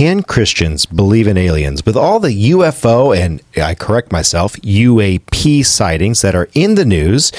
Can 0.00 0.22
Christians 0.22 0.86
believe 0.86 1.26
in 1.26 1.36
aliens? 1.36 1.84
With 1.84 1.94
all 1.94 2.20
the 2.20 2.52
UFO 2.52 3.14
and, 3.14 3.42
I 3.62 3.74
correct 3.74 4.10
myself, 4.10 4.54
UAP 4.62 5.62
sightings 5.66 6.22
that 6.22 6.34
are 6.34 6.48
in 6.54 6.74
the 6.74 6.86
news, 6.86 7.32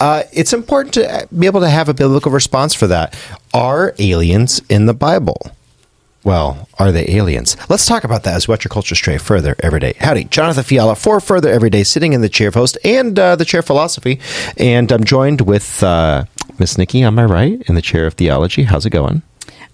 uh, 0.00 0.24
it's 0.30 0.52
important 0.52 0.92
to 0.96 1.26
be 1.38 1.46
able 1.46 1.62
to 1.62 1.70
have 1.70 1.88
a 1.88 1.94
biblical 1.94 2.30
response 2.30 2.74
for 2.74 2.86
that. 2.88 3.18
Are 3.54 3.94
aliens 3.98 4.60
in 4.68 4.84
the 4.84 4.92
Bible? 4.92 5.50
Well, 6.24 6.68
are 6.78 6.92
they 6.92 7.08
aliens? 7.08 7.56
Let's 7.70 7.86
talk 7.86 8.04
about 8.04 8.22
that 8.24 8.34
as 8.34 8.46
we 8.46 8.52
watch 8.52 8.66
your 8.66 8.70
culture 8.70 8.94
stray 8.94 9.16
further 9.16 9.56
every 9.60 9.80
day. 9.80 9.94
Howdy, 9.98 10.24
Jonathan 10.24 10.64
Fiala 10.64 10.96
for 10.96 11.20
Further 11.20 11.48
Every 11.48 11.70
Day, 11.70 11.84
sitting 11.84 12.12
in 12.12 12.20
the 12.20 12.28
chair 12.28 12.48
of 12.48 12.54
host 12.54 12.76
and 12.84 13.18
uh, 13.18 13.34
the 13.34 13.46
chair 13.46 13.60
of 13.60 13.66
philosophy. 13.66 14.20
And 14.58 14.92
I'm 14.92 15.04
joined 15.04 15.40
with 15.40 15.82
uh, 15.82 16.24
Miss 16.58 16.76
Nikki 16.76 17.02
on 17.02 17.14
my 17.14 17.24
right 17.24 17.62
in 17.66 17.76
the 17.76 17.80
chair 17.80 18.04
of 18.04 18.12
theology. 18.12 18.64
How's 18.64 18.84
it 18.84 18.90
going? 18.90 19.22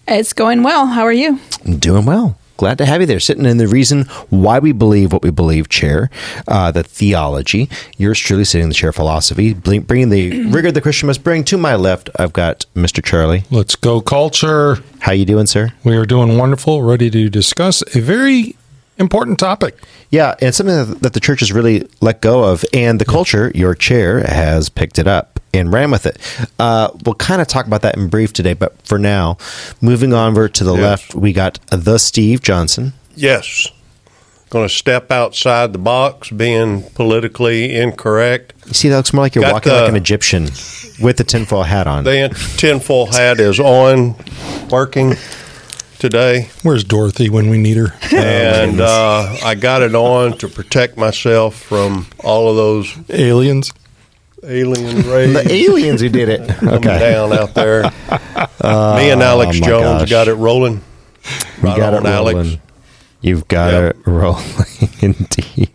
It's 0.09 0.33
going 0.33 0.63
well. 0.63 0.87
How 0.87 1.03
are 1.03 1.13
you? 1.13 1.39
I'm 1.65 1.79
doing 1.79 2.05
well. 2.05 2.37
Glad 2.57 2.77
to 2.77 2.85
have 2.85 3.01
you 3.01 3.07
there, 3.07 3.21
sitting 3.21 3.47
in 3.47 3.57
the 3.57 3.67
reason 3.67 4.05
why 4.29 4.59
we 4.59 4.73
believe 4.73 5.15
what 5.15 5.23
we 5.23 5.31
believe 5.31 5.71
chair, 5.71 6.11
uh, 6.47 6.71
the 6.71 6.83
theology. 6.83 7.71
Yours 7.97 8.19
truly 8.19 8.45
sitting 8.45 8.65
in 8.65 8.69
the 8.69 8.75
chair 8.75 8.91
of 8.91 8.97
philosophy, 8.97 9.55
bringing 9.55 10.11
the 10.11 10.45
rigor 10.51 10.71
the 10.71 10.83
Christian 10.83 11.07
must 11.07 11.25
bring. 11.25 11.43
To 11.45 11.57
my 11.57 11.75
left, 11.75 12.11
I've 12.19 12.35
got 12.35 12.67
Mr. 12.75 13.03
Charlie. 13.03 13.45
Let's 13.51 13.77
go 13.77 14.03
culture. 14.03 14.77
How 14.99 15.13
you 15.13 15.25
doing, 15.25 15.47
sir? 15.47 15.73
We 15.85 15.97
are 15.97 16.05
doing 16.05 16.37
wonderful. 16.37 16.83
Ready 16.83 17.09
to 17.09 17.31
discuss 17.31 17.83
a 17.97 18.01
very 18.01 18.57
important 19.01 19.39
topic. 19.39 19.77
Yeah, 20.11 20.35
and 20.41 20.55
something 20.55 21.01
that 21.01 21.15
the 21.15 21.21
church 21.21 21.41
has 21.41 21.53
really 21.53 21.89
let 22.01 22.21
go 22.21 22.45
of, 22.45 22.65
and 22.73 23.01
the 23.01 23.05
culture, 23.05 23.51
your 23.55 23.75
chair, 23.75 24.21
has 24.21 24.69
picked 24.69 24.99
it 24.99 25.09
up 25.09 25.41
and 25.53 25.73
ran 25.73 25.91
with 25.91 26.07
it. 26.07 26.19
Uh, 26.59 26.91
we'll 27.05 27.15
kind 27.15 27.41
of 27.41 27.49
talk 27.49 27.67
about 27.67 27.83
that 27.83 27.97
in 27.97 28.09
brief 28.09 28.33
today, 28.33 28.55
but 28.55 28.81
for 28.83 28.99
now, 28.99 29.37
moving 29.81 30.13
onward 30.13 30.55
to 30.55 30.65
the 30.65 30.75
yes. 30.75 30.83
left, 30.83 31.15
we 31.15 31.33
got 31.33 31.59
the 31.69 31.99
Steve 31.99 32.43
Johnson. 32.43 32.93
Yes. 33.17 33.69
Going 34.51 34.67
to 34.67 34.75
step 34.75 35.13
outside 35.13 35.73
the 35.73 35.79
box, 35.79 36.31
being 36.31 36.83
politically 36.91 37.77
incorrect. 37.77 38.53
You 38.67 38.75
see, 38.75 38.89
that 38.89 38.97
looks 38.97 39.13
more 39.13 39.25
like 39.25 39.35
you're 39.35 39.43
got 39.43 39.53
walking 39.53 39.73
the, 39.73 39.81
like 39.81 39.91
an 39.91 39.97
Egyptian 39.97 40.45
with 41.01 41.17
the 41.19 41.25
tinfoil 41.25 41.63
hat 41.63 41.87
on. 41.87 42.05
The 42.05 42.55
tinfoil 42.57 43.07
hat 43.07 43.39
is 43.39 43.61
on, 43.61 44.17
working 44.71 45.15
today. 46.01 46.49
Where's 46.63 46.83
Dorothy 46.83 47.29
when 47.31 47.49
we 47.51 47.59
need 47.59 47.77
her? 47.77 47.95
And 48.13 48.81
uh, 48.81 49.37
I 49.45 49.55
got 49.55 49.83
it 49.83 49.95
on 49.95 50.39
to 50.39 50.49
protect 50.49 50.97
myself 50.97 51.55
from 51.55 52.07
all 52.25 52.51
of 52.51 52.57
those 52.57 52.97
aliens 53.09 53.73
alien 54.45 55.03
rays. 55.09 55.33
the 55.45 55.53
aliens 55.53 56.01
who 56.01 56.09
did 56.09 56.29
it. 56.29 56.63
Okay. 56.63 56.99
down 56.99 57.33
out 57.33 57.55
there. 57.55 57.85
Uh, 58.61 58.97
Me 58.99 59.11
and 59.11 59.23
Alex 59.23 59.59
oh 59.63 59.67
Jones 59.67 60.03
gosh. 60.03 60.11
got 60.11 60.29
it 60.29 60.35
rolling. 60.35 60.83
Right 61.61 61.77
got 61.77 61.95
it 61.95 62.03
rolling. 62.03 62.37
Alex. 62.37 62.57
You've 63.21 63.49
got 63.49 63.73
yep. 63.73 63.97
it 63.97 64.07
rolling 64.07 64.89
indeed. 65.01 65.71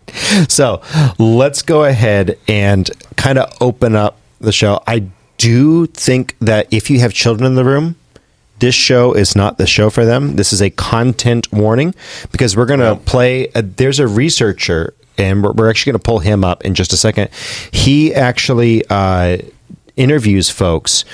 So 0.48 0.82
let's 1.18 1.62
go 1.62 1.84
ahead 1.84 2.38
and 2.48 2.90
kind 3.16 3.38
of 3.38 3.52
open 3.60 3.94
up 3.94 4.18
the 4.40 4.52
show. 4.52 4.82
I 4.86 5.06
do 5.38 5.86
think 5.86 6.36
that 6.40 6.66
if 6.72 6.90
you 6.90 6.98
have 7.00 7.12
children 7.12 7.46
in 7.46 7.54
the 7.54 7.64
room, 7.64 7.94
this 8.58 8.74
show 8.74 9.12
is 9.12 9.36
not 9.36 9.58
the 9.58 9.66
show 9.66 9.90
for 9.90 10.04
them. 10.04 10.36
This 10.36 10.52
is 10.52 10.62
a 10.62 10.70
content 10.70 11.52
warning 11.52 11.94
because 12.32 12.56
we're 12.56 12.66
going 12.66 12.80
to 12.80 12.96
play. 12.96 13.48
A, 13.54 13.62
there's 13.62 13.98
a 13.98 14.06
researcher 14.06 14.94
and 15.18 15.42
we're, 15.42 15.52
we're 15.52 15.70
actually 15.70 15.92
going 15.92 16.00
to 16.00 16.04
pull 16.04 16.18
him 16.20 16.44
up 16.44 16.64
in 16.64 16.74
just 16.74 16.92
a 16.92 16.96
second. 16.96 17.30
He 17.72 18.14
actually 18.14 18.84
uh, 18.88 19.38
interviews 19.96 20.50
folks 20.50 21.04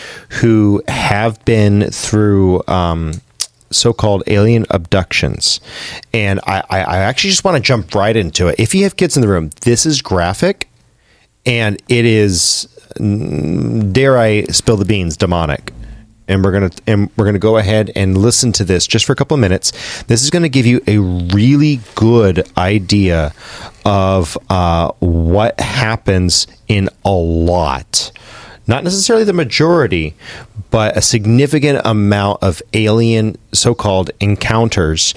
who 0.40 0.82
have 0.88 1.44
been 1.44 1.90
through. 1.90 2.62
Um, 2.66 3.20
so-called 3.70 4.22
alien 4.26 4.66
abductions 4.68 5.58
and 6.12 6.40
I, 6.46 6.62
I 6.68 6.98
actually 6.98 7.30
just 7.30 7.42
want 7.42 7.56
to 7.56 7.62
jump 7.62 7.94
right 7.94 8.14
into 8.14 8.48
it 8.48 8.56
if 8.60 8.74
you 8.74 8.82
have 8.82 8.98
kids 8.98 9.16
in 9.16 9.22
the 9.22 9.28
room 9.28 9.48
this 9.62 9.86
is 9.86 10.02
graphic 10.02 10.68
and 11.46 11.80
it 11.88 12.04
is 12.04 12.68
dare 12.98 14.18
i 14.18 14.44
spill 14.44 14.76
the 14.76 14.84
beans 14.84 15.16
demonic 15.16 15.72
and 16.28 16.44
we're 16.44 16.52
gonna 16.52 16.70
and 16.86 17.10
we're 17.16 17.24
gonna 17.24 17.38
go 17.38 17.56
ahead 17.56 17.90
and 17.94 18.16
listen 18.16 18.52
to 18.52 18.64
this 18.64 18.86
just 18.86 19.04
for 19.04 19.12
a 19.12 19.16
couple 19.16 19.34
of 19.34 19.40
minutes. 19.40 19.72
This 20.04 20.22
is 20.22 20.30
going 20.30 20.42
to 20.42 20.48
give 20.48 20.66
you 20.66 20.80
a 20.86 20.98
really 20.98 21.80
good 21.94 22.48
idea 22.56 23.32
of 23.84 24.36
uh, 24.48 24.92
what 25.00 25.58
happens 25.60 26.46
in 26.68 26.88
a 27.04 27.10
lot, 27.12 28.12
not 28.66 28.84
necessarily 28.84 29.24
the 29.24 29.32
majority, 29.32 30.14
but 30.70 30.96
a 30.96 31.02
significant 31.02 31.80
amount 31.84 32.42
of 32.42 32.62
alien 32.72 33.36
so-called 33.52 34.10
encounters 34.20 35.14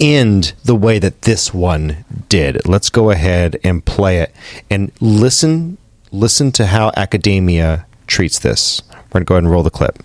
end 0.00 0.52
the 0.64 0.74
way 0.74 0.98
that 0.98 1.22
this 1.22 1.52
one 1.52 2.04
did. 2.28 2.66
Let's 2.66 2.90
go 2.90 3.10
ahead 3.10 3.58
and 3.64 3.84
play 3.84 4.18
it 4.18 4.34
and 4.70 4.92
listen 5.00 5.78
listen 6.10 6.50
to 6.52 6.66
how 6.66 6.90
academia 6.96 7.86
treats 8.06 8.38
this. 8.38 8.82
We're 8.90 9.20
going 9.20 9.20
to 9.20 9.24
go 9.24 9.34
ahead 9.34 9.44
and 9.44 9.50
roll 9.50 9.62
the 9.62 9.70
clip. 9.70 10.02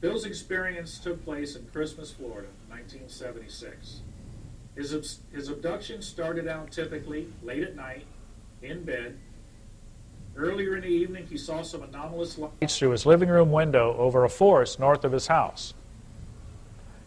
Bill's 0.00 0.24
experience 0.24 0.98
took 0.98 1.24
place 1.24 1.56
in 1.56 1.66
Christmas, 1.72 2.12
Florida, 2.12 2.48
1976. 2.68 4.00
His, 4.76 5.18
his 5.32 5.48
abduction 5.48 6.02
started 6.02 6.46
out 6.46 6.70
typically 6.70 7.26
late 7.42 7.64
at 7.64 7.74
night, 7.74 8.04
in 8.62 8.84
bed. 8.84 9.18
Earlier 10.36 10.76
in 10.76 10.82
the 10.82 10.88
evening, 10.88 11.26
he 11.26 11.36
saw 11.36 11.62
some 11.62 11.82
anomalous 11.82 12.38
lights 12.38 12.78
through 12.78 12.90
his 12.90 13.06
living 13.06 13.28
room 13.28 13.50
window 13.50 13.96
over 13.98 14.24
a 14.24 14.30
forest 14.30 14.78
north 14.78 15.04
of 15.04 15.10
his 15.10 15.26
house. 15.26 15.74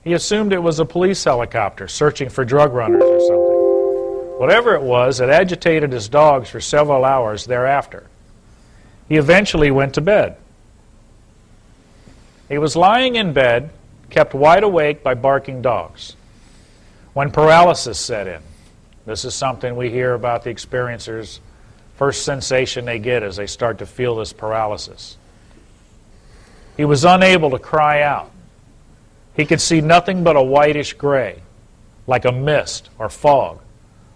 He 0.03 0.11
assumed 0.11 0.51
it 0.51 0.61
was 0.61 0.79
a 0.79 0.85
police 0.85 1.23
helicopter 1.23 1.87
searching 1.87 2.27
for 2.27 2.43
drug 2.43 2.73
runners 2.73 3.03
or 3.03 3.19
something. 3.21 4.39
Whatever 4.39 4.75
it 4.75 4.81
was, 4.81 5.21
it 5.21 5.29
agitated 5.29 5.93
his 5.93 6.09
dogs 6.09 6.49
for 6.49 6.59
several 6.59 7.05
hours 7.05 7.45
thereafter. 7.45 8.09
He 9.07 9.15
eventually 9.15 9.71
went 9.71 9.93
to 9.93 10.01
bed. 10.01 10.35
He 12.51 12.57
was 12.57 12.75
lying 12.75 13.15
in 13.15 13.31
bed, 13.31 13.69
kept 14.09 14.33
wide 14.33 14.63
awake 14.63 15.03
by 15.03 15.13
barking 15.13 15.61
dogs. 15.61 16.17
When 17.13 17.31
paralysis 17.31 17.97
set 17.97 18.27
in, 18.27 18.41
this 19.05 19.23
is 19.23 19.33
something 19.33 19.77
we 19.77 19.89
hear 19.89 20.15
about 20.15 20.43
the 20.43 20.53
experiencers. 20.53 21.39
First 21.95 22.25
sensation 22.25 22.83
they 22.83 22.99
get 22.99 23.23
is 23.23 23.37
they 23.37 23.47
start 23.47 23.77
to 23.77 23.85
feel 23.85 24.17
this 24.17 24.33
paralysis. 24.33 25.15
He 26.75 26.83
was 26.83 27.05
unable 27.05 27.51
to 27.51 27.57
cry 27.57 28.01
out. 28.01 28.29
He 29.33 29.45
could 29.45 29.61
see 29.61 29.79
nothing 29.79 30.21
but 30.21 30.35
a 30.35 30.43
whitish 30.43 30.91
gray, 30.91 31.41
like 32.05 32.25
a 32.25 32.33
mist 32.33 32.89
or 32.99 33.07
fog, 33.07 33.61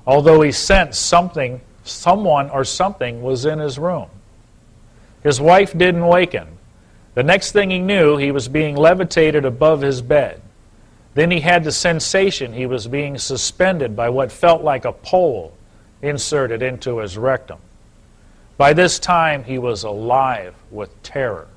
although 0.05 0.41
he 0.41 0.51
sensed 0.51 1.05
something, 1.05 1.61
someone 1.85 2.49
or 2.49 2.65
something 2.65 3.21
was 3.21 3.45
in 3.45 3.59
his 3.59 3.79
room. 3.79 4.09
His 5.23 5.39
wife 5.39 5.71
didn't 5.77 6.05
waken, 6.05 6.49
the 7.15 7.23
next 7.23 7.53
thing 7.53 7.71
he 7.71 7.79
knew, 7.79 8.17
he 8.17 8.31
was 8.31 8.47
being 8.47 8.75
levitated 8.75 9.45
above 9.45 9.81
his 9.81 10.01
bed. 10.01 10.41
Then 11.15 11.31
he 11.31 11.39
had 11.39 11.63
the 11.63 11.71
sensation 11.71 12.51
he 12.51 12.65
was 12.65 12.87
being 12.87 13.17
suspended 13.17 13.95
by 13.95 14.09
what 14.09 14.31
felt 14.31 14.63
like 14.63 14.83
a 14.83 14.91
pole 14.91 15.53
inserted 16.01 16.61
into 16.61 16.97
his 16.97 17.17
rectum. 17.17 17.59
By 18.57 18.73
this 18.73 18.99
time, 18.99 19.45
he 19.45 19.57
was 19.57 19.83
alive 19.83 20.53
with 20.71 21.01
terror, 21.03 21.47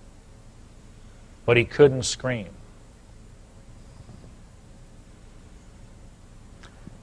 but 1.45 1.57
he 1.57 1.65
couldn't 1.65 2.05
scream. 2.05 2.49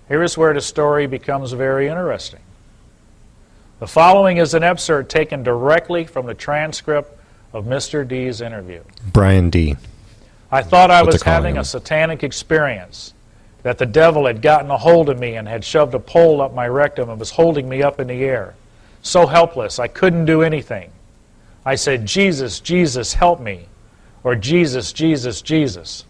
Here 0.08 0.24
is 0.24 0.38
where 0.38 0.54
the 0.54 0.62
story 0.62 1.08
becomes 1.08 1.52
very 1.52 1.88
interesting. 1.88 2.42
The 3.80 3.88
following 3.88 4.38
is 4.38 4.54
an 4.54 4.64
excerpt 4.64 5.10
taken 5.10 5.44
directly 5.44 6.06
from 6.06 6.26
the 6.26 6.34
transcript 6.34 7.15
of 7.56 7.64
Mr. 7.64 8.06
D's 8.06 8.42
interview. 8.42 8.82
Brian 9.14 9.50
D. 9.50 9.78
I 10.52 10.62
thought 10.62 10.92
I 10.92 11.04
was 11.04 11.24
having 11.24 11.56
him. 11.56 11.62
a 11.62 11.64
satanic 11.64 12.22
experience, 12.22 13.14
that 13.64 13.78
the 13.78 13.86
devil 13.86 14.26
had 14.28 14.42
gotten 14.42 14.70
a 14.70 14.78
hold 14.78 15.08
of 15.08 15.18
me 15.18 15.36
and 15.36 15.48
had 15.48 15.64
shoved 15.64 15.94
a 15.94 16.00
pole 16.00 16.42
up 16.42 16.54
my 16.54 16.68
rectum 16.68 17.10
and 17.10 17.18
was 17.18 17.32
holding 17.32 17.70
me 17.70 17.82
up 17.82 18.02
in 18.02 18.08
the 18.08 18.24
air. 18.26 18.56
So 19.04 19.26
helpless, 19.26 19.80
I 19.80 19.88
couldn't 19.88 20.26
do 20.26 20.42
anything. 20.42 20.92
I 21.66 21.76
said, 21.76 22.06
Jesus, 22.06 22.60
Jesus, 22.60 23.14
help 23.14 23.40
me, 23.40 23.68
or 24.26 24.36
Jesus, 24.36 24.92
Jesus, 24.92 25.42
Jesus. 25.42 26.04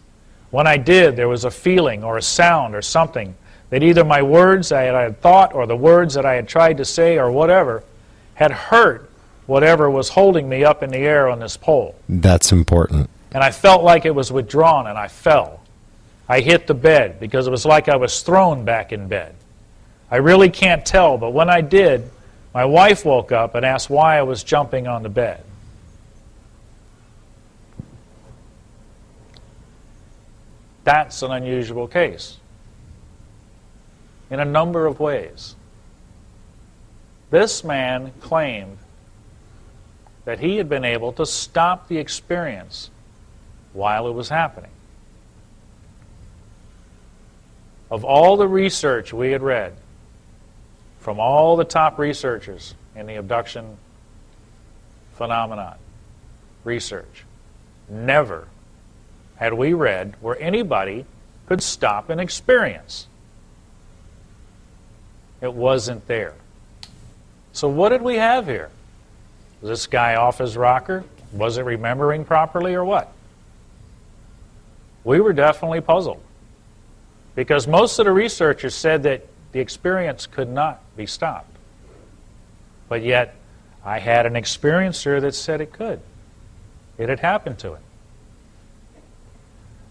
When 0.50 0.66
I 0.66 0.76
did, 0.76 1.14
there 1.14 1.28
was 1.28 1.44
a 1.44 1.50
feeling 1.50 2.02
or 2.02 2.18
a 2.18 2.22
sound 2.22 2.74
or 2.74 2.82
something 2.82 3.36
that 3.70 3.84
either 3.84 4.04
my 4.04 4.20
words 4.20 4.72
I 4.72 4.82
had 4.82 5.20
thought 5.20 5.54
or 5.54 5.66
the 5.66 5.76
words 5.76 6.14
that 6.14 6.26
I 6.26 6.34
had 6.34 6.48
tried 6.48 6.78
to 6.78 6.84
say 6.84 7.18
or 7.18 7.30
whatever 7.30 7.84
had 8.34 8.50
hurt 8.50 9.08
whatever 9.46 9.90
was 9.90 10.10
holding 10.10 10.48
me 10.48 10.64
up 10.64 10.82
in 10.82 10.90
the 10.90 10.98
air 10.98 11.28
on 11.28 11.38
this 11.38 11.56
pole. 11.56 11.94
That's 12.08 12.52
important. 12.52 13.10
And 13.32 13.42
I 13.42 13.50
felt 13.50 13.82
like 13.82 14.04
it 14.04 14.14
was 14.14 14.32
withdrawn 14.32 14.86
and 14.86 14.98
I 14.98 15.08
fell. 15.08 15.60
I 16.28 16.40
hit 16.40 16.66
the 16.66 16.74
bed 16.74 17.20
because 17.20 17.46
it 17.46 17.50
was 17.50 17.64
like 17.64 17.88
I 17.88 17.96
was 17.96 18.22
thrown 18.22 18.64
back 18.64 18.92
in 18.92 19.08
bed. 19.08 19.34
I 20.10 20.16
really 20.16 20.50
can't 20.50 20.84
tell, 20.84 21.18
but 21.18 21.30
when 21.30 21.48
I 21.48 21.60
did, 21.60 22.10
my 22.54 22.64
wife 22.64 23.04
woke 23.04 23.32
up 23.32 23.54
and 23.54 23.64
asked 23.64 23.90
why 23.90 24.18
I 24.18 24.22
was 24.22 24.42
jumping 24.42 24.86
on 24.86 25.02
the 25.02 25.08
bed. 25.08 25.44
That's 30.84 31.22
an 31.22 31.32
unusual 31.32 31.88
case 31.88 32.38
in 34.30 34.40
a 34.40 34.44
number 34.44 34.86
of 34.86 35.00
ways. 35.00 35.54
This 37.30 37.64
man 37.64 38.12
claimed 38.20 38.78
that 40.26 40.40
he 40.40 40.56
had 40.56 40.68
been 40.68 40.84
able 40.84 41.12
to 41.12 41.24
stop 41.24 41.88
the 41.88 41.98
experience 41.98 42.90
while 43.72 44.08
it 44.08 44.12
was 44.12 44.28
happening. 44.28 44.72
Of 47.90 48.04
all 48.04 48.36
the 48.36 48.48
research 48.48 49.12
we 49.12 49.30
had 49.30 49.40
read, 49.40 49.74
from 50.98 51.20
all 51.20 51.56
the 51.56 51.64
top 51.64 51.98
researchers 51.98 52.74
in 52.96 53.06
the 53.06 53.14
abduction 53.14 53.76
phenomenon 55.14 55.76
research, 56.64 57.24
never 57.88 58.48
had 59.36 59.54
we 59.54 59.74
read 59.74 60.14
where 60.20 60.38
anybody 60.40 61.06
could 61.46 61.62
stop 61.62 62.10
an 62.10 62.18
experience. 62.18 63.06
It 65.40 65.54
wasn't 65.54 66.08
there. 66.08 66.34
So, 67.52 67.68
what 67.68 67.90
did 67.90 68.02
we 68.02 68.16
have 68.16 68.46
here? 68.46 68.70
This 69.66 69.88
guy 69.88 70.14
off 70.14 70.38
his 70.38 70.56
rocker? 70.56 71.04
Was 71.32 71.58
it 71.58 71.62
remembering 71.62 72.24
properly 72.24 72.74
or 72.74 72.84
what? 72.84 73.12
We 75.02 75.20
were 75.20 75.32
definitely 75.32 75.80
puzzled 75.80 76.22
because 77.34 77.66
most 77.66 77.98
of 77.98 78.04
the 78.04 78.12
researchers 78.12 78.74
said 78.74 79.02
that 79.02 79.26
the 79.50 79.58
experience 79.58 80.26
could 80.26 80.48
not 80.48 80.80
be 80.96 81.06
stopped. 81.06 81.50
But 82.88 83.02
yet, 83.02 83.34
I 83.84 83.98
had 83.98 84.24
an 84.26 84.34
experiencer 84.34 85.20
that 85.20 85.34
said 85.34 85.60
it 85.60 85.72
could. 85.72 86.00
It 86.96 87.08
had 87.08 87.20
happened 87.20 87.58
to 87.60 87.74
him. 87.74 87.82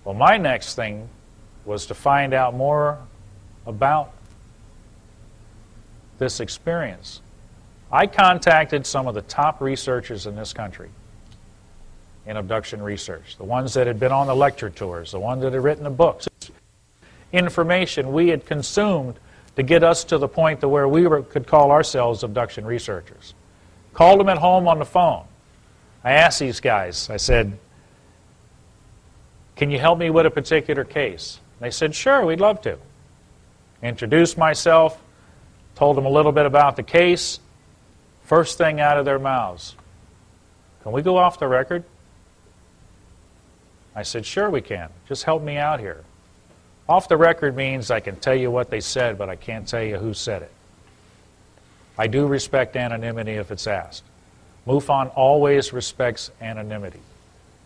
Well, 0.05 0.15
my 0.15 0.37
next 0.37 0.75
thing 0.75 1.09
was 1.65 1.87
to 1.87 1.93
find 1.93 2.33
out 2.33 2.53
more 2.53 2.99
about 3.65 4.13
this 6.17 6.39
experience. 6.39 7.21
I 7.91 8.07
contacted 8.07 8.85
some 8.85 9.07
of 9.07 9.15
the 9.15 9.21
top 9.21 9.61
researchers 9.61 10.25
in 10.25 10.35
this 10.35 10.53
country 10.53 10.89
in 12.25 12.37
abduction 12.37 12.81
research, 12.81 13.37
the 13.37 13.43
ones 13.43 13.73
that 13.75 13.87
had 13.87 13.99
been 13.99 14.11
on 14.11 14.27
the 14.27 14.35
lecture 14.35 14.69
tours, 14.69 15.11
the 15.11 15.19
ones 15.19 15.43
that 15.43 15.53
had 15.53 15.63
written 15.63 15.83
the 15.83 15.89
books. 15.89 16.27
Information 17.31 18.13
we 18.13 18.29
had 18.29 18.45
consumed 18.45 19.19
to 19.55 19.63
get 19.63 19.83
us 19.83 20.03
to 20.05 20.17
the 20.17 20.27
point 20.27 20.61
to 20.61 20.67
where 20.67 20.87
we 20.87 21.07
were, 21.07 21.21
could 21.21 21.47
call 21.47 21.71
ourselves 21.71 22.23
abduction 22.23 22.65
researchers. 22.65 23.33
Called 23.93 24.19
them 24.19 24.29
at 24.29 24.37
home 24.37 24.67
on 24.67 24.79
the 24.79 24.85
phone. 24.85 25.23
I 26.03 26.13
asked 26.13 26.39
these 26.39 26.59
guys, 26.59 27.09
I 27.09 27.17
said, 27.17 27.57
Can 29.55 29.71
you 29.71 29.79
help 29.79 29.99
me 29.99 30.09
with 30.09 30.25
a 30.25 30.31
particular 30.31 30.83
case? 30.83 31.39
They 31.59 31.71
said, 31.71 31.95
Sure, 31.95 32.25
we'd 32.25 32.41
love 32.41 32.61
to. 32.61 32.77
Introduced 33.81 34.37
myself, 34.37 35.01
told 35.75 35.95
them 35.95 36.05
a 36.05 36.09
little 36.09 36.31
bit 36.31 36.45
about 36.45 36.75
the 36.75 36.83
case. 36.83 37.39
First 38.25 38.57
thing 38.57 38.79
out 38.79 38.97
of 38.97 39.05
their 39.05 39.19
mouths, 39.19 39.75
Can 40.83 40.91
we 40.91 41.01
go 41.01 41.17
off 41.17 41.39
the 41.39 41.47
record? 41.47 41.83
I 43.95 44.03
said, 44.03 44.25
Sure, 44.25 44.49
we 44.49 44.61
can. 44.61 44.89
Just 45.07 45.23
help 45.23 45.41
me 45.43 45.57
out 45.57 45.79
here. 45.79 46.03
Off 46.89 47.07
the 47.07 47.17
record 47.17 47.55
means 47.55 47.89
I 47.89 47.99
can 47.99 48.15
tell 48.15 48.35
you 48.35 48.51
what 48.51 48.69
they 48.69 48.81
said, 48.81 49.17
but 49.17 49.29
I 49.29 49.35
can't 49.35 49.67
tell 49.67 49.81
you 49.81 49.97
who 49.97 50.13
said 50.13 50.41
it. 50.41 50.51
I 51.97 52.07
do 52.07 52.27
respect 52.27 52.75
anonymity 52.75 53.33
if 53.33 53.51
it's 53.51 53.67
asked. 53.67 54.03
MUFON 54.67 55.11
always 55.15 55.71
respects 55.71 56.31
anonymity, 56.41 56.99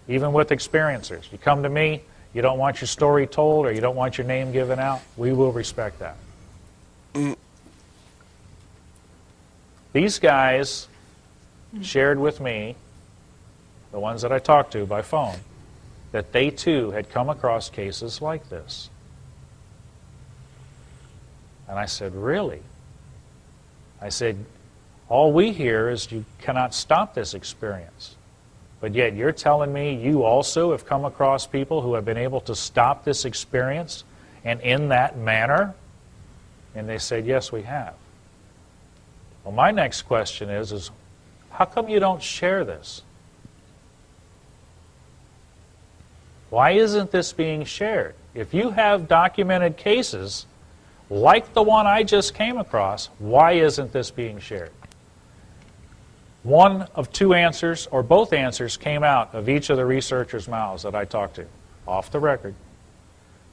even 0.08 0.34
with 0.34 0.50
experiencers. 0.50 1.32
You 1.32 1.38
come 1.38 1.64
to 1.64 1.70
me, 1.70 2.04
you 2.34 2.42
don't 2.42 2.60
want 2.60 2.82
your 2.82 2.88
story 2.88 3.26
told 3.26 3.66
or 3.66 3.72
you 3.72 3.82
don't 3.82 3.96
want 3.96 4.18
your 4.18 4.28
name 4.28 4.52
given 4.52 4.80
out, 4.80 5.02
we 5.18 5.34
will 5.34 5.52
respect 5.52 6.00
that. 6.00 6.18
Mm, 7.14 7.36
These 9.94 10.20
guys 10.20 10.88
shared 11.82 12.20
with 12.20 12.40
me, 12.40 12.76
the 13.92 14.00
ones 14.00 14.22
that 14.22 14.32
I 14.32 14.40
talked 14.40 14.74
to 14.74 14.86
by 14.86 15.02
phone, 15.02 15.38
that 16.12 16.32
they 16.32 16.50
too 16.50 16.92
had 16.92 17.10
come 17.10 17.30
across 17.30 17.70
cases 17.70 18.22
like 18.22 18.50
this. 18.50 18.90
And 21.68 21.78
I 21.78 21.86
said, 21.86 22.16
Really? 22.16 22.62
I 24.02 24.10
said, 24.10 24.46
All 25.08 25.32
we 25.32 25.52
hear 25.52 25.90
is 25.90 26.12
you 26.12 26.26
cannot 26.42 26.74
stop 26.74 27.14
this 27.14 27.34
experience. 27.34 28.16
But 28.82 28.96
yet 28.96 29.14
you're 29.16 29.34
telling 29.34 29.74
me 29.74 29.96
you 29.96 30.24
also 30.24 30.72
have 30.72 30.86
come 30.86 31.04
across 31.04 31.46
people 31.46 31.82
who 31.82 31.96
have 31.96 32.06
been 32.06 32.18
able 32.18 32.42
to 32.42 32.56
stop 32.56 33.04
this 33.04 33.26
experience 33.26 34.04
and 34.44 34.62
in 34.62 34.90
that 34.90 35.18
manner? 35.18 35.76
And 36.76 36.88
they 36.88 36.98
said, 36.98 37.26
Yes, 37.26 37.52
we 37.52 37.64
have. 37.64 37.96
Well, 39.50 39.56
my 39.56 39.72
next 39.72 40.04
question 40.04 40.52
is, 40.52 40.72
is 40.72 40.92
how 41.50 41.66
come 41.66 41.90
you 41.90 42.00
don't 42.00 42.22
share 42.22 42.64
this? 42.64 43.02
Why 46.52 46.74
isn't 46.74 47.10
this 47.10 47.34
being 47.34 47.64
shared? 47.64 48.14
If 48.36 48.54
you 48.54 48.70
have 48.70 49.08
documented 49.08 49.76
cases 49.76 50.46
like 51.10 51.56
the 51.56 51.64
one 51.64 51.88
I 51.88 52.04
just 52.04 52.36
came 52.36 52.60
across, 52.60 53.08
why 53.18 53.54
isn't 53.54 53.92
this 53.92 54.12
being 54.12 54.38
shared? 54.38 54.70
One 56.44 56.84
of 56.94 57.12
two 57.12 57.34
answers, 57.34 57.88
or 57.88 58.04
both 58.04 58.34
answers, 58.34 58.78
came 58.78 59.04
out 59.04 59.34
of 59.34 59.50
each 59.50 59.72
of 59.72 59.78
the 59.78 59.86
researchers' 59.86 60.48
mouths 60.48 60.84
that 60.84 60.94
I 60.94 61.06
talked 61.06 61.38
to, 61.38 61.48
off 61.88 62.12
the 62.12 62.20
record. 62.20 62.54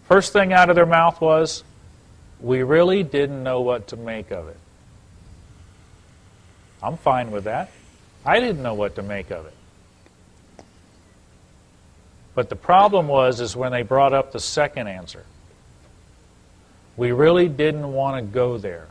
First 0.07 0.35
thing 0.35 0.53
out 0.53 0.69
of 0.69 0.77
their 0.77 0.85
mouth 0.85 1.23
was, 1.23 1.65
We 2.39 2.63
really 2.65 3.03
didn't 3.03 3.43
know 3.43 3.63
what 3.63 3.89
to 3.89 3.97
make 3.97 4.31
of 4.31 4.49
it. 4.49 4.59
I'm 6.83 6.97
fine 6.97 7.31
with 7.31 7.45
that. 7.45 7.71
I 8.25 8.41
didn't 8.41 8.63
know 8.63 8.75
what 8.75 8.97
to 8.97 9.03
make 9.03 9.31
of 9.31 9.47
it. 9.47 9.55
But 12.35 12.51
the 12.51 12.57
problem 12.57 13.09
was 13.09 13.41
is 13.41 13.57
when 13.57 13.73
they 13.73 13.83
brought 13.83 14.13
up 14.13 14.33
the 14.33 14.41
second 14.41 14.89
answer. 14.89 15.25
We 16.97 17.13
really 17.13 17.49
didn't 17.49 17.93
want 17.93 18.25
to 18.25 18.33
go 18.33 18.59
there 18.59 18.89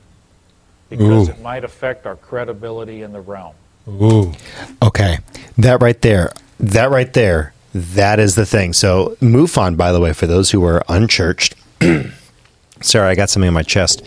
because 0.90 1.30
Ooh. 1.30 1.32
it 1.32 1.42
might 1.42 1.64
affect 1.64 2.06
our 2.06 2.16
credibility 2.16 3.02
in 3.02 3.14
the 3.14 3.22
realm. 3.22 3.56
Ooh. 3.88 4.34
Okay. 4.82 5.20
That 5.58 5.82
right 5.82 6.02
there. 6.02 6.32
That 6.60 6.90
right 6.90 7.12
there. 7.14 7.54
That 7.74 8.20
is 8.20 8.36
the 8.36 8.46
thing. 8.46 8.74
So 8.74 9.18
MUFON, 9.22 9.78
by 9.78 9.92
the 9.92 10.00
way, 10.00 10.14
for 10.14 10.28
those 10.28 10.52
who 10.52 10.64
are 10.66 10.82
unchurched. 10.88 11.56
Sorry, 12.82 13.10
I 13.10 13.16
got 13.16 13.30
something 13.30 13.48
in 13.48 13.54
my 13.54 13.64
chest. 13.64 14.02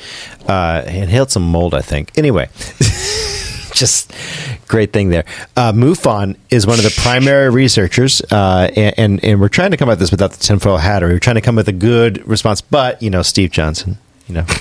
Uh, 0.49 0.83
inhaled 0.87 1.31
some 1.31 1.43
mold, 1.43 1.75
I 1.75 1.83
think. 1.83 2.17
Anyway. 2.17 2.49
just 3.79 4.13
great 4.69 4.93
thing 4.93 5.09
there. 5.09 5.25
Uh, 5.57 5.73
MUFON 5.73 6.37
is 6.51 6.67
one 6.67 6.79
of 6.79 6.85
the 6.85 6.95
primary 7.03 7.51
researchers, 7.51 8.21
uh, 8.31 8.71
and, 8.77 8.95
and, 8.99 9.25
and 9.25 9.41
we're 9.41 9.49
trying 9.49 9.71
to 9.71 9.77
come 9.77 9.91
at 9.91 9.99
this 9.99 10.11
without 10.11 10.33
the 10.33 10.39
tinfoil 10.39 10.79
hat, 10.79 11.03
or 11.03 11.09
we're 11.09 11.19
trying 11.19 11.37
to 11.37 11.41
come 11.41 11.57
with 11.57 11.69
a 11.69 11.73
good 11.73 12.27
response. 12.27 12.61
But 12.61 13.03
you 13.03 13.11
know, 13.11 13.23
Steve 13.23 13.51
Johnson, 13.51 13.99
you 14.27 14.35
know. 14.35 14.45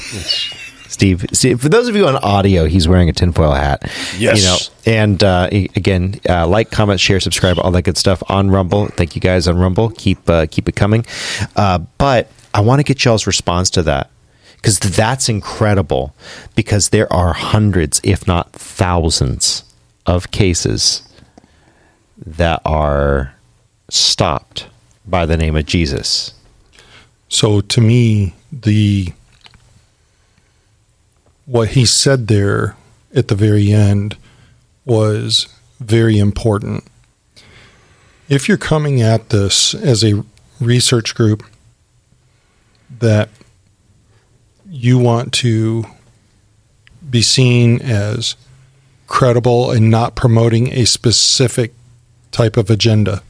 Steve, 0.88 1.26
Steve, 1.32 1.62
for 1.62 1.70
those 1.70 1.88
of 1.88 1.96
you 1.96 2.08
on 2.08 2.16
audio, 2.16 2.66
he's 2.66 2.88
wearing 2.88 3.08
a 3.08 3.14
tinfoil 3.14 3.52
hat. 3.52 3.84
Yes. 4.18 4.40
You 4.40 4.44
know, 4.46 5.00
and 5.00 5.24
uh, 5.24 5.50
again, 5.52 6.20
uh, 6.28 6.48
like, 6.48 6.72
comment, 6.72 7.00
share, 7.00 7.20
subscribe, 7.20 7.60
all 7.60 7.72
that 7.72 7.84
good 7.84 7.98
stuff 7.98 8.24
on 8.30 8.50
Rumble. 8.50 8.88
Thank 8.88 9.14
you 9.14 9.22
guys 9.22 9.48
on 9.48 9.58
Rumble. 9.58 9.90
Keep 9.92 10.30
uh, 10.30 10.48
keep 10.50 10.68
it 10.68 10.76
coming. 10.76 11.06
Uh, 11.56 11.80
but 11.98 12.32
I 12.54 12.62
want 12.62 12.80
to 12.80 12.84
get 12.84 13.04
y'all's 13.06 13.28
response 13.28 13.70
to 13.72 13.84
that 13.84 14.10
because 14.58 14.80
that's 14.80 15.30
incredible 15.30 16.14
because 16.56 16.90
there 16.90 17.12
are 17.12 17.34
hundreds, 17.34 18.02
if 18.04 18.28
not 18.28 18.52
thousands, 18.52 19.64
of 20.06 20.32
cases 20.32 21.08
that 22.26 22.62
are 22.66 23.34
stopped 23.90 24.68
by 25.06 25.26
the 25.26 25.38
name 25.38 25.56
of 25.56 25.66
Jesus. 25.66 26.34
So 27.30 27.62
to 27.62 27.82
me, 27.82 28.34
the 28.52 29.14
what 31.46 31.70
he 31.70 31.86
said 31.86 32.28
there 32.28 32.76
at 33.14 33.28
the 33.28 33.36
very 33.36 33.72
end 33.72 34.18
was 34.86 35.48
very 35.80 36.18
important. 36.18 36.84
If 38.30 38.48
you're 38.48 38.58
coming 38.58 39.02
at 39.02 39.30
this 39.30 39.74
as 39.74 40.04
a 40.04 40.24
research 40.60 41.16
group 41.16 41.44
that 43.00 43.30
you 44.70 44.98
want 44.98 45.34
to 45.34 45.86
be 47.10 47.22
seen 47.22 47.82
as 47.82 48.36
credible 49.08 49.72
and 49.72 49.90
not 49.90 50.16
promoting 50.16 50.72
a 50.74 50.86
specific 50.86 51.74
type 52.32 52.58
of 52.58 52.70
agenda, 52.70 53.22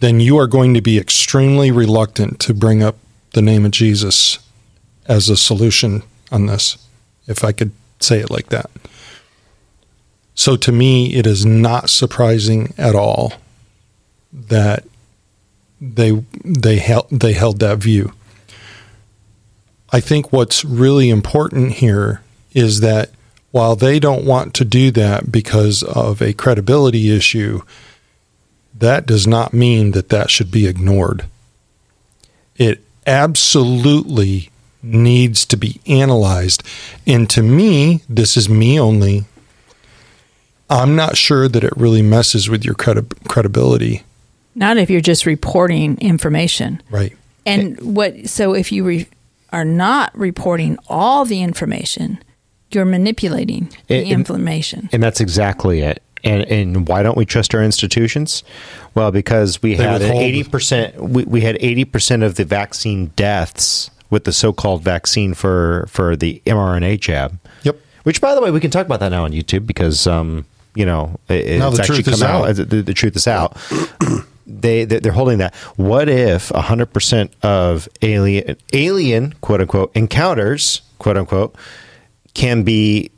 then 0.00 0.20
you 0.20 0.38
are 0.38 0.46
going 0.46 0.74
to 0.74 0.80
be 0.80 0.98
extremely 0.98 1.70
reluctant 1.70 2.40
to 2.40 2.54
bring 2.54 2.82
up 2.82 2.96
the 3.32 3.42
name 3.42 3.64
of 3.64 3.70
Jesus 3.70 4.38
as 5.06 5.28
a 5.28 5.36
solution 5.36 6.02
on 6.32 6.46
this, 6.46 6.78
if 7.26 7.44
I 7.44 7.52
could 7.52 7.72
say 8.00 8.20
it 8.20 8.30
like 8.30 8.48
that. 8.48 8.70
So 10.34 10.56
to 10.56 10.72
me, 10.72 11.14
it 11.14 11.26
is 11.26 11.46
not 11.46 11.88
surprising 11.88 12.74
at 12.76 12.94
all 12.94 13.34
that 14.32 14.84
they 15.80 16.24
they 16.44 16.76
held 16.76 17.08
they 17.10 17.32
held 17.32 17.60
that 17.60 17.78
view. 17.78 18.12
I 19.96 20.00
think 20.00 20.30
what's 20.30 20.62
really 20.62 21.08
important 21.08 21.72
here 21.72 22.20
is 22.52 22.80
that 22.80 23.12
while 23.50 23.76
they 23.76 23.98
don't 23.98 24.26
want 24.26 24.52
to 24.56 24.64
do 24.66 24.90
that 24.90 25.32
because 25.32 25.82
of 25.82 26.20
a 26.20 26.34
credibility 26.34 27.16
issue, 27.16 27.62
that 28.74 29.06
does 29.06 29.26
not 29.26 29.54
mean 29.54 29.92
that 29.92 30.10
that 30.10 30.28
should 30.28 30.50
be 30.50 30.66
ignored. 30.66 31.24
It 32.56 32.84
absolutely 33.06 34.50
needs 34.82 35.46
to 35.46 35.56
be 35.56 35.80
analyzed. 35.86 36.62
And 37.06 37.30
to 37.30 37.42
me, 37.42 38.02
this 38.06 38.36
is 38.36 38.50
me 38.50 38.78
only. 38.78 39.24
I'm 40.68 40.94
not 40.94 41.16
sure 41.16 41.48
that 41.48 41.64
it 41.64 41.72
really 41.74 42.02
messes 42.02 42.50
with 42.50 42.66
your 42.66 42.74
credi- 42.74 43.08
credibility. 43.28 44.02
Not 44.54 44.76
if 44.76 44.90
you're 44.90 45.00
just 45.00 45.24
reporting 45.24 45.96
information. 46.02 46.82
Right. 46.90 47.16
And 47.46 47.96
what, 47.96 48.28
so 48.28 48.52
if 48.52 48.72
you 48.72 48.84
re, 48.84 49.06
are 49.56 49.64
not 49.64 50.16
reporting 50.16 50.76
all 50.88 51.24
the 51.24 51.42
information, 51.42 52.18
you're 52.70 52.84
manipulating 52.84 53.70
the 53.88 53.96
And- 53.96 54.08
information. 54.08 54.88
And 54.92 55.02
that's 55.02 55.20
exactly 55.20 55.80
it. 55.80 56.02
And 56.24 56.42
and 56.50 56.88
why 56.88 57.02
don't 57.02 57.16
we 57.16 57.24
trust 57.24 57.54
our 57.54 57.62
institutions? 57.62 58.42
Well, 58.94 59.12
because 59.12 59.62
we 59.62 59.74
They 59.74 59.84
had 59.84 60.02
eighty 60.02 60.42
percent. 60.44 60.96
We, 61.00 61.24
we 61.24 61.40
had 61.42 61.56
eighty 61.60 61.84
percent 61.84 62.22
of 62.22 62.34
the 62.34 62.44
vaccine 62.44 63.12
deaths 63.16 63.90
with 64.10 64.24
the 64.24 64.32
so-called 64.32 64.82
vaccine 64.82 65.34
for 65.34 65.86
for 65.88 66.16
the 66.16 66.42
mRNA 66.46 67.00
jab. 67.00 67.38
Yep. 67.62 67.76
Which, 68.02 68.20
by 68.20 68.34
the 68.34 68.40
way, 68.40 68.50
we 68.50 68.60
can 68.60 68.70
talk 68.70 68.86
about 68.86 69.00
that 69.00 69.10
now 69.10 69.24
on 69.24 69.32
YouTube 69.32 69.66
because 69.66 70.06
um, 70.06 70.46
you 70.74 70.84
know 70.86 71.18
it, 71.28 71.46
it's 71.46 71.78
actually 71.78 72.02
come 72.02 72.22
out. 72.22 72.48
out. 72.48 72.56
The, 72.56 72.64
the, 72.64 72.82
the 72.82 72.94
truth 72.94 73.14
is 73.14 73.28
out. 73.28 73.56
They 74.46 74.84
they- 74.84 75.00
they're 75.00 75.12
holding 75.12 75.38
that. 75.38 75.54
What 75.76 76.08
if 76.08 76.48
hundred 76.50 76.92
percent 76.92 77.32
of 77.42 77.88
alien 78.02 78.56
alien 78.72 79.34
quote 79.40 79.60
unquote 79.60 79.90
encounters 79.96 80.82
quote 80.98 81.16
unquote 81.16 81.54
can 82.34 82.62
be 82.62 83.10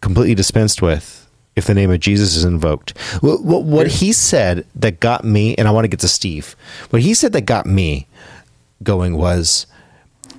completely 0.00 0.34
dispensed 0.34 0.82
with 0.82 1.28
if 1.56 1.66
the 1.66 1.74
name 1.74 1.90
of 1.90 2.00
Jesus 2.00 2.34
is 2.34 2.44
invoked. 2.44 2.98
What, 3.20 3.44
what, 3.44 3.62
what 3.64 3.86
he 3.86 4.12
said 4.12 4.66
that 4.74 4.98
got 4.98 5.24
me, 5.24 5.54
and 5.54 5.68
I 5.68 5.70
want 5.70 5.84
to 5.84 5.88
get 5.88 6.00
to 6.00 6.08
Steve. 6.08 6.56
What 6.90 7.00
he 7.02 7.14
said 7.14 7.32
that 7.32 7.42
got 7.42 7.64
me 7.64 8.08
going 8.82 9.16
was, 9.16 9.66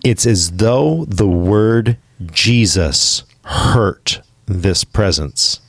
it's 0.03 0.25
as 0.25 0.51
though 0.57 1.05
the 1.07 1.27
word 1.27 1.97
Jesus 2.31 3.23
hurt 3.45 4.19
this 4.45 4.83
presence. 4.83 5.61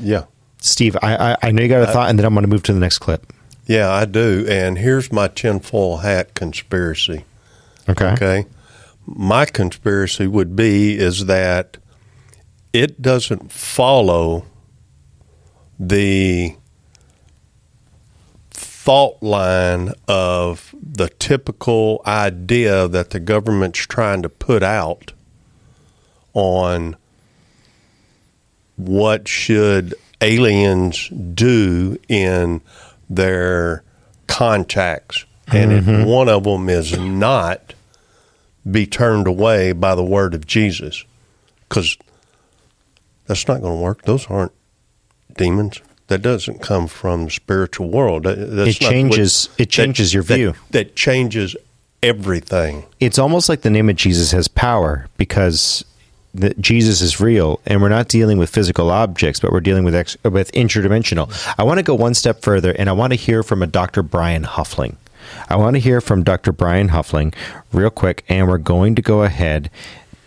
Yeah. 0.00 0.24
Steve, 0.62 0.96
I, 1.02 1.32
I, 1.32 1.36
I 1.42 1.50
know 1.50 1.62
you 1.62 1.68
got 1.68 1.82
a 1.82 1.92
thought, 1.92 2.08
and 2.08 2.16
then 2.18 2.24
I'm 2.24 2.34
going 2.34 2.44
to 2.44 2.48
move 2.48 2.62
to 2.64 2.72
the 2.72 2.78
next 2.78 2.98
clip. 2.98 3.32
Yeah, 3.66 3.90
I 3.90 4.04
do. 4.04 4.46
And 4.48 4.78
here's 4.78 5.10
my 5.12 5.26
tinfoil 5.26 5.98
hat 5.98 6.34
conspiracy. 6.34 7.24
Okay. 7.88 8.12
Okay. 8.12 8.46
My 9.04 9.44
conspiracy 9.44 10.28
would 10.28 10.54
be 10.54 10.96
is 10.96 11.26
that 11.26 11.78
it 12.72 13.02
doesn't 13.02 13.50
follow 13.50 14.46
the 15.80 16.54
thought 18.50 19.20
line 19.20 19.92
of 20.06 20.72
the 20.80 21.08
typical 21.08 22.02
idea 22.06 22.86
that 22.86 23.10
the 23.10 23.20
government's 23.20 23.80
trying 23.80 24.22
to 24.22 24.28
put 24.28 24.62
out 24.62 25.12
on 26.34 26.96
what 28.76 29.26
should 29.26 29.94
aliens 30.22 31.08
do 31.08 31.98
in 32.08 32.60
their 33.10 33.82
contacts. 34.26 35.24
And 35.48 35.72
if 35.72 35.84
mm-hmm. 35.84 36.04
one 36.08 36.28
of 36.28 36.44
them 36.44 36.68
is 36.68 36.96
not 36.98 37.74
be 38.70 38.86
turned 38.86 39.26
away 39.26 39.72
by 39.72 39.94
the 39.94 40.04
word 40.04 40.34
of 40.34 40.46
Jesus. 40.46 41.04
Because 41.68 41.96
that's 43.26 43.46
not 43.48 43.60
going 43.60 43.76
to 43.78 43.82
work. 43.82 44.02
Those 44.02 44.26
aren't 44.28 44.52
demons. 45.36 45.80
That 46.06 46.22
doesn't 46.22 46.60
come 46.60 46.86
from 46.86 47.24
the 47.24 47.30
spiritual 47.30 47.88
world. 47.90 48.24
That- 48.24 48.36
that's 48.36 48.76
It 48.76 48.82
not 48.82 48.86
what- 48.86 48.92
changes- 48.92 49.48
it 49.58 49.70
changes 49.70 50.14
your 50.14 50.22
that- 50.24 50.34
view. 50.34 50.54
that 50.70 50.94
changes 50.94 51.56
everything. 52.02 52.84
It's 53.00 53.18
almost 53.18 53.48
like 53.48 53.62
the 53.62 53.70
name 53.70 53.88
of 53.88 53.96
Jesus 53.96 54.32
has 54.32 54.48
power 54.48 55.08
because 55.16 55.84
the, 56.34 56.54
Jesus 56.54 57.00
is 57.00 57.20
real, 57.20 57.60
and 57.66 57.82
we're 57.82 57.88
not 57.88 58.08
dealing 58.08 58.38
with 58.38 58.50
physical 58.50 58.90
objects, 58.90 59.40
but 59.40 59.52
we're 59.52 59.60
dealing 59.60 59.84
with 59.84 59.94
ex, 59.94 60.16
with 60.24 60.50
interdimensional. 60.52 61.30
I 61.58 61.62
want 61.62 61.78
to 61.78 61.82
go 61.82 61.94
one 61.94 62.14
step 62.14 62.42
further, 62.42 62.72
and 62.72 62.88
I 62.88 62.92
want 62.92 63.12
to 63.12 63.16
hear 63.18 63.42
from 63.42 63.62
a 63.62 63.66
Dr. 63.66 64.02
Brian 64.02 64.44
Huffling. 64.44 64.96
I 65.48 65.56
want 65.56 65.74
to 65.74 65.80
hear 65.80 66.00
from 66.00 66.22
Dr. 66.22 66.52
Brian 66.52 66.88
Huffling 66.88 67.34
real 67.72 67.90
quick, 67.90 68.24
and 68.28 68.48
we're 68.48 68.58
going 68.58 68.94
to 68.94 69.02
go 69.02 69.22
ahead. 69.22 69.70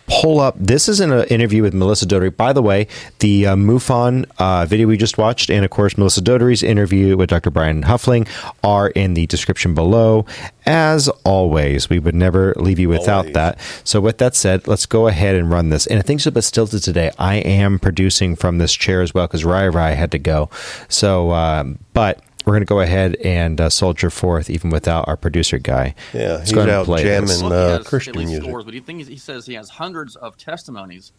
Pull 0.08 0.40
up. 0.40 0.54
This 0.58 0.88
is 0.88 1.00
an 1.00 1.12
uh, 1.12 1.24
interview 1.28 1.62
with 1.62 1.74
Melissa 1.74 2.06
Doty. 2.06 2.30
By 2.30 2.52
the 2.52 2.62
way, 2.62 2.86
the 3.18 3.46
uh, 3.46 3.56
MUFON 3.56 4.24
uh, 4.38 4.64
video 4.66 4.86
we 4.86 4.96
just 4.96 5.18
watched, 5.18 5.50
and 5.50 5.64
of 5.64 5.70
course 5.70 5.98
Melissa 5.98 6.20
Doty's 6.20 6.62
interview 6.62 7.16
with 7.16 7.30
Dr. 7.30 7.50
Brian 7.50 7.82
Huffling, 7.82 8.28
are 8.62 8.88
in 8.90 9.14
the 9.14 9.26
description 9.26 9.74
below. 9.74 10.24
As 10.64 11.08
always, 11.24 11.88
we 11.88 11.98
would 11.98 12.14
never 12.14 12.54
leave 12.56 12.78
you 12.78 12.88
without 12.88 13.18
Always. 13.18 13.34
that. 13.34 13.58
So, 13.84 14.00
with 14.00 14.18
that 14.18 14.34
said, 14.34 14.66
let's 14.66 14.86
go 14.86 15.06
ahead 15.06 15.36
and 15.36 15.50
run 15.50 15.70
this. 15.70 15.86
And 15.86 15.98
I 15.98 16.02
think 16.02 16.20
so, 16.20 16.30
but 16.30 16.44
still 16.44 16.66
to 16.68 16.80
today, 16.80 17.10
I 17.18 17.36
am 17.36 17.78
producing 17.78 18.36
from 18.36 18.58
this 18.58 18.74
chair 18.74 19.02
as 19.02 19.14
well 19.14 19.26
because 19.26 19.44
Rai 19.44 19.68
Rai 19.68 19.94
had 19.94 20.12
to 20.12 20.18
go. 20.18 20.50
So, 20.88 21.32
um, 21.32 21.78
but 21.94 22.20
we're 22.46 22.52
going 22.52 22.62
to 22.62 22.66
go 22.66 22.80
ahead 22.80 23.16
and 23.16 23.60
uh, 23.60 23.68
soldier 23.68 24.08
forth 24.08 24.48
even 24.48 24.70
without 24.70 25.08
our 25.08 25.16
producer 25.16 25.58
guy. 25.58 25.94
Yeah, 26.14 26.34
Let's 26.34 26.42
he's 26.44 26.52
go 26.52 26.60
ahead 26.60 26.68
and 26.70 26.78
out 26.78 26.86
play 26.86 27.02
jamming. 27.02 27.28
this. 27.28 27.42
Well, 27.42 27.52
uh, 27.52 27.82
Christian 27.82 28.14
at 28.14 28.18
least 28.18 28.30
music. 28.30 28.48
Scores, 28.48 28.64
but 28.64 28.72
he 28.74 28.80
thinks 28.80 29.08
he 29.08 29.16
says 29.16 29.44
he 29.44 29.54
has 29.54 29.68
hundreds 29.68 30.14
of 30.14 30.36
testimonies 30.36 31.12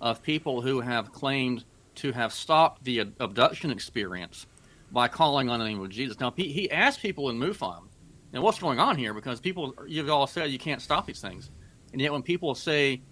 of 0.00 0.22
people 0.22 0.62
who 0.62 0.80
have 0.80 1.12
claimed 1.12 1.64
to 1.96 2.12
have 2.12 2.32
stopped 2.32 2.82
the 2.84 3.00
abduction 3.20 3.70
experience 3.70 4.46
by 4.90 5.06
calling 5.06 5.50
on 5.50 5.58
the 5.58 5.66
name 5.66 5.80
of 5.82 5.90
Jesus. 5.90 6.18
Now, 6.18 6.32
he, 6.34 6.50
he 6.50 6.70
asked 6.70 7.00
people 7.00 7.28
in 7.28 7.38
MUFON, 7.38 7.82
now 8.32 8.40
what's 8.40 8.58
going 8.58 8.80
on 8.80 8.96
here? 8.96 9.12
Because 9.12 9.38
people, 9.38 9.74
you've 9.86 10.08
all 10.08 10.26
said 10.26 10.50
you 10.50 10.58
can't 10.58 10.80
stop 10.80 11.06
these 11.06 11.20
things, 11.20 11.50
and 11.92 12.00
yet 12.00 12.10
when 12.12 12.22
people 12.22 12.54
say 12.54 13.02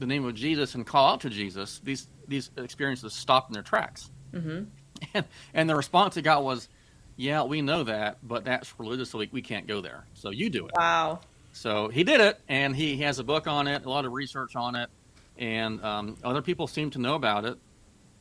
the 0.00 0.06
name 0.06 0.24
of 0.24 0.34
Jesus 0.34 0.74
and 0.74 0.84
call 0.84 1.12
out 1.12 1.20
to 1.20 1.30
Jesus, 1.30 1.80
these 1.84 2.08
these 2.26 2.50
experiences 2.56 3.12
stop 3.12 3.48
in 3.48 3.52
their 3.52 3.62
tracks. 3.62 4.10
Mm-hmm. 4.32 4.64
And, 5.12 5.24
and 5.52 5.68
the 5.68 5.76
response 5.76 6.14
he 6.14 6.22
got 6.22 6.44
was, 6.44 6.68
"Yeah, 7.16 7.42
we 7.44 7.62
know 7.62 7.84
that, 7.84 8.18
but 8.22 8.44
that's 8.44 8.72
religious, 8.78 9.10
so 9.10 9.18
we, 9.18 9.28
we 9.32 9.42
can't 9.42 9.66
go 9.66 9.80
there. 9.80 10.04
So 10.14 10.30
you 10.30 10.50
do 10.50 10.66
it." 10.66 10.72
Wow. 10.76 11.20
So 11.52 11.88
he 11.88 12.02
did 12.02 12.20
it, 12.20 12.40
and 12.48 12.74
he, 12.74 12.96
he 12.96 13.02
has 13.02 13.18
a 13.20 13.24
book 13.24 13.46
on 13.46 13.68
it, 13.68 13.84
a 13.84 13.88
lot 13.88 14.04
of 14.04 14.12
research 14.12 14.56
on 14.56 14.74
it, 14.74 14.90
and 15.38 15.82
um, 15.84 16.16
other 16.24 16.42
people 16.42 16.66
seem 16.66 16.90
to 16.90 16.98
know 16.98 17.14
about 17.14 17.44
it. 17.44 17.56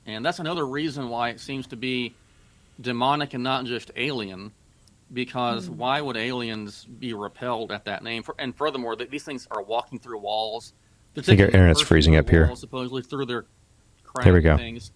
And 0.05 0.23
that's 0.23 0.39
another 0.39 0.65
reason 0.67 1.09
why 1.09 1.29
it 1.29 1.39
seems 1.39 1.65
to 1.67 1.75
be 1.75 2.13
demonic 2.79 3.33
and 3.33 3.43
not 3.43 3.65
just 3.65 3.89
alien, 3.95 4.51
because 5.12 5.69
why 5.69 6.01
would 6.01 6.17
aliens 6.17 6.85
be 6.85 7.13
repelled 7.13 7.71
at 7.71 7.85
that 7.85 8.03
name? 8.03 8.21
For, 8.21 8.35
and 8.38 8.55
furthermore, 8.55 8.95
th- 8.95 9.09
these 9.09 9.23
things 9.23 9.47
are 9.50 9.62
walking 9.63 9.97
through 10.00 10.19
walls. 10.19 10.73
They're 11.13 11.23
think 11.23 11.39
our 11.39 11.45
taking 11.47 11.59
internet's 11.59 11.81
freezing 11.81 12.13
through 12.13 12.19
up 12.19 12.29
here. 12.29 12.47
walls, 12.47 12.59
Supposedly 12.59 13.01
through 13.03 13.25
their 13.27 13.45
crack 14.03 14.25
There 14.25 14.33
we 14.33 14.41
go. 14.41 14.57
things. 14.57 14.91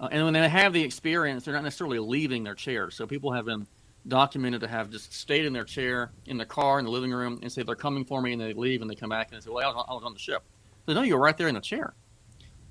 Uh, 0.00 0.08
and 0.10 0.24
when 0.24 0.32
they 0.32 0.48
have 0.48 0.72
the 0.72 0.82
experience, 0.82 1.44
they're 1.44 1.54
not 1.54 1.62
necessarily 1.62 1.98
leaving 1.98 2.42
their 2.42 2.54
chair. 2.54 2.90
So 2.90 3.06
people 3.06 3.32
have 3.32 3.44
been 3.44 3.66
documented 4.08 4.62
to 4.62 4.66
have 4.66 4.90
just 4.90 5.12
stayed 5.12 5.44
in 5.44 5.52
their 5.52 5.64
chair 5.64 6.10
in 6.26 6.38
the 6.38 6.46
car 6.46 6.78
in 6.78 6.86
the 6.86 6.90
living 6.90 7.12
room 7.12 7.38
and 7.42 7.52
say 7.52 7.62
they're 7.62 7.76
coming 7.76 8.04
for 8.04 8.22
me, 8.22 8.32
and 8.32 8.40
they 8.40 8.54
leave 8.54 8.80
and 8.80 8.90
they 8.90 8.94
come 8.94 9.10
back 9.10 9.28
and 9.30 9.40
they 9.40 9.44
say, 9.44 9.50
"Well, 9.50 9.64
I 9.64 9.68
was, 9.72 9.86
I 9.88 9.94
was 9.94 10.02
on 10.04 10.14
the 10.14 10.18
ship." 10.18 10.42
They 10.86 10.94
know 10.94 11.02
you're 11.02 11.20
right 11.20 11.36
there 11.36 11.48
in 11.48 11.54
the 11.54 11.60
chair. 11.60 11.94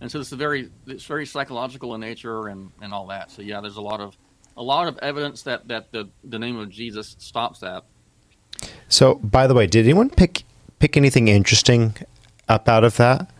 And 0.01 0.11
so 0.11 0.17
this 0.17 0.31
is 0.31 0.37
very 0.37 0.71
it's 0.87 1.05
very 1.05 1.25
psychological 1.25 1.93
in 1.95 2.01
nature 2.01 2.47
and, 2.47 2.71
and 2.81 2.93
all 2.93 3.07
that. 3.07 3.31
So 3.31 3.41
yeah, 3.41 3.61
there's 3.61 3.77
a 3.77 3.81
lot 3.81 3.99
of 3.99 4.17
a 4.57 4.63
lot 4.63 4.87
of 4.87 4.97
evidence 4.99 5.43
that, 5.43 5.67
that 5.69 5.91
the, 5.91 6.09
the 6.23 6.37
name 6.37 6.57
of 6.57 6.69
Jesus 6.69 7.15
stops 7.17 7.59
that. 7.59 7.85
So, 8.89 9.15
by 9.15 9.47
the 9.47 9.53
way, 9.53 9.67
did 9.67 9.85
anyone 9.85 10.09
pick 10.09 10.43
pick 10.79 10.97
anything 10.97 11.27
interesting 11.27 11.95
up 12.47 12.67
out 12.67 12.83
of 12.83 12.97
that? 12.97 13.31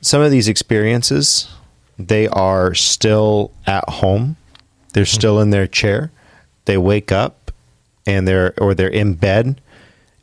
Some 0.00 0.20
of 0.20 0.32
these 0.32 0.48
experiences, 0.48 1.48
they 2.08 2.28
are 2.28 2.74
still 2.74 3.52
at 3.66 3.88
home. 3.88 4.36
They're 4.92 5.04
hmm. 5.04 5.16
still 5.16 5.40
in 5.40 5.50
their 5.50 5.66
chair. 5.66 6.10
They 6.64 6.78
wake 6.78 7.10
up 7.10 7.50
and 8.06 8.26
they're 8.26 8.54
or 8.58 8.74
they're 8.74 8.88
in 8.88 9.14
bed 9.14 9.60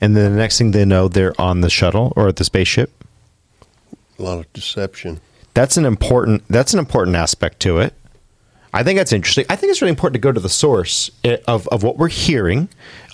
and 0.01 0.15
then 0.15 0.31
the 0.31 0.37
next 0.37 0.57
thing 0.57 0.71
they 0.71 0.85
know 0.85 1.07
they're 1.07 1.39
on 1.39 1.61
the 1.61 1.69
shuttle 1.69 2.13
or 2.15 2.27
at 2.27 2.37
the 2.37 2.43
spaceship. 2.43 2.91
A 4.17 4.23
lot 4.23 4.39
of 4.39 4.51
deception. 4.53 5.19
That's 5.53 5.77
an 5.77 5.85
important 5.85 6.43
that's 6.47 6.73
an 6.73 6.79
important 6.79 7.15
aspect 7.15 7.59
to 7.61 7.79
it. 7.79 7.93
I 8.73 8.83
think 8.83 8.97
that's 8.97 9.11
interesting. 9.11 9.45
I 9.49 9.55
think 9.55 9.71
it's 9.71 9.81
really 9.81 9.89
important 9.89 10.13
to 10.13 10.19
go 10.19 10.31
to 10.31 10.39
the 10.39 10.49
source 10.49 11.09
eh, 11.23 11.37
of, 11.47 11.67
of 11.69 11.81
what 11.81 11.97
we're 11.97 12.07
hearing, 12.07 12.69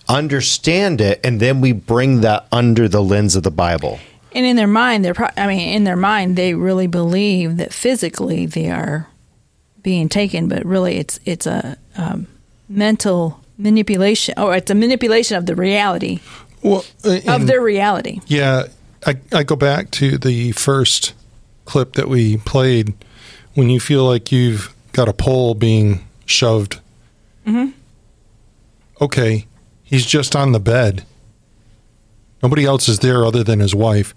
understand 0.09 0.99
it, 0.99 1.21
and 1.23 1.39
then 1.39 1.61
we 1.61 1.71
bring 1.71 2.21
that 2.21 2.45
under 2.51 2.89
the 2.89 3.01
lens 3.01 3.37
of 3.37 3.43
the 3.43 3.51
Bible. 3.51 3.99
And 4.35 4.45
in 4.45 4.57
their 4.57 4.67
mind, 4.67 5.05
they're 5.05 5.13
pro- 5.13 5.29
I 5.37 5.47
mean, 5.47 5.69
in 5.69 5.85
their 5.85 5.95
mind, 5.95 6.35
they 6.35 6.53
really 6.53 6.87
believe 6.87 7.55
that 7.57 7.73
physically 7.73 8.45
they 8.45 8.69
are 8.69 9.07
being 9.81 10.09
taken, 10.09 10.49
but 10.49 10.65
really 10.65 10.97
it's 10.97 11.21
it's 11.23 11.47
a 11.47 11.77
um, 11.95 12.27
mental 12.67 13.39
manipulation, 13.57 14.33
or 14.37 14.53
it's 14.55 14.69
a 14.69 14.75
manipulation 14.75 15.37
of 15.37 15.45
the 15.45 15.55
reality 15.55 16.19
Well, 16.61 16.83
uh, 17.05 17.19
of 17.27 17.47
their 17.47 17.61
reality. 17.61 18.19
Yeah, 18.27 18.63
I, 19.05 19.15
I 19.31 19.43
go 19.43 19.55
back 19.55 19.91
to 19.91 20.17
the 20.17 20.51
first 20.51 21.13
clip 21.63 21.93
that 21.93 22.09
we 22.09 22.35
played 22.37 22.93
when 23.53 23.69
you 23.69 23.79
feel 23.79 24.03
like 24.03 24.33
you've 24.33 24.75
got 24.91 25.07
a 25.07 25.13
pole 25.13 25.55
being 25.55 26.05
shoved. 26.25 26.81
Mm-hmm. 27.47 27.71
Okay, 28.99 29.47
he's 29.83 30.05
just 30.05 30.35
on 30.35 30.51
the 30.51 30.59
bed. 30.59 31.05
Nobody 32.43 32.65
else 32.65 32.87
is 32.87 32.99
there 32.99 33.25
other 33.25 33.43
than 33.43 33.59
his 33.59 33.73
wife. 33.73 34.13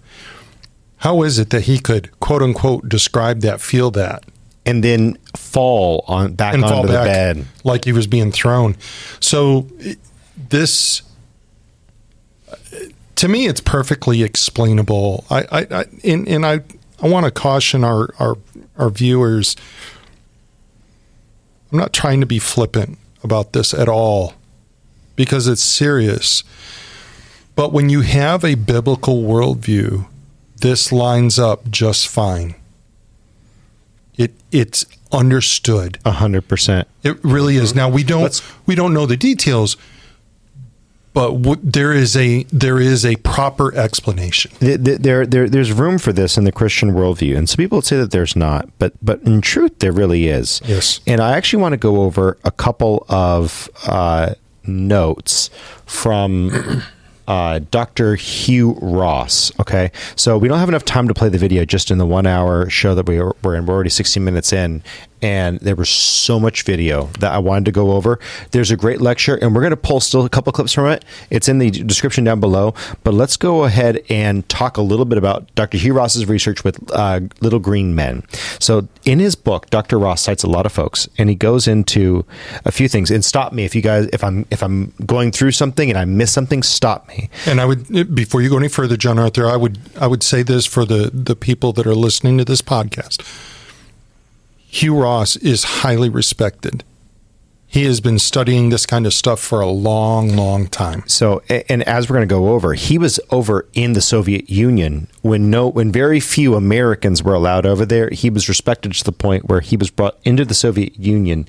How 0.99 1.23
is 1.23 1.39
it 1.39 1.51
that 1.51 1.63
he 1.63 1.79
could, 1.79 2.19
quote 2.21 2.43
unquote, 2.43 2.89
describe 2.89 3.41
that, 3.41 3.61
feel 3.61 3.91
that, 3.93 4.25
and 4.67 4.83
then 4.83 5.17
fall 5.37 6.05
on 6.09 6.35
back 6.35 6.55
and 6.55 6.65
onto 6.65 6.75
fall 6.75 6.83
the 6.83 6.93
back 6.93 7.07
bed. 7.07 7.47
like 7.65 7.85
he 7.85 7.93
was 7.93 8.07
being 8.07 8.33
thrown? 8.33 8.77
So, 9.21 9.69
this 10.37 11.03
to 13.19 13.27
me, 13.27 13.49
it's 13.49 13.61
perfectly 13.61 14.23
explainable. 14.23 15.25
I, 15.29 15.43
I, 15.51 15.67
I 15.71 15.85
and, 16.05 16.29
and 16.29 16.47
I, 16.47 16.61
I 17.03 17.09
want 17.09 17.25
to 17.25 17.33
caution 17.33 17.83
our, 17.83 18.11
our, 18.21 18.37
our 18.77 18.91
viewers. 18.91 19.57
I'm 21.73 21.79
not 21.79 21.93
trying 21.93 22.21
to 22.21 22.27
be 22.27 22.39
flippant 22.39 22.97
about 23.25 23.55
this 23.55 23.75
at 23.75 23.89
all, 23.89 24.35
because 25.17 25.49
it's 25.49 25.63
serious. 25.63 26.45
But 27.59 27.73
when 27.73 27.89
you 27.89 28.03
have 28.03 28.45
a 28.45 28.55
biblical 28.55 29.25
worldview, 29.25 30.07
this 30.61 30.93
lines 30.93 31.41
up 31.41 31.69
just 31.69 32.07
fine. 32.07 32.55
It 34.17 34.33
it's 34.53 34.87
understood. 35.11 35.99
A 36.05 36.13
hundred 36.13 36.47
percent. 36.47 36.87
It 37.03 37.19
really 37.25 37.57
is. 37.57 37.75
Now 37.75 37.89
we 37.89 38.05
don't 38.05 38.23
Let's- 38.23 38.43
we 38.67 38.77
don't 38.77 38.95
know 38.95 39.07
the 39.07 39.17
details, 39.17 39.77
but 41.13 41.33
w- 41.43 41.61
there 41.61 41.93
is 41.93 42.17
a 42.17 42.45
there 42.53 42.79
is 42.79 43.05
a 43.05 43.17
proper 43.17 43.75
explanation. 43.75 44.53
Th- 44.61 44.81
th- 44.85 45.01
There, 45.01 45.27
there, 45.27 45.49
there's 45.49 45.73
room 45.73 45.99
for 45.99 46.13
this 46.13 46.39
in 46.39 46.45
the 46.45 46.53
Christian 46.53 46.93
worldview, 46.93 47.37
and 47.37 47.49
some 47.49 47.57
people 47.57 47.79
would 47.79 47.87
say 47.87 47.97
that 47.97 48.13
there's 48.13 48.37
not, 48.37 48.69
but 48.79 48.93
but 49.03 49.21
in 49.23 49.41
truth, 49.41 49.81
there 49.81 49.91
really 49.91 50.29
is. 50.29 50.61
Yes. 50.65 51.01
And 51.09 51.21
I 51.21 51.33
actually 51.37 51.61
want 51.63 51.73
to 51.73 51.77
go 51.79 52.03
over 52.03 52.39
a 52.45 52.53
couple 52.53 53.05
of 53.09 53.69
uh, 53.85 54.35
notes 54.65 55.51
from 55.87 56.83
uh, 57.29 57.61
Dr. 57.71 58.17
Hugh 58.17 58.79
Ross. 58.81 59.53
Okay, 59.61 59.93
so 60.17 60.39
we 60.39 60.49
don't 60.49 60.59
have 60.59 60.69
enough 60.71 60.85
time 60.85 61.07
to 61.09 61.15
play 61.15 61.29
the 61.29 61.39
video 61.39 61.65
just 61.65 61.91
in 61.91 61.99
the 61.99 62.07
one 62.07 62.27
hour 62.27 62.69
show 62.71 62.95
that 62.95 63.07
we 63.07 63.21
are, 63.21 63.37
we're 63.45 63.55
in. 63.55 63.67
We're 63.67 63.75
already 63.75 63.91
60 63.91 64.19
minutes 64.19 64.53
in, 64.53 64.83
and 65.23 65.59
there 65.61 65.75
was 65.75 65.89
so 65.89 66.39
much 66.39 66.63
video 66.63 67.07
that 67.21 67.33
I 67.33 67.39
wanted 67.39 67.65
to 67.67 67.73
go 67.73 67.93
over. 67.93 68.19
There's 68.51 68.71
a 68.71 68.77
great 68.77 69.01
lecture, 69.01 69.37
and 69.37 69.55
we're 69.55 69.63
going 69.63 69.71
to 69.71 69.77
pull 69.77 70.01
still 70.01 70.25
a 70.25 70.29
couple 70.29 70.53
clips 70.53 70.73
from 70.73 70.87
it. 70.87 71.05
It's 71.31 71.49
in 71.49 71.59
the 71.59 71.71
description 71.71 72.25
down 72.25 72.41
below. 72.41 72.75
But 73.05 73.15
let's 73.15 73.37
go 73.37 73.65
ahead 73.65 74.03
and 74.09 74.49
talk 74.49 74.77
a 74.77 74.83
little 74.83 75.05
bit 75.05 75.19
about 75.19 75.53
Dr. 75.55 75.79
Hugh 75.79 75.95
Ross's 75.95 76.27
research 76.27 76.65
with 76.65 76.79
uh, 76.93 77.21
little 77.41 77.59
green 77.59 77.95
men. 77.95 78.25
So 78.59 78.89
in 79.05 79.19
his 79.19 79.35
book, 79.35 79.71
Dr. 79.71 79.99
Ross 79.99 80.23
cites 80.23 80.43
a 80.43 80.49
lot 80.49 80.67
of 80.67 80.73
folks, 80.73 81.09
and 81.19 81.29
he 81.29 81.35
goes 81.35 81.67
into 81.67 82.25
a 82.65 82.73
few 82.73 82.89
things. 82.89 83.11
And 83.11 83.25
stop 83.25 83.53
me 83.53 83.65
if 83.65 83.75
you 83.75 83.83
guys, 83.83 84.09
if 84.13 84.23
I'm 84.23 84.47
if 84.51 84.63
I'm 84.63 84.93
going 85.07 85.33
through 85.33 85.53
something 85.53 85.89
and 85.89 85.99
I 85.99 86.05
miss 86.05 86.33
something, 86.33 86.63
stop 86.63 87.09
me. 87.09 87.31
And 87.47 87.61
I 87.61 87.65
would 87.65 88.15
before 88.15 88.43
you 88.43 88.51
go 88.51 88.59
any 88.59 88.69
further, 88.69 88.97
Jonathan, 88.97 89.45
I 89.45 89.57
would 89.57 89.79
I 90.01 90.07
would 90.07 90.23
say 90.23 90.43
this 90.43 90.67
for 90.67 90.85
the 90.85 91.11
the 91.13 91.37
people 91.37 91.73
that 91.75 91.87
are 91.87 91.95
listening 91.95 92.39
to 92.39 92.45
this 92.45 92.63
podcast. 92.63 93.23
Hugh 94.71 95.01
Ross 95.01 95.35
is 95.37 95.65
highly 95.65 96.11
respected. 96.11 96.85
He 97.67 97.85
has 97.85 98.01
been 98.01 98.19
studying 98.19 98.69
this 98.69 98.85
kind 98.87 99.07
of 99.07 99.15
stuff 99.15 99.41
for 99.41 99.61
a 99.61 99.69
long, 99.69 100.37
long 100.37 100.67
time. 100.67 101.05
So, 101.07 101.43
and 101.69 101.83
as 101.85 102.09
we're 102.09 102.17
going 102.17 102.29
to 102.29 102.35
go 102.35 102.51
over, 102.51 102.75
he 102.75 102.99
was 102.99 103.19
over 103.31 103.67
in 103.73 103.95
the 103.95 104.01
Soviet 104.01 104.49
Union 104.49 105.09
when 105.23 105.51
no, 105.51 105.69
when 105.69 105.91
very 105.91 106.21
few 106.21 106.55
Americans 106.55 107.23
were 107.23 107.35
allowed 107.35 107.67
over 107.67 107.85
there. 107.85 108.11
He 108.11 108.31
was 108.31 108.49
respected 108.49 108.93
to 108.93 109.05
the 109.05 109.13
point 109.13 109.49
where 109.49 109.61
he 109.61 109.77
was 109.77 109.91
brought 109.91 110.19
into 110.25 110.45
the 110.45 110.55
Soviet 110.55 110.99
Union 110.99 111.47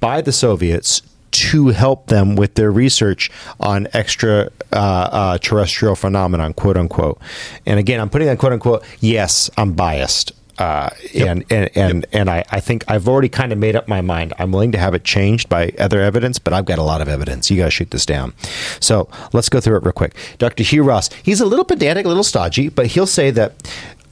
by 0.00 0.20
the 0.20 0.32
Soviets 0.32 1.02
to 1.30 1.68
help 1.68 2.06
them 2.06 2.36
with 2.36 2.54
their 2.54 2.70
research 2.70 3.30
on 3.58 3.88
extra 3.92 4.50
uh, 4.72 4.76
uh, 4.76 5.38
terrestrial 5.38 5.96
phenomenon, 5.96 6.52
quote 6.52 6.76
unquote. 6.76 7.20
And 7.66 7.78
again, 7.78 8.00
I'm 8.00 8.10
putting 8.10 8.28
that 8.28 8.38
quote 8.38 8.52
unquote. 8.52 8.84
Yes, 9.00 9.50
I'm 9.56 9.72
biased. 9.72 10.32
Uh, 10.58 10.90
and 11.14 11.44
and 11.50 11.70
and, 11.76 12.06
and 12.12 12.30
I, 12.30 12.44
I 12.50 12.60
think 12.60 12.84
I've 12.88 13.08
already 13.08 13.28
kind 13.28 13.52
of 13.52 13.58
made 13.58 13.76
up 13.76 13.88
my 13.88 14.00
mind. 14.00 14.32
I'm 14.38 14.52
willing 14.52 14.72
to 14.72 14.78
have 14.78 14.94
it 14.94 15.04
changed 15.04 15.48
by 15.48 15.72
other 15.78 16.00
evidence, 16.00 16.38
but 16.38 16.52
I've 16.52 16.64
got 16.64 16.78
a 16.78 16.82
lot 16.82 17.00
of 17.00 17.08
evidence. 17.08 17.50
You 17.50 17.56
got 17.58 17.66
to 17.66 17.70
shoot 17.70 17.90
this 17.90 18.06
down. 18.06 18.34
So 18.80 19.08
let's 19.32 19.48
go 19.48 19.60
through 19.60 19.76
it 19.78 19.82
real 19.84 19.92
quick. 19.92 20.14
Dr. 20.38 20.62
Hugh 20.62 20.84
Ross, 20.84 21.10
he's 21.22 21.40
a 21.40 21.46
little 21.46 21.64
pedantic, 21.64 22.04
a 22.04 22.08
little 22.08 22.24
stodgy, 22.24 22.68
but 22.68 22.86
he'll 22.88 23.06
say 23.06 23.30
that 23.32 23.54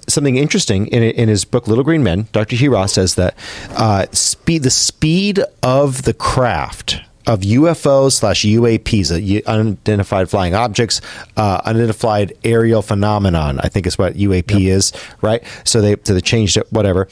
something 0.09 0.37
interesting 0.37 0.87
in, 0.89 1.03
in 1.03 1.29
his 1.29 1.45
book 1.45 1.69
Little 1.69 1.85
Green 1.85 2.03
Men. 2.03 2.29
Dr. 2.33 2.57
Hugh 2.57 2.73
Ross 2.73 2.93
says 2.93 3.15
that 3.15 3.37
uh, 3.71 4.07
speed, 4.13 4.63
the 4.63 4.71
speed 4.71 5.41
of 5.63 6.03
the 6.03 6.15
craft 6.15 7.01
of 7.27 7.41
UFOs 7.41 8.13
slash 8.13 8.45
UAPs, 8.45 9.11
uh, 9.11 9.51
unidentified 9.51 10.29
flying 10.29 10.55
objects, 10.55 11.01
uh, 11.37 11.61
unidentified 11.65 12.33
aerial 12.45 12.83
phenomenon. 12.83 13.61
I 13.61 13.69
think 13.69 13.87
is 13.87 13.99
what 13.99 14.15
UAP 14.15 14.69
is, 14.69 14.93
right? 15.21 15.43
So 15.65 15.81
they 15.81 15.97
so 16.05 16.15
they 16.15 16.21
changed 16.21 16.57
it. 16.57 16.71
Whatever. 16.73 17.09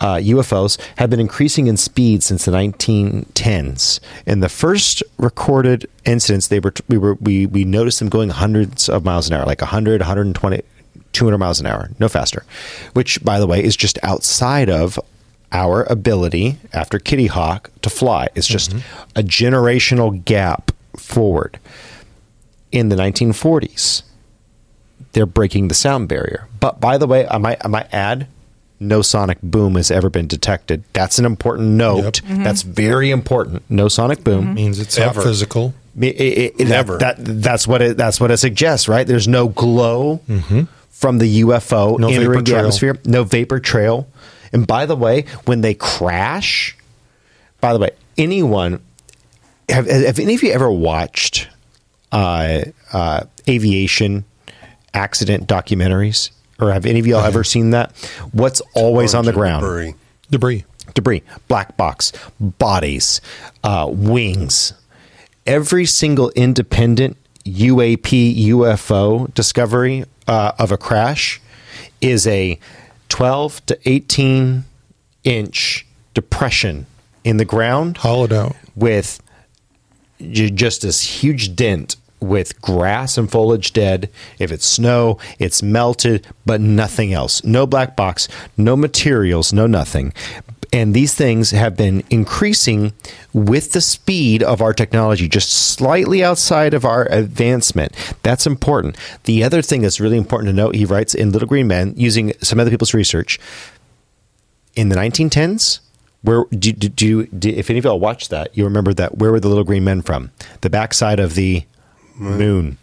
Uh, 0.00 0.16
UFOs 0.16 0.80
have 0.96 1.10
been 1.10 1.20
increasing 1.20 1.68
in 1.68 1.76
speed 1.76 2.24
since 2.24 2.44
the 2.44 2.50
1910s. 2.50 4.00
In 4.26 4.40
the 4.40 4.48
first 4.48 5.00
recorded 5.16 5.88
incidents, 6.04 6.48
they 6.48 6.58
were 6.58 6.74
we 6.88 6.98
were 6.98 7.14
we 7.14 7.46
we 7.46 7.64
noticed 7.64 8.00
them 8.00 8.08
going 8.08 8.30
hundreds 8.30 8.88
of 8.88 9.04
miles 9.04 9.28
an 9.28 9.34
hour, 9.34 9.46
like 9.46 9.60
100, 9.60 10.00
120. 10.00 10.62
200 11.12 11.36
miles 11.36 11.60
an 11.60 11.66
hour, 11.66 11.90
no 11.98 12.08
faster, 12.08 12.42
which, 12.94 13.22
by 13.22 13.38
the 13.38 13.46
way, 13.46 13.62
is 13.62 13.76
just 13.76 13.98
outside 14.02 14.70
of 14.70 14.98
our 15.52 15.84
ability 15.84 16.58
after 16.72 16.98
Kitty 16.98 17.26
Hawk 17.26 17.70
to 17.82 17.90
fly. 17.90 18.28
It's 18.34 18.46
just 18.46 18.70
mm-hmm. 18.70 19.10
a 19.16 19.22
generational 19.22 20.24
gap 20.24 20.72
forward. 20.96 21.58
In 22.70 22.88
the 22.88 22.96
1940s, 22.96 24.02
they're 25.12 25.26
breaking 25.26 25.68
the 25.68 25.74
sound 25.74 26.08
barrier. 26.08 26.48
But 26.58 26.80
by 26.80 26.96
the 26.96 27.06
way, 27.06 27.28
I 27.28 27.38
might, 27.38 27.62
I 27.62 27.68
might 27.68 27.92
add, 27.92 28.26
no 28.80 29.02
sonic 29.02 29.38
boom 29.42 29.76
has 29.76 29.90
ever 29.90 30.10
been 30.10 30.26
detected. 30.26 30.82
That's 30.92 31.18
an 31.18 31.24
important 31.24 31.68
note. 31.68 32.22
Mm-hmm. 32.22 32.42
That's 32.42 32.62
very 32.62 33.10
important. 33.10 33.62
No 33.68 33.88
sonic 33.88 34.24
boom 34.24 34.46
mm-hmm. 34.46 34.54
Means 34.54 34.78
it's 34.80 34.98
Ever. 34.98 35.20
not 35.20 35.24
physical. 35.24 35.74
it, 36.00 36.20
it, 36.20 36.54
it- 36.58 36.68
Never. 36.68 36.98
That, 36.98 37.16
that's 37.18 37.68
what 37.68 37.80
it. 37.80 37.96
That's 37.96 38.20
what 38.20 38.30
it 38.30 38.38
suggests, 38.38 38.88
right? 38.88 39.06
There's 39.06 39.28
no 39.28 39.48
glow 39.48 40.20
from 40.90 41.18
the 41.18 41.42
UFO 41.42 41.98
No 41.98 42.08
entering 42.08 42.44
the 42.44 42.56
atmosphere. 42.56 42.98
No 43.04 43.24
vapor 43.24 43.60
trail. 43.60 44.08
And 44.52 44.66
by 44.66 44.86
the 44.86 44.96
way, 44.96 45.22
when 45.44 45.60
they 45.62 45.74
crash, 45.74 46.76
by 47.60 47.72
the 47.72 47.78
way, 47.78 47.90
anyone 48.18 48.82
have, 49.68 49.86
have 49.86 50.18
any 50.18 50.34
of 50.34 50.42
you 50.42 50.52
ever 50.52 50.70
watched 50.70 51.48
uh, 52.10 52.64
uh, 52.92 53.24
aviation 53.48 54.24
accident 54.94 55.48
documentaries, 55.48 56.30
or 56.60 56.72
have 56.72 56.84
any 56.84 57.00
of 57.00 57.06
y'all 57.06 57.24
ever 57.24 57.44
seen 57.44 57.70
that? 57.70 57.92
What's 58.32 58.60
always 58.74 59.14
on 59.14 59.24
the 59.24 59.32
ground? 59.32 59.62
Debris. 59.62 59.94
Debris. 60.30 60.64
debris, 60.94 61.22
black 61.48 61.76
box, 61.76 62.12
bodies, 62.40 63.20
uh, 63.64 63.86
wings. 63.90 64.74
Every 65.46 65.86
single 65.86 66.30
independent 66.30 67.16
UAP 67.44 68.46
UFO 68.46 69.32
discovery 69.34 70.04
uh, 70.28 70.52
of 70.58 70.70
a 70.72 70.76
crash 70.76 71.40
is 72.00 72.26
a 72.26 72.58
12 73.12 73.66
to 73.66 73.78
18 73.84 74.64
inch 75.22 75.86
depression 76.14 76.86
in 77.24 77.36
the 77.36 77.44
ground 77.44 77.98
Hollowed 77.98 78.32
out. 78.32 78.56
with 78.74 79.20
just 80.18 80.80
this 80.80 81.02
huge 81.02 81.54
dent 81.54 81.96
with 82.20 82.58
grass 82.62 83.18
and 83.18 83.30
foliage 83.30 83.74
dead. 83.74 84.08
If 84.38 84.50
it's 84.50 84.64
snow, 84.64 85.18
it's 85.38 85.62
melted, 85.62 86.26
but 86.46 86.62
nothing 86.62 87.12
else. 87.12 87.44
No 87.44 87.66
black 87.66 87.96
box, 87.96 88.28
no 88.56 88.76
materials, 88.76 89.52
no 89.52 89.66
nothing. 89.66 90.14
And 90.74 90.94
these 90.94 91.12
things 91.12 91.50
have 91.50 91.76
been 91.76 92.02
increasing 92.08 92.94
with 93.34 93.72
the 93.72 93.80
speed 93.82 94.42
of 94.42 94.62
our 94.62 94.72
technology, 94.72 95.28
just 95.28 95.50
slightly 95.52 96.24
outside 96.24 96.72
of 96.72 96.86
our 96.86 97.04
advancement. 97.10 97.92
That's 98.22 98.46
important. 98.46 98.96
The 99.24 99.44
other 99.44 99.60
thing 99.60 99.82
that's 99.82 100.00
really 100.00 100.16
important 100.16 100.48
to 100.48 100.54
note, 100.54 100.74
he 100.74 100.86
writes 100.86 101.14
in 101.14 101.30
Little 101.30 101.46
Green 101.48 101.66
Men, 101.66 101.92
using 101.96 102.32
some 102.40 102.58
other 102.58 102.70
people's 102.70 102.94
research, 102.94 103.38
in 104.74 104.88
the 104.88 104.96
1910s, 104.96 105.80
where 106.22 106.44
do, 106.50 106.72
do, 106.72 106.88
do, 106.88 107.06
you- 107.06 107.26
do 107.26 107.50
if 107.50 107.68
any 107.68 107.78
of 107.78 107.84
y'all 107.84 108.00
watched 108.00 108.30
that, 108.30 108.56
you 108.56 108.64
remember 108.64 108.94
that 108.94 109.18
where 109.18 109.30
were 109.30 109.40
the 109.40 109.48
little 109.48 109.64
green 109.64 109.84
men 109.84 110.00
from? 110.00 110.30
The 110.62 110.70
backside 110.70 111.20
of 111.20 111.34
the 111.34 111.64
moon. 112.14 112.78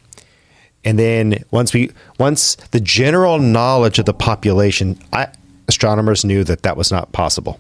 And 0.86 1.00
then 1.00 1.44
once 1.50 1.74
we 1.74 1.92
once 2.20 2.56
the 2.72 2.80
general 2.80 3.40
knowledge 3.40 3.98
of 4.00 4.06
the 4.06 4.14
population, 4.14 5.00
I, 5.12 5.28
astronomers 5.70 6.26
knew 6.26 6.44
that 6.44 6.64
that 6.64 6.76
was 6.76 6.92
not 6.92 7.14
possible. 7.14 7.60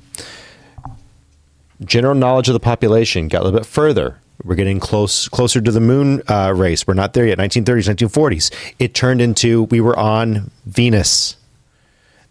General 1.85 2.15
knowledge 2.15 2.49
of 2.49 2.53
the 2.53 2.59
population 2.59 3.29
got 3.29 3.41
a 3.41 3.43
little 3.45 3.59
bit 3.59 3.65
further 3.65 4.17
We're 4.43 4.55
getting 4.55 4.79
close 4.81 5.29
closer 5.29 5.61
to 5.61 5.71
the 5.71 5.79
moon 5.79 6.21
uh, 6.27 6.53
race. 6.53 6.85
We're 6.85 6.93
not 6.95 7.13
there 7.13 7.25
yet. 7.25 7.37
1930s, 7.37 8.07
1940s. 8.07 8.73
It 8.79 8.93
turned 8.93 9.21
into 9.21 9.63
we 9.63 9.79
were 9.79 9.97
on 9.97 10.51
Venus. 10.65 11.37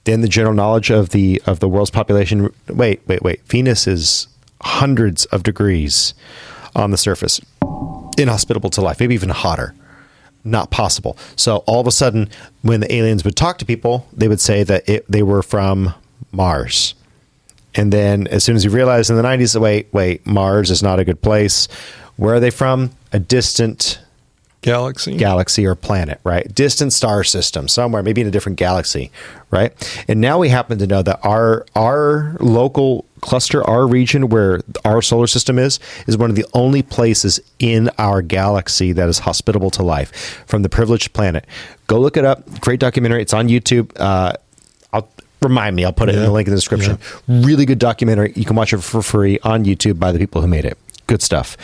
Then 0.04 0.20
the 0.20 0.28
general 0.28 0.54
knowledge 0.54 0.90
of 0.90 1.10
the 1.10 1.40
of 1.46 1.60
the 1.60 1.68
world's 1.68 1.90
population. 1.90 2.52
Wait, 2.68 3.00
wait, 3.06 3.22
wait. 3.22 3.42
Venus 3.46 3.86
is 3.86 4.28
hundreds 4.60 5.24
of 5.26 5.42
degrees 5.42 6.14
on 6.74 6.90
the 6.90 6.98
surface, 6.98 7.40
inhospitable 8.18 8.70
to 8.70 8.80
life. 8.80 9.00
Maybe 9.00 9.14
even 9.14 9.30
hotter. 9.30 9.74
Not 10.48 10.70
possible. 10.70 11.16
So 11.36 11.58
all 11.66 11.80
of 11.80 11.86
a 11.86 11.92
sudden, 11.92 12.30
when 12.62 12.80
the 12.80 12.92
aliens 12.92 13.24
would 13.24 13.36
talk 13.36 13.58
to 13.58 13.64
people, 13.64 14.06
they 14.12 14.28
would 14.28 14.40
say 14.40 14.62
that 14.64 14.88
it, 14.88 15.04
they 15.10 15.22
were 15.22 15.42
from 15.42 15.94
Mars. 16.32 16.94
And 17.74 17.92
then 17.92 18.26
as 18.28 18.44
soon 18.44 18.56
as 18.56 18.64
you 18.64 18.70
realize 18.70 19.10
in 19.10 19.16
the 19.16 19.22
90s, 19.22 19.60
wait, 19.60 19.88
wait, 19.92 20.26
Mars 20.26 20.70
is 20.70 20.82
not 20.82 20.98
a 20.98 21.04
good 21.04 21.20
place. 21.20 21.68
Where 22.16 22.34
are 22.34 22.40
they 22.40 22.50
from? 22.50 22.90
A 23.12 23.18
distant 23.18 24.00
Galaxy. 24.60 25.16
galaxy 25.16 25.64
or 25.66 25.74
planet, 25.74 26.20
right? 26.24 26.52
Distant 26.54 26.92
star 26.92 27.22
system, 27.22 27.68
somewhere, 27.68 28.02
maybe 28.02 28.20
in 28.20 28.26
a 28.26 28.30
different 28.30 28.58
galaxy, 28.58 29.12
right? 29.50 29.72
And 30.08 30.20
now 30.20 30.38
we 30.38 30.48
happen 30.48 30.78
to 30.78 30.86
know 30.86 31.02
that 31.02 31.20
our 31.24 31.64
our 31.76 32.36
local 32.40 33.04
cluster, 33.20 33.62
our 33.64 33.86
region 33.86 34.28
where 34.28 34.60
our 34.84 35.00
solar 35.00 35.26
system 35.26 35.58
is, 35.58 35.78
is 36.06 36.16
one 36.18 36.30
of 36.30 36.36
the 36.36 36.46
only 36.54 36.82
places 36.82 37.40
in 37.58 37.90
our 37.98 38.20
galaxy 38.20 38.92
that 38.92 39.08
is 39.08 39.20
hospitable 39.20 39.70
to 39.70 39.82
life 39.82 40.44
from 40.46 40.62
the 40.62 40.68
privileged 40.68 41.12
planet. 41.12 41.44
Go 41.86 42.00
look 42.00 42.16
it 42.16 42.24
up. 42.24 42.60
Great 42.60 42.80
documentary. 42.80 43.22
It's 43.22 43.32
on 43.34 43.48
YouTube. 43.48 43.92
Uh, 43.98 44.32
I'll 44.92 45.08
remind 45.40 45.76
me. 45.76 45.84
I'll 45.84 45.92
put 45.92 46.08
it 46.08 46.16
in 46.16 46.22
the 46.22 46.30
link 46.32 46.48
in 46.48 46.52
the 46.52 46.56
description. 46.56 46.98
Really 47.28 47.64
good 47.64 47.78
documentary. 47.78 48.32
You 48.34 48.44
can 48.44 48.56
watch 48.56 48.72
it 48.72 48.78
for 48.78 49.02
free 49.02 49.38
on 49.44 49.64
YouTube 49.64 49.98
by 49.98 50.10
the 50.12 50.18
people 50.18 50.40
who 50.40 50.48
made 50.48 50.64
it. 50.64 50.76
Good 51.08 51.22
stuff. 51.22 51.56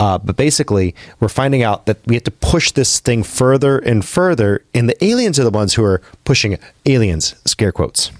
Uh, 0.00 0.18
but 0.18 0.36
basically, 0.36 0.94
we're 1.20 1.28
finding 1.28 1.62
out 1.62 1.86
that 1.86 1.98
we 2.06 2.14
have 2.16 2.24
to 2.24 2.30
push 2.32 2.72
this 2.72 2.98
thing 2.98 3.22
further 3.22 3.78
and 3.78 4.04
further, 4.04 4.64
and 4.74 4.88
the 4.88 5.04
aliens 5.04 5.38
are 5.38 5.44
the 5.44 5.50
ones 5.50 5.74
who 5.74 5.84
are 5.84 6.00
pushing 6.24 6.52
it. 6.52 6.60
Aliens, 6.86 7.36
scare 7.44 7.70
quotes. 7.72 8.10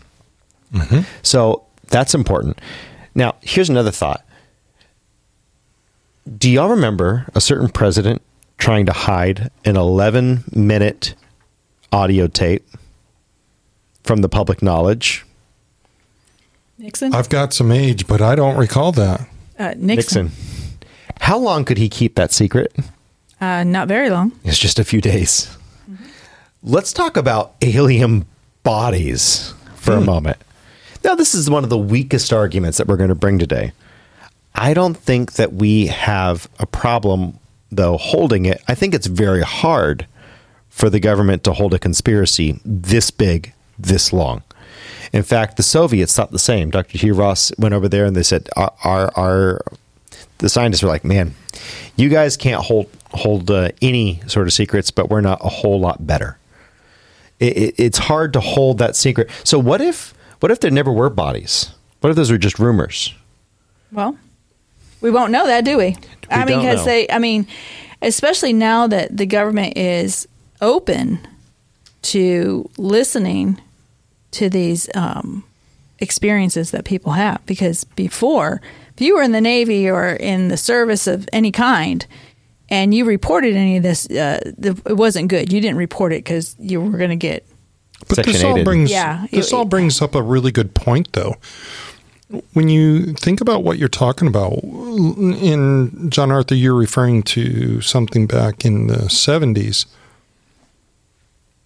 So 1.22 1.64
that's 1.88 2.14
important. 2.14 2.60
Now, 3.14 3.36
here's 3.40 3.70
another 3.70 3.90
thought. 3.90 4.22
Do 6.38 6.50
y'all 6.50 6.68
remember 6.68 7.26
a 7.34 7.40
certain 7.40 7.68
president 7.70 8.20
trying 8.58 8.84
to 8.86 8.92
hide 8.92 9.50
an 9.64 9.76
11 9.76 10.44
minute 10.54 11.14
audio 11.92 12.26
tape 12.26 12.66
from 14.04 14.20
the 14.20 14.28
public 14.28 14.60
knowledge? 14.60 15.24
Nixon. 16.78 17.14
I've 17.14 17.30
got 17.30 17.54
some 17.54 17.72
age, 17.72 18.06
but 18.06 18.20
I 18.20 18.34
don't 18.34 18.58
recall 18.58 18.92
that. 18.92 19.22
Uh, 19.58 19.72
Nixon. 19.78 20.26
Nixon. 20.26 20.30
How 21.26 21.38
long 21.38 21.64
could 21.64 21.76
he 21.76 21.88
keep 21.88 22.14
that 22.14 22.30
secret? 22.30 22.72
Uh, 23.40 23.64
not 23.64 23.88
very 23.88 24.10
long. 24.10 24.30
It's 24.44 24.56
just 24.56 24.78
a 24.78 24.84
few 24.84 25.00
days. 25.00 25.58
Let's 26.62 26.92
talk 26.92 27.16
about 27.16 27.56
alien 27.62 28.26
bodies 28.62 29.52
for 29.74 29.94
a 29.94 30.00
moment. 30.00 30.36
Now, 31.02 31.16
this 31.16 31.34
is 31.34 31.50
one 31.50 31.64
of 31.64 31.68
the 31.68 31.76
weakest 31.76 32.32
arguments 32.32 32.78
that 32.78 32.86
we're 32.86 32.96
going 32.96 33.08
to 33.08 33.16
bring 33.16 33.40
today. 33.40 33.72
I 34.54 34.72
don't 34.72 34.96
think 34.96 35.32
that 35.32 35.52
we 35.52 35.88
have 35.88 36.48
a 36.60 36.66
problem, 36.66 37.40
though, 37.72 37.96
holding 37.96 38.46
it. 38.46 38.62
I 38.68 38.76
think 38.76 38.94
it's 38.94 39.08
very 39.08 39.42
hard 39.42 40.06
for 40.68 40.88
the 40.88 41.00
government 41.00 41.42
to 41.42 41.54
hold 41.54 41.74
a 41.74 41.80
conspiracy 41.80 42.60
this 42.64 43.10
big, 43.10 43.52
this 43.76 44.12
long. 44.12 44.44
In 45.12 45.24
fact, 45.24 45.56
the 45.56 45.64
Soviets 45.64 46.14
thought 46.14 46.30
the 46.30 46.38
same. 46.38 46.70
Dr. 46.70 46.98
Hugh 46.98 47.14
Ross 47.14 47.50
went 47.58 47.74
over 47.74 47.88
there 47.88 48.04
and 48.04 48.14
they 48.14 48.22
said, 48.22 48.48
our, 48.54 48.72
our, 48.84 49.10
our 49.16 49.60
the 50.38 50.48
scientists 50.48 50.82
were 50.82 50.88
like, 50.88 51.04
man, 51.04 51.34
you 51.96 52.08
guys 52.08 52.36
can't 52.36 52.62
hold 52.62 52.90
hold 53.12 53.50
uh, 53.50 53.70
any 53.80 54.20
sort 54.26 54.46
of 54.46 54.52
secrets, 54.52 54.90
but 54.90 55.08
we're 55.08 55.20
not 55.20 55.38
a 55.44 55.48
whole 55.48 55.80
lot 55.80 56.06
better. 56.06 56.38
It, 57.38 57.56
it, 57.56 57.74
it's 57.78 57.98
hard 57.98 58.32
to 58.34 58.40
hold 58.40 58.78
that 58.78 58.96
secret. 58.96 59.30
So 59.44 59.58
what 59.58 59.80
if 59.80 60.14
what 60.40 60.50
if 60.52 60.60
there 60.60 60.70
never 60.70 60.92
were 60.92 61.10
bodies? 61.10 61.70
What 62.00 62.10
if 62.10 62.16
those 62.16 62.30
were 62.30 62.38
just 62.38 62.58
rumors? 62.58 63.14
Well, 63.90 64.18
we 65.00 65.10
won't 65.10 65.32
know 65.32 65.46
that, 65.46 65.64
do 65.64 65.78
we? 65.78 65.96
I 66.30 66.44
mean, 66.44 66.58
because 66.58 66.84
they, 66.84 67.08
I 67.08 67.18
mean, 67.18 67.46
especially 68.02 68.52
now 68.52 68.86
that 68.86 69.16
the 69.16 69.26
government 69.26 69.76
is 69.76 70.26
open 70.60 71.26
to 72.02 72.68
listening 72.76 73.60
to 74.32 74.50
these 74.50 74.88
um, 74.94 75.44
experiences 75.98 76.70
that 76.72 76.84
people 76.84 77.12
have. 77.12 77.44
Because 77.46 77.84
before, 77.84 78.60
if 78.96 79.00
you 79.02 79.16
were 79.16 79.22
in 79.22 79.32
the 79.32 79.40
Navy 79.42 79.88
or 79.90 80.08
in 80.08 80.48
the 80.48 80.56
service 80.56 81.06
of 81.06 81.28
any 81.32 81.52
kind, 81.52 82.06
and 82.70 82.94
you 82.94 83.04
reported 83.04 83.54
any 83.54 83.76
of 83.76 83.82
this, 83.82 84.06
uh, 84.10 84.40
the, 84.56 84.70
it 84.86 84.96
wasn't 84.96 85.28
good. 85.28 85.52
You 85.52 85.60
didn't 85.60 85.76
report 85.76 86.12
it 86.14 86.24
because 86.24 86.56
you 86.58 86.80
were 86.80 86.96
going 86.96 87.10
to 87.10 87.16
get 87.16 87.46
But 88.08 88.24
this 88.24 88.42
all 88.42 88.64
brings 88.64 88.90
Yeah, 88.90 89.26
this 89.30 89.48
it- 89.48 89.54
all 89.54 89.66
brings 89.66 90.00
up 90.00 90.14
a 90.14 90.22
really 90.22 90.50
good 90.50 90.74
point, 90.74 91.12
though. 91.12 91.36
When 92.54 92.68
you 92.68 93.12
think 93.12 93.40
about 93.40 93.62
what 93.62 93.78
you're 93.78 93.88
talking 93.88 94.26
about, 94.26 94.54
in 94.64 96.10
Jonathan, 96.10 96.58
you're 96.58 96.74
referring 96.74 97.22
to 97.24 97.80
something 97.82 98.26
back 98.26 98.64
in 98.64 98.88
the 98.88 99.08
70s. 99.10 99.86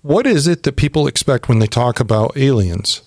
What 0.02 0.26
is 0.26 0.46
it 0.46 0.64
that 0.64 0.76
people 0.76 1.06
expect 1.06 1.48
when 1.48 1.60
they 1.60 1.66
talk 1.66 2.00
about 2.00 2.36
aliens? 2.36 3.02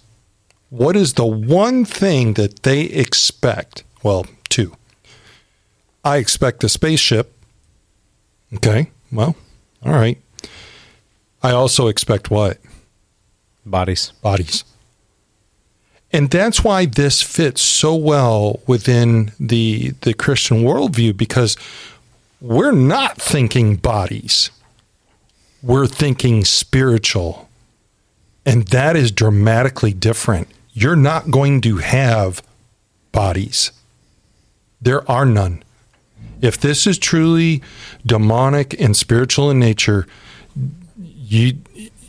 What 0.70 0.96
is 0.96 1.14
the 1.14 1.26
one 1.26 1.86
thing 1.86 2.34
that 2.34 2.64
they 2.64 2.82
expect? 2.86 3.84
Well, 4.04 4.26
two. 4.50 4.76
I 6.04 6.18
expect 6.18 6.64
a 6.64 6.70
spaceship. 6.70 7.34
Okay, 8.54 8.92
well, 9.12 9.36
all 9.84 9.94
right. 9.94 10.18
I 11.42 11.52
also 11.52 11.88
expect 11.88 12.30
what? 12.30 12.60
Bodies. 13.66 14.12
bodies. 14.22 14.64
And 16.12 16.30
that's 16.30 16.64
why 16.64 16.86
this 16.86 17.24
fits 17.24 17.62
so 17.62 17.96
well 17.96 18.60
within 18.68 19.32
the 19.40 19.94
the 20.02 20.14
Christian 20.14 20.64
worldview 20.64 21.18
because 21.18 21.58
we're 22.40 22.72
not 22.72 23.20
thinking 23.20 23.78
bodies. 23.78 24.52
We're 25.64 25.88
thinking 25.88 26.44
spiritual. 26.44 27.50
And 28.46 28.68
that 28.68 28.96
is 28.98 29.12
dramatically 29.12 29.94
different. 29.94 30.50
You're 30.74 30.98
not 30.98 31.32
going 31.32 31.62
to 31.62 31.78
have 31.78 32.44
bodies. 33.14 33.72
There 34.84 35.10
are 35.10 35.26
none. 35.26 35.64
If 36.42 36.58
this 36.60 36.86
is 36.86 36.98
truly 36.98 37.62
demonic 38.06 38.80
and 38.80 38.98
spiritual 38.98 39.50
in 39.50 39.60
nature, 39.60 40.06
you 40.98 41.58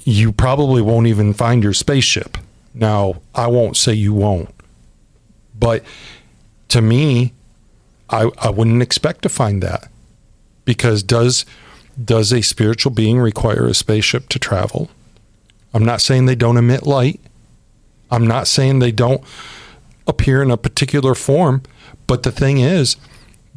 you 0.04 0.32
probably 0.32 0.82
won't 0.82 1.06
even 1.06 1.32
find 1.32 1.62
your 1.62 1.72
spaceship. 1.72 2.36
Now, 2.74 3.22
I 3.34 3.46
won't 3.46 3.76
say 3.76 3.94
you 3.94 4.12
won't. 4.12 4.50
But 5.58 5.84
to 6.68 6.82
me, 6.82 7.32
I, 8.10 8.30
I 8.38 8.50
wouldn't 8.50 8.82
expect 8.82 9.22
to 9.22 9.28
find 9.28 9.62
that. 9.62 9.88
Because 10.64 11.02
does 11.02 11.46
does 12.02 12.32
a 12.32 12.42
spiritual 12.42 12.90
being 12.90 13.20
require 13.20 13.66
a 13.66 13.74
spaceship 13.74 14.28
to 14.30 14.38
travel? 14.38 14.90
I'm 15.72 15.84
not 15.84 16.00
saying 16.00 16.26
they 16.26 16.34
don't 16.34 16.56
emit 16.56 16.84
light. 16.84 17.20
I'm 18.10 18.26
not 18.26 18.48
saying 18.48 18.80
they 18.80 18.92
don't 18.92 19.22
appear 20.06 20.42
in 20.42 20.50
a 20.50 20.56
particular 20.56 21.14
form, 21.14 21.62
but 22.06 22.22
the 22.22 22.32
thing 22.32 22.58
is, 22.58 22.96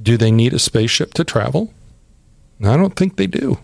do 0.02 0.18
they 0.18 0.32
need 0.32 0.54
a 0.54 0.60
spaceship 0.60 1.14
to 1.16 1.24
travel? 1.24 1.74
I 2.64 2.78
don't 2.78 2.96
think 2.96 3.18
they 3.18 3.28
do. 3.28 3.60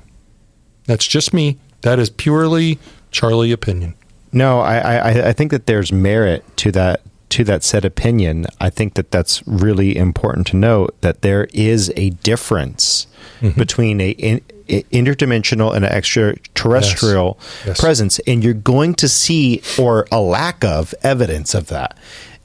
That's 0.86 1.08
just 1.08 1.34
me. 1.34 1.58
That 1.82 2.00
is 2.00 2.10
purely 2.10 2.80
Charlie 3.12 3.52
opinion. 3.52 3.96
No, 4.32 4.62
I, 4.62 4.78
I, 4.78 5.28
I 5.30 5.34
think 5.34 5.52
that 5.52 5.68
there's 5.68 5.92
merit 5.92 6.44
to 6.58 6.72
that 6.72 7.02
to 7.30 7.44
that 7.44 7.64
said 7.64 7.84
opinion. 7.84 8.46
I 8.60 8.70
think 8.70 8.94
that 8.94 9.10
that's 9.10 9.42
really 9.48 9.96
important 9.98 10.46
to 10.48 10.56
note 10.56 11.00
that 11.02 11.24
there 11.24 11.48
is 11.52 11.92
a 11.96 12.12
difference 12.12 13.08
mm-hmm. 13.42 13.58
between 13.58 14.00
a, 14.00 14.12
in, 14.12 14.42
a 14.70 14.84
interdimensional 14.84 15.76
and 15.76 15.84
an 15.84 15.92
extraterrestrial 15.92 17.40
Yes. 17.40 17.66
Yes. 17.66 17.80
presence, 17.80 18.20
and 18.28 18.44
you're 18.44 18.54
going 18.54 18.94
to 18.96 19.08
see 19.10 19.64
or 19.80 20.08
a 20.12 20.20
lack 20.20 20.64
of 20.64 20.94
evidence 21.02 21.56
of 21.56 21.68
that. 21.68 21.98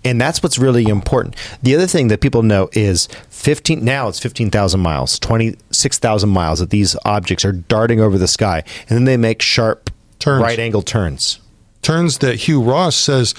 And 0.09 0.19
that's 0.19 0.43
what's 0.43 0.59
really 0.59 0.85
important. 0.85 1.37
The 1.63 1.75
other 1.75 1.87
thing 1.87 2.09
that 2.09 2.23
people 2.23 2.43
know 2.43 2.71
is 2.73 3.09
15 3.29 3.85
now 3.85 4.09
it's 4.09 4.19
15,000 4.19 4.81
miles, 4.81 5.19
26,000 5.19 6.31
miles 6.31 6.61
that 6.61 6.71
these 6.71 6.97
objects 7.05 7.45
are 7.45 7.53
darting 7.53 8.01
over 8.01 8.17
the 8.17 8.27
sky 8.27 8.65
and 8.89 8.97
then 8.97 9.05
they 9.05 9.19
make 9.19 9.43
sharp 9.43 9.91
Turns. 10.19 10.43
right 10.43 10.59
angle 10.59 10.81
turns. 10.81 11.41
Turns 11.83 12.19
that 12.19 12.37
Hugh 12.37 12.63
Ross 12.63 12.97
says 12.97 13.35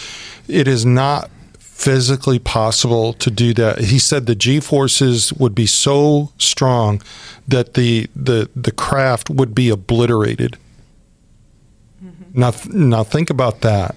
it 0.48 0.68
is 0.68 0.86
not 0.86 1.32
physically 1.58 2.38
possible 2.38 3.14
to 3.14 3.32
do 3.32 3.52
that. 3.56 3.80
He 3.80 3.98
said 3.98 4.28
the 4.28 4.36
G 4.36 4.60
forces 4.60 5.34
would 5.34 5.56
be 5.56 5.66
so 5.66 6.32
strong 6.38 7.02
that 7.48 7.74
the 7.74 8.08
the 8.16 8.48
the 8.56 8.72
craft 8.72 9.32
would 9.32 9.56
be 9.56 9.70
obliterated. 9.70 10.58
Mm-hmm. 12.04 12.40
Now, 12.40 12.54
now 12.68 13.04
think 13.04 13.32
about 13.32 13.62
that. 13.62 13.96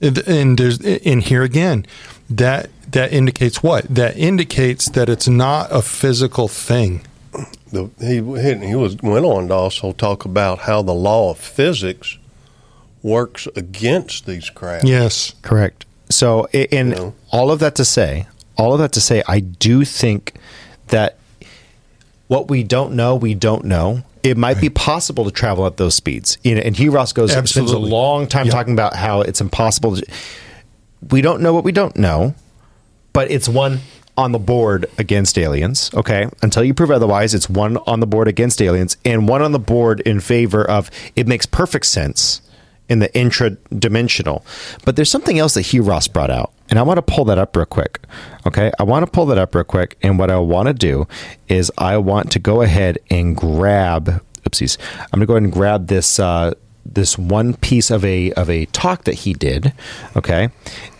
And, 0.00 0.18
and 0.26 0.58
there's 0.58 0.80
and 0.80 1.22
here 1.22 1.42
again, 1.42 1.86
that 2.28 2.70
that 2.92 3.12
indicates 3.12 3.62
what? 3.62 3.84
That 3.94 4.16
indicates 4.16 4.88
that 4.90 5.08
it's 5.08 5.28
not 5.28 5.70
a 5.70 5.82
physical 5.82 6.48
thing. 6.48 7.02
The, 7.72 7.90
he 7.98 8.16
he 8.66 8.74
was 8.74 8.96
went 9.02 9.24
on 9.24 9.48
to 9.48 9.54
also 9.54 9.92
talk 9.92 10.24
about 10.24 10.60
how 10.60 10.82
the 10.82 10.94
law 10.94 11.30
of 11.30 11.38
physics 11.38 12.18
works 13.02 13.46
against 13.56 14.26
these 14.26 14.50
crafts. 14.50 14.88
Yes, 14.88 15.34
correct. 15.42 15.86
So, 16.08 16.46
in 16.52 17.12
all 17.30 17.50
of 17.50 17.60
that 17.60 17.76
to 17.76 17.84
say, 17.84 18.26
all 18.56 18.72
of 18.72 18.80
that 18.80 18.92
to 18.92 19.00
say, 19.00 19.22
I 19.28 19.40
do 19.40 19.84
think 19.84 20.34
that 20.88 21.16
what 22.26 22.48
we 22.48 22.62
don't 22.62 22.94
know, 22.94 23.14
we 23.14 23.34
don't 23.34 23.64
know. 23.64 24.02
It 24.22 24.36
might 24.36 24.54
right. 24.54 24.60
be 24.60 24.70
possible 24.70 25.24
to 25.24 25.30
travel 25.30 25.66
at 25.66 25.76
those 25.76 25.94
speeds. 25.94 26.38
You 26.42 26.54
know, 26.54 26.60
and 26.60 26.76
Hugh 26.76 26.90
Ross 26.90 27.12
goes 27.12 27.32
spends 27.32 27.56
a 27.56 27.78
long 27.78 28.26
time 28.26 28.46
yep. 28.46 28.54
talking 28.54 28.72
about 28.72 28.94
how 28.94 29.22
it's 29.22 29.40
impossible. 29.40 29.96
To, 29.96 30.06
we 31.10 31.22
don't 31.22 31.40
know 31.40 31.54
what 31.54 31.64
we 31.64 31.72
don't 31.72 31.96
know, 31.96 32.34
but 33.12 33.30
it's 33.30 33.48
one 33.48 33.80
on 34.16 34.32
the 34.32 34.38
board 34.38 34.86
against 34.98 35.38
aliens. 35.38 35.90
Okay, 35.94 36.28
until 36.42 36.62
you 36.62 36.74
prove 36.74 36.90
otherwise, 36.90 37.32
it's 37.32 37.48
one 37.48 37.78
on 37.78 38.00
the 38.00 38.06
board 38.06 38.28
against 38.28 38.60
aliens 38.60 38.96
and 39.04 39.26
one 39.26 39.40
on 39.40 39.52
the 39.52 39.58
board 39.58 40.00
in 40.00 40.20
favor 40.20 40.62
of. 40.62 40.90
It 41.16 41.26
makes 41.26 41.46
perfect 41.46 41.86
sense 41.86 42.42
in 42.90 42.98
the 42.98 43.16
intra-dimensional. 43.16 44.44
But 44.84 44.96
there's 44.96 45.10
something 45.10 45.38
else 45.38 45.54
that 45.54 45.62
Hugh 45.62 45.82
Ross 45.82 46.08
brought 46.08 46.30
out, 46.30 46.52
and 46.68 46.78
I 46.78 46.82
want 46.82 46.98
to 46.98 47.02
pull 47.02 47.24
that 47.26 47.38
up 47.38 47.56
real 47.56 47.64
quick. 47.64 48.00
Okay, 48.46 48.70
I 48.78 48.82
want 48.82 49.06
to 49.06 49.10
pull 49.10 49.24
that 49.26 49.38
up 49.38 49.54
real 49.54 49.64
quick, 49.64 49.96
and 50.02 50.18
what 50.18 50.30
I 50.30 50.36
want 50.36 50.66
to 50.66 50.74
do 50.74 51.06
is 51.48 51.72
I 51.78 51.96
want 51.96 52.30
to 52.32 52.38
go 52.38 52.60
ahead 52.60 52.98
and 53.08 53.34
grab. 53.34 54.22
Oopsies! 54.42 54.76
I'm 55.12 55.20
to 55.20 55.26
go 55.26 55.34
ahead 55.34 55.44
and 55.44 55.52
grab 55.52 55.86
this. 55.86 56.18
Uh, 56.18 56.52
this 56.84 57.16
one 57.18 57.54
piece 57.54 57.90
of 57.90 58.04
a 58.04 58.32
of 58.32 58.50
a 58.50 58.66
talk 58.66 59.04
that 59.04 59.14
he 59.14 59.32
did, 59.32 59.72
okay, 60.16 60.50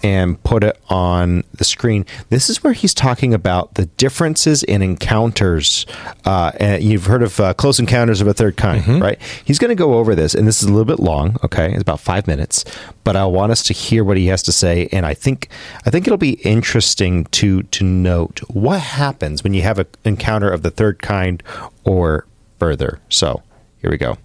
and 0.02 0.42
put 0.44 0.62
it 0.62 0.78
on 0.88 1.44
the 1.52 1.64
screen. 1.64 2.06
This 2.28 2.48
is 2.48 2.62
where 2.62 2.72
he's 2.72 2.94
talking 2.94 3.34
about 3.34 3.74
the 3.74 3.86
differences 3.86 4.62
in 4.62 4.82
encounters. 4.82 5.86
Uh, 6.24 6.52
and 6.58 6.82
you've 6.82 7.06
heard 7.06 7.22
of 7.22 7.40
uh, 7.40 7.54
close 7.54 7.78
encounters 7.78 8.20
of 8.20 8.26
a 8.26 8.34
third 8.34 8.56
kind, 8.56 8.82
mm-hmm. 8.82 9.02
right? 9.02 9.20
He's 9.44 9.58
going 9.58 9.70
to 9.70 9.74
go 9.74 9.94
over 9.94 10.14
this, 10.14 10.34
and 10.34 10.46
this 10.46 10.62
is 10.62 10.68
a 10.68 10.72
little 10.72 10.84
bit 10.84 11.00
long. 11.00 11.36
Okay, 11.44 11.72
it's 11.72 11.82
about 11.82 12.00
five 12.00 12.26
minutes, 12.26 12.64
but 13.04 13.16
I 13.16 13.26
want 13.26 13.52
us 13.52 13.62
to 13.64 13.72
hear 13.72 14.04
what 14.04 14.16
he 14.16 14.26
has 14.26 14.42
to 14.44 14.52
say, 14.52 14.88
and 14.92 15.04
I 15.04 15.14
think 15.14 15.48
I 15.86 15.90
think 15.90 16.06
it'll 16.06 16.18
be 16.18 16.34
interesting 16.42 17.24
to 17.26 17.62
to 17.64 17.84
note 17.84 18.40
what 18.48 18.80
happens 18.80 19.42
when 19.42 19.54
you 19.54 19.62
have 19.62 19.78
an 19.78 19.86
encounter 20.04 20.50
of 20.50 20.62
the 20.62 20.70
third 20.70 21.00
kind 21.00 21.42
or 21.84 22.26
further. 22.58 23.00
So 23.08 23.42
here 23.80 23.90
we 23.90 23.96
go 23.96 24.16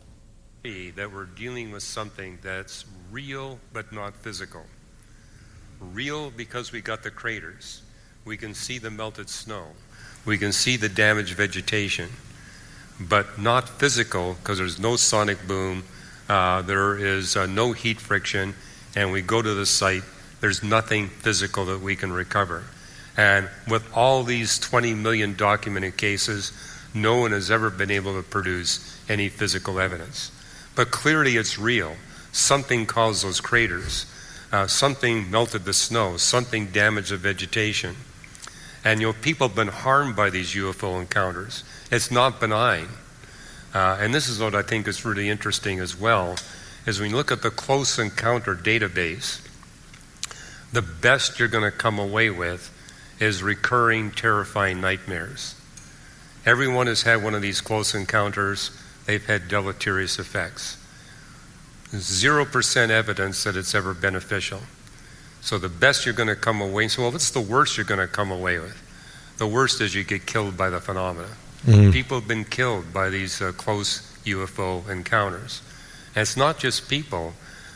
that 0.66 1.14
we're 1.14 1.26
dealing 1.26 1.72
with 1.72 1.84
something 1.84 2.40
that's 2.42 2.86
real 3.12 3.60
but 3.72 3.92
not 3.92 4.16
physical. 4.16 4.64
Real 5.80 6.32
because 6.32 6.72
we 6.72 6.82
got 6.82 7.04
the 7.04 7.12
craters. 7.12 7.84
We 8.26 8.36
can 8.36 8.56
see 8.56 8.80
the 8.80 8.90
melted 8.90 9.30
snow. 9.30 9.68
We 10.26 10.40
can 10.40 10.52
see 10.52 10.76
the 10.76 10.90
damaged 10.90 11.36
vegetation. 11.36 12.10
But 13.00 13.38
not 13.38 13.70
physical 13.70 14.34
because 14.34 14.58
there's 14.58 14.80
no 14.80 14.96
sonic 14.96 15.48
boom, 15.48 15.84
uh, 16.28 16.64
there 16.64 16.98
is 16.98 17.36
uh, 17.36 17.46
no 17.46 17.74
heat 17.74 18.02
friction, 18.02 18.56
and 18.96 19.12
we 19.12 19.22
go 19.22 19.44
to 19.44 19.54
the 19.54 19.68
site, 19.68 20.04
there's 20.42 20.64
nothing 20.64 21.10
physical 21.10 21.66
that 21.66 21.80
we 21.80 21.96
can 21.96 22.12
recover. 22.12 22.64
And 23.16 23.50
with 23.70 23.86
all 23.94 24.24
these 24.24 24.58
20 24.58 24.96
million 24.96 25.36
documented 25.36 25.96
cases, 25.96 26.54
no 26.96 27.20
one 27.20 27.34
has 27.34 27.52
ever 27.52 27.70
been 27.70 27.92
able 27.92 28.16
to 28.16 28.24
produce 28.24 29.00
any 29.08 29.30
physical 29.30 29.80
evidence. 29.80 30.32
But 30.76 30.92
clearly 30.92 31.38
it's 31.38 31.58
real. 31.58 31.96
Something 32.32 32.86
caused 32.86 33.24
those 33.24 33.40
craters. 33.40 34.06
Uh, 34.52 34.68
something 34.68 35.32
melted 35.32 35.66
the 35.66 35.74
snow. 35.74 36.18
Something 36.18 36.68
damaged 36.68 37.12
the 37.12 37.18
vegetation. 37.18 37.96
And 38.84 39.02
you 39.02 39.08
know, 39.08 39.14
people 39.14 39.48
have 39.48 39.56
been 39.56 39.70
harmed 39.70 40.16
by 40.16 40.30
these 40.30 40.54
UFO 40.54 41.00
encounters. 41.02 41.64
It's 41.92 42.12
not 42.12 42.40
benign. 42.40 42.88
Uh, 43.74 43.98
and 44.00 44.14
this 44.14 44.30
is 44.30 44.40
what 44.40 44.56
I 44.56 44.62
think 44.62 44.88
is 44.88 45.04
really 45.04 45.28
interesting 45.28 45.80
as 45.80 46.00
well, 46.00 46.36
is 46.86 47.00
when 47.00 47.10
you 47.10 47.16
look 47.16 47.32
at 47.32 47.42
the 47.42 47.50
close 47.50 47.98
encounter 47.98 48.56
database, 48.56 49.42
the 50.72 50.82
best 50.82 51.40
you're 51.40 51.48
going 51.48 51.70
to 51.70 51.76
come 51.76 52.00
away 52.00 52.30
with 52.30 52.72
is 53.20 53.42
recurring 53.42 54.12
terrifying 54.12 54.82
nightmares. 54.82 55.56
Everyone 56.46 56.88
has 56.88 57.02
had 57.02 57.24
one 57.24 57.34
of 57.34 57.42
these 57.42 57.62
close 57.62 57.96
encounters 57.96 58.72
they've 59.06 59.26
had 59.26 59.48
deleterious 59.48 60.20
effects. 60.20 60.78
0% 61.92 62.90
evidence 62.90 63.44
that 63.44 63.56
it's 63.56 63.76
ever 63.76 63.94
beneficial. 63.94 64.62
So 65.42 65.58
the 65.58 65.70
best 65.70 66.06
you're 66.06 66.16
going 66.16 66.30
to 66.30 66.36
come 66.36 66.62
away, 66.62 66.88
so 66.88 67.04
well, 67.04 67.12
what's 67.12 67.30
the 67.30 67.42
worst 67.42 67.78
you're 67.78 67.86
going 67.86 68.00
to 68.00 68.08
come 68.08 68.32
away 68.32 68.60
with? 68.60 68.82
The 69.38 69.48
worst 69.48 69.82
is 69.82 69.94
you 69.94 70.04
get 70.04 70.26
killed 70.26 70.58
by 70.58 70.70
the 70.70 70.82
phenomena. 70.82 71.30
Mm-hmm. 71.66 71.92
People 71.92 72.20
have 72.20 72.28
been 72.28 72.46
killed 72.46 72.94
by 72.94 73.10
these 73.10 73.42
uh, 73.42 73.52
close 73.52 74.02
UFO 74.26 74.88
encounters. 74.90 75.62
And 76.16 76.22
it's 76.22 76.38
not 76.38 76.58
just 76.58 76.90
people. 76.90 77.34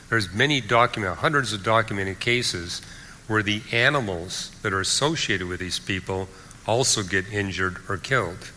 There's 0.10 0.34
many 0.34 0.62
documented, 0.62 1.20
hundreds 1.20 1.54
of 1.54 1.64
documented 1.64 2.20
cases 2.20 2.82
where 3.28 3.44
the 3.44 3.62
animals 3.72 4.52
that 4.64 4.74
are 4.74 4.80
associated 4.80 5.48
with 5.48 5.60
these 5.60 5.78
people 5.78 6.28
also 6.66 7.04
get 7.04 7.32
injured 7.32 7.78
or 7.88 7.98
killed. 7.98 8.52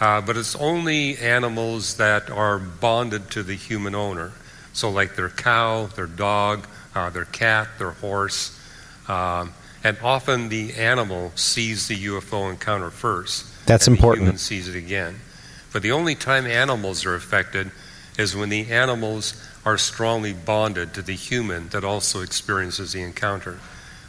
Uh, 0.00 0.20
but 0.20 0.36
it's 0.36 0.54
only 0.56 1.16
animals 1.18 1.96
that 1.96 2.30
are 2.30 2.58
bonded 2.58 3.30
to 3.30 3.42
the 3.42 3.54
human 3.54 3.94
owner. 3.94 4.32
So, 4.72 4.90
like 4.90 5.16
their 5.16 5.30
cow, 5.30 5.86
their 5.86 6.06
dog, 6.06 6.66
uh, 6.94 7.10
their 7.10 7.24
cat, 7.24 7.68
their 7.78 7.92
horse. 7.92 8.58
Um, 9.08 9.54
and 9.82 9.96
often 10.02 10.48
the 10.48 10.74
animal 10.74 11.32
sees 11.34 11.88
the 11.88 11.96
UFO 11.96 12.50
encounter 12.50 12.90
first. 12.90 13.66
That's 13.66 13.88
important. 13.88 14.20
The 14.20 14.24
human 14.24 14.38
sees 14.38 14.68
it 14.68 14.76
again. 14.76 15.16
But 15.72 15.82
the 15.82 15.92
only 15.92 16.14
time 16.14 16.46
animals 16.46 17.06
are 17.06 17.14
affected 17.14 17.70
is 18.18 18.34
when 18.34 18.48
the 18.48 18.70
animals 18.70 19.42
are 19.64 19.78
strongly 19.78 20.32
bonded 20.32 20.94
to 20.94 21.02
the 21.02 21.12
human 21.14 21.68
that 21.68 21.84
also 21.84 22.20
experiences 22.22 22.92
the 22.92 23.02
encounter. 23.02 23.58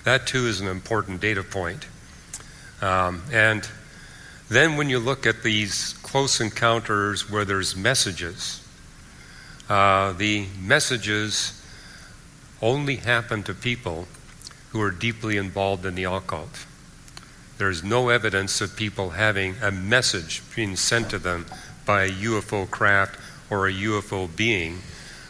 That 0.03 0.27
too 0.27 0.47
is 0.47 0.61
an 0.61 0.67
important 0.67 1.19
data 1.19 1.43
point. 1.43 1.85
Um, 2.81 3.23
and 3.31 3.67
then, 4.49 4.77
when 4.77 4.89
you 4.89 4.99
look 4.99 5.25
at 5.25 5.43
these 5.43 5.93
close 6.03 6.39
encounters 6.39 7.29
where 7.29 7.43
there's 7.43 7.75
messages, 7.75 8.65
uh, 9.67 10.13
the 10.13 10.47
messages 10.61 11.61
only 12.61 12.95
happen 12.95 13.43
to 13.43 13.53
people 13.53 14.07
who 14.69 14.81
are 14.81 14.91
deeply 14.91 15.37
involved 15.37 15.85
in 15.85 15.95
the 15.95 16.05
occult. 16.05 16.65
There's 17.57 17.83
no 17.83 18.09
evidence 18.09 18.61
of 18.61 18.75
people 18.75 19.11
having 19.11 19.55
a 19.61 19.71
message 19.71 20.43
being 20.55 20.75
sent 20.75 21.09
to 21.09 21.19
them 21.19 21.45
by 21.85 22.03
a 22.03 22.09
UFO 22.09 22.69
craft 22.69 23.19
or 23.49 23.67
a 23.67 23.73
UFO 23.73 24.33
being 24.35 24.79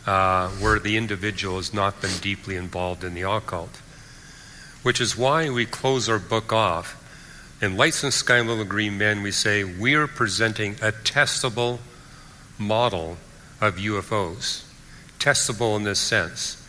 uh, 0.05 0.49
where 0.49 0.79
the 0.79 0.97
individual 0.97 1.57
has 1.57 1.73
not 1.73 2.01
been 2.01 2.17
deeply 2.21 2.55
involved 2.55 3.03
in 3.03 3.13
the 3.13 3.21
occult. 3.21 3.77
Which 4.83 5.01
is 5.01 5.17
why 5.17 5.49
we 5.49 5.65
close 5.65 6.07
our 6.07 6.19
book 6.19 6.53
off 6.53 6.96
in 7.59 8.11
Sky 8.11 8.37
and 8.37 8.47
Little 8.47 8.65
Green 8.65 8.99
Men, 8.99 9.23
we 9.23 9.31
say 9.31 9.63
we 9.63 9.95
are 9.95 10.05
presenting 10.05 10.73
a 10.73 10.91
testable 10.91 11.79
model 12.59 13.17
of 13.59 13.77
UFOs. 13.77 14.63
Testable 15.17 15.75
in 15.75 15.83
this 15.83 15.97
sense. 15.97 16.63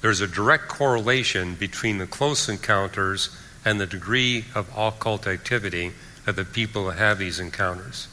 There's 0.00 0.20
a 0.20 0.26
direct 0.26 0.66
correlation 0.66 1.54
between 1.54 1.98
the 1.98 2.08
close 2.08 2.48
encounters 2.48 3.30
and 3.64 3.78
the 3.78 3.86
degree 3.86 4.46
of 4.52 4.68
occult 4.76 5.28
activity 5.28 5.92
of 6.26 6.34
the 6.34 6.44
people 6.44 6.86
that 6.86 6.98
have 6.98 7.18
these 7.18 7.38
encounters. 7.38 8.08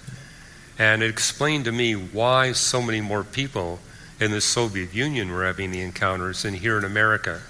And 0.78 1.02
it 1.02 1.10
explained 1.10 1.66
to 1.66 1.72
me 1.72 1.94
why 1.94 2.52
so 2.52 2.80
many 2.80 3.02
more 3.02 3.24
people 3.24 3.80
in 4.20 4.30
the 4.30 4.42
Soviet 4.42 4.94
Union 4.94 5.32
were 5.32 5.46
having 5.46 5.72
the 5.72 5.82
encounters 5.82 6.44
than 6.44 6.54
here 6.54 6.78
in 6.78 6.86
America, 6.86 7.42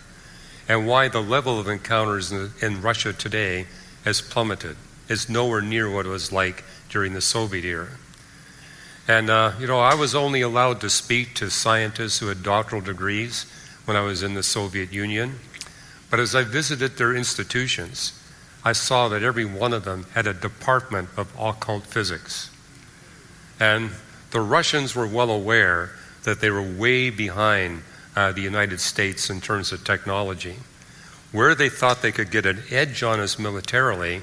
and 0.70 0.88
why 0.88 1.10
the 1.10 1.22
level 1.22 1.60
of 1.60 1.68
encounters 1.68 2.32
in, 2.32 2.52
in 2.62 2.82
Russia 2.82 3.12
today 3.12 3.68
has 4.06 4.22
plummeted. 4.22 4.78
It's 5.08 5.30
nowhere 5.30 5.62
near 5.62 5.90
what 5.90 6.06
it 6.06 6.10
was 6.10 6.32
like 6.32 6.64
during 6.90 7.14
the 7.14 7.22
Soviet 7.22 7.66
era. 7.66 7.90
And, 9.08 9.30
uh, 9.30 9.54
you 9.60 9.66
know, 9.66 9.80
I 9.80 9.96
was 9.96 10.14
only 10.14 10.42
allowed 10.42 10.82
to 10.82 10.90
speak 10.90 11.34
to 11.36 11.50
scientists 11.50 12.20
who 12.20 12.28
had 12.28 12.44
doctoral 12.44 12.82
degrees 12.82 13.46
when 13.86 13.98
I 13.98 14.02
was 14.02 14.22
in 14.22 14.36
the 14.36 14.44
Soviet 14.44 14.94
Union. 14.94 15.40
But 16.12 16.20
as 16.20 16.36
I 16.36 16.44
visited 16.44 16.98
their 16.98 17.16
institutions, 17.16 18.14
I 18.64 18.74
saw 18.74 19.08
that 19.10 19.24
every 19.24 19.46
one 19.46 19.74
of 19.74 19.84
them 19.84 20.06
had 20.14 20.28
a 20.28 20.34
department 20.34 21.10
of 21.18 21.34
occult 21.40 21.86
physics. 21.86 22.52
And 23.60 23.92
the 24.32 24.42
Russians 24.42 24.96
were 24.96 25.08
well 25.08 25.32
aware 25.32 25.92
that 26.24 26.40
they 26.40 26.52
were 26.52 26.62
way 26.62 27.10
behind 27.10 27.82
uh, 28.16 28.32
the 28.32 28.42
United 28.42 28.80
States 28.80 29.30
in 29.30 29.42
terms 29.42 29.72
of 29.72 29.84
technology. 29.84 30.56
Where 31.32 31.54
they 31.54 31.70
thought 31.70 32.02
they 32.02 32.12
could 32.12 32.32
get 32.32 32.46
an 32.46 32.64
edge 32.72 33.04
on 33.04 33.20
us 33.20 33.38
militarily 33.38 34.22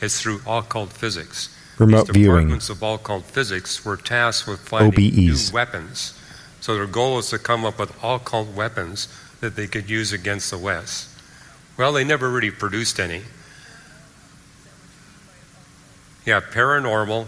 is 0.00 0.20
through 0.20 0.40
occult 0.46 0.92
physics. 0.92 1.54
Remote 1.78 2.08
These 2.08 2.24
departments 2.26 2.66
viewing. 2.66 2.82
of 2.94 3.00
occult 3.00 3.24
physics 3.24 3.84
were 3.84 3.96
tasked 3.96 4.48
with 4.48 4.60
finding 4.60 5.12
OBEs. 5.12 5.50
new 5.50 5.54
weapons. 5.54 6.18
So 6.60 6.74
their 6.74 6.86
goal 6.86 7.16
was 7.16 7.30
to 7.30 7.38
come 7.38 7.64
up 7.64 7.78
with 7.78 7.92
occult 8.02 8.48
weapons 8.48 9.06
that 9.40 9.54
they 9.54 9.68
could 9.68 9.88
use 9.88 10.12
against 10.12 10.50
the 10.50 10.58
West. 10.58 11.08
Well, 11.76 11.92
they 11.92 12.02
never 12.02 12.28
really 12.28 12.50
produced 12.50 12.98
any. 12.98 13.22
Yeah, 16.26 16.40
paranormal. 16.40 17.26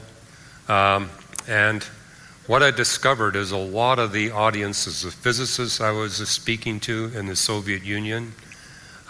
Um, 0.68 1.10
and 1.48 1.84
what 2.48 2.62
I 2.62 2.72
discovered 2.72 3.36
is 3.36 3.52
a 3.52 3.56
lot 3.56 4.00
of 4.00 4.10
the 4.12 4.32
audiences, 4.32 5.02
the 5.02 5.12
physicists 5.12 5.80
I 5.80 5.92
was 5.92 6.16
speaking 6.28 6.80
to 6.80 7.12
in 7.14 7.26
the 7.26 7.36
Soviet 7.36 7.84
Union, 7.84 8.32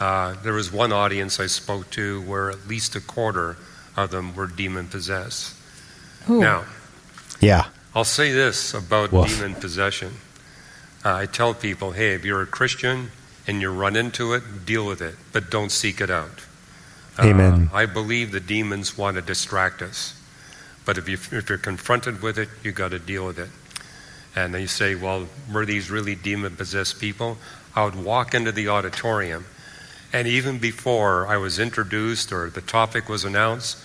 uh, 0.01 0.35
there 0.43 0.53
was 0.55 0.73
one 0.73 0.93
audience 0.93 1.39
I 1.39 1.47
spoke 1.47 1.91
to 1.91 2.23
where 2.23 2.51
at 2.51 2.67
least 2.67 2.97
a 2.97 3.01
quarter 3.01 3.57
of 3.97 4.11
them 4.11 4.35
were 4.35 4.47
demon 4.47 4.89
possessed. 4.89 5.55
Ooh. 6.29 6.41
Now, 6.41 6.65
Yeah. 7.41 7.67
I'll 7.95 8.05
say 8.05 8.31
this 8.33 8.73
about 8.75 9.11
Woof. 9.13 9.29
demon 9.29 9.55
possession. 9.57 10.13
Uh, 11.05 11.15
I 11.15 11.27
tell 11.27 11.55
people, 11.55 11.93
hey, 11.93 12.15
if 12.15 12.25
you're 12.25 12.43
a 12.43 12.47
Christian 12.47 13.11
and 13.49 13.61
you 13.61 13.71
run 13.73 13.97
into 13.97 14.33
it, 14.35 14.65
deal 14.65 14.87
with 14.87 15.03
it, 15.03 15.17
but 15.33 15.51
don't 15.51 15.73
seek 15.73 16.01
it 16.01 16.11
out. 16.11 16.41
Uh, 17.19 17.25
Amen. 17.27 17.71
I 17.73 17.87
believe 17.87 18.31
the 18.33 18.41
demons 18.41 18.97
want 18.97 19.17
to 19.17 19.23
distract 19.23 19.83
us. 19.83 20.15
But 20.85 20.99
if, 20.99 21.09
you, 21.09 21.15
if 21.37 21.49
you're 21.49 21.59
confronted 21.59 22.23
with 22.23 22.39
it, 22.39 22.49
you 22.63 22.71
got 22.73 22.91
to 22.93 22.99
deal 22.99 23.27
with 23.27 23.39
it. 23.39 23.49
And 24.37 24.55
they 24.55 24.67
say, 24.67 24.95
well, 24.95 25.27
were 25.53 25.67
these 25.67 25.91
really 25.91 26.15
demon 26.15 26.55
possessed 26.57 27.01
people? 27.01 27.39
I 27.75 27.85
would 27.85 27.97
walk 27.97 28.35
into 28.35 28.53
the 28.53 28.69
auditorium, 28.69 29.47
and 30.13 30.27
even 30.27 30.59
before 30.59 31.27
I 31.27 31.37
was 31.37 31.59
introduced 31.59 32.33
or 32.33 32.51
the 32.51 32.61
topic 32.61 33.09
was 33.09 33.25
announced, 33.25 33.79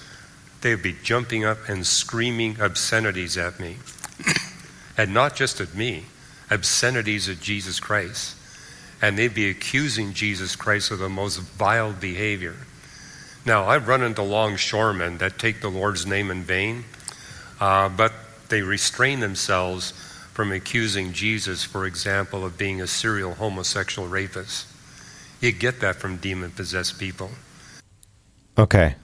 they'd 0.62 0.82
be 0.82 0.96
jumping 1.04 1.46
up 1.46 1.70
and 1.70 1.86
screaming 1.86 2.60
obscenities 2.60 3.38
at 3.38 3.60
me. 3.60 3.78
and 4.98 5.14
not 5.14 5.36
just 5.36 5.62
at 5.62 5.76
me, 5.76 6.06
obscenities 6.50 7.30
at 7.30 7.40
Jesus 7.40 7.80
Christ. 7.80 8.36
And 9.02 9.18
they'd 9.18 9.34
be 9.34 9.50
accusing 9.50 10.14
Jesus 10.14 10.56
Christ 10.56 10.90
of 10.90 11.00
the 11.00 11.10
most 11.10 11.40
vile 11.40 11.94
behavior. 11.94 12.56
Now, 13.46 13.66
I've 13.66 13.88
run 13.88 14.02
into 14.02 14.24
longshoremen 14.24 15.20
that 15.20 15.38
take 15.38 15.62
the 15.62 15.70
Lord's 15.70 16.08
name 16.08 16.32
in 16.32 16.42
vain, 16.42 16.86
uh, 17.60 17.90
but 17.90 18.12
they 18.50 18.64
restrain 18.64 19.20
themselves 19.20 19.92
from 20.34 20.52
accusing 20.52 21.14
Jesus, 21.14 21.64
for 21.64 21.86
example, 21.86 22.44
of 22.44 22.58
being 22.58 22.82
a 22.82 22.88
serial 22.88 23.36
homosexual 23.36 24.08
rapist. 24.08 24.68
You 25.46 25.52
get 25.52 25.80
that 25.82 25.98
from 25.98 26.18
demon 26.18 26.50
possessed 26.50 26.98
people. 26.98 27.30
Okay. 28.58 28.96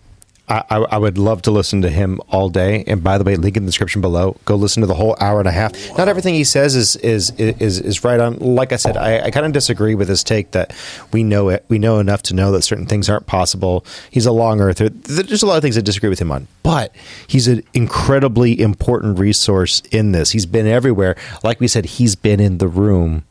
I, 0.50 0.64
I, 0.70 0.98
would 0.98 1.20
love 1.20 1.44
to 1.44 1.52
listen 1.52 1.84
to 1.84 1.90
him 1.90 2.20
all 2.30 2.50
day. 2.50 2.84
And 2.88 3.04
by 3.04 3.20
the 3.20 3.24
way, 3.24 3.36
link 3.36 3.58
in 3.58 3.64
the 3.64 3.68
description 3.68 4.02
below. 4.02 4.36
Go 4.46 4.56
listen 4.56 4.82
to 4.82 4.88
the 4.88 4.96
whole 4.96 5.16
hour 5.22 5.38
and 5.38 5.48
a 5.48 5.52
half. 5.52 5.72
Not 6.00 6.10
everything 6.10 6.34
he 6.34 6.44
says 6.44 6.76
is 6.76 6.96
is 6.96 7.30
is, 7.38 7.80
is 7.80 8.04
right 8.04 8.20
on. 8.20 8.40
Like 8.40 8.74
I 8.74 8.78
said, 8.78 8.98
I, 8.98 9.26
I 9.26 9.32
kind 9.32 9.46
of 9.46 9.52
disagree 9.52 9.94
with 9.94 10.10
his 10.10 10.24
take 10.24 10.50
that 10.52 10.74
we 11.14 11.24
know 11.24 11.50
it. 11.50 11.64
We 11.70 11.78
know 11.78 12.00
enough 12.00 12.24
to 12.24 12.34
know 12.34 12.52
that 12.54 12.64
certain 12.64 12.88
things 12.88 13.08
aren't 13.08 13.28
possible. 13.28 13.86
He's 14.10 14.26
a 14.26 14.32
long 14.32 14.60
earther. 14.62 14.90
There's 14.90 15.44
a 15.44 15.48
lot 15.48 15.58
of 15.58 15.62
things 15.62 15.78
I 15.78 15.82
disagree 15.82 16.10
with 16.10 16.20
him 16.20 16.32
on, 16.32 16.48
but 16.64 16.94
he's 17.28 17.48
an 17.48 17.64
incredibly 17.76 18.60
important 18.60 19.20
resource 19.20 19.84
in 19.92 20.12
this. 20.12 20.32
He's 20.32 20.48
been 20.48 20.66
everywhere. 20.66 21.16
Like 21.44 21.60
we 21.60 21.68
said, 21.68 21.86
he's 21.86 22.16
been 22.16 22.40
in 22.40 22.58
the 22.58 22.68
room 22.68 23.26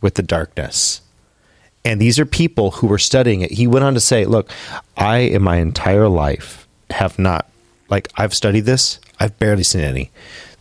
with 0.00 0.14
the 0.14 0.22
darkness. 0.22 1.02
And 1.86 2.00
these 2.00 2.18
are 2.18 2.26
people 2.26 2.72
who 2.72 2.88
were 2.88 2.98
studying 2.98 3.42
it. 3.42 3.52
He 3.52 3.68
went 3.68 3.84
on 3.84 3.94
to 3.94 4.00
say, 4.00 4.24
Look, 4.24 4.50
I, 4.96 5.18
in 5.18 5.40
my 5.40 5.58
entire 5.58 6.08
life, 6.08 6.66
have 6.90 7.16
not, 7.16 7.48
like, 7.88 8.10
I've 8.16 8.34
studied 8.34 8.62
this, 8.62 8.98
I've 9.20 9.38
barely 9.38 9.62
seen 9.62 9.82
any. 9.82 10.10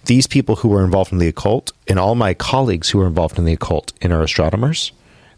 These 0.05 0.27
people 0.27 0.57
who 0.57 0.69
were 0.69 0.85
involved 0.85 1.11
in 1.11 1.17
the 1.17 1.27
occult, 1.27 1.73
and 1.87 1.97
all 1.97 2.13
my 2.13 2.35
colleagues 2.35 2.91
who 2.91 2.99
were 2.99 3.07
involved 3.07 3.39
in 3.39 3.45
the 3.45 3.53
occult 3.53 3.91
and 4.03 4.13
are 4.13 4.21
astronomers, 4.21 4.91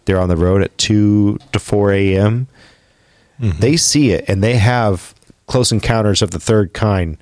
they're 0.04 0.20
on 0.20 0.28
the 0.28 0.36
road 0.36 0.62
at 0.62 0.78
2 0.78 1.40
to 1.54 1.60
4 1.60 1.94
a.m. 1.94 2.48
Mm-hmm. 3.40 3.60
They 3.60 3.78
see 3.78 4.12
it 4.12 4.26
and 4.28 4.44
they 4.44 4.58
have 4.58 5.14
close 5.46 5.72
encounters 5.72 6.22
of 6.22 6.32
the 6.32 6.40
third 6.40 6.74
kind. 6.74 7.18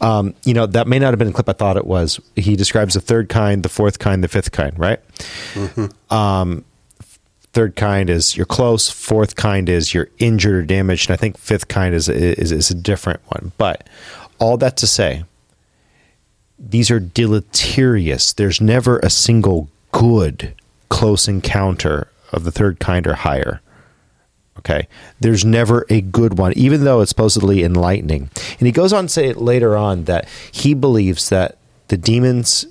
Um, 0.00 0.34
you 0.44 0.54
know, 0.54 0.66
that 0.66 0.86
may 0.86 1.00
not 1.00 1.10
have 1.10 1.18
been 1.18 1.28
a 1.28 1.32
clip 1.32 1.48
I 1.48 1.52
thought 1.52 1.76
it 1.76 1.86
was. 1.86 2.20
He 2.36 2.54
describes 2.54 2.94
the 2.94 3.00
third 3.00 3.28
kind, 3.28 3.64
the 3.64 3.68
fourth 3.68 3.98
kind, 3.98 4.22
the 4.22 4.28
fifth 4.28 4.52
kind, 4.52 4.78
right? 4.78 5.00
Mm-hmm. 5.54 6.14
Um, 6.14 6.64
third 7.54 7.76
kind 7.76 8.10
is 8.10 8.36
you're 8.36 8.44
close 8.44 8.90
fourth 8.90 9.36
kind 9.36 9.68
is 9.68 9.94
you're 9.94 10.08
injured 10.18 10.54
or 10.54 10.62
damaged 10.62 11.08
and 11.08 11.14
i 11.14 11.16
think 11.16 11.38
fifth 11.38 11.68
kind 11.68 11.94
is, 11.94 12.08
is 12.08 12.52
is 12.52 12.70
a 12.70 12.74
different 12.74 13.20
one. 13.28 13.52
But 13.56 13.88
all 14.38 14.56
that 14.58 14.76
to 14.78 14.86
say 14.86 15.24
these 16.58 16.90
are 16.90 17.00
deleterious. 17.00 18.32
There's 18.32 18.60
never 18.60 18.98
a 19.00 19.10
single 19.10 19.68
good 19.92 20.54
close 20.88 21.28
encounter 21.28 22.08
of 22.32 22.44
the 22.44 22.52
third 22.52 22.80
kind 22.80 23.06
or 23.06 23.14
higher 23.14 23.60
okay? 24.58 24.88
There's 25.20 25.44
never 25.44 25.84
a 25.90 26.00
good 26.00 26.38
one 26.38 26.52
even 26.56 26.84
though 26.84 27.00
it's 27.00 27.10
supposedly 27.10 27.62
enlightening. 27.62 28.30
And 28.58 28.66
he 28.66 28.72
goes 28.72 28.92
on 28.92 29.04
to 29.04 29.12
say 29.12 29.32
later 29.32 29.76
on 29.76 30.04
that 30.04 30.28
he 30.50 30.74
believes 30.74 31.28
that 31.28 31.58
the 31.88 31.96
demons 31.96 32.66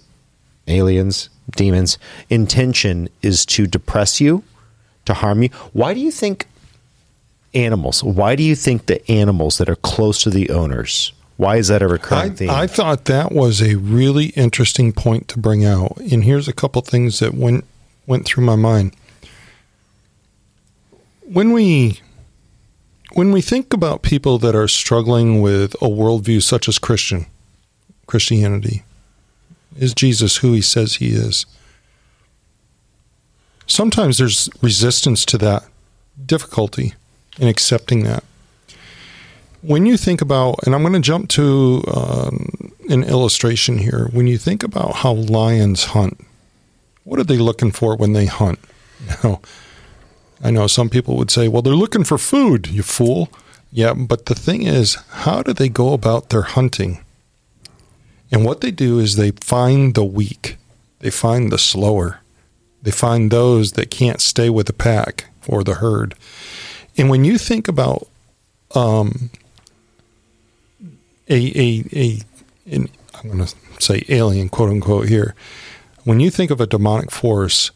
aliens 0.67 1.29
demons 1.55 1.97
intention 2.29 3.09
is 3.21 3.45
to 3.45 3.67
depress 3.67 4.21
you 4.21 4.43
to 5.05 5.13
harm 5.13 5.43
you 5.43 5.49
why 5.73 5.93
do 5.93 5.99
you 5.99 6.11
think 6.11 6.47
animals 7.53 8.03
why 8.03 8.35
do 8.35 8.43
you 8.43 8.55
think 8.55 8.85
the 8.85 9.11
animals 9.11 9.57
that 9.57 9.69
are 9.69 9.75
close 9.75 10.21
to 10.21 10.29
the 10.29 10.49
owners 10.49 11.13
why 11.37 11.57
is 11.57 11.67
that 11.69 11.81
a 11.81 11.87
recurring 11.87 12.31
I, 12.31 12.35
theme 12.35 12.49
I 12.49 12.67
thought 12.67 13.05
that 13.05 13.31
was 13.31 13.61
a 13.61 13.75
really 13.75 14.27
interesting 14.27 14.93
point 14.93 15.27
to 15.29 15.39
bring 15.39 15.65
out. 15.65 15.97
And 15.97 16.23
here's 16.23 16.47
a 16.47 16.53
couple 16.53 16.81
things 16.81 17.19
that 17.19 17.33
went 17.33 17.65
went 18.05 18.25
through 18.25 18.45
my 18.45 18.55
mind. 18.55 18.95
When 21.21 21.51
we 21.51 21.99
when 23.13 23.31
we 23.31 23.41
think 23.41 23.73
about 23.73 24.01
people 24.01 24.37
that 24.39 24.55
are 24.55 24.67
struggling 24.67 25.41
with 25.41 25.73
a 25.75 25.87
worldview 25.87 26.41
such 26.41 26.67
as 26.67 26.79
Christian 26.79 27.25
Christianity, 28.05 28.83
is 29.77 29.93
Jesus 29.93 30.37
who 30.37 30.53
he 30.53 30.61
says 30.61 30.95
he 30.95 31.09
is? 31.09 31.45
Sometimes 33.67 34.17
there's 34.17 34.49
resistance 34.61 35.25
to 35.25 35.37
that, 35.39 35.63
difficulty 36.25 36.93
in 37.39 37.47
accepting 37.47 38.03
that 38.03 38.23
when 39.63 39.85
you 39.85 39.95
think 39.95 40.21
about, 40.21 40.59
and 40.65 40.75
I'm 40.75 40.81
going 40.81 40.93
to 40.93 40.99
jump 40.99 41.29
to 41.29 41.83
um, 41.87 42.73
an 42.89 43.03
illustration 43.03 43.77
here. 43.77 44.09
When 44.11 44.27
you 44.27 44.37
think 44.37 44.61
about 44.61 44.97
how 44.97 45.13
lions 45.13 45.85
hunt, 45.85 46.19
what 47.05 47.19
are 47.19 47.23
they 47.23 47.37
looking 47.37 47.71
for 47.71 47.95
when 47.95 48.13
they 48.13 48.27
hunt? 48.27 48.59
Now, 49.23 49.41
I 50.41 50.51
know 50.51 50.67
some 50.67 50.89
people 50.89 51.17
would 51.17 51.31
say, 51.31 51.47
well, 51.47 51.61
they're 51.61 51.73
looking 51.73 52.03
for 52.03 52.17
food, 52.17 52.67
you 52.67 52.83
fool. 52.83 53.29
Yeah, 53.71 53.93
but 53.93 54.25
the 54.25 54.35
thing 54.35 54.63
is, 54.63 54.95
how 55.09 55.41
do 55.41 55.53
they 55.53 55.69
go 55.69 55.93
about 55.93 56.29
their 56.29 56.41
hunting? 56.41 57.03
And 58.31 58.45
what 58.45 58.61
they 58.61 58.71
do 58.71 58.99
is 58.99 59.15
they 59.15 59.31
find 59.31 59.93
the 59.93 60.03
weak, 60.03 60.57
they 60.99 61.09
find 61.09 61.51
the 61.51 61.57
slower, 61.57 62.19
they 62.83 62.91
find 62.91 63.31
those 63.31 63.73
that 63.73 63.89
can't 63.89 64.21
stay 64.21 64.49
with 64.49 64.67
the 64.67 64.73
pack 64.73 65.25
or 65.47 65.63
the 65.63 65.75
herd. 65.75 66.15
And 66.97 67.09
when 67.09 67.25
you 67.25 67.37
think 67.37 67.67
about 67.67 68.07
um, 68.75 69.31
a 71.29 71.35
a 71.35 71.83
a 71.93 72.21
an, 72.65 72.89
I'm 73.15 73.31
going 73.31 73.45
to 73.45 73.55
say 73.79 74.03
alien 74.09 74.49
quote 74.49 74.69
unquote 74.69 75.09
here. 75.09 75.33
When 76.03 76.19
you 76.19 76.29
think 76.29 76.51
of 76.51 76.59
a 76.59 76.67
demonic 76.67 77.11
force 77.11 77.71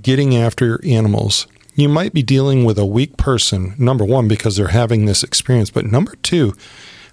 getting 0.00 0.36
after 0.36 0.80
animals, 0.86 1.48
you 1.74 1.88
might 1.88 2.12
be 2.12 2.22
dealing 2.22 2.64
with 2.64 2.78
a 2.78 2.86
weak 2.86 3.16
person. 3.16 3.74
Number 3.76 4.04
one, 4.04 4.28
because 4.28 4.56
they're 4.56 4.68
having 4.68 5.04
this 5.04 5.24
experience, 5.24 5.70
but 5.70 5.84
number 5.84 6.14
two, 6.22 6.54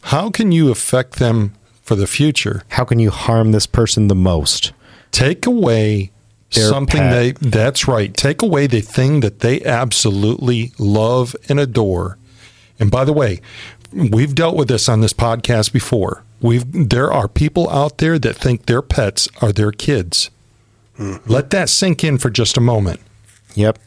how 0.04 0.30
can 0.30 0.52
you 0.52 0.70
affect 0.70 1.16
them 1.16 1.54
for 1.82 1.96
the 1.96 2.08
future? 2.08 2.64
how 2.70 2.86
can 2.86 3.00
you 3.00 3.10
harm 3.10 3.52
this 3.52 3.68
person 3.68 4.08
the 4.08 4.16
most 4.16 4.72
Take 5.14 5.46
away 5.46 6.12
something 6.62 7.02
pet. 7.02 7.40
they 7.40 7.50
that's 7.50 7.88
right. 7.88 8.14
Take 8.14 8.42
away 8.42 8.68
the 8.68 8.82
thing 8.82 9.20
that 9.22 9.40
they 9.40 9.62
absolutely 9.64 10.72
love 10.78 11.36
and 11.50 11.60
adore. 11.60 12.18
And 12.80 12.90
by 12.92 13.06
the 13.06 13.14
way, 13.14 13.42
we've 13.92 14.36
dealt 14.36 14.56
with 14.56 14.68
this 14.68 14.90
on 14.90 15.02
this 15.02 15.14
podcast 15.14 15.72
before. 15.72 16.24
We've 16.42 16.90
there 16.90 17.12
are 17.12 17.28
people 17.28 17.70
out 17.70 18.00
there 18.00 18.20
that 18.20 18.36
think 18.36 18.66
their 18.66 18.82
pets 18.82 19.30
are 19.42 19.52
their 19.52 19.72
kids. 19.72 20.30
Hmm. 20.98 21.16
Let 21.26 21.50
that 21.52 21.70
sink 21.70 22.04
in 22.04 22.18
for 22.18 22.30
just 22.30 22.58
a 22.58 22.62
moment. 22.62 23.00
yep 23.56 23.80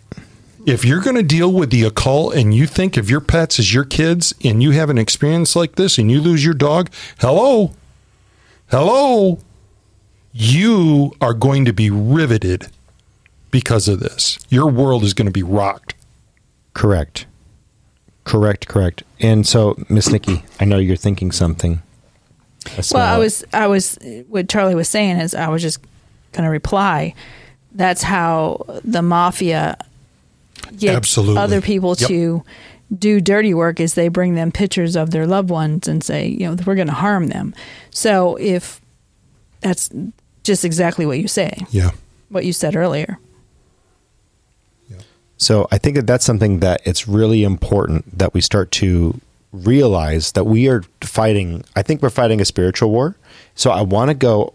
If 0.67 0.85
you're 0.85 1.01
going 1.01 1.17
to 1.17 1.23
deal 1.23 1.53
with 1.53 1.71
the 1.71 1.85
occult 1.85 2.35
and 2.35 2.55
you 2.55 2.67
think 2.67 2.97
of 2.97 3.09
your 3.09 3.21
pets 3.21 3.59
as 3.59 3.73
your 3.73 3.85
kids 3.85 4.35
and 4.43 4.63
you 4.63 4.73
have 4.73 4.91
an 4.91 4.99
experience 4.99 5.55
like 5.55 5.77
this 5.77 5.99
and 5.99 6.11
you 6.11 6.21
lose 6.21 6.45
your 6.45 6.55
dog, 6.55 6.91
hello, 7.21 7.73
hello, 8.71 9.39
you 10.39 11.13
are 11.21 11.33
going 11.33 11.65
to 11.65 11.73
be 11.73 11.89
riveted 11.91 12.67
because 13.51 13.89
of 13.89 14.01
this. 14.01 14.39
Your 14.51 14.71
world 14.71 15.03
is 15.03 15.15
going 15.15 15.27
to 15.27 15.33
be 15.33 15.43
rocked. 15.43 15.95
correct 16.75 17.25
correct 18.25 18.67
correct 18.69 19.03
and 19.21 19.47
so 19.47 19.77
miss 19.89 20.11
nikki 20.11 20.43
i 20.61 20.65
know 20.65 20.79
you're 20.79 20.97
thinking 20.97 21.31
something 21.33 21.81
Well, 22.93 23.03
I 23.15 23.17
was, 23.19 23.45
I 23.53 23.67
was, 23.69 23.97
what 24.29 24.49
Charlie 24.49 24.75
was 24.75 24.89
saying 24.89 25.19
is, 25.21 25.33
I 25.35 25.49
was 25.49 25.63
just 25.63 25.79
going 26.33 26.45
to 26.45 26.51
reply. 26.51 27.15
That's 27.73 28.03
how 28.03 28.65
the 28.83 29.01
mafia 29.03 29.77
gets 30.77 30.97
Absolutely. 30.97 31.41
other 31.41 31.61
people 31.61 31.95
Yep. 31.97 32.09
to 32.09 32.45
do 32.99 33.21
dirty 33.21 33.55
work 33.55 33.79
is 33.79 33.95
they 33.95 34.09
bring 34.09 34.35
them 34.35 34.51
pictures 34.51 34.97
of 34.97 35.13
their 35.13 35.27
loved 35.29 35.49
ones 35.49 35.87
and 35.87 36.03
say, 36.03 36.27
you 36.27 36.41
know, 36.51 36.57
we're 36.67 36.75
going 36.75 36.89
to 36.89 36.93
harm 36.93 37.29
them. 37.29 37.55
So 37.91 38.35
if 38.41 38.81
that's 39.61 39.89
just 40.47 40.65
exactly 40.65 41.05
what 41.07 41.19
you 41.19 41.29
say, 41.29 41.59
Yeah. 41.71 41.91
what 42.31 42.45
you 42.45 42.53
said 42.53 42.75
earlier. 42.77 43.19
So 45.39 45.69
I 45.71 45.77
think 45.77 45.97
that 45.97 46.07
that's 46.07 46.25
something 46.25 46.61
that 46.61 46.81
it's 46.87 47.07
really 47.07 47.45
important 47.45 48.19
that 48.19 48.33
we 48.33 48.41
start 48.41 48.71
to 48.73 49.21
realize 49.53 50.33
that 50.33 50.45
we 50.45 50.67
are 50.69 50.83
fighting. 51.03 51.63
I 51.77 51.83
think 51.83 52.01
we're 52.01 52.09
fighting 52.09 52.41
a 52.41 52.45
spiritual 52.47 52.91
war. 52.91 53.17
So 53.55 53.71
I 53.71 53.83
want 53.83 54.09
to 54.09 54.15
go 54.15 54.55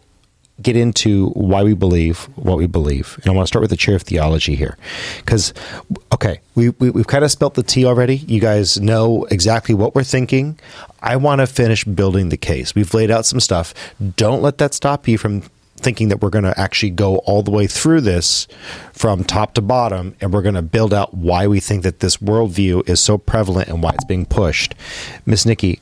get 0.59 0.75
into 0.75 1.29
why 1.29 1.61
we 1.63 1.75
believe 1.75 2.23
what 2.35 2.57
we 2.57 2.65
believe, 2.67 3.19
and 3.21 3.27
I 3.31 3.35
want 3.35 3.45
to 3.45 3.47
start 3.47 3.61
with 3.61 3.69
the 3.69 3.77
chair 3.77 3.95
of 3.95 4.01
theology 4.01 4.55
here, 4.55 4.75
because 5.17 5.53
okay, 6.13 6.39
we, 6.55 6.69
we 6.69 6.89
we've 6.89 7.07
kind 7.07 7.23
of 7.23 7.29
spelt 7.31 7.53
the 7.53 7.63
tea 7.63 7.85
already. 7.85 8.15
You 8.17 8.39
guys 8.39 8.79
know 8.79 9.25
exactly 9.25 9.75
what 9.75 9.93
we're 9.93 10.03
thinking. 10.03 10.57
I 11.01 11.15
want 11.15 11.41
to 11.41 11.47
finish 11.47 11.83
building 11.83 12.29
the 12.29 12.37
case. 12.37 12.73
We've 12.73 12.91
laid 12.93 13.11
out 13.11 13.27
some 13.27 13.39
stuff. 13.39 13.73
Don't 14.17 14.41
let 14.41 14.57
that 14.57 14.73
stop 14.73 15.07
you 15.07 15.19
from 15.19 15.43
thinking 15.81 16.09
that 16.09 16.21
we're 16.21 16.29
going 16.29 16.43
to 16.43 16.59
actually 16.59 16.91
go 16.91 17.17
all 17.19 17.43
the 17.43 17.51
way 17.51 17.67
through 17.67 18.01
this 18.01 18.47
from 18.93 19.23
top 19.23 19.53
to 19.55 19.61
bottom 19.61 20.15
and 20.21 20.33
we're 20.33 20.41
going 20.41 20.55
to 20.55 20.61
build 20.61 20.93
out 20.93 21.13
why 21.13 21.47
we 21.47 21.59
think 21.59 21.83
that 21.83 21.99
this 21.99 22.17
worldview 22.17 22.87
is 22.87 22.99
so 22.99 23.17
prevalent 23.17 23.67
and 23.67 23.81
why 23.83 23.91
it's 23.91 24.05
being 24.05 24.25
pushed. 24.25 24.75
Miss 25.25 25.45
Nikki, 25.45 25.79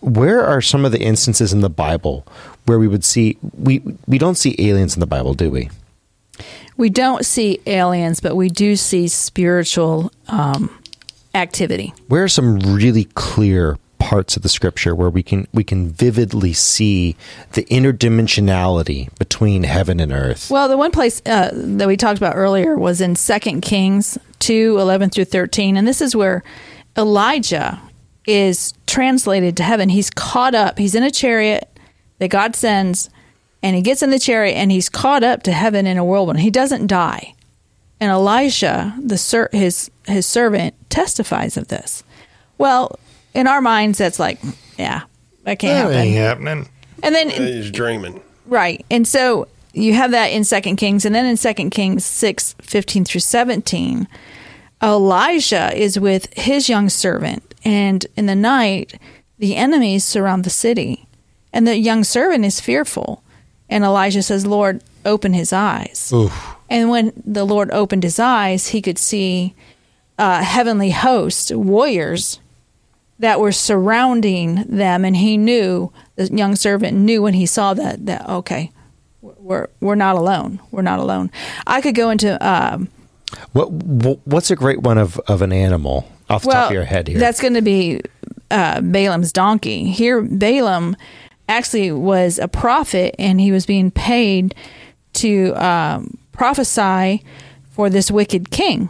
where 0.00 0.44
are 0.44 0.60
some 0.60 0.84
of 0.84 0.92
the 0.92 1.00
instances 1.00 1.52
in 1.52 1.60
the 1.60 1.70
Bible 1.70 2.26
where 2.66 2.78
we 2.78 2.88
would 2.88 3.04
see 3.04 3.36
we 3.58 3.82
we 4.06 4.18
don't 4.18 4.36
see 4.36 4.54
aliens 4.58 4.94
in 4.94 5.00
the 5.00 5.06
Bible, 5.06 5.34
do 5.34 5.50
we? 5.50 5.70
We 6.76 6.88
don't 6.88 7.26
see 7.26 7.60
aliens, 7.66 8.20
but 8.20 8.36
we 8.36 8.48
do 8.48 8.76
see 8.76 9.08
spiritual 9.08 10.10
um, 10.28 10.70
activity. 11.34 11.92
Where 12.08 12.24
are 12.24 12.28
some 12.28 12.58
really 12.60 13.04
clear 13.04 13.78
parts 14.00 14.36
of 14.36 14.42
the 14.42 14.48
scripture 14.48 14.94
where 14.94 15.10
we 15.10 15.22
can 15.22 15.46
we 15.52 15.62
can 15.62 15.88
vividly 15.88 16.52
see 16.52 17.14
the 17.52 17.62
interdimensionality 17.64 19.16
between 19.18 19.62
heaven 19.62 20.00
and 20.00 20.10
earth? 20.10 20.50
Well, 20.50 20.68
the 20.68 20.76
one 20.76 20.90
place 20.90 21.22
uh, 21.26 21.50
that 21.52 21.86
we 21.86 21.96
talked 21.96 22.18
about 22.18 22.34
earlier 22.34 22.76
was 22.76 23.00
in 23.00 23.14
Second 23.14 23.60
Kings 23.60 24.18
2 24.40 24.78
11 24.80 25.10
through 25.10 25.26
13. 25.26 25.76
And 25.76 25.86
this 25.86 26.00
is 26.00 26.16
where 26.16 26.42
Elijah 26.96 27.80
is 28.26 28.74
translated 28.86 29.56
to 29.58 29.62
heaven. 29.62 29.88
He's 29.88 30.10
caught 30.10 30.54
up, 30.54 30.78
he's 30.78 30.94
in 30.94 31.04
a 31.04 31.10
chariot 31.10 31.68
that 32.18 32.28
God 32.28 32.56
sends, 32.56 33.10
and 33.62 33.76
he 33.76 33.82
gets 33.82 34.02
in 34.02 34.10
the 34.10 34.18
chariot 34.18 34.54
and 34.54 34.72
he's 34.72 34.88
caught 34.88 35.22
up 35.22 35.42
to 35.44 35.52
heaven 35.52 35.86
in 35.86 35.98
a 35.98 36.04
whirlwind. 36.04 36.40
He 36.40 36.50
doesn't 36.50 36.86
die. 36.86 37.34
And 38.00 38.10
Elisha, 38.10 38.96
the 38.98 39.18
ser- 39.18 39.50
his 39.52 39.90
his 40.06 40.26
servant, 40.26 40.74
testifies 40.88 41.56
of 41.58 41.68
this. 41.68 42.02
Well, 42.56 42.98
in 43.34 43.46
our 43.46 43.60
minds, 43.60 43.98
that's 43.98 44.18
like, 44.18 44.38
yeah, 44.78 45.02
that 45.44 45.58
can't 45.58 45.88
That 45.88 45.94
happen. 45.94 45.96
ain't 45.96 46.16
happening. 46.16 46.68
And 47.02 47.14
then 47.14 47.30
He's 47.30 47.70
dreaming. 47.70 48.20
Right. 48.46 48.84
And 48.90 49.06
so 49.06 49.48
you 49.72 49.94
have 49.94 50.10
that 50.10 50.26
in 50.28 50.44
Second 50.44 50.76
Kings, 50.76 51.04
and 51.04 51.14
then 51.14 51.26
in 51.26 51.36
Second 51.36 51.70
Kings 51.70 52.04
6, 52.04 52.54
15 52.60 53.04
through 53.04 53.20
17, 53.20 54.08
Elijah 54.82 55.76
is 55.76 55.98
with 55.98 56.32
his 56.36 56.68
young 56.68 56.88
servant, 56.88 57.54
and 57.64 58.06
in 58.16 58.26
the 58.26 58.34
night, 58.34 58.98
the 59.38 59.56
enemies 59.56 60.04
surround 60.04 60.44
the 60.44 60.50
city, 60.50 61.06
and 61.52 61.66
the 61.66 61.76
young 61.76 62.04
servant 62.04 62.44
is 62.44 62.60
fearful. 62.60 63.22
And 63.68 63.84
Elijah 63.84 64.22
says, 64.22 64.46
Lord, 64.46 64.82
open 65.04 65.32
his 65.32 65.52
eyes. 65.52 66.10
Oof. 66.12 66.56
And 66.68 66.90
when 66.90 67.12
the 67.24 67.44
Lord 67.44 67.70
opened 67.72 68.02
his 68.02 68.18
eyes, 68.18 68.68
he 68.68 68.82
could 68.82 68.98
see 68.98 69.54
uh, 70.18 70.42
heavenly 70.42 70.90
hosts, 70.90 71.52
warriors 71.52 72.40
that 73.20 73.38
were 73.38 73.52
surrounding 73.52 74.64
them, 74.64 75.04
and 75.04 75.16
he 75.16 75.36
knew 75.36 75.92
the 76.16 76.26
young 76.26 76.56
servant 76.56 76.96
knew 76.96 77.22
when 77.22 77.34
he 77.34 77.46
saw 77.46 77.74
that 77.74 78.04
that 78.06 78.28
okay, 78.28 78.72
we're 79.22 79.68
we're 79.80 79.94
not 79.94 80.16
alone. 80.16 80.60
We're 80.70 80.82
not 80.82 80.98
alone. 80.98 81.30
I 81.66 81.80
could 81.80 81.94
go 81.94 82.10
into 82.10 82.36
um, 82.46 82.88
What, 83.52 83.70
what 83.70 84.20
what's 84.24 84.50
a 84.50 84.56
great 84.56 84.80
one 84.82 84.98
of, 84.98 85.18
of 85.28 85.42
an 85.42 85.52
animal 85.52 86.10
off 86.28 86.42
the 86.42 86.48
well, 86.48 86.62
top 86.62 86.70
of 86.70 86.74
your 86.74 86.84
head 86.84 87.08
here? 87.08 87.18
That's 87.18 87.40
going 87.40 87.54
to 87.54 87.62
be 87.62 88.00
uh, 88.50 88.80
Balaam's 88.80 89.32
donkey. 89.32 89.90
Here, 89.90 90.22
Balaam 90.22 90.96
actually 91.48 91.92
was 91.92 92.38
a 92.38 92.48
prophet, 92.48 93.14
and 93.18 93.40
he 93.40 93.52
was 93.52 93.66
being 93.66 93.90
paid 93.90 94.54
to 95.12 95.52
um, 95.54 96.18
prophesy 96.32 97.24
for 97.70 97.90
this 97.90 98.10
wicked 98.10 98.50
king, 98.50 98.88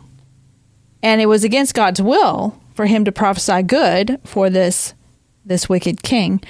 and 1.03 1.21
it 1.21 1.27
was 1.27 1.45
against 1.45 1.75
God's 1.75 2.01
will 2.01 2.57
for 2.81 2.87
him 2.87 3.05
to 3.05 3.13
prophesy 3.13 3.63
good 3.63 4.19
for 4.25 4.49
this 4.49 4.95
this 5.45 5.69
wicked 5.69 6.03
king, 6.03 6.41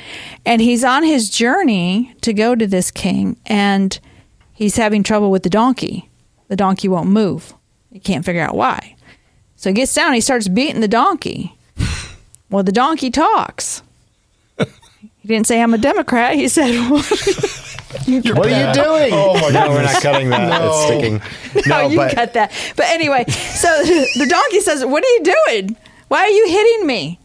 and 0.46 0.62
he's 0.62 0.84
on 0.84 1.02
his 1.02 1.28
journey 1.28 2.14
to 2.20 2.32
go 2.32 2.54
to 2.54 2.68
this 2.68 2.92
king, 2.92 3.36
and 3.46 3.98
he's 4.52 4.76
having 4.76 5.02
trouble 5.02 5.32
with 5.32 5.42
the 5.42 5.50
donkey. 5.50 6.08
The 6.46 6.54
donkey 6.54 6.86
won't 6.86 7.08
move. 7.08 7.52
He 7.90 7.98
can't 7.98 8.24
figure 8.24 8.42
out 8.42 8.54
why. 8.54 8.94
So 9.56 9.70
he 9.70 9.74
gets 9.74 9.92
down, 9.92 10.12
he 10.12 10.20
starts 10.20 10.46
beating 10.46 10.80
the 10.80 10.88
donkey. 10.88 11.56
Well, 12.48 12.64
the 12.64 12.72
donkey 12.72 13.12
talks. 13.12 13.80
He 14.58 15.28
didn't 15.28 15.46
say 15.46 15.62
I'm 15.62 15.72
a 15.72 15.78
Democrat. 15.78 16.34
He 16.34 16.48
said, 16.48 16.90
what 16.90 17.12
are 18.02 18.10
you 18.10 18.20
doing? 18.22 19.12
Oh, 19.12 19.38
my 19.40 19.50
no, 19.50 19.68
we're 19.70 19.82
not 19.82 20.02
cutting 20.02 20.30
that. 20.30 20.48
No. 20.60 20.66
It's 20.68 20.84
sticking. 20.84 21.70
"No, 21.70 21.86
you 21.86 21.96
but 21.96 22.12
cut 22.12 22.32
that." 22.34 22.50
But 22.74 22.86
anyway, 22.86 23.24
so 23.28 23.68
the 23.84 24.26
donkey 24.28 24.60
says, 24.60 24.84
"What 24.84 25.04
are 25.04 25.08
you 25.08 25.34
doing? 25.46 25.76
Why 26.10 26.20
are 26.24 26.28
you 26.28 26.48
hitting 26.48 26.86
me?" 26.86 27.18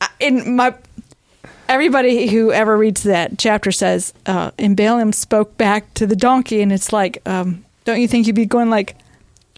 I- 0.00 0.08
In 0.18 0.56
my 0.56 0.74
everybody 1.68 2.26
who 2.28 2.50
ever 2.52 2.76
reads 2.76 3.04
that 3.04 3.38
chapter 3.38 3.70
says, 3.70 4.12
uh, 4.26 4.50
and 4.58 4.76
Balaam 4.76 5.12
spoke 5.12 5.56
back 5.56 5.92
to 5.94 6.06
the 6.06 6.16
donkey, 6.16 6.60
and 6.62 6.72
it's 6.72 6.92
like, 6.92 7.22
um, 7.26 7.64
don't 7.84 8.00
you 8.00 8.08
think 8.08 8.26
you'd 8.26 8.34
be 8.36 8.44
going 8.46 8.70
like, 8.70 8.96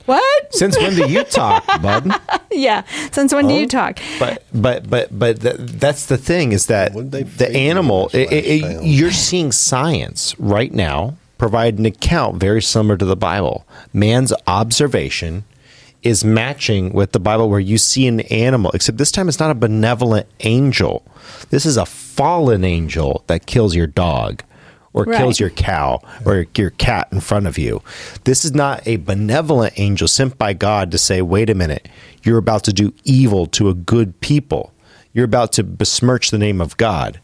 what? 0.04 0.54
since 0.54 0.76
when 0.76 0.94
do 0.94 1.08
you 1.08 1.22
talk, 1.40 1.64
bud? 1.80 2.12
yeah. 2.50 2.82
Since 3.12 3.32
when 3.32 3.46
do 3.48 3.54
you 3.54 3.66
talk? 3.68 3.98
But 4.18 4.42
but 4.52 4.90
but 4.90 5.16
but 5.18 5.40
th- 5.40 5.56
that's 5.58 6.06
the 6.06 6.18
thing 6.18 6.52
is 6.52 6.66
that 6.66 6.92
the 6.92 7.50
animal 7.56 8.10
it, 8.12 8.30
it- 8.32 8.44
it- 8.64 8.84
you're 8.84 9.12
seeing 9.12 9.52
science 9.52 10.34
right 10.38 10.72
now 10.74 11.14
provide 11.38 11.78
an 11.78 11.86
account 11.86 12.36
very 12.38 12.60
similar 12.62 12.96
to 12.96 13.04
the 13.04 13.16
Bible. 13.16 13.64
Man's 13.94 14.32
observation 14.46 15.44
is 16.02 16.24
matching 16.24 16.92
with 16.92 17.12
the 17.12 17.20
Bible 17.20 17.48
where 17.48 17.60
you 17.60 17.78
see 17.78 18.06
an 18.06 18.20
animal, 18.20 18.70
except 18.72 18.98
this 18.98 19.12
time 19.12 19.28
it's 19.28 19.38
not 19.38 19.50
a 19.50 19.54
benevolent 19.54 20.26
angel. 20.40 21.04
This 21.50 21.64
is 21.64 21.76
a 21.76 21.86
fallen 21.86 22.64
angel 22.64 23.24
that 23.28 23.46
kills 23.46 23.74
your 23.74 23.86
dog 23.86 24.42
or 24.92 25.04
Right. 25.04 25.16
kills 25.16 25.40
your 25.40 25.50
cow 25.50 26.00
or 26.26 26.46
your 26.56 26.70
cat 26.70 27.08
in 27.12 27.20
front 27.20 27.46
of 27.46 27.56
you. 27.56 27.82
This 28.24 28.44
is 28.44 28.52
not 28.52 28.86
a 28.86 28.96
benevolent 28.96 29.74
angel 29.78 30.08
sent 30.08 30.36
by 30.38 30.52
God 30.52 30.90
to 30.90 30.98
say, 30.98 31.22
wait 31.22 31.48
a 31.48 31.54
minute, 31.54 31.88
you're 32.22 32.38
about 32.38 32.64
to 32.64 32.72
do 32.72 32.92
evil 33.04 33.46
to 33.46 33.68
a 33.68 33.74
good 33.74 34.20
people. 34.20 34.72
You're 35.14 35.24
about 35.24 35.52
to 35.52 35.62
besmirch 35.64 36.30
the 36.30 36.38
name 36.38 36.60
of 36.60 36.76
God. 36.76 37.20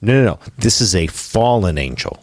No, 0.00 0.12
no, 0.12 0.24
no. 0.24 0.38
This 0.58 0.80
is 0.80 0.94
a 0.94 1.06
fallen 1.08 1.76
angel. 1.78 2.22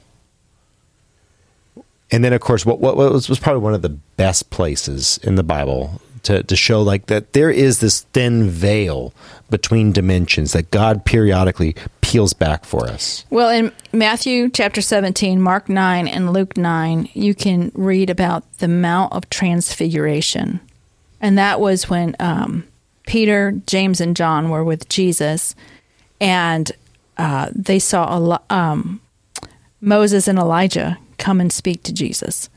And 2.13 2.23
then, 2.23 2.31
of 2.31 2.41
course, 2.41 2.63
what, 2.63 2.79
what 2.79 2.95
was, 2.95 3.27
was 3.27 3.39
probably 3.39 3.63
one 3.63 3.73
of 3.73 3.81
the 3.81 3.89
best 3.89 4.51
places 4.51 5.17
in 5.23 5.33
the 5.33 5.41
Bible 5.41 5.99
to, 6.21 6.43
to 6.43 6.55
show 6.55 6.79
like 6.79 7.07
that 7.07 7.33
there 7.33 7.49
is 7.49 7.79
this 7.79 8.01
thin 8.13 8.51
veil 8.51 9.15
between 9.49 9.91
dimensions 9.91 10.53
that 10.53 10.69
God 10.69 11.05
periodically 11.05 11.75
peels 12.01 12.33
back 12.33 12.65
for 12.65 12.87
us. 12.87 13.25
Well, 13.31 13.49
in 13.49 13.71
Matthew 13.91 14.51
chapter 14.51 14.79
17, 14.79 15.41
Mark 15.41 15.67
9, 15.67 16.07
and 16.07 16.31
Luke 16.31 16.55
9, 16.55 17.09
you 17.15 17.33
can 17.33 17.71
read 17.73 18.11
about 18.11 18.59
the 18.59 18.67
Mount 18.67 19.11
of 19.11 19.27
Transfiguration. 19.31 20.59
And 21.19 21.35
that 21.39 21.59
was 21.59 21.89
when 21.89 22.15
um, 22.19 22.67
Peter, 23.07 23.59
James, 23.65 23.99
and 23.99 24.15
John 24.15 24.51
were 24.51 24.63
with 24.63 24.87
Jesus, 24.87 25.55
and 26.21 26.71
uh, 27.17 27.49
they 27.55 27.79
saw 27.79 28.15
Eli- 28.15 28.37
um, 28.51 29.01
Moses 29.81 30.27
and 30.27 30.37
Elijah 30.37 30.99
come 31.23 31.39
and 31.41 31.51
speak 31.51 31.83
to 31.83 31.93
Jesus. 31.93 32.49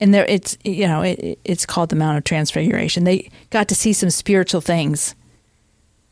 And 0.00 0.12
there, 0.14 0.24
it's 0.26 0.56
you 0.64 0.86
know 0.86 1.02
it, 1.02 1.38
it's 1.44 1.66
called 1.66 1.88
the 1.90 1.96
Mount 1.96 2.18
of 2.18 2.24
Transfiguration. 2.24 3.04
They 3.04 3.30
got 3.50 3.68
to 3.68 3.74
see 3.74 3.92
some 3.92 4.10
spiritual 4.10 4.60
things 4.60 5.14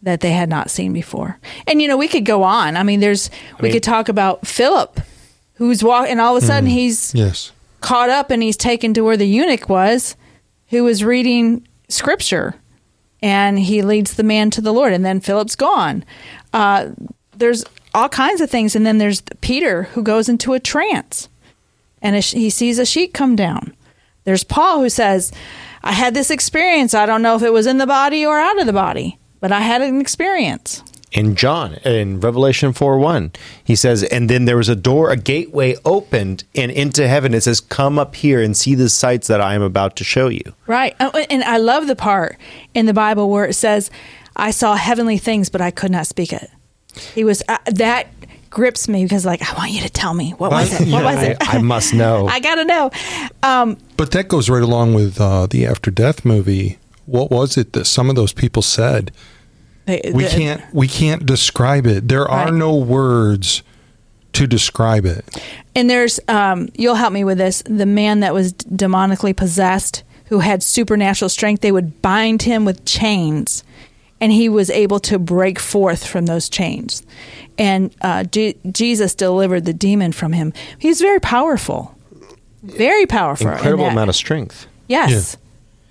that 0.02 0.20
they 0.20 0.32
had 0.32 0.48
not 0.48 0.70
seen 0.70 0.92
before. 0.92 1.38
And 1.66 1.80
you 1.80 1.88
know, 1.88 1.96
we 1.96 2.08
could 2.08 2.24
go 2.24 2.42
on. 2.42 2.76
I 2.76 2.82
mean, 2.82 3.00
there's 3.00 3.30
we 3.60 3.64
mean- 3.64 3.72
could 3.72 3.82
talk 3.82 4.08
about 4.08 4.46
Philip, 4.46 5.00
who's 5.54 5.82
walking, 5.84 6.12
and 6.12 6.20
all 6.20 6.36
of 6.36 6.42
a 6.42 6.46
sudden 6.46 6.68
he's 6.68 7.14
Yes. 7.14 7.52
caught 7.80 8.08
up 8.10 8.30
and 8.30 8.42
he's 8.42 8.56
taken 8.56 8.94
to 8.94 9.02
where 9.02 9.16
the 9.16 9.26
eunuch 9.26 9.68
was, 9.68 10.16
who 10.68 10.84
was 10.84 11.04
reading 11.04 11.66
scripture, 11.88 12.54
and 13.20 13.58
he 13.58 13.82
leads 13.82 14.14
the 14.14 14.22
man 14.24 14.50
to 14.50 14.60
the 14.60 14.72
Lord. 14.72 14.92
And 14.92 15.04
then 15.04 15.20
Philip's 15.20 15.56
gone. 15.56 16.04
Uh, 16.52 16.90
there's 17.36 17.64
all 17.94 18.08
kinds 18.08 18.40
of 18.40 18.48
things, 18.50 18.74
and 18.74 18.86
then 18.86 18.98
there's 18.98 19.22
Peter 19.40 19.84
who 19.94 20.02
goes 20.02 20.28
into 20.28 20.52
a 20.54 20.60
trance, 20.60 21.28
and 22.02 22.22
sh- 22.22 22.32
he 22.32 22.50
sees 22.50 22.78
a 22.78 22.84
sheet 22.84 23.14
come 23.14 23.36
down. 23.36 23.74
There's 24.24 24.44
Paul 24.44 24.80
who 24.80 24.88
says, 24.88 25.32
I 25.82 25.92
had 25.92 26.14
this 26.14 26.30
experience. 26.30 26.94
I 26.94 27.06
don't 27.06 27.22
know 27.22 27.36
if 27.36 27.42
it 27.42 27.52
was 27.52 27.66
in 27.66 27.78
the 27.78 27.86
body 27.86 28.24
or 28.24 28.38
out 28.38 28.60
of 28.60 28.66
the 28.66 28.72
body, 28.72 29.18
but 29.40 29.50
I 29.50 29.60
had 29.60 29.82
an 29.82 30.00
experience. 30.00 30.82
In 31.10 31.36
John, 31.36 31.74
in 31.84 32.20
Revelation 32.20 32.72
4 32.72 32.98
1, 32.98 33.32
he 33.62 33.76
says, 33.76 34.02
And 34.04 34.30
then 34.30 34.46
there 34.46 34.56
was 34.56 34.70
a 34.70 34.76
door, 34.76 35.10
a 35.10 35.16
gateway 35.16 35.76
opened, 35.84 36.44
and 36.54 36.70
into 36.70 37.06
heaven 37.06 37.34
it 37.34 37.42
says, 37.42 37.60
Come 37.60 37.98
up 37.98 38.14
here 38.14 38.40
and 38.40 38.56
see 38.56 38.74
the 38.74 38.88
sights 38.88 39.28
that 39.28 39.40
I 39.40 39.54
am 39.54 39.60
about 39.60 39.96
to 39.96 40.04
show 40.04 40.28
you. 40.28 40.54
Right. 40.66 40.96
Oh, 41.00 41.10
and 41.28 41.44
I 41.44 41.58
love 41.58 41.86
the 41.86 41.96
part 41.96 42.38
in 42.72 42.86
the 42.86 42.94
Bible 42.94 43.28
where 43.28 43.44
it 43.44 43.54
says, 43.54 43.90
I 44.36 44.52
saw 44.52 44.74
heavenly 44.74 45.18
things, 45.18 45.50
but 45.50 45.60
I 45.60 45.70
could 45.70 45.90
not 45.90 46.06
speak 46.06 46.32
it. 46.32 46.48
He 47.14 47.24
was, 47.24 47.42
uh, 47.46 47.58
that 47.66 48.06
grips 48.52 48.86
me 48.86 49.04
because 49.04 49.26
like 49.26 49.42
I 49.42 49.56
want 49.56 49.72
you 49.72 49.80
to 49.80 49.90
tell 49.90 50.14
me 50.14 50.32
what 50.32 50.52
was 50.52 50.80
it? 50.80 50.92
What 50.92 51.02
was 51.16 51.22
it? 51.22 51.36
I, 51.40 51.58
I 51.58 51.62
must 51.62 51.92
know. 51.92 52.26
I 52.30 52.38
gotta 52.38 52.64
know. 52.64 52.90
Um, 53.42 53.78
but 53.96 54.12
that 54.12 54.28
goes 54.28 54.48
right 54.48 54.62
along 54.62 54.94
with 54.94 55.20
uh, 55.20 55.46
the 55.46 55.66
After 55.66 55.90
Death 55.90 56.24
movie. 56.24 56.78
What 57.06 57.30
was 57.30 57.56
it 57.56 57.72
that 57.72 57.86
some 57.86 58.08
of 58.08 58.14
those 58.14 58.32
people 58.32 58.62
said? 58.62 59.10
They, 59.86 60.12
we 60.14 60.28
can't 60.28 60.62
we 60.72 60.86
can't 60.86 61.26
describe 61.26 61.86
it. 61.86 62.06
There 62.08 62.24
right. 62.24 62.48
are 62.48 62.52
no 62.52 62.76
words 62.76 63.64
to 64.34 64.46
describe 64.46 65.04
it. 65.04 65.24
And 65.74 65.90
there's 65.90 66.20
um, 66.28 66.68
you'll 66.74 66.94
help 66.94 67.12
me 67.12 67.24
with 67.24 67.38
this. 67.38 67.62
The 67.66 67.86
man 67.86 68.20
that 68.20 68.32
was 68.32 68.52
demonically 68.52 69.34
possessed, 69.34 70.04
who 70.26 70.38
had 70.38 70.62
supernatural 70.62 71.28
strength, 71.28 71.62
they 71.62 71.72
would 71.72 72.00
bind 72.00 72.42
him 72.42 72.64
with 72.64 72.84
chains 72.84 73.64
and 74.22 74.30
he 74.32 74.48
was 74.48 74.70
able 74.70 75.00
to 75.00 75.18
break 75.18 75.58
forth 75.58 76.06
from 76.06 76.26
those 76.26 76.48
chains. 76.48 77.02
And 77.58 77.94
uh, 78.00 78.22
G- 78.24 78.56
Jesus 78.70 79.14
delivered 79.16 79.64
the 79.64 79.72
demon 79.74 80.12
from 80.12 80.32
him. 80.32 80.52
He's 80.78 81.00
very 81.00 81.18
powerful, 81.20 81.94
very 82.62 83.04
powerful. 83.04 83.48
Incredible 83.48 83.86
amount 83.86 84.08
of 84.08 84.16
strength. 84.16 84.66
Yes. 84.86 85.34
Yeah. 85.34 85.38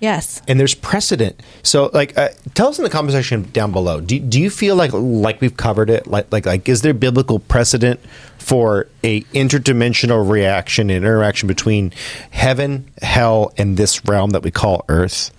Yes. 0.00 0.42
And 0.48 0.58
there's 0.58 0.74
precedent. 0.74 1.40
So, 1.62 1.88
like, 1.92 2.18
uh, 2.18 2.30
tell 2.54 2.66
us 2.66 2.78
in 2.78 2.82
the 2.82 2.90
comment 2.90 3.12
section 3.12 3.48
down 3.52 3.70
below. 3.70 4.00
Do, 4.00 4.18
do 4.18 4.40
you 4.40 4.50
feel 4.50 4.74
like 4.74 4.90
like 4.92 5.40
we've 5.40 5.56
covered 5.56 5.90
it? 5.90 6.08
Like, 6.08 6.32
like, 6.32 6.44
like, 6.44 6.68
is 6.68 6.82
there 6.82 6.92
biblical 6.92 7.38
precedent 7.38 8.00
for 8.38 8.88
a 9.04 9.20
interdimensional 9.32 10.28
reaction 10.28 10.90
and 10.90 11.04
interaction 11.04 11.46
between 11.46 11.92
heaven, 12.32 12.90
hell, 13.00 13.52
and 13.56 13.76
this 13.76 14.04
realm 14.04 14.30
that 14.30 14.42
we 14.42 14.50
call 14.50 14.84
Earth? 14.88 15.30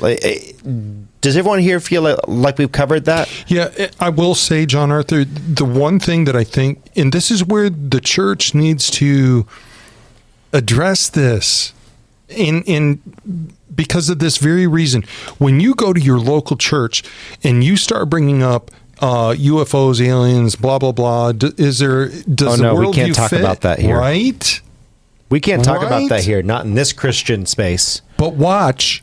Like, 0.00 0.18
eh, 0.24 0.52
does 1.22 1.36
everyone 1.36 1.60
here 1.60 1.80
feel 1.80 2.02
like, 2.26 2.58
we've 2.58 2.72
covered 2.72 3.06
that? 3.06 3.32
Yeah, 3.46 3.70
eh, 3.78 3.88
I 3.98 4.10
will 4.10 4.34
say, 4.34 4.66
Jonathan, 4.66 5.28
the 5.54 5.64
one 5.64 5.98
thing 5.98 6.24
that 6.24 6.36
I 6.36 6.44
think, 6.44 6.82
and 6.96 7.12
this 7.12 7.30
is 7.30 7.44
where 7.44 7.70
the 7.70 8.00
church 8.00 8.54
needs 8.54 8.90
to 8.92 9.46
address 10.52 11.08
this 11.08 11.72
in 12.28 12.62
in 12.64 13.00
because 13.74 14.08
of 14.08 14.18
this 14.18 14.36
very 14.36 14.66
reason. 14.66 15.04
When 15.38 15.60
you 15.60 15.74
go 15.74 15.92
to 15.92 16.00
your 16.00 16.18
local 16.18 16.56
church 16.56 17.04
and 17.42 17.62
you 17.62 17.76
start 17.76 18.10
bringing 18.10 18.42
up 18.42 18.72
uh, 19.00 19.34
UFOs, 19.38 20.04
aliens, 20.04 20.56
blah 20.56 20.80
blah 20.80 20.92
blah, 20.92 21.32
is 21.56 21.78
there 21.78 22.08
does 22.08 22.60
oh, 22.60 22.62
no, 22.62 22.74
we 22.74 22.92
can't 22.92 23.14
talk 23.14 23.30
fit? 23.30 23.40
about 23.40 23.60
that 23.60 23.78
here, 23.78 23.96
right? 23.96 24.60
We 25.30 25.40
can't 25.40 25.64
talk 25.64 25.78
right? 25.78 25.86
about 25.86 26.08
that 26.08 26.24
here, 26.24 26.42
not 26.42 26.64
in 26.64 26.74
this 26.74 26.92
Christian 26.92 27.46
space. 27.46 28.02
But 28.18 28.34
watch 28.34 29.02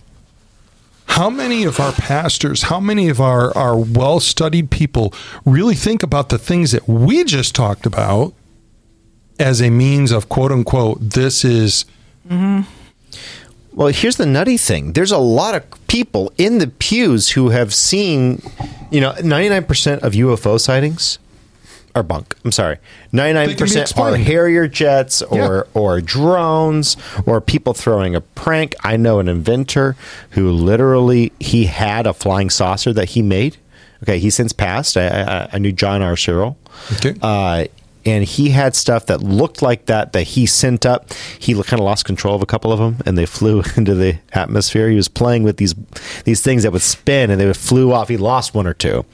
how 1.10 1.30
many 1.30 1.64
of 1.64 1.80
our 1.80 1.92
pastors, 1.92 2.64
how 2.64 2.80
many 2.80 3.10
of 3.10 3.20
our, 3.20 3.56
our 3.58 3.78
well 3.78 4.20
studied 4.20 4.70
people 4.70 5.14
really 5.44 5.76
think 5.76 6.04
about 6.04 6.30
the 6.30 6.38
things 6.38 6.72
that 6.72 6.88
we 6.88 7.24
just 7.24 7.56
talked 7.56 7.86
about 7.86 8.34
as 9.40 9.62
a 9.62 9.70
means 9.70 10.12
of 10.12 10.30
quote 10.30 10.52
unquote, 10.52 11.00
this 11.02 11.44
is. 11.44 11.86
Mm-hmm. 12.28 12.62
Well, 13.74 13.88
here's 13.90 14.18
the 14.18 14.26
nutty 14.26 14.58
thing 14.58 14.94
there's 14.94 15.12
a 15.12 15.18
lot 15.18 15.56
of 15.56 15.88
people 15.88 16.32
in 16.38 16.60
the 16.60 16.68
pews 16.68 17.30
who 17.32 17.50
have 17.50 17.74
seen, 17.74 18.42
you 18.92 19.02
know, 19.02 19.14
99% 19.14 20.00
of 20.00 20.14
UFO 20.14 20.60
sightings 20.60 21.18
are 21.96 22.04
bunk. 22.04 22.36
I'm 22.44 22.52
sorry. 22.52 22.78
99% 23.14 23.98
are 23.98 24.16
Harrier 24.16 24.68
jets 24.68 25.22
or 25.22 25.38
yeah. 25.74 25.82
or 25.82 26.02
drones 26.02 26.98
or 27.26 27.42
people 27.42 27.74
throwing 27.74 28.16
a 28.16 28.22
prank. 28.22 28.76
I 28.84 28.98
know 28.98 29.20
an 29.20 29.28
inventor 29.28 29.96
who 30.32 30.52
literally 30.52 31.32
he 31.40 31.66
had 31.66 32.08
a 32.08 32.14
flying 32.14 32.50
saucer 32.50 32.94
that 32.94 33.10
he 33.10 33.22
made. 33.22 33.58
Okay, 34.04 34.20
he 34.20 34.30
since 34.30 34.54
passed. 34.54 34.96
I, 34.96 35.08
I, 35.08 35.50
I 35.54 35.58
knew 35.58 35.72
John 35.72 36.02
R. 36.02 36.16
Searl. 36.16 36.58
Okay. 36.94 37.16
Uh, 37.22 37.66
and 38.10 38.26
he 38.26 38.50
had 38.50 38.76
stuff 38.76 39.06
that 39.06 39.22
looked 39.22 39.62
like 39.62 39.86
that 39.86 40.14
that 40.14 40.24
he 40.24 40.46
sent 40.46 40.86
up. 40.86 41.14
He 41.38 41.54
kind 41.54 41.80
of 41.80 41.86
lost 41.86 42.06
control 42.06 42.36
of 42.36 42.42
a 42.42 42.46
couple 42.46 42.74
of 42.74 42.80
them, 42.80 42.98
and 43.06 43.18
they 43.18 43.26
flew 43.26 43.64
into 43.78 43.96
the 43.96 44.18
atmosphere. 44.34 44.90
He 44.90 44.96
was 44.96 45.08
playing 45.08 45.44
with 45.44 45.58
these 45.58 45.76
these 46.26 46.42
things 46.42 46.64
that 46.64 46.72
would 46.72 46.82
spin, 46.82 47.30
and 47.30 47.40
they 47.40 47.54
flew 47.54 47.92
off. 47.94 48.10
He 48.10 48.18
lost 48.18 48.54
one 48.54 48.68
or 48.68 48.74
two. 48.74 49.06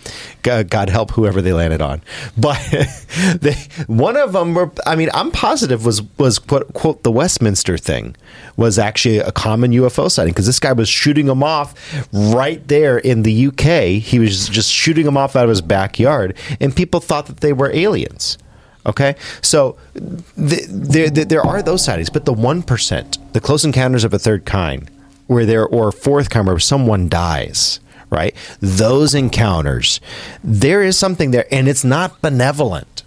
God, 0.41 0.89
help 0.89 1.11
whoever 1.11 1.41
they 1.41 1.53
landed 1.53 1.81
on. 1.81 2.01
But 2.37 2.59
they, 3.41 3.53
one 3.87 4.17
of 4.17 4.33
them 4.33 4.53
were. 4.53 4.71
I 4.85 4.95
mean, 4.95 5.09
I'm 5.13 5.31
positive 5.31 5.85
was 5.85 6.01
was 6.17 6.37
quote, 6.39 6.73
quote 6.73 7.03
the 7.03 7.11
Westminster 7.11 7.77
thing 7.77 8.15
was 8.57 8.77
actually 8.77 9.19
a 9.19 9.31
common 9.31 9.71
UFO 9.71 10.09
sighting 10.09 10.33
because 10.33 10.45
this 10.45 10.59
guy 10.59 10.73
was 10.73 10.89
shooting 10.89 11.25
them 11.25 11.43
off 11.43 11.73
right 12.13 12.65
there 12.67 12.97
in 12.97 13.23
the 13.23 13.47
UK. 13.47 14.01
He 14.01 14.19
was 14.19 14.47
just 14.47 14.71
shooting 14.71 15.05
them 15.05 15.17
off 15.17 15.35
out 15.35 15.43
of 15.43 15.49
his 15.49 15.61
backyard, 15.61 16.37
and 16.59 16.75
people 16.75 16.99
thought 16.99 17.25
that 17.27 17.37
they 17.37 17.53
were 17.53 17.71
aliens. 17.73 18.37
Okay, 18.85 19.15
so 19.41 19.77
the, 19.93 20.65
there, 20.69 21.09
there 21.09 21.41
are 21.41 21.63
those 21.63 21.83
sightings, 21.83 22.09
but 22.09 22.25
the 22.25 22.33
one 22.33 22.61
percent, 22.61 23.17
the 23.33 23.39
close 23.39 23.65
encounters 23.65 24.03
of 24.03 24.13
a 24.13 24.19
third 24.19 24.45
kind, 24.45 24.89
where 25.27 25.45
there 25.45 25.65
or 25.65 25.91
fourth 25.91 26.29
kind 26.29 26.45
where 26.45 26.59
someone 26.59 27.09
dies, 27.09 27.79
right? 28.11 28.35
Those 28.59 29.15
encounters, 29.15 29.99
there 30.43 30.83
is 30.83 30.97
something 30.97 31.31
there, 31.31 31.47
and 31.51 31.67
it's 31.67 31.83
not 31.83 32.21
benevolent. 32.21 33.03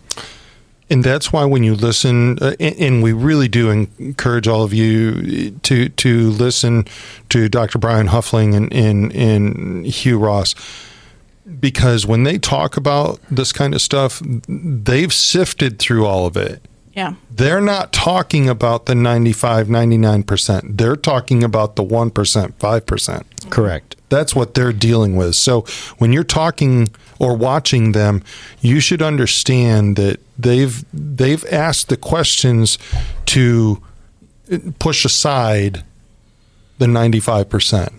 And 0.91 1.05
that's 1.05 1.33
why 1.33 1.45
when 1.45 1.62
you 1.62 1.74
listen, 1.74 2.39
uh, 2.39 2.55
and 2.59 3.03
we 3.03 3.12
really 3.12 3.49
do 3.49 3.70
encourage 3.70 4.49
all 4.49 4.62
of 4.62 4.72
you 4.72 5.51
to 5.51 5.91
to 5.91 6.31
listen 6.31 6.87
to 7.29 7.49
Dr. 7.49 7.79
Brian 7.79 8.09
Huffling 8.09 8.57
and, 8.57 8.72
and, 8.72 9.12
and 9.14 9.87
Hugh 9.87 10.18
Ross 10.18 10.55
because 11.61 12.07
when 12.07 12.24
they 12.24 12.38
talk 12.38 12.76
about 12.76 13.20
this 13.30 13.53
kind 13.53 13.74
of 13.74 13.80
stuff, 13.80 14.22
they've 14.49 15.12
sifted 15.12 15.78
through 15.78 16.07
all 16.07 16.26
of 16.26 16.36
it. 16.36 16.62
Yeah. 16.94 17.14
They're 17.30 17.61
not 17.61 17.92
talking 17.92 18.49
about 18.49 18.86
the 18.86 18.94
95, 18.94 19.68
99%. 19.68 20.76
They're 20.76 20.96
talking 20.96 21.44
about 21.44 21.76
the 21.76 21.84
1%, 21.84 22.11
5%. 22.12 23.51
Correct. 23.51 23.96
That's 24.09 24.34
what 24.34 24.55
they're 24.55 24.72
dealing 24.72 25.14
with. 25.14 25.36
So 25.36 25.62
when 25.99 26.12
you're 26.12 26.24
talking 26.24 26.88
or 27.20 27.36
watching 27.36 27.92
them, 27.92 28.22
you 28.61 28.80
should 28.80 29.03
understand 29.03 29.96
that 29.96 30.20
they've 30.38 30.84
they've 30.92 31.44
asked 31.53 31.88
the 31.88 31.96
questions 31.96 32.78
to 33.26 33.82
push 34.78 35.05
aside 35.05 35.84
the 36.78 36.86
95%. 36.86 37.92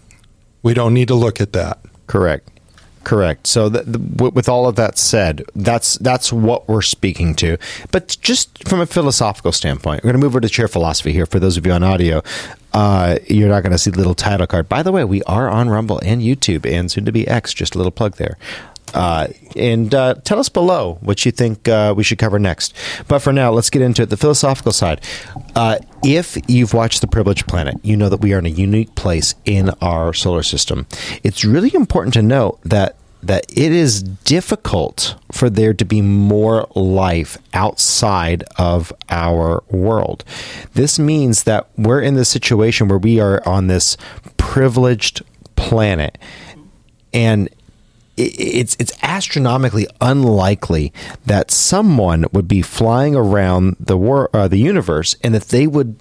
We 0.64 0.74
don't 0.74 0.93
need 0.93 1.08
to 1.10 1.16
look 1.16 1.39
at 1.39 1.54
that. 1.54 1.80
Correct. 2.08 2.50
Correct. 3.04 3.47
So, 3.47 3.70
the, 3.70 3.84
the, 3.84 4.30
with 4.30 4.50
all 4.50 4.68
of 4.68 4.76
that 4.76 4.97
said, 4.97 5.43
that's 5.56 5.97
that's 6.00 6.34
what 6.34 6.68
we're 6.68 6.82
speaking 6.82 7.34
to. 7.36 7.58
But 7.91 8.18
just 8.22 8.68
from 8.68 8.82
a 8.82 8.86
philosophical 8.86 9.52
standpoint, 9.52 10.04
we're 10.04 10.12
going 10.12 10.22
to 10.22 10.26
move 10.26 10.34
over 10.34 10.41
to 10.41 10.50
chair 10.50 10.68
philosophy 10.68 11.14
here. 11.14 11.26
For 11.26 11.39
those 11.39 11.58
of 11.58 11.66
you 11.66 11.72
on 11.72 11.82
audio, 11.82 12.22
uh, 12.74 13.18
you're 13.28 13.50
not 13.50 13.64
going 13.64 13.72
to 13.72 13.78
see 13.78 13.89
the 13.89 13.97
little 13.97 14.16
title 14.16 14.47
card. 14.47 14.68
By 14.68 14.84
the 14.84 14.91
way, 14.91 15.04
we 15.06 15.24
are 15.24 15.50
on 15.50 15.70
Rumble 15.70 16.00
and 16.04 16.22
YouTube, 16.22 16.66
and 16.66 16.91
soon 16.91 17.06
to 17.06 17.12
be 17.12 17.28
X. 17.28 17.54
Just 17.54 17.74
a 17.74 17.78
little 17.78 17.91
plug 17.91 18.18
there. 18.18 18.38
Uh, 18.94 19.28
and 19.56 19.94
uh, 19.94 20.16
tell 20.24 20.40
us 20.40 20.50
below 20.50 20.98
what 21.02 21.26
you 21.26 21.32
think 21.32 21.68
uh, 21.68 21.94
we 21.96 22.04
should 22.04 22.18
cover 22.18 22.40
next. 22.40 22.76
But 23.08 23.20
for 23.20 23.34
now, 23.34 23.52
let's 23.52 23.70
get 23.70 23.82
into 23.82 24.04
it. 24.04 24.10
The 24.10 24.18
philosophical 24.18 24.72
side. 24.72 25.02
Uh, 25.56 25.78
if 26.04 26.38
you've 26.48 26.74
watched 26.74 27.02
The 27.02 27.08
Privileged 27.08 27.48
Planet, 27.48 27.76
you 27.84 27.98
know 27.98 28.10
that 28.10 28.22
we 28.22 28.34
are 28.34 28.40
in 28.40 28.46
a 28.46 28.50
unique 28.50 28.96
place 28.96 29.36
in 29.46 29.70
our 29.82 30.14
solar 30.14 30.44
system. 30.44 30.88
It's 31.24 31.44
really 31.44 31.74
important 31.74 32.14
to 32.16 32.22
note 32.22 32.60
that 32.64 32.96
that 33.22 33.46
it 33.50 33.72
is 33.74 34.02
difficult 34.02 35.16
for 35.30 35.50
there 35.50 35.74
to 35.74 35.84
be 35.84 36.02
more 36.02 36.68
life 36.74 37.38
outside 37.54 38.44
of 38.58 38.94
our 39.10 39.62
world. 39.70 40.24
This 40.74 40.98
means 40.98 41.44
that 41.44 41.68
we're 41.78 42.02
in 42.02 42.16
this 42.16 42.30
situation 42.30 42.88
where 42.88 42.98
we 42.98 43.20
are 43.20 43.46
on 43.46 43.68
this 43.68 43.98
privileged 44.38 45.22
planet 45.58 46.18
and 47.14 47.50
it's 48.20 48.76
it's 48.80 48.92
astronomically 49.02 49.88
unlikely 50.02 50.94
that 51.26 51.52
someone 51.52 52.26
would 52.34 52.48
be 52.48 52.62
flying 52.62 53.16
around 53.16 53.78
the 53.80 53.98
war, 53.98 54.30
uh, 54.34 54.48
the 54.48 54.58
universe 54.58 55.16
and 55.24 55.34
that 55.34 55.44
they 55.44 55.68
would 55.68 55.96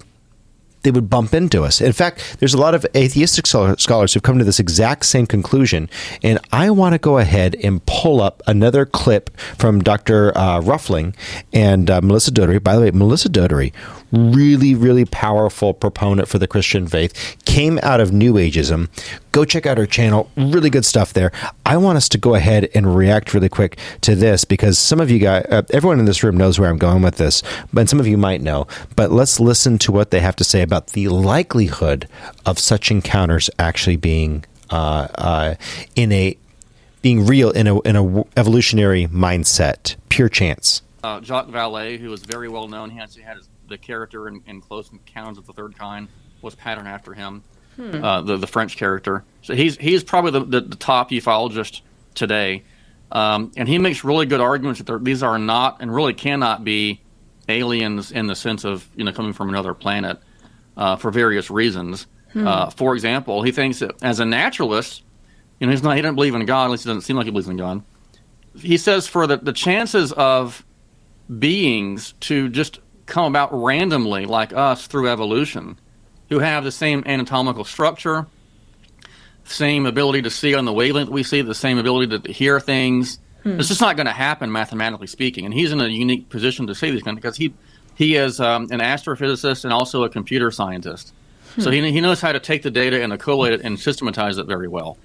they 0.83 0.91
would 0.91 1.09
bump 1.09 1.33
into 1.33 1.63
us. 1.63 1.81
In 1.81 1.91
fact, 1.91 2.37
there's 2.39 2.53
a 2.53 2.57
lot 2.57 2.73
of 2.73 2.85
atheistic 2.95 3.45
scholars 3.45 4.13
who've 4.13 4.23
come 4.23 4.37
to 4.37 4.45
this 4.45 4.59
exact 4.59 5.05
same 5.05 5.25
conclusion. 5.25 5.89
And 6.23 6.39
I 6.51 6.69
want 6.69 6.93
to 6.93 6.99
go 6.99 7.17
ahead 7.17 7.55
and 7.61 7.85
pull 7.85 8.21
up 8.21 8.41
another 8.47 8.85
clip 8.85 9.29
from 9.57 9.81
Dr. 9.81 10.31
Uh, 10.37 10.61
Huffling 10.61 11.15
and 11.51 11.89
uh, 11.89 12.01
Melissa 12.01 12.31
Dougherty. 12.31 12.59
By 12.59 12.75
the 12.75 12.81
way, 12.81 12.91
Melissa 12.91 13.29
Dougherty 13.29 13.73
really, 14.11 14.75
really 14.75 15.05
powerful 15.05 15.73
proponent 15.73 16.27
for 16.27 16.39
the 16.39 16.47
Christian 16.47 16.87
faith, 16.87 17.37
came 17.45 17.79
out 17.83 17.99
of 17.99 18.11
New 18.11 18.33
Ageism. 18.33 18.89
Go 19.31 19.45
check 19.45 19.65
out 19.65 19.77
her 19.77 19.85
channel. 19.85 20.29
Really 20.35 20.69
good 20.69 20.85
stuff 20.85 21.13
there. 21.13 21.31
I 21.65 21.77
want 21.77 21.97
us 21.97 22.09
to 22.09 22.17
go 22.17 22.35
ahead 22.35 22.69
and 22.73 22.95
react 22.95 23.33
really 23.33 23.49
quick 23.49 23.77
to 24.01 24.15
this 24.15 24.45
because 24.45 24.79
some 24.79 24.99
of 24.99 25.11
you 25.11 25.19
guys, 25.19 25.45
uh, 25.49 25.61
everyone 25.71 25.99
in 25.99 26.05
this 26.05 26.23
room 26.23 26.37
knows 26.37 26.59
where 26.59 26.69
I'm 26.69 26.77
going 26.77 27.01
with 27.01 27.15
this, 27.15 27.43
but 27.71 27.89
some 27.89 27.99
of 27.99 28.07
you 28.07 28.17
might 28.17 28.41
know. 28.41 28.67
But 28.95 29.11
let's 29.11 29.39
listen 29.39 29.77
to 29.79 29.91
what 29.91 30.11
they 30.11 30.19
have 30.19 30.35
to 30.37 30.43
say 30.43 30.61
about 30.61 30.87
the 30.87 31.07
likelihood 31.09 32.07
of 32.45 32.59
such 32.59 32.91
encounters 32.91 33.49
actually 33.59 33.97
being 33.97 34.45
uh, 34.69 35.07
uh, 35.15 35.55
in 35.95 36.11
a 36.11 36.37
being 37.01 37.25
real 37.25 37.51
in 37.51 37.67
a 37.67 37.79
in 37.81 37.95
a 37.95 38.23
evolutionary 38.37 39.07
mindset, 39.07 39.95
pure 40.09 40.29
chance. 40.29 40.81
Uh, 41.03 41.21
Jacques 41.21 41.47
Vallée, 41.47 41.97
who 41.97 42.09
was 42.09 42.23
very 42.23 42.49
well 42.49 42.67
known, 42.67 42.89
he 42.89 42.99
actually 42.99 43.23
had 43.23 43.37
his, 43.37 43.47
the 43.69 43.77
character 43.77 44.27
in, 44.27 44.41
in 44.45 44.61
Close 44.61 44.91
Encounters 44.91 45.37
of 45.37 45.45
the 45.45 45.53
Third 45.53 45.77
Kind 45.77 46.07
was 46.41 46.55
patterned 46.55 46.87
after 46.87 47.13
him, 47.13 47.43
hmm. 47.75 48.03
uh, 48.03 48.21
the 48.21 48.37
the 48.37 48.47
French 48.47 48.77
character. 48.77 49.23
So 49.41 49.55
he's 49.55 49.77
he's 49.77 50.03
probably 50.03 50.31
the, 50.31 50.45
the, 50.45 50.61
the 50.61 50.75
top 50.75 51.11
ufologist 51.11 51.81
today, 52.15 52.63
um, 53.11 53.51
and 53.55 53.67
he 53.67 53.77
makes 53.77 54.03
really 54.03 54.25
good 54.25 54.41
arguments 54.41 54.81
that 54.81 55.03
these 55.03 55.23
are 55.23 55.37
not 55.37 55.77
and 55.81 55.93
really 55.93 56.13
cannot 56.13 56.63
be 56.63 57.01
aliens 57.47 58.11
in 58.11 58.27
the 58.27 58.35
sense 58.35 58.63
of 58.63 58.87
you 58.95 59.03
know 59.03 59.11
coming 59.11 59.33
from 59.33 59.49
another 59.49 59.73
planet 59.73 60.19
uh, 60.77 60.95
for 60.95 61.11
various 61.11 61.49
reasons. 61.49 62.07
Hmm. 62.33 62.47
Uh, 62.47 62.69
for 62.69 62.93
example, 62.93 63.41
he 63.41 63.51
thinks 63.51 63.79
that 63.79 64.01
as 64.03 64.19
a 64.19 64.25
naturalist, 64.25 65.03
you 65.59 65.67
know, 65.67 65.71
he's 65.71 65.83
not 65.83 65.95
he 65.95 66.01
doesn't 66.01 66.15
believe 66.15 66.35
in 66.35 66.45
God. 66.45 66.65
At 66.65 66.71
least 66.71 66.83
he 66.83 66.89
doesn't 66.89 67.01
seem 67.01 67.15
like 67.15 67.25
he 67.25 67.31
believes 67.31 67.49
in 67.49 67.57
God. 67.57 67.83
He 68.57 68.77
says 68.77 69.07
for 69.07 69.27
the 69.27 69.37
the 69.37 69.53
chances 69.53 70.11
of 70.13 70.65
beings 71.37 72.13
to 72.21 72.49
just 72.49 72.79
come 73.09 73.25
about 73.25 73.49
randomly, 73.51 74.25
like 74.25 74.53
us, 74.53 74.87
through 74.87 75.09
evolution, 75.09 75.77
who 76.29 76.39
have 76.39 76.63
the 76.63 76.71
same 76.71 77.03
anatomical 77.05 77.65
structure, 77.65 78.27
same 79.43 79.85
ability 79.85 80.21
to 80.21 80.29
see 80.29 80.53
on 80.55 80.65
the 80.65 80.73
wavelength 80.73 81.09
we 81.09 81.23
see, 81.23 81.41
the 81.41 81.55
same 81.55 81.77
ability 81.77 82.19
to 82.19 82.31
hear 82.31 82.59
things. 82.59 83.19
Hmm. 83.43 83.59
It's 83.59 83.67
just 83.67 83.81
not 83.81 83.95
going 83.95 84.05
to 84.05 84.13
happen, 84.13 84.51
mathematically 84.51 85.07
speaking. 85.07 85.45
And 85.45 85.53
he's 85.53 85.71
in 85.71 85.81
a 85.81 85.87
unique 85.87 86.29
position 86.29 86.67
to 86.67 86.75
say 86.75 86.91
these 86.91 87.03
things 87.03 87.15
because 87.15 87.35
he 87.35 87.53
he 87.95 88.15
is 88.15 88.39
um, 88.39 88.67
an 88.71 88.79
astrophysicist 88.79 89.65
and 89.65 89.73
also 89.73 90.03
a 90.03 90.09
computer 90.09 90.51
scientist. 90.51 91.13
Hmm. 91.55 91.61
So 91.61 91.71
he, 91.71 91.91
he 91.91 91.99
knows 91.99 92.21
how 92.21 92.31
to 92.31 92.39
take 92.39 92.61
the 92.61 92.71
data 92.71 93.01
and 93.01 93.19
collate 93.19 93.53
it 93.53 93.61
and 93.61 93.77
systematize 93.77 94.37
it 94.37 94.45
very 94.45 94.67
well. 94.67 94.97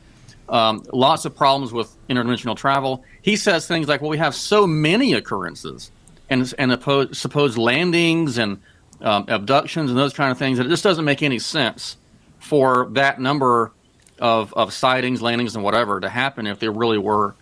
Um, 0.48 0.84
lots 0.92 1.24
of 1.24 1.34
problems 1.34 1.72
with 1.72 1.92
interdimensional 2.08 2.56
travel. 2.56 3.02
He 3.22 3.36
says 3.36 3.66
things 3.66 3.88
like, 3.88 4.02
well, 4.02 4.10
we 4.10 4.18
have 4.18 4.34
so 4.34 4.66
many 4.66 5.14
occurrences 5.14 5.90
and 6.30 6.54
and 6.58 6.72
supposed 7.16 7.58
landings 7.58 8.38
and 8.38 8.60
um, 9.00 9.24
abductions 9.28 9.90
and 9.90 9.98
those 9.98 10.14
kind 10.14 10.30
of 10.30 10.38
things. 10.38 10.58
And 10.58 10.66
it 10.66 10.70
just 10.70 10.84
doesn't 10.84 11.04
make 11.04 11.22
any 11.22 11.38
sense 11.38 11.96
for 12.38 12.88
that 12.92 13.20
number 13.20 13.72
of 14.18 14.52
of 14.54 14.72
sightings, 14.72 15.20
landings, 15.22 15.54
and 15.54 15.64
whatever 15.64 16.00
to 16.00 16.08
happen 16.08 16.46
if 16.46 16.58
there 16.58 16.72
really 16.72 16.98
were 16.98 17.34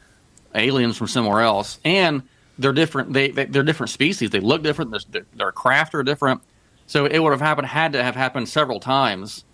aliens 0.55 0.97
from 0.97 1.07
somewhere 1.07 1.41
else. 1.41 1.79
And 1.85 2.23
they're 2.59 2.73
different. 2.73 3.13
They, 3.13 3.31
they 3.31 3.59
are 3.59 3.63
different 3.63 3.91
species. 3.91 4.31
They 4.31 4.41
look 4.41 4.63
different. 4.63 4.91
Their, 5.13 5.23
their 5.35 5.53
craft 5.53 5.95
are 5.95 6.03
different. 6.03 6.43
So 6.87 7.07
it 7.07 7.19
would 7.19 7.31
have 7.31 7.41
happened 7.41 7.69
had 7.69 7.93
to 7.95 8.03
have 8.03 8.15
happened 8.15 8.49
several 8.49 8.81
times 8.81 9.45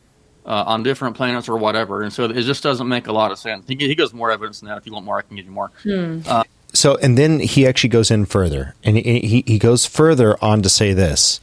uh, 0.45 0.65
on 0.67 0.83
different 0.83 1.17
planets 1.17 1.49
or 1.49 1.57
whatever. 1.57 2.03
And 2.03 2.13
so 2.13 2.25
it 2.25 2.43
just 2.43 2.63
doesn't 2.63 2.89
make 2.89 3.07
a 3.07 3.13
lot 3.13 3.31
of 3.31 3.39
sense. 3.39 3.69
He, 3.69 3.77
he 3.77 3.95
gives 3.95 4.13
more 4.13 4.31
evidence 4.31 4.61
than 4.61 4.69
that. 4.69 4.79
If 4.79 4.87
you 4.87 4.93
want 4.93 5.05
more, 5.05 5.19
I 5.19 5.23
can 5.23 5.37
give 5.37 5.45
you 5.45 5.53
more. 5.53 5.71
Hmm. 5.83 6.21
Uh, 6.27 6.45
so 6.73 6.97
and 6.97 7.17
then 7.17 7.41
he 7.41 7.67
actually 7.67 7.91
goes 7.91 8.11
in 8.11 8.27
further. 8.27 8.75
And 8.85 8.97
he, 8.97 9.43
he 9.47 9.59
goes 9.59 9.87
further 9.87 10.43
on 10.43 10.63
to 10.63 10.69
say 10.69 10.93
this. 10.93 11.41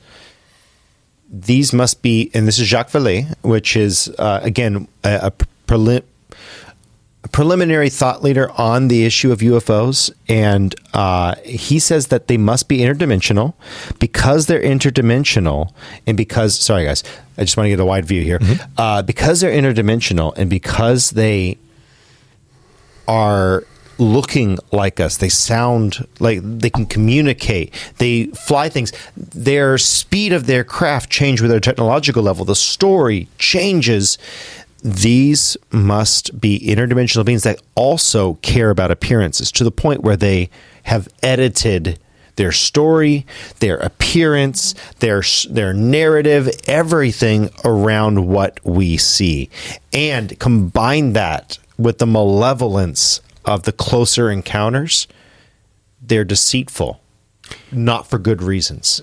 These 1.30 1.74
must 1.74 2.02
be 2.02 2.30
and 2.34 2.48
this 2.48 2.60
is 2.60 2.68
jacques 2.68 2.92
vallée 2.92 3.34
which 3.42 3.76
is 3.76 4.14
uh, 4.20 4.40
again 4.44 4.88
a, 5.04 5.28
a, 5.28 5.32
prelim, 5.68 6.04
a, 7.24 7.28
preliminary 7.30 7.90
thought 7.90 8.24
leader 8.24 8.50
on 8.52 8.88
the 8.88 9.04
issue 9.04 9.32
of 9.32 9.40
ufos 9.40 10.14
and 10.30 10.76
uh, 10.94 11.36
he 11.44 11.80
says 11.80 12.08
that 12.08 12.28
they 12.28 12.38
must 12.38 12.70
be 12.70 12.78
interdimensional. 12.78 13.56
Because 14.00 14.46
they're 14.46 14.62
interdimensional 14.62 15.74
and 16.06 16.16
because 16.16 16.58
sorry 16.58 16.86
guys 16.86 17.04
i 17.38 17.42
just 17.42 17.58
want 17.58 17.66
to 17.66 17.70
get 17.70 17.80
a 17.80 17.86
wide 17.86 18.06
view 18.06 18.22
here. 18.22 18.40
Mm-hmm. 18.40 18.74
uh, 18.78 19.02
because 19.02 19.42
they're 19.42 19.52
interdimensional 19.52 20.38
and 20.38 20.50
because 20.50 21.10
they 21.10 21.58
are 23.08 23.66
looking 23.98 24.58
like 24.72 25.00
us. 25.00 25.18
They 25.18 25.30
sound 25.30 26.08
like 26.20 26.39
they 26.43 26.70
can 26.70 26.86
communicate. 26.86 27.74
They 27.98 28.26
fly 28.26 28.70
things. 28.70 28.91
Their 29.16 29.78
speed 29.78 30.34
of 30.34 30.48
their 30.48 30.64
craft 30.64 31.10
change 31.10 31.41
with 31.41 31.52
their 31.52 31.60
technological 31.60 32.24
level. 32.24 32.46
The 32.46 32.56
story 32.56 33.28
changes. 33.38 34.18
These 34.84 35.58
must 35.72 36.39
be 36.39 36.60
interdimensional 36.60 37.26
beings 37.26 37.43
that 37.43 37.62
also 37.74 38.36
care 38.36 38.70
about 38.70 38.91
appearances 38.91 39.52
to 39.54 39.64
the 39.64 39.72
point 39.72 40.02
where 40.02 40.18
they 40.18 40.50
have 40.84 41.08
edited 41.24 42.00
their 42.36 42.52
story, 42.52 43.26
their 43.60 43.78
appearance, 43.78 44.76
their 45.00 45.24
their 45.50 45.74
narrative, 45.74 46.50
everything 46.68 47.50
around 47.64 48.28
what 48.28 48.60
we 48.66 48.98
see, 48.98 49.50
and 49.93 50.38
combine 50.39 51.14
that 51.14 51.58
with 51.78 51.98
the 51.98 52.06
malevolence 52.06 53.22
of 53.46 53.64
the 53.64 53.72
closer 53.72 54.30
encounters, 54.30 55.08
they're 56.02 56.26
deceitful, 56.26 57.02
not 57.72 58.08
for 58.08 58.18
good 58.18 58.41
reasons. 58.41 59.02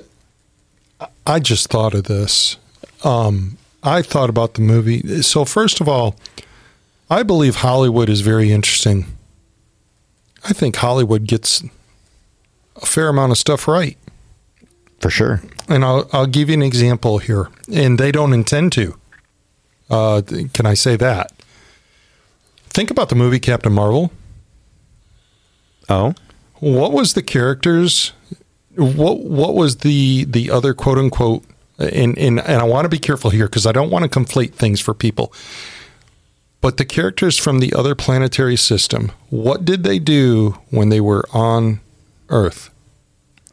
I 1.26 1.38
just 1.38 1.68
thought 1.68 1.94
of 1.94 2.04
this. 2.04 2.56
Um, 3.04 3.58
I 3.82 4.02
thought 4.02 4.30
about 4.30 4.54
the 4.54 4.60
movie. 4.60 5.22
So, 5.22 5.44
first 5.44 5.80
of 5.80 5.88
all, 5.88 6.16
I 7.10 7.22
believe 7.22 7.56
Hollywood 7.56 8.08
is 8.08 8.20
very 8.20 8.52
interesting. 8.52 9.06
I 10.44 10.52
think 10.52 10.76
Hollywood 10.76 11.26
gets 11.26 11.62
a 12.76 12.86
fair 12.86 13.08
amount 13.08 13.32
of 13.32 13.38
stuff 13.38 13.68
right. 13.68 13.96
For 15.00 15.10
sure. 15.10 15.42
And 15.68 15.84
I'll, 15.84 16.08
I'll 16.12 16.26
give 16.26 16.48
you 16.48 16.54
an 16.54 16.62
example 16.62 17.18
here. 17.18 17.48
And 17.72 17.98
they 17.98 18.12
don't 18.12 18.32
intend 18.32 18.72
to. 18.72 18.96
Uh, 19.90 20.22
can 20.52 20.64
I 20.64 20.74
say 20.74 20.96
that? 20.96 21.32
Think 22.68 22.90
about 22.90 23.08
the 23.08 23.14
movie 23.14 23.40
Captain 23.40 23.72
Marvel. 23.72 24.12
Oh, 25.88 26.14
what 26.60 26.92
was 26.92 27.14
the 27.14 27.22
characters? 27.22 28.12
What 28.76 29.20
what 29.20 29.54
was 29.54 29.78
the 29.78 30.24
the 30.24 30.50
other 30.50 30.74
quote 30.74 30.98
unquote? 30.98 31.44
And 31.78 32.16
and 32.18 32.40
and 32.40 32.60
I 32.60 32.64
want 32.64 32.84
to 32.84 32.88
be 32.88 32.98
careful 32.98 33.30
here 33.30 33.46
because 33.46 33.66
I 33.66 33.72
don't 33.72 33.90
want 33.90 34.04
to 34.04 34.18
conflate 34.20 34.54
things 34.54 34.80
for 34.80 34.94
people. 34.94 35.32
But 36.60 36.76
the 36.76 36.84
characters 36.84 37.36
from 37.36 37.58
the 37.58 37.74
other 37.74 37.96
planetary 37.96 38.56
system, 38.56 39.10
what 39.30 39.64
did 39.64 39.82
they 39.82 39.98
do 39.98 40.58
when 40.70 40.90
they 40.90 41.00
were 41.00 41.24
on 41.32 41.80
Earth? 42.28 42.70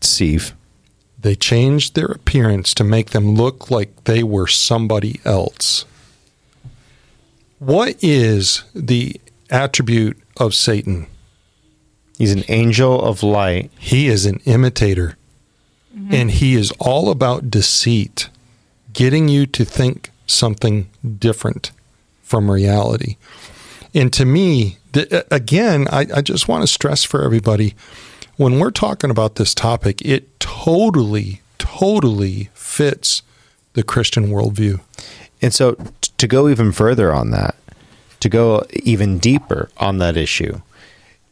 Steve. 0.02 0.54
They 1.22 1.36
changed 1.36 1.96
their 1.96 2.06
appearance 2.06 2.74
to 2.76 2.84
make 2.84 3.10
them 3.10 3.36
look 3.36 3.70
like 3.70 4.06
they 4.06 4.24
were 4.24 4.48
somebody 4.48 5.20
else. 5.26 5.84
What 7.58 8.02
is 8.02 8.64
the 8.74 9.20
attribute 9.50 10.18
of 10.38 10.54
Satan? 10.54 11.08
He's 12.20 12.34
an 12.34 12.44
angel 12.50 13.02
of 13.02 13.24
light. 13.24 13.72
He 13.80 14.08
is 14.08 14.28
an 14.28 14.42
imitator. 14.46 15.18
Mm-hmm. 15.96 16.14
And 16.14 16.32
he 16.32 16.54
is 16.54 16.72
all 16.80 17.10
about 17.10 17.50
deceit, 17.50 18.30
getting 18.94 19.28
you 19.30 19.48
to 19.48 19.66
think 19.66 20.12
something 20.28 20.90
different 21.18 21.72
from 22.22 22.52
reality. 22.52 23.16
And 23.96 24.14
to 24.14 24.26
me, 24.26 24.78
the, 24.92 25.26
again, 25.32 25.88
I, 25.92 26.06
I 26.14 26.22
just 26.22 26.48
want 26.48 26.62
to 26.62 26.68
stress 26.68 27.04
for 27.04 27.24
everybody 27.24 27.74
when 28.40 28.58
we're 28.60 28.72
talking 28.72 29.10
about 29.10 29.36
this 29.36 29.54
topic, 29.54 30.02
it 30.02 30.40
totally, 30.40 31.42
totally 31.58 32.50
fits 32.54 33.22
the 33.74 33.84
Christian 33.84 34.28
worldview. 34.28 34.80
And 35.42 35.54
so, 35.54 35.74
t- 36.02 36.12
to 36.18 36.28
go 36.28 36.48
even 36.48 36.72
further 36.72 37.14
on 37.14 37.32
that, 37.32 37.56
to 38.22 38.30
go 38.30 38.66
even 38.72 39.20
deeper 39.20 39.70
on 39.78 39.98
that 39.98 40.16
issue, 40.16 40.62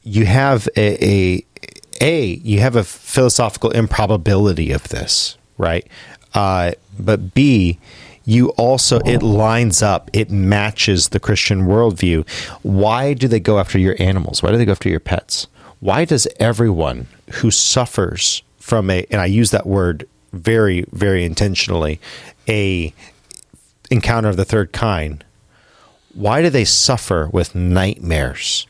you 0.07 0.25
have 0.25 0.69
a, 0.77 1.05
a, 1.05 1.45
a 2.01 2.25
you 2.37 2.59
have 2.61 2.75
a 2.75 2.83
philosophical 2.83 3.71
improbability 3.71 4.71
of 4.71 4.87
this, 4.87 5.37
right? 5.57 5.85
Uh, 6.33 6.71
but 6.97 7.33
B, 7.33 7.77
you 8.23 8.49
also 8.51 8.99
it 8.99 9.21
lines 9.21 9.81
up, 9.81 10.09
it 10.13 10.31
matches 10.31 11.09
the 11.09 11.19
Christian 11.19 11.63
worldview. 11.63 12.27
Why 12.63 13.13
do 13.13 13.27
they 13.27 13.39
go 13.39 13.59
after 13.59 13.77
your 13.77 13.95
animals? 13.99 14.41
Why 14.41 14.51
do 14.51 14.57
they 14.57 14.65
go 14.65 14.71
after 14.71 14.89
your 14.89 14.99
pets? 14.99 15.47
Why 15.79 16.05
does 16.05 16.27
everyone 16.39 17.07
who 17.33 17.51
suffers 17.51 18.43
from 18.59 18.89
a 18.89 19.05
and 19.11 19.19
I 19.21 19.25
use 19.25 19.51
that 19.51 19.65
word 19.65 20.07
very 20.33 20.85
very 20.91 21.25
intentionally 21.25 21.99
a 22.47 22.93
encounter 23.89 24.29
of 24.29 24.35
the 24.35 24.45
third 24.45 24.73
kind 24.73 25.23
why 26.13 26.41
do 26.41 26.49
they 26.49 26.65
suffer 26.65 27.29
with 27.31 27.55
nightmares 27.55 28.67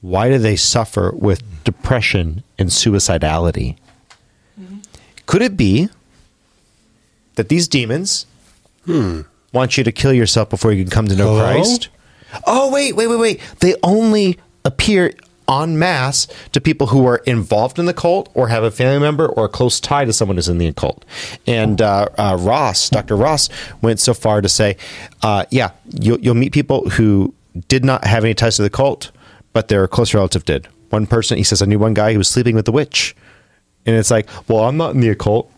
why 0.00 0.28
do 0.28 0.38
they 0.38 0.56
suffer 0.56 1.12
with 1.14 1.42
depression 1.64 2.42
and 2.58 2.70
suicidality? 2.70 3.76
Mm-hmm. 4.60 4.78
Could 5.26 5.42
it 5.42 5.56
be 5.56 5.88
that 7.34 7.48
these 7.48 7.68
demons 7.68 8.26
want 9.52 9.76
you 9.76 9.84
to 9.84 9.92
kill 9.92 10.12
yourself 10.12 10.50
before 10.50 10.72
you 10.72 10.84
can 10.84 10.90
come 10.90 11.08
to 11.08 11.16
know 11.16 11.34
Hello? 11.34 11.40
Christ. 11.40 11.88
Oh, 12.46 12.70
wait, 12.70 12.94
wait, 12.94 13.06
wait, 13.06 13.18
wait. 13.18 13.40
They 13.60 13.74
only 13.82 14.38
appear 14.64 15.14
en 15.48 15.78
masse 15.78 16.28
to 16.52 16.60
people 16.60 16.88
who 16.88 17.06
are 17.06 17.18
involved 17.18 17.78
in 17.78 17.86
the 17.86 17.94
cult 17.94 18.28
or 18.34 18.48
have 18.48 18.62
a 18.62 18.70
family 18.70 18.98
member 18.98 19.26
or 19.26 19.46
a 19.46 19.48
close 19.48 19.80
tie 19.80 20.04
to 20.04 20.12
someone 20.12 20.36
who's 20.36 20.48
in 20.48 20.58
the 20.58 20.66
occult. 20.66 21.04
And 21.46 21.80
uh, 21.80 22.08
uh, 22.18 22.36
Ross, 22.38 22.90
Dr. 22.90 23.16
Ross, 23.16 23.48
went 23.80 23.98
so 23.98 24.14
far 24.14 24.40
to 24.40 24.48
say, 24.48 24.76
uh, 25.22 25.46
yeah, 25.50 25.70
you'll, 25.86 26.20
you'll 26.20 26.34
meet 26.34 26.52
people 26.52 26.88
who 26.90 27.34
did 27.66 27.84
not 27.84 28.04
have 28.04 28.24
any 28.24 28.34
ties 28.34 28.56
to 28.56 28.62
the 28.62 28.70
cult, 28.70 29.10
but 29.58 29.66
their 29.66 29.88
close 29.88 30.14
relative 30.14 30.44
did. 30.44 30.68
One 30.90 31.04
person, 31.04 31.36
he 31.36 31.42
says, 31.42 31.60
I 31.62 31.66
knew 31.66 31.80
one 31.80 31.92
guy 31.92 32.12
who 32.12 32.18
was 32.18 32.28
sleeping 32.28 32.54
with 32.54 32.64
the 32.64 32.70
witch. 32.70 33.16
And 33.86 33.96
it's 33.96 34.08
like, 34.08 34.28
well, 34.48 34.68
I'm 34.68 34.76
not 34.76 34.94
in 34.94 35.00
the 35.00 35.08
occult. 35.08 35.52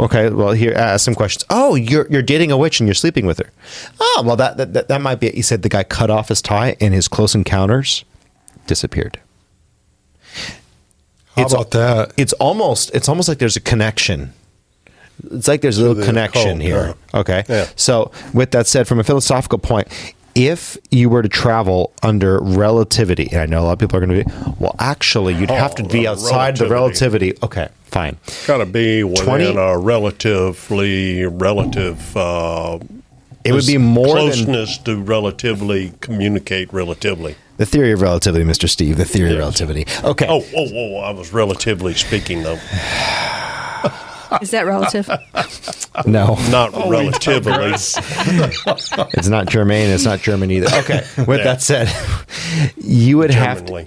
Okay, 0.00 0.28
well, 0.28 0.50
here, 0.50 0.72
ask 0.72 1.04
some 1.04 1.14
questions. 1.14 1.44
Oh, 1.50 1.76
you're 1.76 2.08
you're 2.10 2.20
dating 2.20 2.50
a 2.50 2.56
witch 2.56 2.80
and 2.80 2.88
you're 2.88 2.96
sleeping 2.96 3.26
with 3.26 3.38
her. 3.38 3.50
Oh, 4.00 4.22
well, 4.26 4.34
that 4.34 4.56
that, 4.56 4.88
that, 4.88 5.00
might 5.00 5.20
be 5.20 5.28
it. 5.28 5.34
He 5.36 5.42
said 5.42 5.62
the 5.62 5.68
guy 5.68 5.84
cut 5.84 6.10
off 6.10 6.30
his 6.30 6.42
tie 6.42 6.76
and 6.80 6.92
his 6.92 7.06
close 7.06 7.32
encounters 7.36 8.04
disappeared. 8.66 9.20
How 11.36 11.44
It's 11.44 11.52
about 11.52 11.70
that? 11.70 12.12
It's 12.16 12.32
almost 12.32 12.92
it's 12.92 13.08
almost 13.08 13.28
like 13.28 13.38
there's 13.38 13.56
a 13.56 13.60
connection. 13.60 14.32
It's 15.30 15.46
like 15.46 15.60
there's 15.60 15.78
a 15.78 15.86
little 15.86 16.04
connection 16.04 16.60
occult, 16.60 16.60
here. 16.60 16.94
yeah. 17.14 17.20
Okay. 17.20 17.44
Yeah. 17.48 17.68
So, 17.76 18.10
with 18.32 18.50
that 18.50 18.66
said, 18.66 18.88
from 18.88 18.98
a 18.98 19.04
philosophical 19.04 19.60
point, 19.60 19.86
if 20.34 20.76
you 20.90 21.08
were 21.08 21.22
to 21.22 21.28
travel 21.28 21.92
under 22.02 22.40
relativity, 22.40 23.28
and 23.30 23.40
I 23.40 23.46
know 23.46 23.60
a 23.60 23.64
lot 23.64 23.72
of 23.74 23.78
people 23.78 23.96
are 23.98 24.06
going 24.06 24.24
to 24.24 24.24
be, 24.24 24.54
well, 24.58 24.74
actually, 24.78 25.34
you'd 25.34 25.50
have 25.50 25.74
to 25.76 25.84
be 25.84 26.06
Oh, 26.06 26.12
outside 26.12 26.56
the 26.56 26.68
relativity. 26.68 27.26
relativity. 27.32 27.38
Okay, 27.44 27.68
fine. 27.84 28.16
Got 28.46 28.58
to 28.58 28.66
be 28.66 29.04
within 29.04 29.24
20 29.24 29.44
a 29.56 29.78
relatively 29.78 31.24
relative. 31.26 32.16
Uh, 32.16 32.78
It 33.44 33.52
would 33.52 33.66
be 33.66 33.78
more 33.78 34.06
than 34.16 34.26
closeness 34.30 34.78
to 34.78 34.96
relatively 35.00 35.92
communicate 36.00 36.72
relatively. 36.72 37.36
the 37.58 37.66
theory 37.66 37.92
of 37.92 38.00
relativity, 38.02 38.44
Mr. 38.44 38.68
Steve. 38.68 38.96
The 38.96 39.04
theory 39.04 39.32
of 39.32 39.38
relativity. 39.38 39.86
Okay. 40.02 40.26
Oh, 40.28 40.42
oh, 40.56 40.66
oh! 40.74 40.96
I 40.98 41.10
was 41.12 41.32
relatively 41.32 41.94
speaking, 41.94 42.42
though, 42.42 42.58
Is 44.42 44.50
that 44.50 44.66
relative? 44.66 45.08
no, 46.06 46.34
not 46.50 46.70
oh, 46.74 46.90
relatively. 46.90 47.52
it's 47.72 49.28
not 49.28 49.46
Germain. 49.46 49.90
It's 49.90 50.04
not 50.04 50.20
German 50.20 50.50
either. 50.50 50.76
Okay. 50.78 51.04
With 51.26 51.44
that 51.44 51.62
said, 51.62 51.92
you 52.76 53.18
would 53.18 53.30
have 53.30 53.58
to, 53.58 53.64
Germanly. 53.64 53.86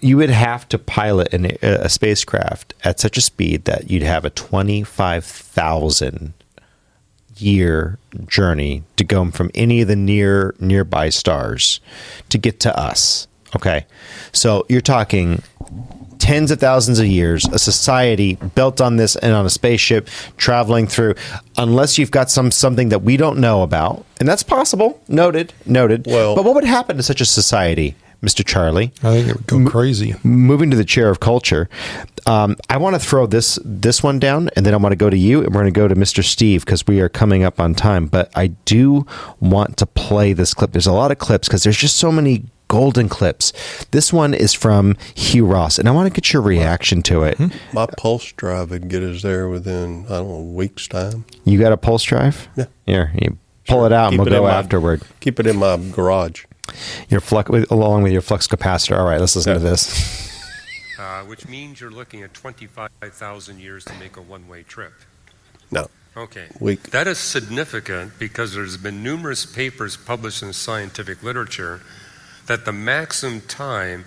you 0.00 0.16
would 0.16 0.30
have 0.30 0.68
to 0.70 0.78
pilot 0.78 1.32
an, 1.32 1.56
a 1.62 1.88
spacecraft 1.88 2.74
at 2.84 2.98
such 3.00 3.16
a 3.16 3.20
speed 3.20 3.64
that 3.66 3.90
you'd 3.90 4.02
have 4.02 4.24
a 4.24 4.30
25,000 4.30 6.34
year 7.36 7.98
journey 8.26 8.82
to 8.96 9.04
go 9.04 9.30
from 9.30 9.50
any 9.54 9.80
of 9.80 9.88
the 9.88 9.96
near 9.96 10.54
nearby 10.60 11.08
stars 11.08 11.80
to 12.28 12.38
get 12.38 12.60
to 12.60 12.78
us. 12.78 13.26
Okay. 13.56 13.86
So 14.32 14.64
you're 14.68 14.80
talking 14.80 15.42
tens 16.22 16.52
of 16.52 16.60
thousands 16.60 17.00
of 17.00 17.06
years, 17.06 17.44
a 17.52 17.58
society 17.58 18.36
built 18.54 18.80
on 18.80 18.96
this 18.96 19.16
and 19.16 19.32
on 19.34 19.44
a 19.44 19.50
spaceship 19.50 20.08
traveling 20.36 20.86
through, 20.86 21.14
unless 21.58 21.98
you've 21.98 22.12
got 22.12 22.30
some 22.30 22.50
something 22.52 22.90
that 22.90 23.02
we 23.02 23.16
don't 23.16 23.38
know 23.38 23.62
about, 23.62 24.04
and 24.20 24.28
that's 24.28 24.44
possible. 24.44 25.00
Noted, 25.08 25.52
noted. 25.66 26.06
Well- 26.06 26.36
but 26.36 26.44
what 26.44 26.54
would 26.54 26.64
happen 26.64 26.96
to 26.96 27.02
such 27.02 27.20
a 27.20 27.24
society, 27.24 27.96
Mister 28.20 28.44
Charlie? 28.44 28.92
I 29.02 29.14
think 29.14 29.28
it 29.30 29.34
would 29.36 29.46
go 29.48 29.70
crazy. 29.70 30.14
moving 30.22 30.70
to 30.70 30.76
the 30.76 30.84
chair 30.84 31.08
of 31.10 31.18
culture, 31.18 31.68
um, 32.26 32.54
I 32.70 32.76
want 32.76 32.94
to 32.94 33.00
throw 33.00 33.26
this 33.26 33.58
this 33.64 34.00
one 34.02 34.20
down, 34.20 34.48
and 34.54 34.64
then 34.64 34.74
I 34.74 34.76
want 34.76 34.92
to 34.92 34.96
go 35.04 35.10
to 35.10 35.18
you, 35.18 35.38
and 35.42 35.48
we're 35.52 35.62
going 35.62 35.74
to 35.74 35.80
go 35.80 35.88
to 35.88 35.96
Mr. 35.96 36.22
Steve 36.22 36.64
because 36.64 36.86
we 36.86 37.00
are 37.00 37.08
coming 37.08 37.42
up 37.42 37.58
on 37.58 37.74
time. 37.74 38.06
But 38.06 38.30
I 38.36 38.46
do 38.64 39.06
want 39.40 39.76
to 39.78 39.86
play 39.86 40.34
this 40.34 40.54
clip. 40.54 40.70
There's 40.70 40.86
a 40.86 40.92
lot 40.92 41.10
of 41.10 41.18
clips 41.18 41.48
because 41.48 41.64
there's 41.64 41.76
just 41.76 41.96
so 41.96 42.12
many 42.12 42.44
golden 42.72 43.06
clips. 43.06 43.52
This 43.90 44.14
one 44.14 44.32
is 44.32 44.54
from 44.54 44.96
Hugh 45.14 45.44
Ross, 45.44 45.78
and 45.78 45.86
I 45.86 45.92
want 45.92 46.06
to 46.06 46.20
get 46.20 46.32
your 46.32 46.40
reaction 46.40 47.02
to 47.02 47.22
it. 47.22 47.38
My 47.74 47.84
pulse 47.98 48.32
drive 48.32 48.70
would 48.70 48.88
get 48.88 49.02
us 49.02 49.20
there 49.20 49.46
within 49.50 50.06
I 50.06 50.16
don't 50.16 50.28
know 50.28 50.34
a 50.36 50.40
week's 50.42 50.88
time. 50.88 51.26
You 51.44 51.58
got 51.60 51.72
a 51.72 51.76
pulse 51.76 52.02
drive? 52.02 52.48
Yeah. 52.56 52.64
Here, 52.86 53.12
you 53.20 53.36
pull 53.68 53.84
it 53.84 53.92
out, 53.92 54.12
Keep 54.12 54.20
and 54.20 54.26
it 54.26 54.30
we'll 54.30 54.40
in 54.40 54.46
go 54.46 54.50
my- 54.50 54.58
afterward. 54.58 55.02
Keep 55.20 55.38
it 55.40 55.46
in 55.46 55.58
my 55.58 55.76
garage. 55.76 56.46
Your 57.10 57.20
flux, 57.20 57.50
with, 57.50 57.70
along 57.70 58.04
with 58.04 58.12
your 58.12 58.22
flux 58.22 58.48
capacitor. 58.48 58.98
All 58.98 59.04
right, 59.06 59.20
let's 59.20 59.36
listen 59.36 59.52
to 59.52 59.60
this. 59.60 60.30
uh, 60.98 61.20
which 61.24 61.46
means 61.46 61.78
you're 61.78 61.90
looking 61.90 62.22
at 62.22 62.32
25,000 62.32 63.60
years 63.60 63.84
to 63.84 63.92
make 63.98 64.16
a 64.16 64.22
one 64.22 64.48
way 64.48 64.62
trip. 64.62 64.94
No, 65.70 65.88
Okay. 66.16 66.46
we 66.58 66.76
That 66.76 67.06
is 67.06 67.18
significant 67.18 68.18
because 68.18 68.54
there's 68.54 68.78
been 68.78 69.02
numerous 69.02 69.44
papers 69.44 69.98
published 69.98 70.42
in 70.42 70.54
scientific 70.54 71.22
literature 71.22 71.82
that 72.52 72.66
the 72.66 72.72
maximum 72.72 73.40
time 73.40 74.04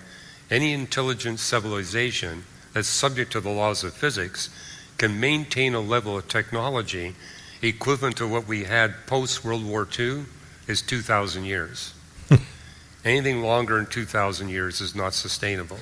any 0.52 0.72
intelligent 0.72 1.40
civilization 1.40 2.44
that's 2.72 2.86
subject 2.86 3.32
to 3.32 3.40
the 3.40 3.50
laws 3.50 3.82
of 3.82 3.92
physics 3.92 4.50
can 4.98 5.18
maintain 5.18 5.74
a 5.74 5.80
level 5.80 6.16
of 6.16 6.28
technology 6.28 7.16
equivalent 7.60 8.16
to 8.16 8.24
what 8.24 8.46
we 8.46 8.62
had 8.62 8.94
post 9.08 9.44
World 9.44 9.66
War 9.66 9.88
II 9.98 10.26
is 10.68 10.80
2,000 10.80 11.44
years. 11.44 11.92
Anything 13.04 13.42
longer 13.42 13.78
than 13.78 13.86
2,000 13.86 14.48
years 14.48 14.80
is 14.80 14.94
not 14.94 15.12
sustainable. 15.12 15.80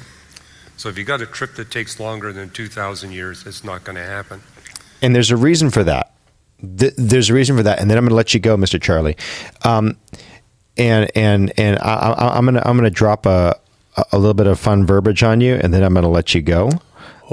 So 0.79 0.89
if 0.89 0.97
you 0.97 1.05
got 1.05 1.21
a 1.21 1.27
trip 1.27 1.57
that 1.57 1.71
takes 1.71 2.01
longer 2.01 2.33
than 2.33 2.49
2,000 2.49 3.13
years, 3.13 3.47
it's 3.47 3.63
not 3.63 3.85
going 3.85 3.97
to 3.97 4.07
happen. 4.07 4.41
and 5.03 5.15
there's 5.15 5.31
a 5.31 5.37
reason 5.37 5.69
for 5.69 5.85
that. 5.85 6.15
Th- 6.79 6.95
there's 6.97 7.29
a 7.29 7.35
reason 7.35 7.59
for 7.59 7.63
that, 7.63 7.79
and 7.79 7.91
then 7.91 7.99
I'm 7.99 8.05
going 8.05 8.09
to 8.09 8.15
let 8.15 8.33
you 8.33 8.41
go, 8.41 8.57
Mr. 8.57 8.81
Charlie. 8.81 9.19
Um, 9.65 9.99
and 10.77 11.11
and 11.15 11.53
and 11.59 11.79
I, 11.79 12.13
I, 12.13 12.37
I'm 12.37 12.45
gonna 12.45 12.63
I'm 12.65 12.77
gonna 12.77 12.91
drop 12.91 13.27
a 13.27 13.59
a 14.13 14.19
little 14.19 14.35
bit 14.35 14.47
of 14.47 14.59
fun 14.59 14.87
verbiage 14.87 15.23
on 15.23 15.41
you, 15.41 15.55
and 15.55 15.73
then 15.73 15.83
I'm 15.83 15.95
gonna 15.95 16.09
let 16.09 16.35
you 16.35 16.43
go. 16.43 16.71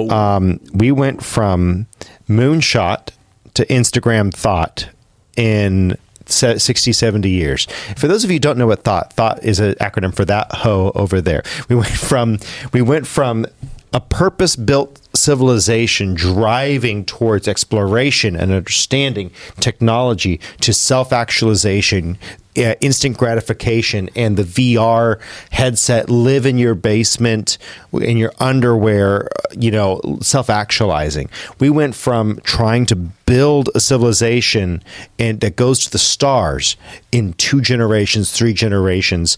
Um, 0.09 0.59
we 0.73 0.91
went 0.91 1.23
from 1.23 1.87
moonshot 2.29 3.09
to 3.55 3.65
Instagram 3.65 4.33
thought 4.33 4.87
in 5.35 5.97
se- 6.27 6.59
60, 6.59 6.93
70 6.93 7.29
years. 7.29 7.67
For 7.97 8.07
those 8.07 8.23
of 8.23 8.29
you 8.29 8.35
who 8.35 8.39
don't 8.39 8.57
know 8.57 8.67
what 8.67 8.83
thought, 8.83 9.13
thought 9.13 9.43
is 9.43 9.59
an 9.59 9.73
acronym 9.75 10.15
for 10.15 10.23
that 10.25 10.51
hoe 10.51 10.91
over 10.95 11.19
there. 11.19 11.43
We 11.67 11.75
went 11.75 11.91
from 11.91 12.37
we 12.73 12.81
went 12.81 13.05
from 13.07 13.45
a 13.93 13.99
purpose 13.99 14.55
built 14.55 15.01
civilization 15.13 16.13
driving 16.13 17.03
towards 17.03 17.47
exploration 17.47 18.35
and 18.35 18.51
understanding 18.51 19.31
technology 19.59 20.39
to 20.61 20.73
self 20.73 21.11
actualization, 21.11 22.17
uh, 22.57 22.75
instant 22.81 23.17
gratification, 23.17 24.09
and 24.15 24.37
the 24.37 24.43
VR 24.43 25.19
headset, 25.51 26.09
live 26.09 26.45
in 26.45 26.57
your 26.57 26.75
basement, 26.75 27.57
in 27.93 28.17
your 28.17 28.33
underwear, 28.39 29.25
uh, 29.25 29.55
you 29.57 29.71
know, 29.71 30.01
self 30.21 30.49
actualizing. 30.49 31.29
We 31.59 31.69
went 31.69 31.95
from 31.95 32.39
trying 32.43 32.85
to 32.87 32.95
build 32.95 33.69
a 33.75 33.79
civilization 33.79 34.83
and 35.17 35.39
that 35.39 35.55
goes 35.55 35.79
to 35.85 35.91
the 35.91 35.97
stars 35.97 36.75
in 37.11 37.33
two 37.33 37.61
generations, 37.61 38.31
three 38.31 38.53
generations 38.53 39.37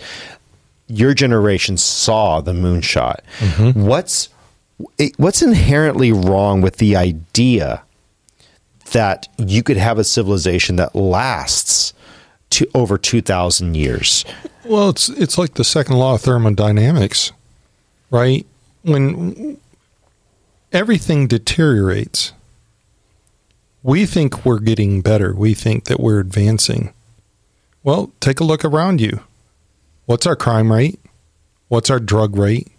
your 0.87 1.13
generation 1.13 1.77
saw 1.77 2.41
the 2.41 2.53
moonshot. 2.53 3.19
What's 3.75 4.29
what's 5.17 5.41
inherently 5.41 6.11
wrong 6.11 6.61
with 6.61 6.77
the 6.77 6.95
idea 6.95 7.83
that 8.91 9.27
you 9.37 9.63
could 9.63 9.77
have 9.77 9.97
a 9.97 10.03
civilization 10.03 10.75
that 10.75 10.95
lasts 10.95 11.93
to 12.53 12.69
over 12.73 12.97
two 12.97 13.21
thousand 13.21 13.75
years? 13.75 14.25
Well, 14.65 14.89
it's 14.89 15.09
it's 15.09 15.37
like 15.37 15.55
the 15.55 15.63
second 15.63 15.97
law 15.97 16.15
of 16.15 16.21
thermodynamics, 16.21 17.31
right? 18.09 18.45
When 18.83 19.57
everything 20.71 21.27
deteriorates, 21.27 22.33
we 23.81 24.05
think 24.05 24.45
we're 24.45 24.59
getting 24.59 25.01
better. 25.01 25.33
We 25.33 25.53
think 25.53 25.85
that 25.85 25.99
we're 25.99 26.19
advancing. 26.19 26.93
Well, 27.83 28.11
take 28.19 28.39
a 28.39 28.45
look 28.45 28.63
around 28.63 29.01
you. 29.01 29.19
What's 30.05 30.25
our 30.25 30.35
crime 30.35 30.71
rate? 30.71 30.99
What's 31.67 31.89
our 31.89 31.99
drug 31.99 32.37
rate? 32.37 32.69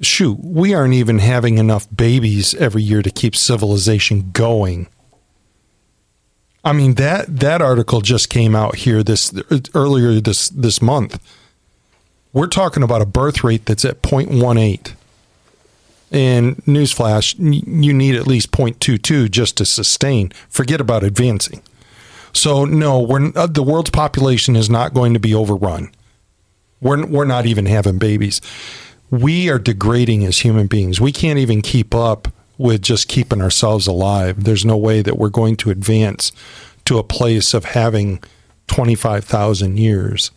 Shoot, 0.00 0.38
we 0.42 0.74
aren't 0.74 0.94
even 0.94 1.20
having 1.20 1.58
enough 1.58 1.86
babies 1.94 2.54
every 2.54 2.82
year 2.82 3.02
to 3.02 3.10
keep 3.10 3.36
civilization 3.36 4.30
going. 4.32 4.88
I 6.64 6.72
mean 6.72 6.94
that 6.94 7.40
that 7.40 7.60
article 7.60 8.00
just 8.00 8.30
came 8.30 8.54
out 8.56 8.76
here 8.76 9.02
this 9.02 9.34
earlier 9.74 10.20
this 10.20 10.48
this 10.48 10.80
month. 10.80 11.22
We're 12.32 12.46
talking 12.46 12.82
about 12.82 13.02
a 13.02 13.06
birth 13.06 13.44
rate 13.44 13.66
that's 13.66 13.84
at 13.84 14.02
0.18. 14.02 14.94
And 16.10 16.56
newsflash, 16.64 17.36
you 17.38 17.94
need 17.94 18.16
at 18.16 18.26
least 18.26 18.50
0.22 18.50 19.30
just 19.30 19.56
to 19.58 19.64
sustain. 19.64 20.32
Forget 20.48 20.80
about 20.80 21.04
advancing. 21.04 21.62
So 22.32 22.64
no, 22.64 23.00
we're 23.00 23.30
uh, 23.36 23.46
the 23.46 23.62
world's 23.62 23.90
population 23.90 24.56
is 24.56 24.68
not 24.68 24.94
going 24.94 25.14
to 25.14 25.20
be 25.20 25.34
overrun. 25.34 25.92
We're 26.80 27.06
we're 27.06 27.24
not 27.24 27.46
even 27.46 27.66
having 27.66 27.98
babies. 27.98 28.40
We 29.10 29.48
are 29.48 29.58
degrading 29.58 30.24
as 30.24 30.40
human 30.40 30.66
beings. 30.66 31.00
We 31.00 31.12
can't 31.12 31.38
even 31.38 31.62
keep 31.62 31.94
up 31.94 32.28
with 32.58 32.82
just 32.82 33.08
keeping 33.08 33.40
ourselves 33.40 33.86
alive. 33.86 34.44
There's 34.44 34.64
no 34.64 34.76
way 34.76 35.02
that 35.02 35.18
we're 35.18 35.28
going 35.28 35.56
to 35.56 35.70
advance 35.70 36.32
to 36.84 36.98
a 36.98 37.02
place 37.02 37.54
of 37.54 37.64
having 37.64 38.22
25,000 38.68 39.78
years 39.78 40.30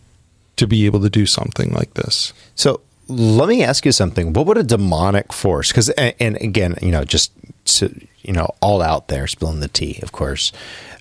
to 0.55 0.67
be 0.67 0.85
able 0.85 1.01
to 1.01 1.09
do 1.09 1.25
something 1.25 1.71
like 1.71 1.93
this. 1.93 2.33
So 2.55 2.81
let 3.07 3.47
me 3.47 3.63
ask 3.63 3.85
you 3.85 3.91
something. 3.91 4.33
What 4.33 4.45
would 4.47 4.57
a 4.57 4.63
demonic 4.63 5.31
force? 5.31 5.69
Because, 5.69 5.89
and, 5.89 6.35
again, 6.37 6.75
you 6.81 6.91
know, 6.91 7.03
just 7.03 7.31
to, 7.65 7.93
you 8.21 8.33
know, 8.33 8.53
all 8.61 8.81
out 8.81 9.07
there, 9.07 9.27
spilling 9.27 9.59
the 9.59 9.67
tea, 9.67 9.99
of 10.01 10.11
course. 10.11 10.51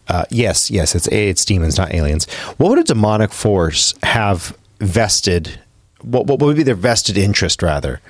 Uh, 0.09 0.25
yes, 0.31 0.71
yes, 0.71 0.95
it's 0.95 1.09
it's 1.09 1.45
demons, 1.45 1.77
not 1.77 1.93
aliens. 1.93 2.31
What 2.59 2.71
would 2.71 2.79
a 2.79 2.85
demonic 2.85 3.33
force 3.33 3.93
have 4.05 4.57
vested? 4.79 5.59
What, 6.03 6.29
what 6.29 6.39
would 6.39 6.57
be 6.57 6.63
their 6.63 6.77
vested 6.77 7.19
interest, 7.19 7.61
rather, 7.61 8.01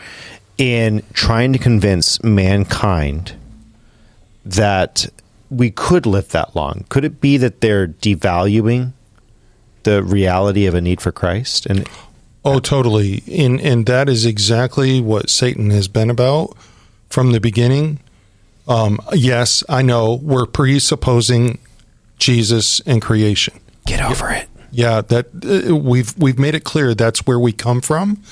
in 0.59 1.03
trying 1.13 1.53
to 1.53 1.59
convince 1.59 2.23
mankind 2.23 3.35
that 4.45 5.07
we 5.51 5.71
could 5.71 6.07
live 6.07 6.31
that 6.31 6.55
long? 6.55 6.85
Could 6.89 7.05
it 7.05 7.21
be 7.21 7.37
that 7.37 7.61
they're 7.61 7.89
devaluing 7.89 8.93
the 9.83 10.03
reality 10.03 10.67
of 10.67 10.75
a 10.75 10.81
need 10.81 11.01
for 11.01 11.13
Christ? 11.13 11.67
And 11.67 11.89
oh, 12.45 12.59
totally. 12.59 13.23
And 13.31 13.61
and 13.61 13.87
that 13.87 14.09
is 14.09 14.27
exactly 14.27 15.01
what 15.01 15.31
Satan 15.31 15.71
has 15.71 15.89
been 15.89 16.11
about 16.11 16.57
from 17.09 17.33
the 17.33 17.41
beginning. 17.41 18.01
Um, 18.69 18.99
yes, 19.13 19.63
I 19.69 19.83
know 19.83 20.15
we're 20.15 20.47
presupposing 20.47 21.59
Jesus 22.19 22.81
and 22.81 23.01
creation. 23.01 23.61
Get 23.87 24.03
over 24.03 24.31
it. 24.31 24.49
Yeah, 24.73 25.01
that 25.03 25.27
uh, 25.71 25.75
we've 25.77 26.17
we've 26.19 26.39
made 26.39 26.55
it 26.55 26.65
clear 26.65 26.95
that's 26.95 27.27
where 27.27 27.39
we 27.39 27.53
come 27.53 27.81
from, 27.81 28.23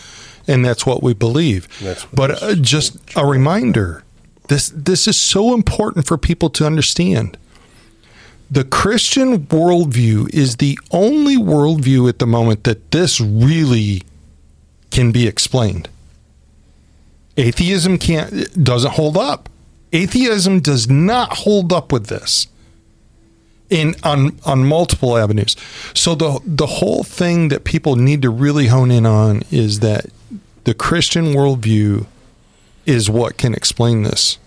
and 0.46 0.64
that's 0.64 0.84
what 0.86 1.02
we 1.02 1.14
believe. 1.14 1.68
but 2.12 2.42
uh, 2.42 2.54
just 2.56 2.96
a 3.16 3.26
reminder, 3.26 4.02
this 4.48 4.70
this 4.74 5.06
is 5.08 5.16
so 5.16 5.54
important 5.54 6.06
for 6.06 6.18
people 6.18 6.50
to 6.50 6.66
understand. 6.66 7.38
The 8.50 8.64
Christian 8.64 9.46
worldview 9.46 10.32
is 10.32 10.56
the 10.56 10.78
only 10.90 11.36
worldview 11.36 12.08
at 12.08 12.18
the 12.18 12.26
moment 12.26 12.64
that 12.64 12.90
this 12.90 13.20
really 13.20 14.02
can 14.90 15.12
be 15.12 15.26
explained. 15.26 15.88
Atheism 17.36 17.98
can't 17.98 18.62
doesn't 18.62 18.92
hold 18.92 19.16
up. 19.16 19.48
Atheism 19.92 20.60
does 20.60 20.88
not 20.88 21.38
hold 21.38 21.72
up 21.72 21.90
with 21.92 22.06
this 22.06 22.46
in 23.70 23.94
on 24.02 24.38
on 24.44 24.64
multiple 24.64 25.16
avenues. 25.16 25.56
So 25.94 26.14
the 26.14 26.40
the 26.44 26.66
whole 26.66 27.02
thing 27.02 27.48
that 27.48 27.64
people 27.64 27.96
need 27.96 28.22
to 28.22 28.30
really 28.30 28.68
hone 28.68 28.90
in 28.90 29.06
on 29.06 29.42
is 29.50 29.80
that 29.80 30.06
the 30.64 30.74
Christian 30.74 31.26
worldview 31.26 32.06
is 32.86 33.08
what 33.08 33.36
can 33.36 33.54
explain 33.54 34.02
this. 34.02 34.38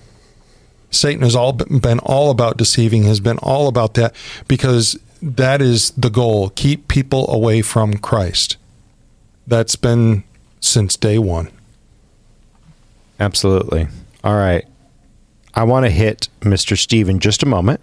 Satan 0.89 1.21
has 1.21 1.35
all 1.35 1.53
been 1.53 1.99
all 1.99 2.31
about 2.31 2.57
deceiving, 2.57 3.03
has 3.03 3.19
been 3.19 3.37
all 3.39 3.67
about 3.67 3.93
that 3.95 4.15
because 4.47 4.99
that 5.21 5.61
is 5.61 5.91
the 5.91 6.09
goal. 6.09 6.49
Keep 6.51 6.87
people 6.87 7.29
away 7.29 7.61
from 7.61 7.97
Christ. 7.97 8.57
That's 9.45 9.75
been 9.75 10.23
since 10.59 10.95
day 10.95 11.17
one. 11.17 11.49
Absolutely. 13.19 13.87
All 14.23 14.35
right. 14.35 14.65
I 15.53 15.63
want 15.63 15.85
to 15.85 15.89
hit 15.89 16.29
Mr. 16.41 16.77
Steve 16.77 17.09
in 17.09 17.19
just 17.19 17.41
a 17.41 17.47
moment, 17.47 17.81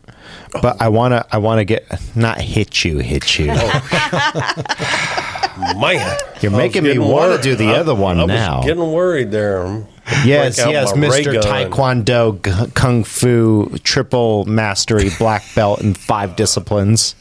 but 0.63 0.81
I 0.81 0.89
want 0.89 1.13
to 1.13 1.27
I 1.35 1.39
want 1.39 1.59
to 1.59 1.65
get 1.65 1.85
not 2.15 2.41
hit 2.41 2.85
you, 2.85 2.99
hit 2.99 3.37
you. 3.39 3.47
Man, 5.57 6.19
you're 6.41 6.51
making 6.51 6.85
me 6.85 6.99
want 6.99 7.37
to 7.37 7.43
do 7.43 7.55
the 7.55 7.69
I, 7.69 7.79
other 7.79 7.95
one 7.95 8.19
I 8.19 8.27
now. 8.27 8.63
getting 8.63 8.91
worried 8.91 9.31
there. 9.31 9.87
Yes, 10.25 10.59
yes, 10.59 10.93
Mr. 10.93 11.41
Taekwondo, 11.41 12.43
G- 12.43 12.73
Kung 12.75 13.05
Fu, 13.05 13.71
triple 13.85 14.45
mastery, 14.47 15.11
black 15.19 15.43
belt 15.55 15.81
in 15.81 15.95
five 15.95 16.37
disciplines. 16.37 17.15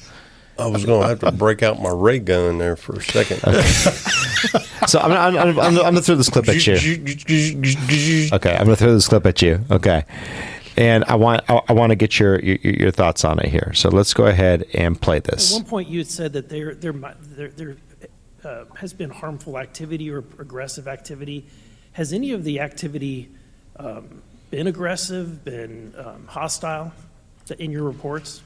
I 0.58 0.68
was 0.68 0.86
going 0.86 1.02
to 1.02 1.08
have 1.08 1.20
to 1.20 1.32
break 1.32 1.64
out 1.64 1.82
my 1.82 1.90
ray 1.90 2.20
gun 2.20 2.58
there 2.58 2.76
for 2.76 2.96
a 2.96 3.02
second. 3.02 3.42
Okay. 3.44 3.62
so 4.88 5.00
I'm, 5.00 5.12
I'm, 5.12 5.38
I'm, 5.38 5.60
I'm, 5.60 5.76
going 5.76 5.96
to 5.96 6.02
throw 6.02 6.16
this 6.16 6.30
clip 6.30 6.48
at 6.48 6.68
you. 6.68 6.76
Okay, 8.34 8.52
I'm 8.52 8.66
going 8.66 8.70
to 8.70 8.76
throw 8.76 8.94
this 8.94 9.08
clip 9.08 9.26
at 9.26 9.42
you. 9.42 9.62
Okay, 9.72 10.04
and 10.78 11.04
I 11.06 11.16
want 11.16 11.44
I, 11.50 11.62
I 11.70 11.74
want 11.74 11.92
to 11.92 11.96
get 11.96 12.20
your, 12.20 12.40
your, 12.40 12.58
your 12.58 12.92
thoughts 12.92 13.26
on 13.26 13.40
it 13.40 13.50
here. 13.50 13.74
So 13.74 13.90
let's 13.90 14.14
go 14.14 14.26
ahead 14.26 14.66
and 14.74 15.00
play 15.00 15.20
this. 15.20 15.54
At 15.54 15.62
one 15.62 15.70
point, 15.70 15.88
you 15.90 16.00
had 16.00 16.08
said 16.08 16.34
that 16.34 16.50
they're 16.50 16.76
they're 16.76 16.94
there, 16.94 17.50
there 17.50 17.78
uh, 18.46 18.66
has 18.76 18.94
been 18.94 19.10
harmful 19.10 19.58
activity 19.58 20.10
or 20.12 20.20
aggressive 20.40 20.88
activity. 20.88 21.46
Has 21.94 22.14
any 22.14 22.32
of 22.32 22.44
the 22.44 22.60
activity 22.60 23.30
um, 23.78 24.22
been 24.50 24.68
aggressive, 24.68 25.44
been 25.44 25.94
um, 25.98 26.28
hostile 26.28 26.92
in 27.60 27.72
your 27.72 27.84
reports? 27.84 28.42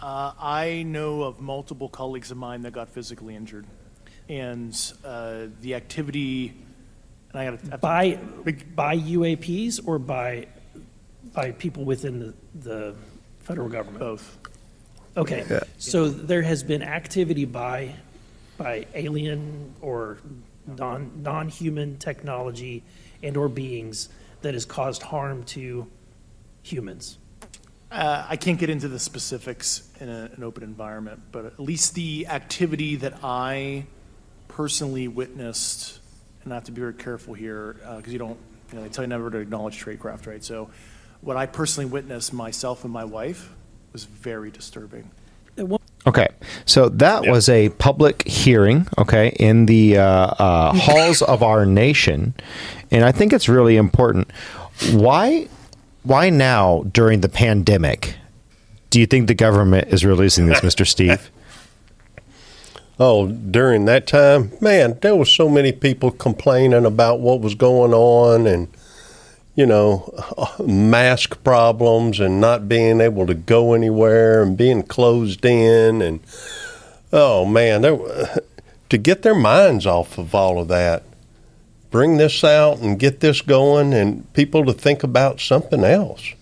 Uh, 0.00 0.32
I 0.38 0.82
know 0.82 1.22
of 1.22 1.40
multiple 1.40 1.88
colleagues 1.88 2.30
of 2.30 2.36
mine 2.36 2.62
that 2.62 2.72
got 2.72 2.90
physically 2.90 3.34
injured, 3.34 3.66
and 4.28 4.74
uh, 5.04 5.46
the 5.62 5.74
activity. 5.74 6.54
And 7.32 7.40
I 7.40 7.56
got 7.56 7.80
by 7.80 8.16
by 8.74 8.96
UAPs 8.98 9.80
or 9.86 9.98
by 9.98 10.46
by 11.32 11.52
people 11.52 11.84
within 11.84 12.20
the, 12.20 12.34
the 12.54 12.96
federal 13.40 13.68
government. 13.68 14.00
Both. 14.00 14.38
Okay, 15.16 15.46
yeah. 15.48 15.60
so 15.78 16.08
there 16.08 16.42
has 16.42 16.62
been 16.62 16.82
activity 16.82 17.46
by 17.46 17.94
by 18.56 18.86
alien 18.94 19.74
or 19.80 20.18
non 20.66 21.10
non 21.22 21.48
human 21.48 21.98
technology 21.98 22.82
and 23.22 23.36
or 23.36 23.48
beings 23.48 24.08
that 24.42 24.54
has 24.54 24.64
caused 24.64 25.02
harm 25.02 25.44
to 25.44 25.86
humans. 26.62 27.18
Uh, 27.90 28.26
I 28.28 28.36
can't 28.36 28.58
get 28.58 28.68
into 28.68 28.88
the 28.88 28.98
specifics 28.98 29.88
in 30.00 30.08
a, 30.08 30.30
an 30.34 30.42
open 30.42 30.64
environment, 30.64 31.20
but 31.30 31.46
at 31.46 31.60
least 31.60 31.94
the 31.94 32.26
activity 32.26 32.96
that 32.96 33.20
I 33.22 33.86
personally 34.48 35.06
witnessed, 35.06 36.00
and 36.42 36.52
I 36.52 36.56
have 36.56 36.64
to 36.64 36.72
be 36.72 36.80
very 36.80 36.94
careful 36.94 37.34
here 37.34 37.74
because 37.74 38.08
uh, 38.08 38.10
you 38.10 38.18
don't, 38.18 38.38
you 38.70 38.78
know, 38.78 38.82
they 38.82 38.88
tell 38.88 39.04
you 39.04 39.08
never 39.08 39.30
to 39.30 39.38
acknowledge 39.38 39.82
tradecraft, 39.82 40.26
right? 40.26 40.42
So, 40.42 40.70
what 41.20 41.36
I 41.36 41.46
personally 41.46 41.88
witnessed 41.88 42.32
myself 42.32 42.84
and 42.84 42.92
my 42.92 43.04
wife 43.04 43.52
was 43.92 44.04
very 44.04 44.50
disturbing. 44.50 45.10
Okay, 46.06 46.28
so 46.66 46.88
that 46.88 47.24
yep. 47.24 47.32
was 47.32 47.48
a 47.48 47.70
public 47.70 48.26
hearing, 48.28 48.86
okay, 48.96 49.34
in 49.40 49.66
the 49.66 49.98
uh, 49.98 50.02
uh, 50.04 50.72
halls 50.72 51.20
of 51.20 51.42
our 51.42 51.66
nation, 51.66 52.34
and 52.92 53.04
I 53.04 53.10
think 53.10 53.32
it's 53.32 53.48
really 53.48 53.76
important. 53.76 54.30
Why 54.92 55.48
why 56.04 56.30
now 56.30 56.84
during 56.92 57.22
the 57.22 57.28
pandemic 57.28 58.14
do 58.90 59.00
you 59.00 59.06
think 59.06 59.26
the 59.26 59.34
government 59.34 59.88
is 59.88 60.04
releasing 60.04 60.46
this, 60.46 60.60
Mr. 60.60 60.86
Steve? 60.94 61.30
Oh, 62.98 63.26
during 63.26 63.84
that 63.84 64.06
time, 64.06 64.52
man, 64.60 64.98
there 65.02 65.14
was 65.14 65.30
so 65.30 65.50
many 65.50 65.70
people 65.70 66.10
complaining 66.10 66.86
about 66.86 67.20
what 67.20 67.40
was 67.42 67.54
going 67.54 67.92
on 67.92 68.46
and 68.46 68.68
you 69.56 69.66
know, 69.66 70.14
mask 70.64 71.42
problems 71.42 72.20
and 72.20 72.40
not 72.40 72.68
being 72.68 73.00
able 73.00 73.26
to 73.26 73.34
go 73.34 73.72
anywhere 73.72 74.42
and 74.42 74.56
being 74.56 74.84
closed 74.84 75.44
in 75.44 76.00
and 76.00 76.20
oh 77.12 77.44
man, 77.44 77.82
to 78.88 78.98
get 78.98 79.22
their 79.22 79.34
minds 79.34 79.86
off 79.86 80.18
of 80.18 80.34
all 80.34 80.60
of 80.60 80.68
that 80.68 81.02
bring 81.96 82.18
this 82.18 82.44
out 82.44 82.78
and 82.80 82.98
get 82.98 83.20
this 83.20 83.40
going 83.40 83.94
and 83.94 84.30
people 84.34 84.66
to 84.66 84.72
think 84.74 85.02
about 85.02 85.40
something 85.40 85.82
else. 85.82 86.34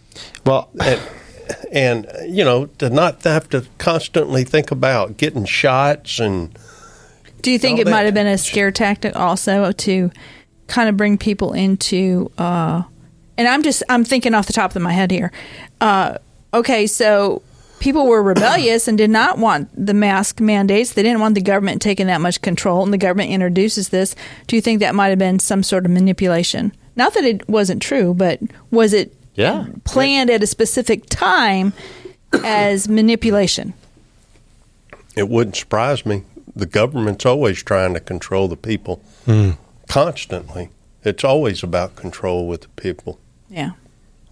Well, 0.45 0.69
and, 0.81 1.01
and 1.73 2.07
you 2.27 2.45
know, 2.45 2.67
to 2.79 2.91
not 2.91 3.23
have 3.23 3.49
to 3.51 3.65
constantly 3.79 4.43
think 4.43 4.73
about 4.73 5.17
getting 5.17 5.45
shots 5.45 6.19
and. 6.19 6.59
Do 7.43 7.53
you 7.53 7.59
think 7.61 7.79
it 7.79 7.87
might 7.87 8.03
have 8.03 8.15
been 8.15 8.27
a 8.27 8.37
scare 8.39 8.73
tactic 8.73 9.15
also 9.15 9.71
to 9.71 10.11
kind 10.67 10.89
of 10.89 10.97
bring 10.97 11.19
people 11.19 11.53
into? 11.53 12.33
Uh, 12.37 12.83
and 13.37 13.49
I'm 13.49 13.63
just 13.63 13.83
I'm 13.89 14.05
thinking 14.05 14.35
off 14.35 14.47
the 14.47 14.53
top 14.53 14.75
of 14.75 14.83
my 14.83 14.93
head 14.93 15.11
here. 15.11 15.33
Uh, 15.81 16.19
okay, 16.53 16.87
so 16.87 17.43
people 17.81 18.07
were 18.07 18.23
rebellious 18.23 18.89
and 18.89 18.97
did 18.97 19.11
not 19.11 19.39
want 19.39 19.69
the 19.75 19.95
mask 19.95 20.41
mandates. 20.41 20.95
They 20.95 21.03
didn't 21.03 21.21
want 21.21 21.35
the 21.35 21.43
government 21.43 21.83
taking 21.83 22.07
that 22.07 22.21
much 22.21 22.41
control, 22.41 22.83
and 22.83 22.93
the 22.93 22.99
government 22.99 23.31
introduces 23.31 23.91
this. 23.91 24.15
Do 24.47 24.57
you 24.57 24.63
think 24.63 24.81
that 24.81 24.95
might 24.95 25.09
have 25.09 25.19
been 25.19 25.39
some 25.39 25.63
sort 25.63 25.85
of 25.85 25.91
manipulation? 25.91 26.73
Not 26.97 27.15
that 27.15 27.25
it 27.25 27.49
wasn't 27.49 27.83
true, 27.83 28.15
but 28.15 28.41
was 28.71 28.93
it 28.93 29.15
yeah. 29.35 29.67
planned 29.85 30.31
at 30.31 30.43
a 30.43 30.47
specific 30.47 31.07
time 31.07 31.73
as 32.45 32.89
manipulation? 33.01 33.75
It 35.17 35.29
wouldn't 35.29 35.57
surprise 35.57 36.07
me. 36.07 36.23
The 36.57 36.67
government's 36.67 37.27
always 37.27 37.63
trying 37.63 37.95
to 37.95 38.01
control 38.01 38.49
the 38.49 38.57
people 38.57 39.03
mm. 39.27 39.57
constantly. 39.89 40.71
It's 41.03 41.25
always 41.25 41.63
about 41.63 41.97
control 41.97 42.47
with 42.47 42.63
the 42.63 42.69
people. 42.69 43.19
Yeah. 43.55 43.73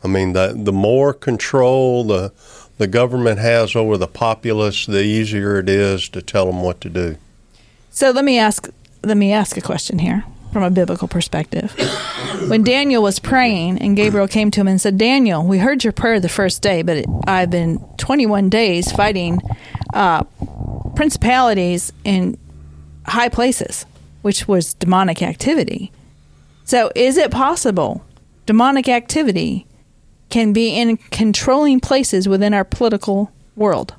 I 0.03 0.09
mean, 0.09 0.33
the 0.33 0.53
the 0.57 0.73
more 0.73 1.15
control 1.15 2.05
the 2.05 2.33
the 2.79 2.89
government 2.89 3.39
has 3.39 3.77
over 3.77 3.97
the 3.97 4.09
populace, 4.09 4.87
the 4.87 5.03
easier 5.03 5.59
it 5.59 5.69
is 5.69 6.09
to 6.09 6.21
tell 6.21 6.47
them 6.47 6.63
what 6.63 6.81
to 6.81 6.91
do. 6.91 7.17
So 7.91 8.11
let 8.11 8.25
me 8.25 8.39
ask 8.39 8.69
let 9.05 9.17
me 9.17 9.33
ask 9.33 9.57
a 9.57 9.61
question 9.61 9.99
here. 10.01 10.25
from 10.53 10.63
a 10.63 10.71
biblical 10.71 11.09
perspective. 11.09 11.73
When 12.49 12.63
Daniel 12.63 13.03
was 13.03 13.19
praying 13.19 13.79
and 13.79 13.97
Gabriel 13.97 14.29
came 14.29 14.51
to 14.51 14.61
him 14.61 14.69
and 14.69 14.79
said, 14.79 14.99
Daniel, 14.99 15.47
we 15.47 15.59
heard 15.59 15.83
your 15.83 15.95
prayer 15.95 16.21
the 16.21 16.29
first 16.29 16.61
day, 16.61 16.83
but 16.83 17.07
I've 17.27 17.51
been 17.51 17.79
21 17.97 18.51
days 18.51 18.93
fighting 18.93 19.41
uh, 19.95 20.25
principalities 20.95 21.91
in 22.05 22.37
high 23.07 23.31
places, 23.31 23.87
which 24.21 24.47
was 24.47 24.75
demonic 24.75 25.23
activity. 25.23 25.91
So, 26.65 26.91
is 26.95 27.17
it 27.17 27.31
possible 27.31 28.05
demonic 28.47 28.89
activity 28.89 29.67
can 30.31 30.53
be 30.53 30.71
in 30.71 30.97
controlling 30.97 31.81
places 31.81 32.29
within 32.29 32.55
our 32.55 32.65
political 32.65 33.31
world? 33.57 33.95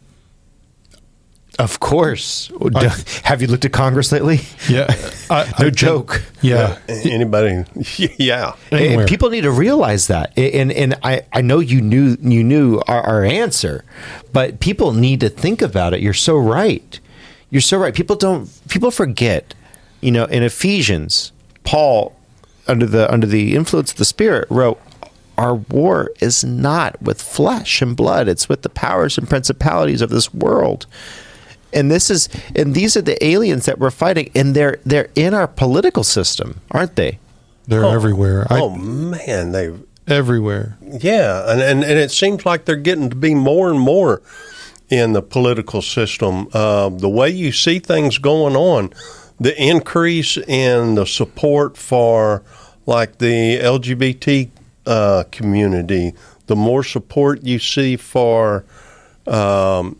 Of 1.59 1.79
course. 1.79 2.51
Have 3.23 3.41
you 3.41 3.47
looked 3.47 3.63
at 3.63 3.71
Congress 3.71 4.11
lately? 4.11 4.41
Yeah. 4.67 4.87
I, 5.29 5.45
no 5.59 5.67
I 5.67 5.69
joke. 5.69 6.13
Think, 6.13 6.25
yeah. 6.41 6.79
Anybody? 6.87 7.63
Yeah. 8.17 8.55
And 8.71 9.07
people 9.07 9.29
need 9.29 9.41
to 9.41 9.51
realize 9.51 10.07
that. 10.07 10.37
And 10.37 10.71
and 10.71 10.95
I, 11.03 11.21
I 11.31 11.41
know 11.41 11.59
you 11.59 11.81
knew 11.81 12.17
you 12.21 12.43
knew 12.43 12.81
our, 12.87 13.01
our 13.01 13.23
answer, 13.23 13.85
but 14.31 14.59
people 14.59 14.93
need 14.93 15.19
to 15.19 15.29
think 15.29 15.61
about 15.61 15.93
it. 15.93 16.01
You're 16.01 16.13
so 16.13 16.37
right. 16.37 16.99
You're 17.51 17.61
so 17.61 17.77
right. 17.77 17.93
People 17.93 18.15
don't 18.15 18.49
people 18.67 18.89
forget. 18.89 19.53
You 20.01 20.11
know, 20.11 20.25
in 20.25 20.43
Ephesians, 20.43 21.31
Paul 21.63 22.13
under 22.67 22.85
the 22.85 23.11
under 23.11 23.27
the 23.27 23.55
influence 23.55 23.91
of 23.91 23.97
the 23.97 24.05
Spirit 24.05 24.47
wrote 24.49 24.79
our 25.37 25.55
war 25.55 26.11
is 26.19 26.43
not 26.43 27.01
with 27.01 27.21
flesh 27.21 27.81
and 27.81 27.95
blood. 27.95 28.27
It's 28.27 28.47
with 28.47 28.61
the 28.61 28.69
powers 28.69 29.17
and 29.17 29.27
principalities 29.27 30.01
of 30.01 30.09
this 30.09 30.33
world. 30.33 30.85
And 31.71 31.89
this 31.89 32.09
is 32.09 32.29
and 32.55 32.75
these 32.75 32.95
are 32.95 33.01
the 33.01 33.23
aliens 33.23 33.65
that 33.65 33.79
we're 33.79 33.91
fighting 33.91 34.29
and 34.35 34.55
they're 34.55 34.79
they're 34.85 35.09
in 35.15 35.33
our 35.33 35.47
political 35.47 36.03
system 36.03 36.61
aren't 36.71 36.95
they? 36.95 37.19
They're 37.67 37.85
oh, 37.85 37.91
everywhere. 37.91 38.45
I, 38.49 38.59
oh 38.59 38.69
man 38.69 39.51
they 39.53 39.73
everywhere. 40.07 40.77
Yeah 40.81 41.51
and, 41.51 41.61
and 41.61 41.83
and 41.83 41.97
it 41.97 42.11
seems 42.11 42.45
like 42.45 42.65
they're 42.65 42.75
getting 42.75 43.09
to 43.09 43.15
be 43.15 43.33
more 43.33 43.71
and 43.71 43.79
more 43.79 44.21
in 44.89 45.13
the 45.13 45.23
political 45.23 45.81
system. 45.81 46.47
Uh, 46.53 46.89
the 46.89 47.09
way 47.09 47.29
you 47.29 47.51
see 47.51 47.79
things 47.79 48.19
going 48.19 48.55
on 48.55 48.93
the 49.43 49.61
increase 49.61 50.37
in 50.37 50.95
the 50.95 51.05
support 51.05 51.77
for 51.77 52.43
like 52.85 53.17
the 53.19 53.59
lgbt 53.59 54.49
uh, 54.85 55.23
community 55.31 56.13
the 56.47 56.55
more 56.55 56.83
support 56.83 57.43
you 57.43 57.59
see 57.59 57.95
for 57.95 58.65
um, 59.27 59.99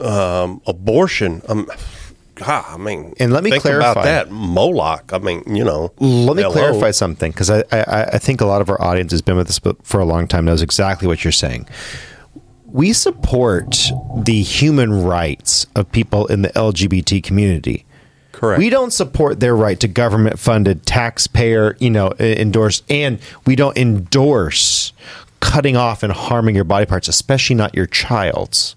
um, 0.00 0.60
abortion. 0.66 1.42
Um, 1.48 1.70
God, 2.34 2.64
I 2.66 2.76
mean, 2.76 3.14
and 3.20 3.32
let 3.32 3.44
me 3.44 3.58
clarify 3.58 3.92
about 3.92 4.04
that 4.04 4.30
Moloch. 4.30 5.12
I 5.12 5.18
mean, 5.18 5.42
you 5.46 5.64
know, 5.64 5.92
let 5.98 6.36
me 6.36 6.42
hello. 6.42 6.52
clarify 6.52 6.90
something 6.90 7.30
because 7.30 7.50
I, 7.50 7.62
I, 7.70 8.04
I 8.04 8.18
think 8.18 8.40
a 8.40 8.46
lot 8.46 8.62
of 8.62 8.70
our 8.70 8.80
audience 8.80 9.12
has 9.12 9.22
been 9.22 9.36
with 9.36 9.50
us 9.50 9.60
for 9.82 10.00
a 10.00 10.04
long 10.04 10.26
time 10.26 10.46
knows 10.46 10.62
exactly 10.62 11.06
what 11.06 11.24
you're 11.24 11.32
saying. 11.32 11.68
We 12.66 12.94
support 12.94 13.76
the 14.16 14.42
human 14.42 15.04
rights 15.04 15.66
of 15.76 15.92
people 15.92 16.26
in 16.26 16.40
the 16.40 16.48
LGBT 16.50 17.22
community. 17.22 17.84
Correct. 18.42 18.58
We 18.58 18.70
don't 18.70 18.90
support 18.90 19.38
their 19.38 19.54
right 19.54 19.78
to 19.78 19.86
government 19.86 20.36
funded, 20.36 20.84
taxpayer, 20.84 21.76
you 21.78 21.90
know, 21.90 22.12
endorsed, 22.18 22.82
and 22.90 23.20
we 23.46 23.54
don't 23.54 23.76
endorse 23.78 24.92
cutting 25.38 25.76
off 25.76 26.02
and 26.02 26.12
harming 26.12 26.56
your 26.56 26.64
body 26.64 26.84
parts, 26.84 27.06
especially 27.06 27.54
not 27.54 27.74
your 27.74 27.86
child's 27.86 28.74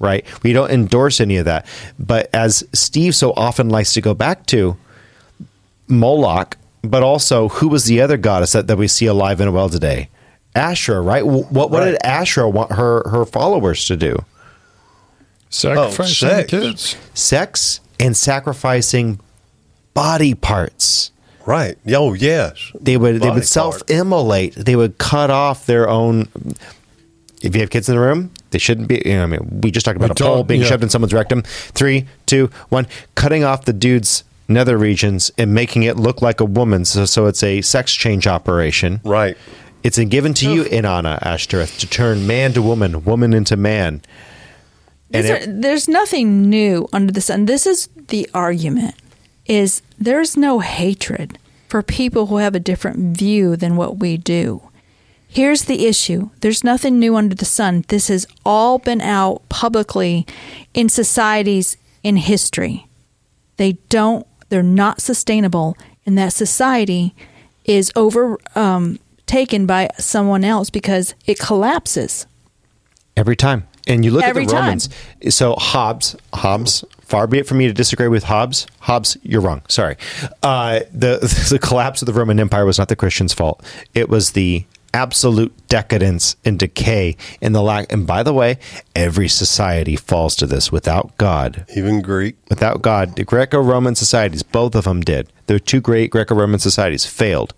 right? 0.00 0.24
We 0.42 0.54
don't 0.54 0.70
endorse 0.70 1.20
any 1.20 1.36
of 1.36 1.44
that. 1.44 1.66
But 1.98 2.30
as 2.32 2.64
Steve 2.72 3.14
so 3.14 3.32
often 3.34 3.68
likes 3.68 3.92
to 3.94 4.00
go 4.00 4.14
back 4.14 4.46
to, 4.46 4.78
Moloch, 5.88 6.56
but 6.82 7.02
also 7.02 7.48
who 7.48 7.68
was 7.68 7.84
the 7.84 8.00
other 8.00 8.16
goddess 8.16 8.52
that, 8.52 8.66
that 8.66 8.78
we 8.78 8.88
see 8.88 9.04
alive 9.04 9.40
and 9.40 9.52
well 9.52 9.68
today? 9.68 10.08
Asherah, 10.54 11.02
right? 11.02 11.24
What 11.26 11.70
what 11.70 11.72
right. 11.72 11.92
did 11.92 12.02
Asherah 12.02 12.48
want 12.48 12.72
her 12.72 13.06
her 13.10 13.24
followers 13.24 13.86
to 13.86 13.96
do? 13.96 14.24
Sacrificing 15.50 16.28
oh, 16.28 16.44
kids, 16.44 16.96
sex, 17.12 17.80
and 18.00 18.16
sacrificing 18.16 19.20
body 19.94 20.34
parts. 20.34 21.10
Right. 21.46 21.78
Oh, 21.88 22.14
yes. 22.14 22.72
They 22.80 22.96
would 22.96 23.20
body 23.20 23.28
they 23.28 23.30
would 23.30 23.46
self 23.46 23.82
immolate. 23.88 24.54
They 24.54 24.76
would 24.76 24.98
cut 24.98 25.30
off 25.30 25.66
their 25.66 25.88
own. 25.88 26.28
If 27.42 27.54
you 27.54 27.62
have 27.62 27.70
kids 27.70 27.88
in 27.88 27.94
the 27.94 28.00
room, 28.00 28.30
they 28.50 28.58
shouldn't 28.58 28.88
be. 28.88 29.02
You 29.04 29.14
know, 29.14 29.22
I 29.22 29.26
mean, 29.26 29.60
we 29.62 29.70
just 29.70 29.86
talked 29.86 29.96
about 29.96 30.10
we 30.10 30.24
a 30.24 30.28
pole 30.28 30.44
being 30.44 30.60
yeah. 30.60 30.68
shoved 30.68 30.82
in 30.82 30.90
someone's 30.90 31.14
rectum. 31.14 31.42
Three, 31.42 32.06
two, 32.26 32.50
one. 32.68 32.86
Cutting 33.14 33.44
off 33.44 33.64
the 33.64 33.72
dude's 33.72 34.24
nether 34.48 34.76
regions 34.76 35.30
and 35.38 35.54
making 35.54 35.84
it 35.84 35.96
look 35.96 36.20
like 36.20 36.40
a 36.40 36.44
woman. 36.44 36.84
So, 36.84 37.04
so 37.06 37.26
it's 37.26 37.42
a 37.42 37.62
sex 37.62 37.94
change 37.94 38.26
operation. 38.26 39.00
Right. 39.04 39.36
It's 39.82 39.98
given 39.98 40.34
to 40.34 40.52
you, 40.52 40.64
Inanna 40.64 41.18
Ashtoreth, 41.22 41.78
to 41.78 41.86
turn 41.88 42.26
man 42.26 42.52
to 42.52 42.60
woman, 42.60 43.02
woman 43.04 43.32
into 43.32 43.56
man. 43.56 44.02
And 45.12 45.26
it, 45.26 45.48
are, 45.48 45.52
there's 45.52 45.88
nothing 45.88 46.48
new 46.48 46.88
under 46.92 47.12
the 47.12 47.20
sun. 47.20 47.46
This 47.46 47.66
is 47.66 47.88
the 48.08 48.28
argument: 48.34 48.94
is 49.46 49.82
there's 49.98 50.36
no 50.36 50.60
hatred 50.60 51.38
for 51.68 51.82
people 51.82 52.26
who 52.26 52.36
have 52.38 52.54
a 52.54 52.60
different 52.60 53.16
view 53.16 53.56
than 53.56 53.76
what 53.76 53.98
we 53.98 54.16
do. 54.16 54.62
Here's 55.32 55.64
the 55.64 55.86
issue 55.86 56.30
there's 56.40 56.64
nothing 56.64 56.98
new 56.98 57.16
under 57.16 57.34
the 57.34 57.44
sun. 57.44 57.84
This 57.88 58.08
has 58.08 58.26
all 58.44 58.78
been 58.78 59.00
out 59.00 59.48
publicly 59.48 60.26
in 60.74 60.88
societies 60.88 61.76
in 62.02 62.16
history. 62.16 62.88
They 63.56 63.72
don't, 63.88 64.26
they're 64.48 64.62
not 64.62 65.00
sustainable, 65.00 65.76
and 66.04 66.18
that 66.18 66.32
society 66.32 67.14
is 67.64 67.92
overtaken 67.94 69.60
um, 69.60 69.66
by 69.66 69.90
someone 69.98 70.44
else 70.44 70.70
because 70.70 71.14
it 71.26 71.38
collapses. 71.38 72.26
Every 73.16 73.36
time. 73.36 73.68
And 73.90 74.04
you 74.04 74.12
look 74.12 74.24
Every 74.24 74.44
at 74.44 74.48
the 74.48 74.54
Romans. 74.54 74.88
Time. 74.88 75.30
So 75.30 75.54
Hobbes, 75.54 76.16
Hobbes, 76.32 76.84
far 77.00 77.26
be 77.26 77.38
it 77.38 77.46
from 77.46 77.58
me 77.58 77.66
to 77.66 77.72
disagree 77.72 78.08
with 78.08 78.24
Hobbes. 78.24 78.66
Hobbes, 78.80 79.16
you're 79.22 79.40
wrong. 79.40 79.62
Sorry. 79.68 79.96
Uh, 80.42 80.80
the 80.92 81.18
the 81.50 81.58
collapse 81.58 82.00
of 82.00 82.06
the 82.06 82.12
Roman 82.12 82.38
Empire 82.38 82.64
was 82.64 82.78
not 82.78 82.88
the 82.88 82.96
Christians' 82.96 83.34
fault. 83.34 83.64
It 83.94 84.08
was 84.08 84.32
the 84.32 84.64
absolute 84.92 85.52
decadence 85.68 86.36
and 86.44 86.58
decay 86.58 87.16
in 87.40 87.52
the 87.52 87.62
lack 87.62 87.92
and 87.92 88.06
by 88.06 88.22
the 88.24 88.34
way 88.34 88.58
every 88.96 89.28
society 89.28 89.94
falls 89.94 90.34
to 90.34 90.46
this 90.46 90.72
without 90.72 91.16
god 91.16 91.64
even 91.76 92.02
greek 92.02 92.36
without 92.48 92.82
god 92.82 93.14
the 93.14 93.22
greco-roman 93.22 93.94
societies 93.94 94.42
both 94.42 94.74
of 94.74 94.82
them 94.82 95.00
did 95.00 95.32
the 95.46 95.60
two 95.60 95.80
great 95.80 96.10
greco-roman 96.10 96.58
societies 96.58 97.06
failed 97.06 97.54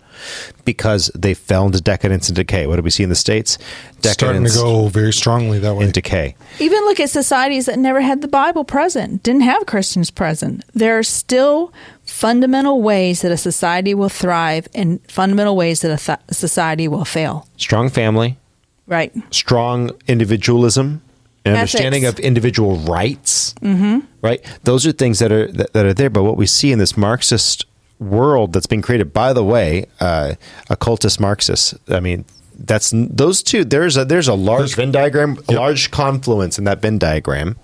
because 0.64 1.10
they 1.14 1.34
fell 1.34 1.66
into 1.66 1.80
decadence 1.80 2.28
and 2.28 2.36
decay 2.36 2.66
what 2.66 2.76
do 2.76 2.82
we 2.82 2.90
see 2.90 3.02
in 3.02 3.08
the 3.08 3.14
states 3.14 3.58
decadence 4.00 4.12
starting 4.12 4.44
to 4.44 4.52
go 4.52 4.88
very 4.88 5.12
strongly 5.12 5.58
that 5.58 5.74
way 5.74 5.84
and 5.84 5.92
decay 5.92 6.34
even 6.58 6.80
look 6.84 7.00
at 7.00 7.10
societies 7.10 7.66
that 7.66 7.78
never 7.78 8.00
had 8.00 8.20
the 8.20 8.28
bible 8.28 8.64
present 8.64 9.22
didn't 9.22 9.42
have 9.42 9.66
christians 9.66 10.10
present 10.10 10.64
there 10.74 10.98
are 10.98 11.02
still 11.02 11.72
fundamental 12.04 12.82
ways 12.82 13.22
that 13.22 13.32
a 13.32 13.36
society 13.36 13.94
will 13.94 14.08
thrive 14.08 14.68
and 14.74 15.00
fundamental 15.10 15.56
ways 15.56 15.80
that 15.80 15.90
a 15.90 16.04
th- 16.04 16.18
society 16.30 16.88
will 16.88 17.04
fail. 17.04 17.46
Strong 17.56 17.90
family. 17.90 18.38
Right. 18.86 19.12
Strong 19.32 19.92
individualism. 20.08 21.02
An 21.44 21.54
understanding 21.54 22.04
of 22.04 22.20
individual 22.20 22.76
rights. 22.78 23.54
Mm-hmm. 23.54 24.00
Right. 24.20 24.44
Those 24.62 24.86
are 24.86 24.92
things 24.92 25.18
that 25.18 25.32
are 25.32 25.50
that, 25.50 25.72
that, 25.72 25.86
are 25.86 25.94
there. 25.94 26.10
But 26.10 26.22
what 26.22 26.36
we 26.36 26.46
see 26.46 26.70
in 26.70 26.78
this 26.78 26.96
Marxist 26.96 27.66
world 28.02 28.52
that's 28.52 28.66
been 28.66 28.82
created, 28.82 29.12
by 29.12 29.32
the 29.32 29.44
way, 29.44 29.86
uh, 30.00 30.34
occultist 30.68 31.20
Marxists. 31.20 31.74
I 31.88 32.00
mean, 32.00 32.24
that's 32.58 32.92
those 32.94 33.42
two. 33.42 33.64
There's 33.64 33.96
a 33.96 34.04
there's 34.04 34.28
a 34.28 34.34
large 34.34 34.74
Venn 34.74 34.92
diagram, 34.92 35.36
yep. 35.48 35.58
large 35.58 35.90
confluence 35.90 36.58
in 36.58 36.64
that 36.64 36.82
Venn 36.82 36.98
diagram, 36.98 37.56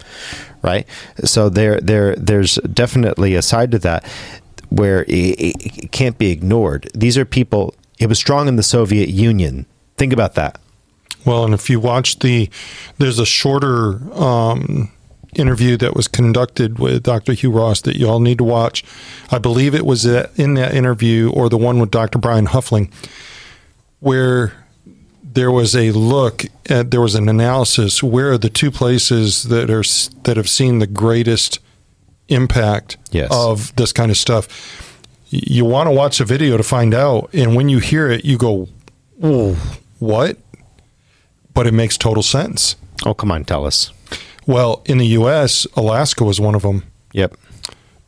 right? 0.63 0.87
So 1.25 1.49
there 1.49 1.81
there 1.81 2.17
there's 2.17 2.57
definitely 2.73 3.35
a 3.35 3.43
side 3.43 3.71
to 3.73 3.79
that 3.81 4.05
where 4.71 5.03
it, 5.05 5.11
it 5.11 5.93
can't 5.93 6.19
be 6.19 6.31
ignored. 6.31 6.91
These 6.95 7.17
are 7.19 7.25
people. 7.25 7.75
It 7.99 8.09
was 8.09 8.19
strong 8.19 8.49
in 8.49 8.57
the 8.57 8.63
Soviet 8.63 9.09
Union. 9.09 9.67
Think 9.97 10.13
about 10.13 10.35
that. 10.35 10.61
Well, 11.25 11.45
and 11.45 11.53
if 11.53 11.69
you 11.69 11.81
watch 11.81 12.21
the, 12.21 12.49
there's 12.99 13.19
a 13.19 13.27
shorter 13.27 14.01
um, 14.15 14.91
interview 15.35 15.77
that 15.77 15.95
was 15.95 16.09
conducted 16.09 16.79
with 16.79 17.03
Dr. 17.03 17.33
Hugh 17.33 17.51
Ross 17.51 17.81
that 17.83 17.97
you 17.97 18.09
all 18.09 18.21
need 18.21 18.39
to 18.39 18.45
watch. 18.45 18.85
I 19.31 19.39
believe 19.39 19.75
it 19.75 19.87
was 19.87 20.05
in 20.07 20.55
that 20.55 20.75
interview 20.75 21.31
or 21.31 21.49
the 21.49 21.59
one 21.59 21.79
with 21.79 21.91
Dr. 21.91 22.19
Brian 22.19 22.47
Huffling, 22.47 22.93
where 24.01 24.53
there 25.23 25.51
was 25.51 25.77
a 25.77 25.93
look 25.93 26.47
at 26.69 26.91
there 26.91 27.01
was 27.01 27.15
an 27.15 27.29
analysis 27.29 28.03
where 28.03 28.33
are 28.33 28.39
the 28.39 28.49
two 28.49 28.71
places 28.71 29.45
that 29.45 29.71
are 29.71 29.85
that 30.25 30.37
have 30.37 30.49
seen 30.49 30.79
the 30.79 30.87
greatest 30.87 31.61
impact 32.29 32.97
yes. 33.11 33.29
of 33.31 33.75
this 33.77 33.93
kind 33.93 34.11
of 34.11 34.17
stuff. 34.17 34.95
You 35.31 35.65
want 35.65 35.89
to 35.89 35.91
watch 35.93 36.21
a 36.21 36.25
video 36.25 36.57
to 36.57 36.63
find 36.63 36.95
out, 36.95 37.31
and 37.35 37.55
when 37.55 37.69
you 37.69 37.79
hear 37.79 38.09
it, 38.09 38.25
you 38.25 38.39
go, 38.39 38.69
oh 39.23 39.79
"What?" 39.99 40.39
But 41.53 41.67
it 41.67 41.73
makes 41.73 41.99
total 41.99 42.23
sense. 42.23 42.77
Oh, 43.05 43.15
come 43.15 43.31
on, 43.31 43.45
tell 43.45 43.67
us. 43.67 43.93
Well, 44.49 44.83
in 44.87 44.97
the 44.97 45.07
U.S., 45.09 45.67
Alaska 45.77 46.25
was 46.25 46.41
one 46.41 46.55
of 46.55 46.63
them. 46.63 46.83
Yep. 47.13 47.37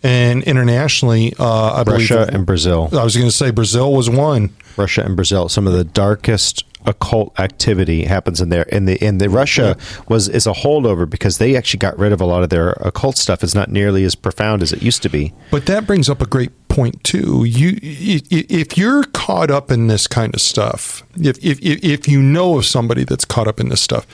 And 0.02 0.42
internationally, 0.44 1.34
uh, 1.38 1.74
I 1.74 1.84
believe 1.84 2.10
Russia 2.10 2.30
and 2.32 2.46
Brazil. 2.46 2.88
I 2.92 3.04
was 3.04 3.14
going 3.14 3.28
to 3.28 3.34
say 3.34 3.50
Brazil 3.50 3.92
was 3.92 4.08
one. 4.08 4.48
Russia 4.78 5.04
and 5.04 5.16
Brazil, 5.16 5.50
some 5.50 5.66
of 5.66 5.74
the 5.74 5.84
darkest 5.84 6.64
occult 6.86 7.38
activity 7.38 8.04
happens 8.04 8.40
in 8.40 8.48
there. 8.48 8.64
And 8.72 8.88
the 8.88 9.04
in 9.04 9.18
the 9.18 9.28
Russia 9.28 9.76
was 10.08 10.28
is 10.30 10.46
a 10.46 10.52
holdover 10.52 11.08
because 11.08 11.36
they 11.36 11.56
actually 11.56 11.78
got 11.78 11.98
rid 11.98 12.10
of 12.10 12.22
a 12.22 12.24
lot 12.24 12.42
of 12.42 12.48
their 12.48 12.70
occult 12.80 13.18
stuff. 13.18 13.44
It's 13.44 13.54
not 13.54 13.70
nearly 13.70 14.04
as 14.04 14.14
profound 14.14 14.62
as 14.62 14.72
it 14.72 14.82
used 14.82 15.02
to 15.02 15.10
be. 15.10 15.34
But 15.50 15.66
that 15.66 15.86
brings 15.86 16.08
up 16.08 16.22
a 16.22 16.26
great 16.26 16.52
point 16.68 17.04
too. 17.04 17.44
You, 17.44 17.78
if 17.82 18.78
you're 18.78 19.04
caught 19.04 19.50
up 19.50 19.70
in 19.70 19.88
this 19.88 20.06
kind 20.06 20.34
of 20.34 20.40
stuff, 20.40 21.02
if 21.20 21.36
if 21.44 21.58
if 21.60 22.08
you 22.08 22.22
know 22.22 22.56
of 22.56 22.64
somebody 22.64 23.04
that's 23.04 23.26
caught 23.26 23.46
up 23.46 23.60
in 23.60 23.68
this 23.68 23.82
stuff, 23.82 24.06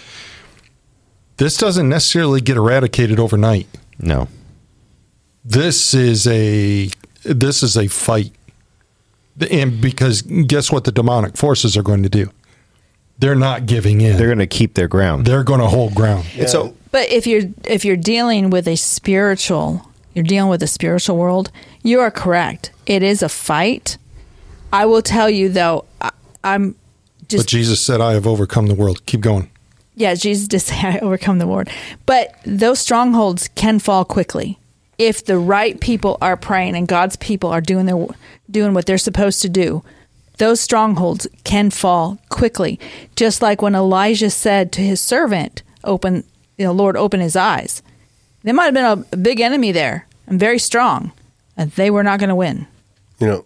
this 1.36 1.56
doesn't 1.56 1.88
necessarily 1.88 2.40
get 2.40 2.56
eradicated 2.56 3.18
overnight. 3.18 3.66
No. 3.98 4.28
This 5.44 5.94
is 5.94 6.26
a 6.26 6.90
this 7.24 7.62
is 7.62 7.76
a 7.76 7.86
fight, 7.88 8.32
and 9.50 9.80
because 9.80 10.22
guess 10.22 10.72
what, 10.72 10.84
the 10.84 10.92
demonic 10.92 11.36
forces 11.36 11.76
are 11.76 11.82
going 11.82 12.02
to 12.02 12.08
do? 12.08 12.30
They're 13.18 13.34
not 13.34 13.66
giving 13.66 14.00
in. 14.00 14.16
They're 14.16 14.26
going 14.26 14.38
to 14.38 14.46
keep 14.46 14.74
their 14.74 14.88
ground. 14.88 15.24
They're 15.24 15.44
going 15.44 15.60
to 15.60 15.66
hold 15.66 15.94
ground. 15.94 16.26
And 16.36 16.48
so 16.48 16.76
But 16.90 17.10
if 17.10 17.26
you're 17.26 17.44
if 17.64 17.84
you're 17.84 17.96
dealing 17.96 18.50
with 18.50 18.66
a 18.68 18.76
spiritual, 18.76 19.90
you're 20.14 20.24
dealing 20.24 20.50
with 20.50 20.62
a 20.62 20.66
spiritual 20.66 21.16
world. 21.16 21.50
You 21.82 22.00
are 22.00 22.10
correct. 22.10 22.72
It 22.86 23.02
is 23.02 23.22
a 23.22 23.28
fight. 23.28 23.98
I 24.72 24.84
will 24.84 25.02
tell 25.02 25.30
you 25.30 25.48
though, 25.48 25.84
I, 26.00 26.10
I'm 26.42 26.74
but 27.28 27.46
Jesus 27.46 27.80
said, 27.80 28.00
"I 28.00 28.12
have 28.12 28.26
overcome 28.26 28.66
the 28.66 28.74
world." 28.74 29.04
Keep 29.06 29.20
going. 29.20 29.50
Yeah. 29.96 30.14
Jesus 30.14 30.46
did 30.46 30.60
say, 30.60 30.76
"I 30.82 30.98
overcome 31.00 31.38
the 31.38 31.46
world," 31.48 31.68
but 32.06 32.38
those 32.44 32.78
strongholds 32.78 33.48
can 33.48 33.80
fall 33.80 34.04
quickly 34.04 34.58
if 34.98 35.24
the 35.24 35.38
right 35.38 35.80
people 35.80 36.16
are 36.22 36.36
praying 36.36 36.76
and 36.76 36.86
God's 36.88 37.16
people 37.16 37.50
are 37.50 37.60
doing 37.60 37.86
their 37.86 38.06
doing 38.50 38.74
what 38.74 38.86
they're 38.86 38.98
supposed 38.98 39.42
to 39.42 39.48
do. 39.48 39.82
Those 40.38 40.60
strongholds 40.60 41.26
can 41.44 41.70
fall 41.70 42.18
quickly, 42.28 42.78
just 43.16 43.40
like 43.40 43.62
when 43.62 43.74
Elijah 43.74 44.30
said 44.30 44.70
to 44.72 44.82
his 44.82 45.00
servant, 45.00 45.62
"Open, 45.82 46.24
you 46.56 46.66
know, 46.66 46.72
Lord, 46.72 46.96
open 46.96 47.20
his 47.20 47.36
eyes." 47.36 47.82
There 48.42 48.54
might 48.54 48.66
have 48.66 48.74
been 48.74 48.84
a, 48.84 49.04
a 49.12 49.16
big 49.16 49.40
enemy 49.40 49.72
there 49.72 50.06
and 50.26 50.38
very 50.38 50.58
strong, 50.58 51.12
and 51.56 51.72
they 51.72 51.90
were 51.90 52.04
not 52.04 52.20
going 52.20 52.28
to 52.28 52.34
win. 52.34 52.66
You 53.18 53.26
know, 53.26 53.44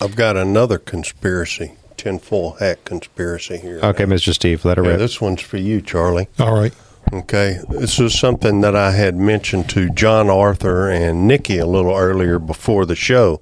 I've 0.00 0.16
got 0.16 0.36
another 0.36 0.78
conspiracy, 0.78 1.72
tinfoil 1.98 2.52
hat 2.54 2.82
conspiracy 2.86 3.58
here. 3.58 3.80
okay, 3.82 4.04
Mr. 4.04 4.32
Steve, 4.32 4.64
let 4.64 4.78
her 4.78 4.84
Yeah, 4.84 4.90
rip. 4.92 4.98
this 5.00 5.20
one's 5.20 5.42
for 5.42 5.58
you, 5.58 5.82
Charlie. 5.82 6.28
All 6.38 6.58
right. 6.58 6.72
Okay, 7.12 7.58
this 7.70 7.98
is 7.98 8.18
something 8.18 8.60
that 8.62 8.76
I 8.76 8.90
had 8.92 9.16
mentioned 9.16 9.68
to 9.70 9.88
John 9.90 10.28
Arthur 10.30 10.88
and 10.90 11.26
Nikki 11.26 11.58
a 11.58 11.66
little 11.66 11.94
earlier 11.94 12.38
before 12.38 12.84
the 12.86 12.94
show. 12.94 13.40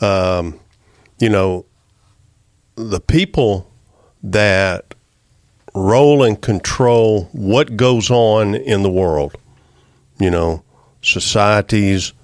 Um, 0.00 0.58
you 1.18 1.28
know, 1.28 1.66
the 2.76 3.00
people 3.00 3.70
that 4.22 4.94
roll 5.74 6.22
and 6.22 6.40
control 6.40 7.24
what 7.32 7.76
goes 7.76 8.10
on 8.10 8.54
in 8.54 8.82
the 8.82 8.90
world, 8.90 9.36
you 10.18 10.30
know, 10.30 10.62
societies, 11.02 12.14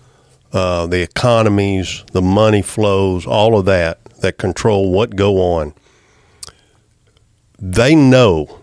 uh, 0.54 0.86
the 0.86 1.02
economies, 1.02 2.02
the 2.12 2.22
money 2.22 2.62
flows, 2.62 3.26
all 3.26 3.58
of 3.58 3.66
that 3.66 4.00
that 4.20 4.38
control 4.38 4.90
what 4.90 5.16
go 5.16 5.38
on. 5.38 5.74
They 7.58 7.94
know 7.94 8.60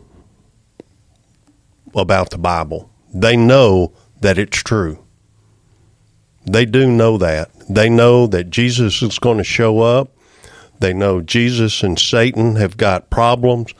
about 1.96 2.30
the 2.30 2.38
Bible. 2.38 2.90
They 3.14 3.36
know 3.36 3.94
that 4.22 4.38
it's 4.38 4.62
true. 4.62 5.04
They 6.46 6.66
do 6.66 6.90
know 6.90 7.18
that. 7.18 7.52
They 7.70 7.90
know 7.90 8.28
that 8.28 8.50
Jesus 8.50 9.02
is 9.02 9.20
going 9.20 9.38
to 9.38 9.44
show 9.44 9.80
up. 9.80 10.16
They 10.80 10.94
know 10.94 11.22
Jesus 11.22 11.84
and 11.84 11.98
Satan 11.98 12.56
have 12.58 12.76
got 12.76 13.10
problems 13.10 13.74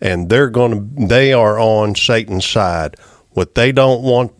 and 0.00 0.28
they're 0.28 0.50
going 0.50 0.72
to 0.72 1.06
they 1.06 1.32
are 1.32 1.58
on 1.58 1.94
Satan's 1.94 2.46
side. 2.46 2.96
What 3.30 3.54
they 3.54 3.72
don't 3.72 4.02
want 4.02 4.32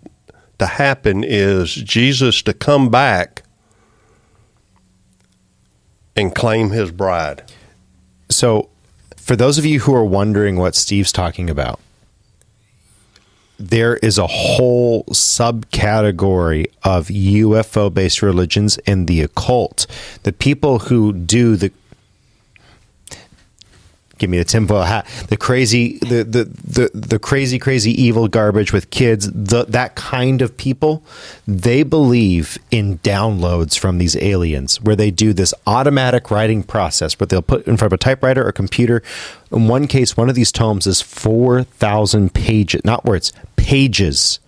to 0.59 0.67
happen 0.67 1.25
is 1.25 1.75
Jesus 1.75 2.43
to 2.43 2.55
come 2.55 2.89
back 2.91 3.43
and 6.17 6.35
claim 6.35 6.71
his 6.71 6.91
bride. 6.91 7.43
So, 8.29 8.71
for 9.17 9.37
those 9.37 9.59
of 9.59 9.67
you 9.67 9.81
who 9.81 9.95
are 9.95 10.05
wondering 10.05 10.57
what 10.57 10.75
Steve's 10.75 11.13
talking 11.13 11.51
about, 11.51 11.81
there 13.59 13.97
is 13.97 14.19
a 14.19 14.27
whole 14.27 15.05
subcategory 15.05 16.67
of 16.83 17.09
UFO 17.09 17.93
based 17.93 18.23
religions 18.23 18.79
in 18.79 19.07
the 19.07 19.23
occult. 19.23 19.87
The 20.25 20.33
people 20.33 20.81
who 20.81 21.13
do 21.13 21.57
the 21.57 21.73
give 24.19 24.31
me 24.31 24.39
the 24.39 24.45
tinfoil 24.45 24.83
hat. 24.83 25.07
The 25.29 25.37
crazy 25.37 25.99
the, 25.99 26.25
the 26.25 26.45
the 26.45 26.91
the 26.95 27.19
crazy 27.19 27.59
crazy 27.59 27.91
evil 28.01 28.29
garbage 28.29 28.73
with 28.73 28.91
kids 28.91 29.31
the, 29.31 29.65
that 29.65 29.95
kind 29.95 30.43
of 30.43 30.57
people 30.57 31.03
they 31.47 31.83
believe 31.83 32.59
in 32.71 32.99
downloads 32.99 33.79
from 33.79 33.99
these 33.99 34.17
aliens 34.17 34.81
where 34.81 34.97
they 34.97 35.11
do 35.11 35.33
this 35.33 35.55
automatic 35.67 36.31
writing 36.31 36.63
process 36.63 37.19
where 37.19 37.27
they'll 37.27 37.43
put 37.43 37.67
in 37.67 37.77
front 37.77 37.93
of 37.93 37.97
a 37.97 37.99
typewriter 37.99 38.47
or 38.47 38.53
computer. 38.53 39.03
In 39.53 39.69
one 39.69 39.87
case 39.87 40.17
one 40.17 40.29
of 40.29 40.35
these 40.35 40.53
tomes 40.53 40.87
is 40.87 41.01
4000 41.01 42.33
pages 42.33 42.85
not 42.85 43.05
words 43.05 43.33
pages 43.57 44.41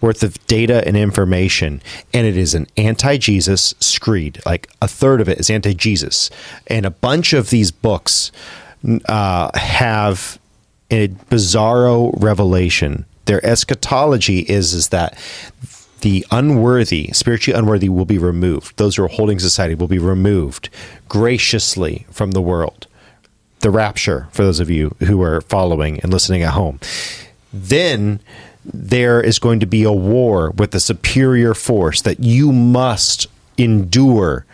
worth 0.00 0.22
of 0.22 0.44
data 0.46 0.86
and 0.86 0.96
information. 0.96 1.82
And 2.12 2.26
it 2.26 2.36
is 2.36 2.54
an 2.54 2.66
anti-jesus 2.76 3.74
screed. 3.80 4.40
Like 4.46 4.68
a 4.80 4.88
third 4.88 5.20
of 5.20 5.28
it 5.28 5.38
is 5.38 5.50
anti-jesus. 5.50 6.30
And 6.66 6.86
a 6.86 6.90
bunch 6.90 7.32
of 7.32 7.50
these 7.50 7.70
books 7.70 8.30
uh, 9.06 9.50
have 9.54 10.38
a 10.90 11.08
bizarro 11.08 12.12
revelation. 12.20 13.04
Their 13.26 13.44
eschatology 13.44 14.40
is 14.40 14.72
is 14.72 14.88
that 14.88 15.18
the 16.00 16.24
unworthy, 16.30 17.10
spiritually 17.12 17.58
unworthy, 17.58 17.88
will 17.88 18.04
be 18.04 18.18
removed. 18.18 18.76
Those 18.76 18.96
who 18.96 19.04
are 19.04 19.08
holding 19.08 19.38
society 19.38 19.74
will 19.74 19.88
be 19.88 19.98
removed 19.98 20.70
graciously 21.08 22.06
from 22.10 22.30
the 22.30 22.40
world. 22.40 22.86
The 23.60 23.70
rapture, 23.70 24.28
for 24.30 24.44
those 24.44 24.60
of 24.60 24.70
you 24.70 24.94
who 25.00 25.20
are 25.22 25.40
following 25.40 25.98
and 26.00 26.12
listening 26.12 26.42
at 26.42 26.52
home. 26.52 26.78
Then 27.52 28.20
there 28.64 29.20
is 29.20 29.38
going 29.38 29.60
to 29.60 29.66
be 29.66 29.82
a 29.82 29.92
war 29.92 30.50
with 30.52 30.74
a 30.74 30.80
superior 30.80 31.54
force 31.54 32.02
that 32.02 32.20
you 32.20 32.52
must 32.52 33.26
endure 33.56 34.46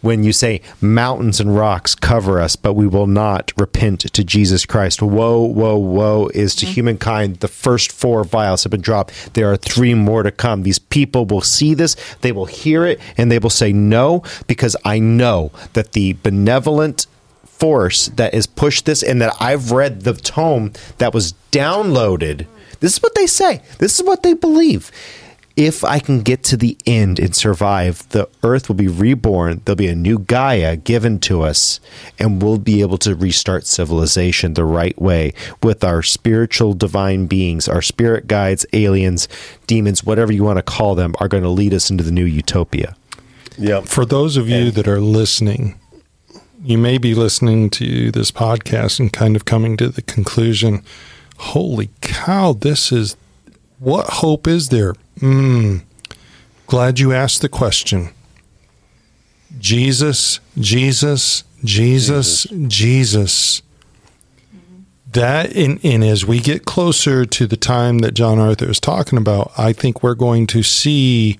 when 0.00 0.24
you 0.24 0.32
say 0.32 0.60
mountains 0.80 1.40
and 1.40 1.56
rocks 1.56 1.94
cover 1.94 2.40
us, 2.40 2.56
but 2.56 2.74
we 2.74 2.86
will 2.86 3.06
not 3.06 3.52
repent 3.56 4.00
to 4.00 4.24
Jesus 4.24 4.66
Christ. 4.66 5.02
Woe, 5.02 5.42
woe, 5.42 5.76
woe 5.76 6.30
is 6.34 6.54
to 6.56 6.66
mm-hmm. 6.66 6.74
humankind. 6.74 7.36
The 7.36 7.48
first 7.48 7.92
four 7.92 8.24
vials 8.24 8.64
have 8.64 8.70
been 8.70 8.80
dropped. 8.80 9.34
There 9.34 9.50
are 9.50 9.56
three 9.56 9.94
more 9.94 10.22
to 10.22 10.30
come. 10.30 10.62
These 10.62 10.78
people 10.78 11.26
will 11.26 11.40
see 11.40 11.74
this, 11.74 11.96
they 12.20 12.32
will 12.32 12.46
hear 12.46 12.84
it, 12.86 13.00
and 13.16 13.30
they 13.30 13.38
will 13.38 13.50
say 13.50 13.72
no, 13.72 14.22
because 14.46 14.76
I 14.84 14.98
know 14.98 15.52
that 15.74 15.92
the 15.92 16.14
benevolent 16.22 17.06
force 17.44 18.06
that 18.08 18.32
has 18.32 18.46
pushed 18.46 18.86
this 18.86 19.02
and 19.02 19.20
that 19.20 19.34
I've 19.38 19.70
read 19.70 20.02
the 20.02 20.14
tome 20.14 20.72
that 20.98 21.12
was 21.12 21.34
downloaded. 21.52 22.46
This 22.80 22.94
is 22.94 23.02
what 23.02 23.14
they 23.14 23.26
say. 23.26 23.62
This 23.78 24.00
is 24.00 24.06
what 24.06 24.22
they 24.22 24.32
believe 24.32 24.90
if 25.60 25.84
I 25.84 25.98
can 25.98 26.22
get 26.22 26.42
to 26.44 26.56
the 26.56 26.78
end 26.86 27.18
and 27.18 27.36
survive, 27.36 28.08
the 28.08 28.30
earth 28.42 28.68
will 28.68 28.76
be 28.76 28.88
reborn. 28.88 29.60
There'll 29.62 29.76
be 29.76 29.88
a 29.88 29.94
new 29.94 30.18
Gaia 30.18 30.74
given 30.74 31.18
to 31.20 31.42
us, 31.42 31.80
and 32.18 32.40
we'll 32.40 32.56
be 32.56 32.80
able 32.80 32.96
to 32.96 33.14
restart 33.14 33.66
civilization 33.66 34.54
the 34.54 34.64
right 34.64 34.98
way 34.98 35.34
with 35.62 35.84
our 35.84 36.02
spiritual 36.02 36.72
divine 36.72 37.26
beings, 37.26 37.68
our 37.68 37.82
spirit 37.82 38.26
guides, 38.26 38.64
aliens, 38.72 39.28
demons, 39.66 40.02
whatever 40.02 40.32
you 40.32 40.44
want 40.44 40.56
to 40.56 40.62
call 40.62 40.94
them, 40.94 41.14
are 41.20 41.28
going 41.28 41.42
to 41.42 41.50
lead 41.50 41.74
us 41.74 41.90
into 41.90 42.02
the 42.02 42.10
new 42.10 42.24
utopia. 42.24 42.96
Yeah. 43.58 43.82
For 43.82 44.06
those 44.06 44.38
of 44.38 44.48
you 44.48 44.70
that 44.70 44.88
are 44.88 44.98
listening, 44.98 45.78
you 46.62 46.78
may 46.78 46.96
be 46.96 47.14
listening 47.14 47.68
to 47.70 48.10
this 48.10 48.30
podcast 48.30 48.98
and 48.98 49.12
kind 49.12 49.36
of 49.36 49.44
coming 49.44 49.76
to 49.76 49.90
the 49.90 50.00
conclusion, 50.00 50.82
holy 51.36 51.90
cow, 52.00 52.54
this 52.54 52.90
is 52.90 53.14
what 53.78 54.06
hope 54.06 54.46
is 54.46 54.70
there? 54.70 54.94
Mm, 55.20 55.82
glad 56.66 56.98
you 56.98 57.12
asked 57.12 57.42
the 57.42 57.48
question. 57.48 58.10
Jesus, 59.58 60.40
Jesus, 60.58 61.44
Jesus, 61.62 62.44
Jesus. 62.66 63.62
That, 65.12 65.54
and, 65.56 65.84
and 65.84 66.04
as 66.04 66.24
we 66.24 66.40
get 66.40 66.64
closer 66.64 67.26
to 67.26 67.46
the 67.46 67.56
time 67.56 67.98
that 67.98 68.14
John 68.14 68.38
Arthur 68.38 68.70
is 68.70 68.80
talking 68.80 69.18
about, 69.18 69.52
I 69.58 69.72
think 69.72 70.02
we're 70.02 70.14
going 70.14 70.46
to 70.48 70.62
see 70.62 71.36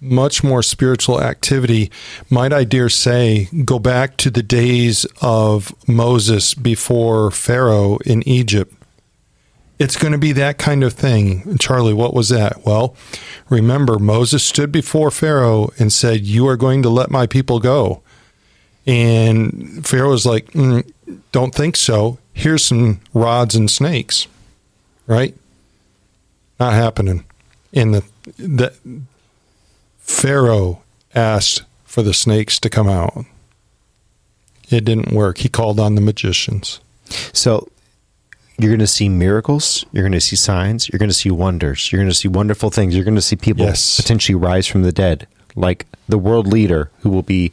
much 0.00 0.42
more 0.42 0.62
spiritual 0.62 1.22
activity. 1.22 1.90
Might 2.28 2.52
I 2.52 2.64
dare 2.64 2.88
say, 2.88 3.48
go 3.64 3.78
back 3.78 4.16
to 4.18 4.30
the 4.30 4.42
days 4.42 5.06
of 5.20 5.72
Moses 5.86 6.54
before 6.54 7.30
Pharaoh 7.30 7.98
in 8.04 8.26
Egypt. 8.26 8.74
It's 9.82 9.96
going 9.96 10.12
to 10.12 10.18
be 10.18 10.30
that 10.30 10.58
kind 10.58 10.84
of 10.84 10.92
thing. 10.92 11.58
Charlie, 11.58 11.92
what 11.92 12.14
was 12.14 12.28
that? 12.28 12.64
Well, 12.64 12.94
remember, 13.50 13.98
Moses 13.98 14.44
stood 14.44 14.70
before 14.70 15.10
Pharaoh 15.10 15.72
and 15.76 15.92
said, 15.92 16.20
You 16.20 16.46
are 16.46 16.56
going 16.56 16.82
to 16.82 16.88
let 16.88 17.10
my 17.10 17.26
people 17.26 17.58
go. 17.58 18.00
And 18.86 19.84
Pharaoh 19.84 20.10
was 20.10 20.24
like, 20.24 20.52
mm, 20.52 20.88
Don't 21.32 21.52
think 21.52 21.74
so. 21.74 22.18
Here's 22.32 22.64
some 22.64 23.00
rods 23.12 23.56
and 23.56 23.68
snakes. 23.68 24.28
Right? 25.08 25.34
Not 26.60 26.74
happening. 26.74 27.24
And 27.72 27.92
the, 27.92 28.04
the 28.36 28.72
Pharaoh 29.98 30.80
asked 31.12 31.64
for 31.86 32.02
the 32.02 32.14
snakes 32.14 32.60
to 32.60 32.70
come 32.70 32.88
out. 32.88 33.24
It 34.70 34.84
didn't 34.84 35.10
work. 35.10 35.38
He 35.38 35.48
called 35.48 35.80
on 35.80 35.96
the 35.96 36.00
magicians. 36.00 36.78
So 37.32 37.66
you're 38.62 38.70
going 38.70 38.78
to 38.80 38.86
see 38.86 39.08
miracles, 39.08 39.84
you're 39.92 40.02
going 40.04 40.12
to 40.12 40.20
see 40.20 40.36
signs, 40.36 40.88
you're 40.88 40.98
going 40.98 41.08
to 41.10 41.14
see 41.14 41.30
wonders, 41.30 41.90
you're 41.92 41.98
going 42.00 42.08
to 42.10 42.14
see 42.14 42.28
wonderful 42.28 42.70
things, 42.70 42.94
you're 42.94 43.04
going 43.04 43.14
to 43.16 43.20
see 43.22 43.36
people 43.36 43.64
Yes. 43.66 43.96
potentially 44.00 44.34
rise 44.36 44.66
from 44.66 44.82
the 44.82 44.92
dead, 44.92 45.26
like 45.56 45.86
the 46.08 46.18
world 46.18 46.46
leader 46.46 46.90
who 47.00 47.10
will 47.10 47.22
be 47.22 47.52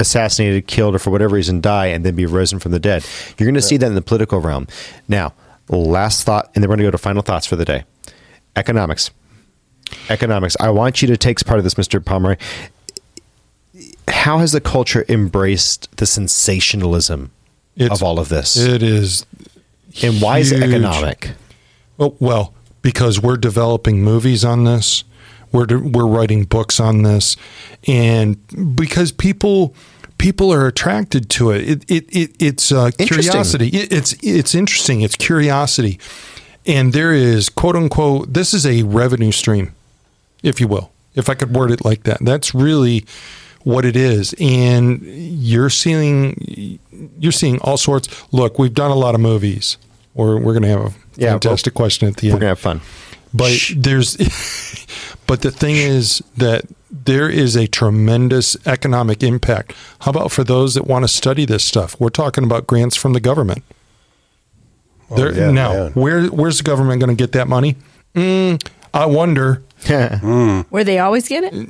assassinated, 0.00 0.66
killed, 0.66 0.94
or 0.94 0.98
for 0.98 1.10
whatever 1.10 1.34
reason 1.34 1.60
die 1.60 1.86
and 1.86 2.04
then 2.04 2.14
be 2.14 2.26
risen 2.26 2.58
from 2.58 2.72
the 2.72 2.78
dead. 2.80 3.04
You're 3.38 3.46
going 3.46 3.54
to 3.54 3.62
see 3.62 3.76
that 3.76 3.86
in 3.86 3.94
the 3.94 4.02
political 4.02 4.40
realm. 4.40 4.66
Now, 5.08 5.34
last 5.68 6.24
thought, 6.24 6.50
and 6.54 6.62
then 6.62 6.68
we're 6.68 6.76
going 6.76 6.84
to 6.84 6.88
go 6.88 6.90
to 6.92 6.98
final 6.98 7.22
thoughts 7.22 7.46
for 7.46 7.56
the 7.56 7.64
day 7.64 7.84
economics. 8.56 9.10
Economics. 10.08 10.56
I 10.60 10.70
want 10.70 11.02
you 11.02 11.08
to 11.08 11.16
take 11.16 11.44
part 11.44 11.58
of 11.58 11.64
this, 11.64 11.74
Mr. 11.74 12.02
Pomeroy. 12.04 12.36
How 14.08 14.38
has 14.38 14.52
the 14.52 14.60
culture 14.60 15.04
embraced 15.08 15.94
the 15.96 16.06
sensationalism 16.06 17.30
It's- 17.76 17.98
of 17.98 18.02
all 18.02 18.18
of 18.18 18.28
this? 18.28 18.56
It 18.56 18.82
is. 18.82 19.26
And 20.02 20.20
why 20.20 20.38
is 20.38 20.52
it 20.52 20.62
economic? 20.62 21.32
Well, 21.96 22.16
well, 22.18 22.54
because 22.82 23.20
we're 23.20 23.36
developing 23.36 24.02
movies 24.02 24.44
on 24.44 24.64
this, 24.64 25.04
we're 25.52 25.66
we're 25.78 26.06
writing 26.06 26.44
books 26.44 26.80
on 26.80 27.02
this, 27.02 27.36
and 27.86 28.76
because 28.76 29.12
people 29.12 29.74
people 30.18 30.52
are 30.52 30.66
attracted 30.66 31.28
to 31.30 31.50
it. 31.50 31.68
It 31.68 31.90
it, 31.90 32.16
it 32.16 32.36
it's 32.42 32.72
uh, 32.72 32.90
curiosity. 32.98 33.68
It, 33.68 33.92
it's 33.92 34.14
it's 34.22 34.54
interesting. 34.54 35.02
It's 35.02 35.16
curiosity, 35.16 35.98
and 36.66 36.92
there 36.92 37.12
is 37.12 37.48
quote 37.48 37.76
unquote. 37.76 38.32
This 38.32 38.54
is 38.54 38.66
a 38.66 38.82
revenue 38.82 39.32
stream, 39.32 39.74
if 40.42 40.60
you 40.60 40.68
will, 40.68 40.92
if 41.14 41.28
I 41.28 41.34
could 41.34 41.54
word 41.54 41.70
it 41.70 41.84
like 41.84 42.04
that. 42.04 42.18
That's 42.20 42.54
really 42.54 43.04
what 43.62 43.84
it 43.84 43.96
is, 43.96 44.34
and 44.40 45.00
you're 45.02 45.70
seeing 45.70 46.78
you're 47.18 47.32
seeing 47.32 47.58
all 47.60 47.76
sorts. 47.76 48.08
Look, 48.32 48.58
we've 48.58 48.74
done 48.74 48.90
a 48.90 48.96
lot 48.96 49.14
of 49.14 49.20
movies. 49.20 49.76
We're 50.14 50.36
we're 50.38 50.52
going 50.52 50.62
to 50.62 50.68
have 50.68 50.80
a 50.80 50.92
Yeah, 51.16 51.30
fantastic 51.32 51.74
question 51.74 52.08
at 52.08 52.16
the 52.16 52.28
end. 52.28 52.34
We're 52.34 52.40
gonna 52.40 52.48
have 52.50 52.58
fun. 52.58 52.80
But 53.32 53.58
there's, 53.76 54.16
but 55.26 55.42
the 55.42 55.50
thing 55.50 55.74
is 55.74 56.22
that 56.36 56.64
there 56.88 57.28
is 57.28 57.56
a 57.56 57.66
tremendous 57.66 58.56
economic 58.64 59.24
impact. 59.24 59.74
How 60.00 60.12
about 60.12 60.30
for 60.30 60.44
those 60.44 60.74
that 60.74 60.86
want 60.86 61.02
to 61.02 61.08
study 61.08 61.44
this 61.44 61.64
stuff? 61.64 61.98
We're 61.98 62.10
talking 62.10 62.44
about 62.44 62.68
grants 62.68 62.94
from 62.94 63.12
the 63.12 63.18
government. 63.20 63.64
There, 65.16 65.32
yeah, 65.34 65.50
now, 65.50 65.72
man. 65.72 65.92
where 65.92 66.26
where's 66.26 66.58
the 66.58 66.64
government 66.64 67.00
going 67.00 67.14
to 67.14 67.20
get 67.20 67.32
that 67.32 67.48
money? 67.48 67.76
Mm, 68.14 68.64
I 68.92 69.06
wonder. 69.06 69.62
Where 70.70 70.82
they 70.84 70.98
always 70.98 71.28
get 71.28 71.44
it? 71.44 71.68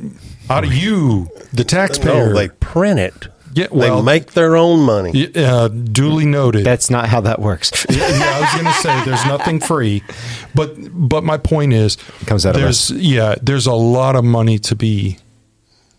Out 0.48 0.62
of 0.62 0.72
you, 0.72 1.28
the 1.52 1.64
taxpayer. 1.64 2.28
No, 2.28 2.34
they 2.34 2.48
print 2.48 3.00
it. 3.00 3.26
Yeah, 3.55 3.68
well- 3.70 3.98
they 3.98 4.02
make 4.02 4.32
their 4.32 4.56
own 4.56 4.81
money. 4.81 5.31
Uh, 5.35 5.68
duly 5.68 6.26
noted. 6.26 6.64
That's 6.64 6.90
not 6.90 7.09
how 7.09 7.20
that 7.22 7.40
works. 7.40 7.86
yeah, 7.90 7.98
I 8.05 8.40
was 8.40 8.52
going 8.52 8.64
to 8.66 8.81
say 8.81 9.05
there's 9.05 9.24
nothing 9.26 9.60
free, 9.60 10.02
but 10.55 10.74
but 10.93 11.22
my 11.24 11.39
point 11.39 11.72
is, 11.72 11.97
it 12.20 12.26
comes 12.26 12.44
out 12.44 12.56
of 12.56 12.60
there's 12.62 12.90
yeah, 12.90 13.36
there's 13.40 13.66
a 13.66 13.72
lot 13.74 14.16
of 14.16 14.24
money 14.24 14.59
to 14.59 14.74
be 14.74 15.18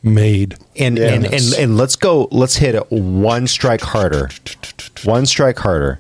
made, 0.04 0.58
and, 0.78 0.98
Yeah. 0.98 1.14
and, 1.14 1.26
and 1.26 1.54
and 1.58 1.78
let's 1.78 1.96
go. 1.96 2.28
Let's 2.32 2.58
hit 2.58 2.76
it 2.76 2.92
one 2.92 3.48
strike 3.48 3.82
harder. 3.82 4.30
One 5.04 5.26
strike 5.26 5.58
harder. 5.60 6.00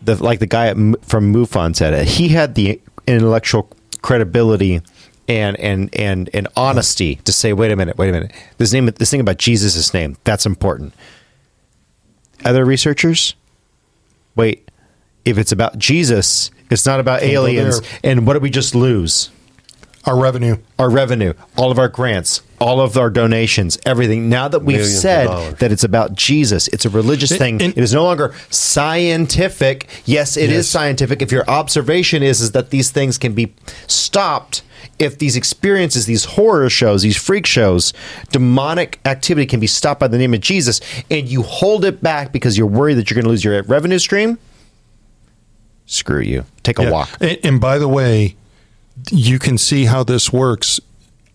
The 0.00 0.14
like 0.22 0.38
the 0.38 0.46
guy 0.46 0.68
at, 0.68 0.76
from 1.04 1.32
MUFON 1.34 1.76
said 1.76 1.92
it. 1.92 2.06
He 2.08 2.28
had 2.28 2.54
the 2.54 2.80
intellectual 3.06 3.68
credibility 4.00 4.80
and 5.28 5.56
and 5.60 5.94
and 5.94 6.30
and 6.32 6.48
honesty 6.56 7.16
to 7.16 7.32
say, 7.32 7.52
wait 7.52 7.70
a 7.70 7.76
minute, 7.76 7.96
wait 7.98 8.08
a 8.08 8.12
minute. 8.12 8.32
This 8.56 8.72
name, 8.72 8.86
this 8.86 9.10
thing 9.10 9.20
about 9.20 9.36
Jesus' 9.36 9.92
name, 9.94 10.16
that's 10.24 10.46
important. 10.46 10.94
Other 12.44 12.64
researchers, 12.64 13.34
wait. 14.34 14.70
If 15.24 15.36
it's 15.36 15.52
about 15.52 15.76
Jesus, 15.78 16.50
it's 16.70 16.86
not 16.86 17.00
about 17.00 17.22
aliens. 17.22 17.80
And 18.02 18.26
what 18.26 18.32
did 18.32 18.42
we 18.42 18.48
just 18.50 18.74
lose? 18.74 19.30
Our 20.04 20.16
revenue. 20.18 20.56
our 20.78 20.90
revenue, 20.90 21.32
all 21.56 21.70
of 21.70 21.78
our 21.78 21.88
grants, 21.88 22.40
all 22.60 22.80
of 22.80 22.96
our 22.96 23.10
donations, 23.10 23.78
everything. 23.84 24.28
Now 24.28 24.48
that 24.48 24.60
we've 24.60 24.78
Millions 24.78 25.00
said 25.00 25.56
that 25.58 25.70
it's 25.72 25.84
about 25.84 26.14
Jesus, 26.14 26.68
it's 26.68 26.84
a 26.84 26.90
religious 26.90 27.30
And- 27.32 27.38
thing. 27.38 27.62
and- 27.62 27.76
it 27.76 27.82
is 27.82 27.92
no 27.92 28.04
longer 28.04 28.32
scientific. 28.50 29.88
Yes, 30.04 30.36
it 30.36 30.50
is 30.50 30.56
Yes. 30.56 30.68
scientific. 30.68 31.20
If 31.22 31.30
your 31.32 31.44
observation 31.48 32.22
is 32.22 32.40
is 32.40 32.52
that 32.52 32.70
these 32.70 32.90
things 32.90 33.18
can 33.18 33.32
be 33.32 33.52
stopped, 33.86 34.62
if 34.98 35.18
these 35.18 35.36
experiences, 35.36 36.06
these 36.06 36.24
horror 36.24 36.70
shows, 36.70 37.02
these 37.02 37.16
freak 37.16 37.46
shows, 37.46 37.92
demonic 38.32 38.98
activity 39.04 39.46
can 39.46 39.60
be 39.60 39.66
stopped 39.66 40.00
by 40.00 40.08
the 40.08 40.18
name 40.18 40.34
of 40.34 40.40
Jesus, 40.40 40.80
and 41.10 41.28
you 41.28 41.42
hold 41.42 41.84
it 41.84 42.02
back 42.02 42.32
because 42.32 42.56
you're 42.56 42.66
worried 42.66 42.94
that 42.94 43.10
you're 43.10 43.16
going 43.16 43.24
to 43.24 43.30
lose 43.30 43.44
your 43.44 43.62
revenue 43.64 43.98
stream. 43.98 44.38
Screw 45.86 46.20
you. 46.20 46.44
Take 46.62 46.78
a 46.78 46.82
Yeah. 46.84 46.90
walk. 46.90 47.08
And, 47.20 47.38
and 47.42 47.60
by 47.60 47.78
the 47.78 47.88
way, 47.88 48.36
you 49.10 49.38
can 49.38 49.58
see 49.58 49.84
how 49.86 50.04
this 50.04 50.32
works. 50.32 50.80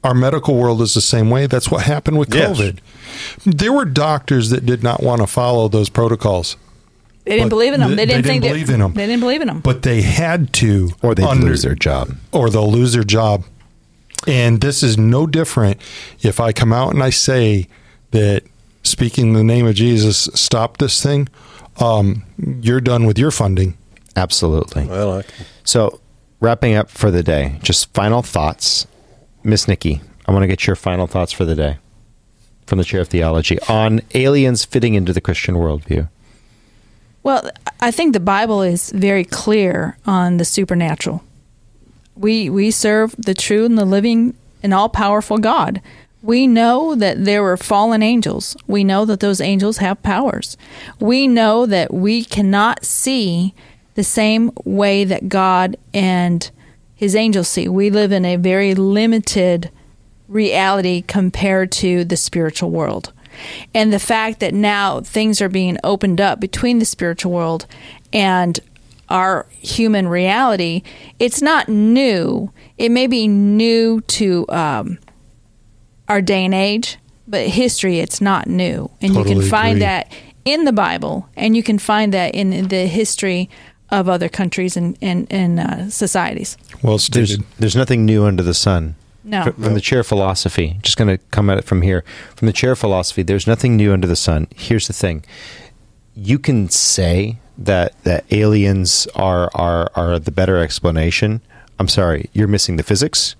Our 0.03 0.13
medical 0.13 0.55
world 0.55 0.81
is 0.81 0.93
the 0.93 1.01
same 1.01 1.29
way. 1.29 1.47
That's 1.47 1.71
what 1.71 1.83
happened 1.83 2.17
with 2.19 2.33
Yes. 2.33 2.57
COVID. 2.57 2.77
There 3.45 3.71
were 3.71 3.85
doctors 3.85 4.49
that 4.49 4.65
did 4.65 4.83
not 4.83 5.01
want 5.01 5.21
to 5.21 5.27
follow 5.27 5.67
those 5.69 5.89
protocols, 5.89 6.57
They 7.25 7.31
didn't 7.37 7.45
But 7.45 7.49
believe 7.55 7.73
in 7.73 7.79
them. 7.79 7.91
they- 7.91 7.95
They 7.95 8.05
didn't 8.07 8.23
they 8.23 8.29
think 8.31 8.41
didn't 8.41 8.53
that, 8.53 8.65
believe 8.65 8.69
in 8.75 8.81
'em. 8.81 8.93
They 8.95 9.05
didn't 9.07 9.21
believe 9.21 9.41
in 9.41 9.47
them. 9.47 9.59
but 9.63 9.83
they 9.83 10.01
had 10.01 10.51
to, 10.53 10.91
Or 11.01 11.15
they'd 11.15 11.23
under- 11.23 11.47
lose 11.47 11.61
their 11.61 11.73
job. 11.75 12.17
or 12.33 12.49
they'll 12.49 12.69
lose 12.69 12.91
their 12.91 13.05
job. 13.05 13.45
And 14.27 14.59
this 14.59 14.83
is 14.83 14.97
no 14.97 15.25
different 15.25 15.79
if 16.21 16.41
I 16.41 16.51
come 16.51 16.73
out 16.73 16.93
and 16.93 17.01
I 17.01 17.11
say 17.11 17.67
that 18.11 18.43
speaking 18.83 19.27
in 19.27 19.33
the 19.35 19.43
name 19.43 19.65
of 19.65 19.75
Jesus, 19.75 20.27
stop 20.33 20.79
this 20.79 21.01
thing. 21.01 21.29
Um, 21.79 22.23
you're 22.61 22.81
done 22.81 23.05
with 23.05 23.17
your 23.17 23.31
funding. 23.31 23.75
Absolutely. 24.17 24.83
Well, 24.85 25.19
I, 25.19 25.23
So, 25.63 26.01
wrapping 26.43 26.75
up 26.75 26.89
for 26.89 27.09
the 27.09 27.23
day, 27.23 27.57
just 27.63 27.91
final 27.93 28.21
thoughts. 28.21 28.85
Miss 29.45 29.65
Nikki, 29.65 30.01
I 30.27 30.33
want 30.33 30.43
to 30.43 30.47
get 30.47 30.67
your 30.67 30.75
final 30.75 31.07
thoughts 31.07 31.31
for 31.31 31.45
the 31.45 31.55
day 31.55 31.77
from 32.67 32.77
the 32.77 32.83
chair 32.83 32.99
of 32.99 33.07
theology 33.07 33.57
on 33.69 34.01
aliens 34.13 34.65
fitting 34.65 34.93
into 34.93 35.13
the 35.13 35.21
Christian 35.21 35.55
worldview. 35.55 36.09
Well, 37.23 37.49
I 37.79 37.91
think 37.91 38.11
the 38.11 38.19
Bible 38.19 38.61
is 38.61 38.91
very 38.91 39.23
clear 39.23 39.97
on 40.05 40.35
the 40.35 40.43
supernatural. 40.43 41.23
We 42.15 42.49
we 42.49 42.71
serve 42.71 43.15
the 43.17 43.33
true 43.33 43.63
and 43.63 43.77
the 43.77 43.85
living 43.85 44.35
and 44.61 44.73
all 44.73 44.89
powerful 44.89 45.37
God. 45.37 45.81
We 46.21 46.45
know 46.45 46.93
that 46.95 47.23
there 47.23 47.41
were 47.41 47.57
fallen 47.57 48.03
angels. 48.03 48.57
We 48.67 48.83
know 48.83 49.05
that 49.05 49.21
those 49.21 49.39
angels 49.39 49.77
have 49.77 50.03
powers. 50.03 50.57
We 50.99 51.25
know 51.27 51.65
that 51.65 51.93
we 51.93 52.25
cannot 52.25 52.83
see 52.85 53.53
the 53.95 54.03
same 54.03 54.51
way 54.63 55.03
that 55.03 55.29
God 55.29 55.77
and 55.93 56.49
his 56.95 57.15
angels 57.15 57.47
see. 57.47 57.67
We 57.67 57.89
live 57.89 58.11
in 58.11 58.25
a 58.25 58.37
very 58.37 58.75
limited 58.75 59.69
reality 60.27 61.03
compared 61.07 61.71
to 61.73 62.05
the 62.05 62.17
spiritual 62.17 62.71
world. 62.71 63.13
And 63.73 63.91
the 63.91 63.99
fact 63.99 64.39
that 64.39 64.53
now 64.53 65.01
things 65.01 65.41
are 65.41 65.49
being 65.49 65.77
opened 65.83 66.21
up 66.21 66.39
between 66.39 66.79
the 66.79 66.85
spiritual 66.85 67.31
world 67.31 67.65
and 68.11 68.59
our 69.09 69.47
human 69.59 70.07
reality, 70.07 70.81
it's 71.19 71.41
not 71.41 71.67
new. 71.67 72.51
It 72.77 72.89
may 72.89 73.07
be 73.07 73.27
new 73.27 74.01
to 74.01 74.45
um, 74.49 74.99
our 76.07 76.21
day 76.21 76.45
and 76.45 76.53
age, 76.53 76.97
but 77.27 77.47
history, 77.47 77.99
it's 77.99 78.21
not 78.21 78.47
new. 78.47 78.89
And 79.01 79.15
you 79.15 79.23
can 79.23 79.41
find 79.41 79.77
agree. 79.77 79.79
that 79.81 80.11
in 80.45 80.65
the 80.65 80.73
Bible, 80.73 81.29
and 81.35 81.55
you 81.55 81.63
can 81.63 81.79
find 81.79 82.13
that 82.13 82.35
in 82.35 82.67
the 82.67 82.85
history 82.85 83.49
of 83.93 84.09
other 84.09 84.27
countries 84.27 84.75
and, 84.75 84.97
and, 85.01 85.27
and 85.31 85.59
uh, 85.59 85.89
societies. 85.89 86.57
Well 86.81 86.97
There's, 86.97 87.31
stated. 87.31 87.45
there's 87.59 87.75
nothing 87.75 88.05
new 88.05 88.25
under 88.25 88.43
the 88.43 88.53
sun. 88.53 88.95
No. 89.23 89.43
From, 89.43 89.53
from 89.53 89.73
the 89.73 89.81
chair 89.81 90.01
of 90.01 90.07
philosophy, 90.07 90.77
just 90.81 90.97
going 90.97 91.07
to 91.07 91.23
come 91.31 91.49
at 91.49 91.57
it 91.57 91.63
from 91.63 91.81
here. 91.81 92.03
From 92.35 92.47
the 92.47 92.51
chair 92.51 92.73
of 92.73 92.79
philosophy, 92.79 93.23
there's 93.23 93.47
nothing 93.47 93.77
new 93.77 93.93
under 93.93 94.07
the 94.07 94.17
sun. 94.17 94.47
Here's 94.53 94.87
the 94.87 94.93
thing: 94.93 95.23
you 96.13 96.37
can 96.37 96.67
say 96.67 97.37
that 97.57 97.93
that 98.03 98.25
aliens 98.31 99.07
are 99.15 99.49
are 99.55 99.89
are 99.95 100.19
the 100.19 100.31
better 100.31 100.57
explanation. 100.57 101.39
I'm 101.79 101.87
sorry, 101.87 102.29
you're 102.33 102.49
missing 102.49 102.75
the 102.75 102.83
physics. 102.83 103.37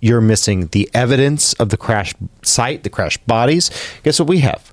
You're 0.00 0.20
missing 0.20 0.68
the 0.68 0.88
evidence 0.94 1.52
of 1.54 1.70
the 1.70 1.76
crash 1.76 2.14
site, 2.42 2.84
the 2.84 2.90
crash 2.90 3.18
bodies. 3.18 3.72
Guess 4.04 4.20
what 4.20 4.28
we 4.28 4.38
have? 4.38 4.72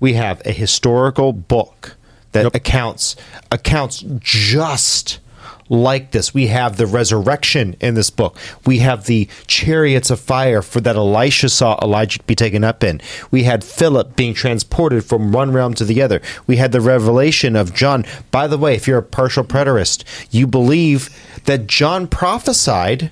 We 0.00 0.14
have 0.14 0.42
a 0.44 0.50
historical 0.50 1.32
book 1.32 1.94
that 2.34 2.54
accounts 2.54 3.16
accounts 3.50 4.04
just 4.18 5.20
like 5.68 6.10
this. 6.10 6.34
We 6.34 6.48
have 6.48 6.76
the 6.76 6.86
resurrection 6.86 7.76
in 7.80 7.94
this 7.94 8.10
book. 8.10 8.36
We 8.66 8.78
have 8.78 9.06
the 9.06 9.28
chariots 9.46 10.10
of 10.10 10.20
fire 10.20 10.62
for 10.62 10.80
that 10.82 10.96
Elisha 10.96 11.48
saw 11.48 11.78
Elijah 11.82 12.22
be 12.24 12.34
taken 12.34 12.64
up 12.64 12.84
in. 12.84 13.00
We 13.30 13.44
had 13.44 13.64
Philip 13.64 14.16
being 14.16 14.34
transported 14.34 15.04
from 15.04 15.32
one 15.32 15.52
realm 15.52 15.74
to 15.74 15.84
the 15.84 16.02
other. 16.02 16.20
We 16.46 16.56
had 16.56 16.72
the 16.72 16.80
revelation 16.80 17.56
of 17.56 17.74
John. 17.74 18.04
By 18.30 18.46
the 18.46 18.58
way, 18.58 18.74
if 18.74 18.86
you're 18.86 18.98
a 18.98 19.02
partial 19.02 19.44
preterist, 19.44 20.04
you 20.30 20.46
believe 20.46 21.08
that 21.44 21.66
John 21.66 22.06
prophesied 22.06 23.10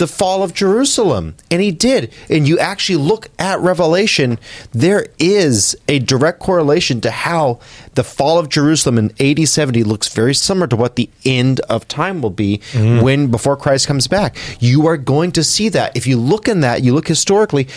the 0.00 0.06
fall 0.06 0.42
of 0.42 0.54
Jerusalem. 0.54 1.36
And 1.50 1.60
he 1.60 1.70
did. 1.70 2.10
And 2.30 2.48
you 2.48 2.58
actually 2.58 2.96
look 2.96 3.28
at 3.38 3.60
Revelation, 3.60 4.38
there 4.72 5.06
is 5.18 5.76
a 5.88 5.98
direct 5.98 6.40
correlation 6.40 7.02
to 7.02 7.10
how 7.10 7.60
the 7.94 8.02
fall 8.02 8.38
of 8.38 8.48
Jerusalem 8.48 8.96
in 8.96 9.12
AD 9.20 9.46
70 9.46 9.84
looks 9.84 10.08
very 10.08 10.34
similar 10.34 10.66
to 10.68 10.76
what 10.76 10.96
the 10.96 11.10
end 11.26 11.60
of 11.60 11.86
time 11.86 12.22
will 12.22 12.30
be 12.30 12.62
mm-hmm. 12.72 13.04
when 13.04 13.30
before 13.30 13.58
Christ 13.58 13.86
comes 13.86 14.06
back. 14.06 14.36
You 14.58 14.86
are 14.86 14.96
going 14.96 15.32
to 15.32 15.44
see 15.44 15.68
that. 15.68 15.94
If 15.94 16.06
you 16.06 16.16
look 16.16 16.48
in 16.48 16.60
that, 16.60 16.82
you 16.82 16.94
look 16.94 17.06
historically, 17.06 17.68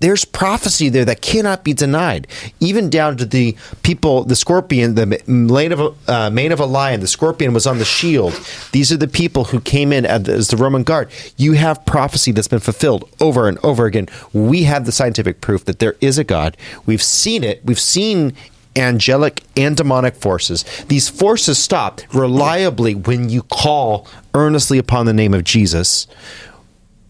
there's 0.00 0.24
prophecy 0.24 0.88
there 0.88 1.04
that 1.04 1.20
cannot 1.20 1.62
be 1.62 1.72
denied, 1.72 2.26
even 2.58 2.90
down 2.90 3.16
to 3.18 3.24
the 3.24 3.56
people, 3.82 4.24
the 4.24 4.34
scorpion, 4.34 4.94
the 4.94 5.22
mane 5.26 5.72
of 5.72 5.80
a, 5.80 5.94
uh, 6.08 6.30
mane 6.30 6.52
of 6.52 6.60
a 6.60 6.66
lion, 6.66 7.00
the 7.00 7.06
scorpion 7.06 7.52
was 7.52 7.66
on 7.66 7.78
the 7.78 7.84
shield. 7.84 8.32
These 8.72 8.90
are 8.92 8.96
the 8.96 9.08
people 9.08 9.44
who 9.44 9.60
came 9.60 9.92
in 9.92 10.06
as 10.06 10.48
the 10.48 10.56
Roman 10.56 10.82
guard. 10.82 11.10
You 11.36 11.52
have 11.52 11.84
prophecy 11.86 12.32
that's 12.32 12.48
been 12.48 12.60
fulfilled 12.60 13.08
over 13.20 13.46
and 13.46 13.58
over 13.62 13.84
again. 13.86 14.08
We 14.32 14.64
have 14.64 14.86
the 14.86 14.92
scientific 14.92 15.40
proof 15.40 15.64
that 15.66 15.78
there 15.78 15.96
is 16.00 16.18
a 16.18 16.24
God. 16.24 16.56
We've 16.86 17.02
seen 17.02 17.44
it. 17.44 17.64
We've 17.64 17.78
seen 17.78 18.34
angelic 18.76 19.42
and 19.56 19.76
demonic 19.76 20.14
forces. 20.14 20.64
These 20.88 21.08
forces 21.08 21.58
stop 21.58 22.00
reliably 22.14 22.94
when 22.94 23.28
you 23.28 23.42
call 23.42 24.06
earnestly 24.32 24.78
upon 24.78 25.06
the 25.06 25.12
name 25.12 25.34
of 25.34 25.44
Jesus. 25.44 26.06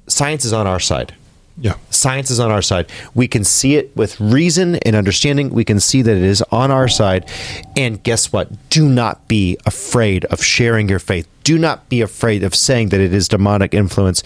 Science 0.06 0.44
is 0.44 0.52
on 0.52 0.66
our 0.66 0.80
side. 0.80 1.14
Yeah. 1.58 1.74
Science 1.90 2.30
is 2.30 2.40
on 2.40 2.50
our 2.50 2.62
side. 2.62 2.90
We 3.14 3.28
can 3.28 3.44
see 3.44 3.76
it 3.76 3.94
with 3.96 4.18
reason 4.20 4.76
and 4.76 4.96
understanding. 4.96 5.50
We 5.50 5.64
can 5.64 5.78
see 5.78 6.02
that 6.02 6.16
it 6.16 6.22
is 6.22 6.42
on 6.50 6.70
our 6.70 6.88
side. 6.88 7.28
And 7.76 8.02
guess 8.02 8.32
what? 8.32 8.70
Do 8.70 8.88
not 8.88 9.28
be 9.28 9.58
afraid 9.66 10.24
of 10.26 10.42
sharing 10.42 10.88
your 10.88 10.98
faith. 10.98 11.28
Do 11.44 11.58
not 11.58 11.88
be 11.88 12.00
afraid 12.00 12.42
of 12.42 12.54
saying 12.54 12.90
that 12.90 13.00
it 13.00 13.12
is 13.12 13.28
demonic 13.28 13.74
influence. 13.74 14.22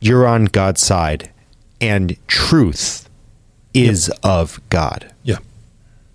You're 0.00 0.26
on 0.26 0.46
God's 0.46 0.80
side, 0.80 1.30
and 1.80 2.16
truth 2.28 3.08
is 3.74 4.08
yep. 4.08 4.18
of 4.22 4.60
God. 4.70 5.12
Yeah. 5.22 5.38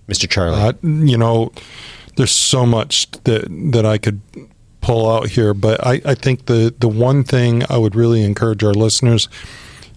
Mr. 0.07 0.29
Charlie. 0.29 0.59
Uh, 0.59 0.73
you 0.83 1.17
know, 1.17 1.51
there's 2.15 2.31
so 2.31 2.65
much 2.65 3.09
that 3.23 3.45
that 3.71 3.85
I 3.85 3.97
could 3.97 4.21
pull 4.81 5.09
out 5.09 5.29
here, 5.29 5.53
but 5.53 5.85
I, 5.85 6.01
I 6.05 6.15
think 6.15 6.45
the 6.45 6.73
the 6.77 6.89
one 6.89 7.23
thing 7.23 7.63
I 7.69 7.77
would 7.77 7.95
really 7.95 8.23
encourage 8.23 8.63
our 8.63 8.73
listeners 8.73 9.29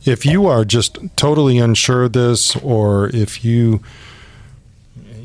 if 0.07 0.25
you 0.25 0.47
are 0.47 0.65
just 0.65 0.99
totally 1.17 1.59
unsure 1.59 2.05
of 2.05 2.13
this, 2.13 2.57
or 2.57 3.09
if 3.09 3.45
you 3.45 3.83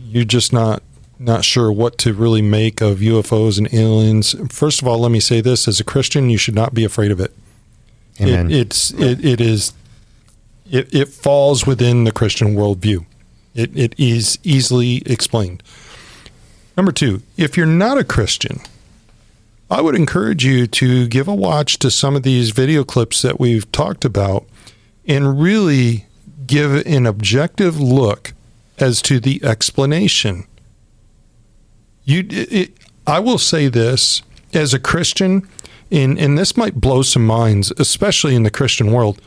you're 0.07 0.25
just 0.25 0.51
not 0.51 0.83
not 1.19 1.45
sure 1.45 1.71
what 1.71 1.99
to 1.99 2.13
really 2.13 2.41
make 2.41 2.81
of 2.81 2.97
UFOs 2.97 3.59
and 3.59 3.71
aliens, 3.73 4.35
first 4.49 4.81
of 4.81 4.87
all, 4.87 4.99
let 4.99 5.11
me 5.11 5.19
say 5.19 5.39
this: 5.39 5.67
as 5.67 5.79
a 5.79 5.83
Christian, 5.83 6.29
you 6.29 6.37
should 6.37 6.55
not 6.55 6.73
be 6.73 6.83
afraid 6.83 7.11
of 7.11 7.19
it. 7.19 7.33
It, 8.17 8.51
it's 8.51 8.91
it, 8.91 9.23
it 9.23 9.39
is 9.39 9.73
it, 10.69 10.93
it 10.93 11.09
falls 11.09 11.65
within 11.65 12.03
the 12.03 12.11
Christian 12.11 12.55
worldview. 12.55 13.05
It 13.53 13.75
it 13.77 13.95
is 13.97 14.39
easily 14.43 15.03
explained. 15.05 15.63
Number 16.75 16.91
two, 16.91 17.21
if 17.37 17.57
you're 17.57 17.65
not 17.65 17.97
a 17.97 18.03
Christian, 18.03 18.59
I 19.69 19.81
would 19.81 19.95
encourage 19.95 20.43
you 20.43 20.67
to 20.67 21.07
give 21.07 21.27
a 21.27 21.35
watch 21.35 21.77
to 21.79 21.91
some 21.91 22.15
of 22.15 22.23
these 22.23 22.51
video 22.51 22.83
clips 22.83 23.21
that 23.21 23.39
we've 23.39 23.69
talked 23.71 24.05
about 24.05 24.45
and 25.11 25.41
really 25.41 26.05
give 26.47 26.73
an 26.87 27.05
objective 27.05 27.77
look 27.77 28.31
as 28.79 29.01
to 29.01 29.19
the 29.19 29.43
explanation. 29.43 30.47
You, 32.05 32.25
it, 32.29 32.71
I 33.05 33.19
will 33.19 33.37
say 33.37 33.67
this 33.67 34.21
as 34.53 34.73
a 34.73 34.79
Christian, 34.79 35.45
and, 35.91 36.17
and 36.17 36.37
this 36.37 36.55
might 36.55 36.75
blow 36.75 37.01
some 37.01 37.25
minds, 37.25 37.73
especially 37.77 38.35
in 38.35 38.43
the 38.43 38.49
Christian 38.49 38.93
world, 38.93 39.21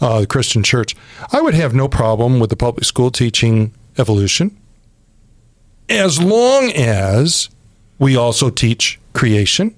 uh, 0.00 0.20
the 0.20 0.28
Christian 0.28 0.62
church. 0.62 0.94
I 1.32 1.40
would 1.40 1.54
have 1.54 1.74
no 1.74 1.88
problem 1.88 2.38
with 2.38 2.50
the 2.50 2.56
public 2.56 2.84
school 2.84 3.10
teaching 3.10 3.74
evolution 3.98 4.56
as 5.88 6.22
long 6.22 6.70
as 6.70 7.50
we 7.98 8.14
also 8.16 8.48
teach 8.48 9.00
creation. 9.12 9.74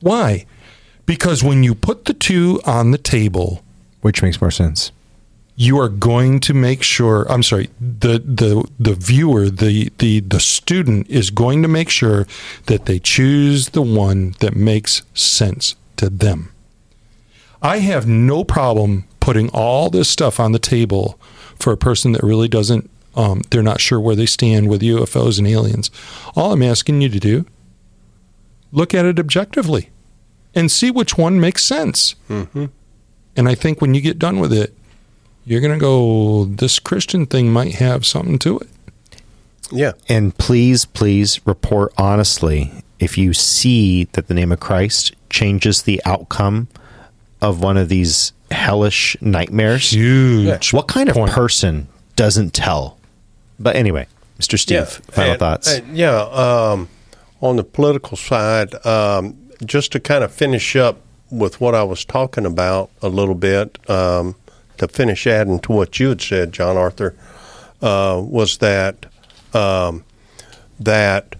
Why? 0.00 0.46
Because 1.06 1.44
when 1.44 1.62
you 1.62 1.76
put 1.76 2.06
the 2.06 2.14
two 2.14 2.60
on 2.64 2.90
the 2.90 2.98
table, 2.98 3.62
which 4.02 4.22
makes 4.22 4.40
more 4.40 4.50
sense? 4.50 4.92
You 5.56 5.78
are 5.78 5.88
going 5.88 6.40
to 6.40 6.54
make 6.54 6.82
sure. 6.82 7.26
I'm 7.30 7.42
sorry. 7.42 7.70
The 7.80 8.18
the 8.18 8.68
the 8.78 8.94
viewer, 8.94 9.48
the 9.48 9.90
the 9.98 10.20
the 10.20 10.40
student 10.40 11.08
is 11.08 11.30
going 11.30 11.62
to 11.62 11.68
make 11.68 11.88
sure 11.88 12.26
that 12.66 12.86
they 12.86 12.98
choose 12.98 13.70
the 13.70 13.82
one 13.82 14.34
that 14.40 14.56
makes 14.56 15.02
sense 15.14 15.74
to 15.96 16.08
them. 16.08 16.52
I 17.62 17.78
have 17.78 18.06
no 18.06 18.44
problem 18.44 19.04
putting 19.20 19.48
all 19.50 19.88
this 19.88 20.08
stuff 20.08 20.40
on 20.40 20.52
the 20.52 20.58
table 20.58 21.18
for 21.58 21.72
a 21.72 21.76
person 21.76 22.12
that 22.12 22.22
really 22.22 22.48
doesn't. 22.48 22.90
Um, 23.14 23.42
they're 23.50 23.62
not 23.62 23.80
sure 23.80 24.00
where 24.00 24.16
they 24.16 24.26
stand 24.26 24.68
with 24.68 24.80
UFOs 24.80 25.38
and 25.38 25.46
aliens. 25.46 25.90
All 26.34 26.52
I'm 26.52 26.62
asking 26.62 27.02
you 27.02 27.08
to 27.10 27.20
do, 27.20 27.46
look 28.72 28.94
at 28.94 29.04
it 29.04 29.18
objectively, 29.18 29.90
and 30.54 30.70
see 30.70 30.90
which 30.90 31.16
one 31.18 31.38
makes 31.38 31.62
sense. 31.62 32.14
Mm-hmm. 32.28 32.66
And 33.36 33.48
I 33.48 33.54
think 33.54 33.80
when 33.80 33.94
you 33.94 34.00
get 34.00 34.18
done 34.18 34.38
with 34.38 34.52
it, 34.52 34.74
you're 35.44 35.60
going 35.60 35.72
to 35.72 35.80
go, 35.80 36.44
this 36.44 36.78
Christian 36.78 37.26
thing 37.26 37.52
might 37.52 37.74
have 37.76 38.06
something 38.06 38.38
to 38.40 38.58
it. 38.58 38.68
Yeah. 39.72 39.92
And 40.08 40.36
please, 40.36 40.84
please 40.84 41.44
report 41.46 41.92
honestly 41.96 42.72
if 43.00 43.18
you 43.18 43.32
see 43.32 44.04
that 44.12 44.28
the 44.28 44.34
name 44.34 44.52
of 44.52 44.60
Christ 44.60 45.14
changes 45.30 45.82
the 45.82 46.00
outcome 46.04 46.68
of 47.40 47.60
one 47.62 47.76
of 47.76 47.88
these 47.88 48.32
hellish 48.50 49.16
nightmares. 49.20 49.90
Huge. 49.92 50.72
What 50.72 50.86
kind 50.88 51.08
of 51.08 51.16
point. 51.16 51.32
person 51.32 51.88
doesn't 52.14 52.52
tell? 52.52 52.98
But 53.58 53.76
anyway, 53.76 54.06
Mr. 54.38 54.58
Steve, 54.58 54.76
yeah, 54.76 54.84
final 55.14 55.30
and, 55.32 55.38
thoughts. 55.40 55.72
And 55.72 55.96
yeah. 55.96 56.20
Um, 56.20 56.88
on 57.40 57.56
the 57.56 57.64
political 57.64 58.16
side, 58.16 58.74
um, 58.86 59.36
just 59.64 59.90
to 59.92 60.00
kind 60.00 60.22
of 60.22 60.32
finish 60.32 60.76
up 60.76 61.00
with 61.32 61.60
what 61.60 61.74
I 61.74 61.82
was 61.82 62.04
talking 62.04 62.44
about 62.44 62.90
a 63.00 63.08
little 63.08 63.34
bit 63.34 63.78
um, 63.90 64.36
to 64.76 64.86
finish 64.86 65.26
adding 65.26 65.58
to 65.60 65.72
what 65.72 65.98
you 65.98 66.10
had 66.10 66.20
said, 66.20 66.52
John 66.52 66.76
Arthur, 66.76 67.16
uh, 67.80 68.22
was 68.24 68.58
that 68.58 69.06
um, 69.54 70.04
that 70.78 71.34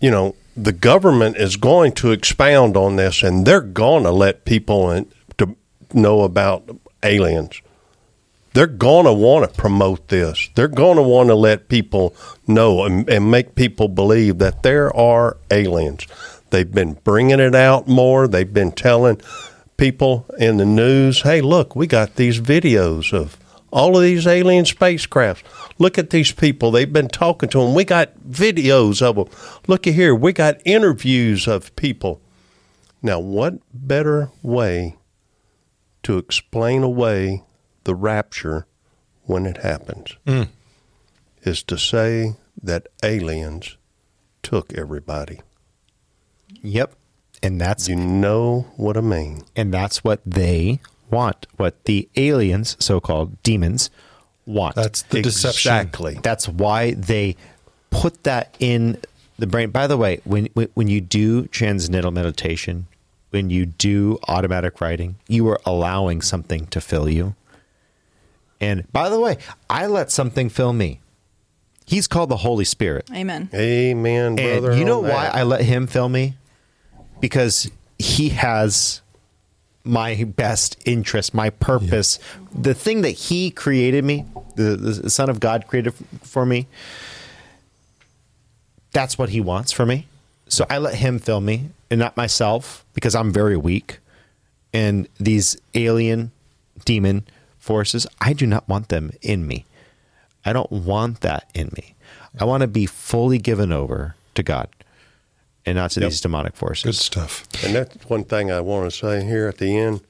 you 0.00 0.10
know 0.10 0.36
the 0.56 0.72
government 0.72 1.36
is 1.36 1.56
going 1.56 1.92
to 1.92 2.12
expound 2.12 2.76
on 2.76 2.96
this, 2.96 3.22
and 3.22 3.44
they're 3.44 3.60
going 3.60 4.04
to 4.04 4.12
let 4.12 4.44
people 4.44 4.90
in, 4.92 5.10
to 5.38 5.56
know 5.92 6.22
about 6.22 6.64
aliens. 7.02 7.60
They're 8.54 8.66
going 8.66 9.04
to 9.04 9.12
want 9.12 9.50
to 9.50 9.60
promote 9.60 10.08
this. 10.08 10.48
They're 10.54 10.68
going 10.68 10.96
to 10.96 11.02
want 11.02 11.28
to 11.28 11.34
let 11.34 11.68
people 11.68 12.14
know 12.46 12.84
and, 12.84 13.06
and 13.06 13.30
make 13.30 13.54
people 13.54 13.88
believe 13.88 14.38
that 14.38 14.62
there 14.62 14.96
are 14.96 15.36
aliens 15.50 16.06
They've 16.50 16.70
been 16.70 16.94
bringing 17.04 17.40
it 17.40 17.54
out 17.54 17.88
more. 17.88 18.28
They've 18.28 18.52
been 18.52 18.72
telling 18.72 19.20
people 19.76 20.26
in 20.38 20.56
the 20.56 20.64
news, 20.64 21.22
hey, 21.22 21.40
look, 21.40 21.76
we 21.76 21.86
got 21.86 22.16
these 22.16 22.40
videos 22.40 23.12
of 23.12 23.36
all 23.70 23.96
of 23.96 24.02
these 24.02 24.26
alien 24.26 24.64
spacecrafts. 24.64 25.42
Look 25.78 25.98
at 25.98 26.10
these 26.10 26.32
people. 26.32 26.70
They've 26.70 26.92
been 26.92 27.08
talking 27.08 27.48
to 27.50 27.60
them. 27.60 27.74
We 27.74 27.84
got 27.84 28.18
videos 28.18 29.02
of 29.02 29.16
them. 29.16 29.28
Look 29.66 29.86
at 29.86 29.94
here. 29.94 30.14
We 30.14 30.32
got 30.32 30.60
interviews 30.64 31.46
of 31.46 31.74
people. 31.76 32.20
Now, 33.02 33.20
what 33.20 33.54
better 33.74 34.30
way 34.42 34.96
to 36.04 36.18
explain 36.18 36.82
away 36.82 37.42
the 37.84 37.94
rapture 37.94 38.66
when 39.24 39.44
it 39.44 39.58
happens 39.58 40.16
mm. 40.26 40.48
is 41.42 41.62
to 41.64 41.76
say 41.76 42.34
that 42.62 42.86
aliens 43.02 43.76
took 44.42 44.72
everybody. 44.72 45.40
Yep. 46.66 46.94
And 47.42 47.60
that's 47.60 47.88
you 47.88 47.96
know 47.96 48.66
what 48.76 48.96
I 48.96 49.00
mean. 49.00 49.42
And 49.54 49.72
that's 49.72 50.02
what 50.02 50.20
they 50.26 50.80
want. 51.10 51.46
What 51.56 51.84
the 51.84 52.08
aliens, 52.16 52.76
so-called 52.80 53.42
demons, 53.42 53.90
want. 54.46 54.74
That's 54.74 55.02
the 55.02 55.22
deception. 55.22 55.72
Exactly. 55.72 56.18
That's 56.22 56.48
why 56.48 56.92
they 56.92 57.36
put 57.90 58.24
that 58.24 58.56
in 58.58 58.98
the 59.38 59.46
brain. 59.46 59.70
By 59.70 59.86
the 59.86 59.96
way, 59.96 60.20
when 60.24 60.46
when 60.74 60.88
you 60.88 61.00
do 61.00 61.46
transcendental 61.48 62.10
meditation, 62.10 62.86
when 63.30 63.50
you 63.50 63.66
do 63.66 64.18
automatic 64.26 64.80
writing, 64.80 65.16
you 65.28 65.46
are 65.48 65.60
allowing 65.64 66.22
something 66.22 66.66
to 66.68 66.80
fill 66.80 67.08
you. 67.08 67.34
And 68.60 68.90
by 68.92 69.08
the 69.10 69.20
way, 69.20 69.36
I 69.68 69.86
let 69.86 70.10
something 70.10 70.48
fill 70.48 70.72
me. 70.72 71.00
He's 71.84 72.08
called 72.08 72.30
the 72.30 72.38
Holy 72.38 72.64
Spirit. 72.64 73.08
Amen. 73.14 73.50
Amen, 73.54 74.36
brother. 74.36 74.70
And 74.70 74.80
you 74.80 74.84
know 74.84 74.98
why 74.98 75.24
that. 75.24 75.36
I 75.36 75.42
let 75.44 75.60
him 75.60 75.86
fill 75.86 76.08
me? 76.08 76.34
Because 77.20 77.70
he 77.98 78.30
has 78.30 79.00
my 79.84 80.24
best 80.24 80.76
interest, 80.84 81.32
my 81.32 81.50
purpose, 81.50 82.18
the 82.52 82.74
thing 82.74 83.02
that 83.02 83.10
he 83.10 83.50
created 83.50 84.04
me, 84.04 84.24
the, 84.56 84.76
the 84.76 85.10
Son 85.10 85.30
of 85.30 85.38
God 85.38 85.66
created 85.68 85.94
for 86.22 86.44
me. 86.44 86.66
That's 88.92 89.16
what 89.16 89.28
he 89.28 89.40
wants 89.40 89.72
for 89.72 89.86
me. 89.86 90.08
So 90.48 90.66
I 90.68 90.78
let 90.78 90.96
him 90.96 91.18
fill 91.18 91.40
me 91.40 91.70
and 91.90 92.00
not 92.00 92.16
myself 92.16 92.84
because 92.94 93.14
I'm 93.14 93.32
very 93.32 93.56
weak. 93.56 93.98
And 94.72 95.08
these 95.18 95.56
alien 95.74 96.32
demon 96.84 97.24
forces, 97.58 98.06
I 98.20 98.32
do 98.32 98.46
not 98.46 98.68
want 98.68 98.88
them 98.88 99.12
in 99.22 99.46
me. 99.46 99.64
I 100.44 100.52
don't 100.52 100.70
want 100.70 101.20
that 101.20 101.48
in 101.54 101.70
me. 101.76 101.94
I 102.38 102.44
want 102.44 102.60
to 102.62 102.68
be 102.68 102.86
fully 102.86 103.38
given 103.38 103.72
over 103.72 104.14
to 104.34 104.42
God 104.42 104.68
and 105.66 105.76
not 105.76 105.90
to 105.92 106.00
Yep. 106.00 106.10
these 106.10 106.20
demonic 106.20 106.54
forces. 106.56 106.84
Good 106.84 106.94
stuff. 106.94 107.44
And 107.64 107.74
that's 107.74 107.94
one 108.08 108.24
thing 108.24 108.50
I 108.50 108.60
want 108.60 108.90
to 108.90 108.96
say 108.96 109.24
here 109.24 109.48
at 109.48 109.58
the 109.58 109.76
end. 109.76 110.00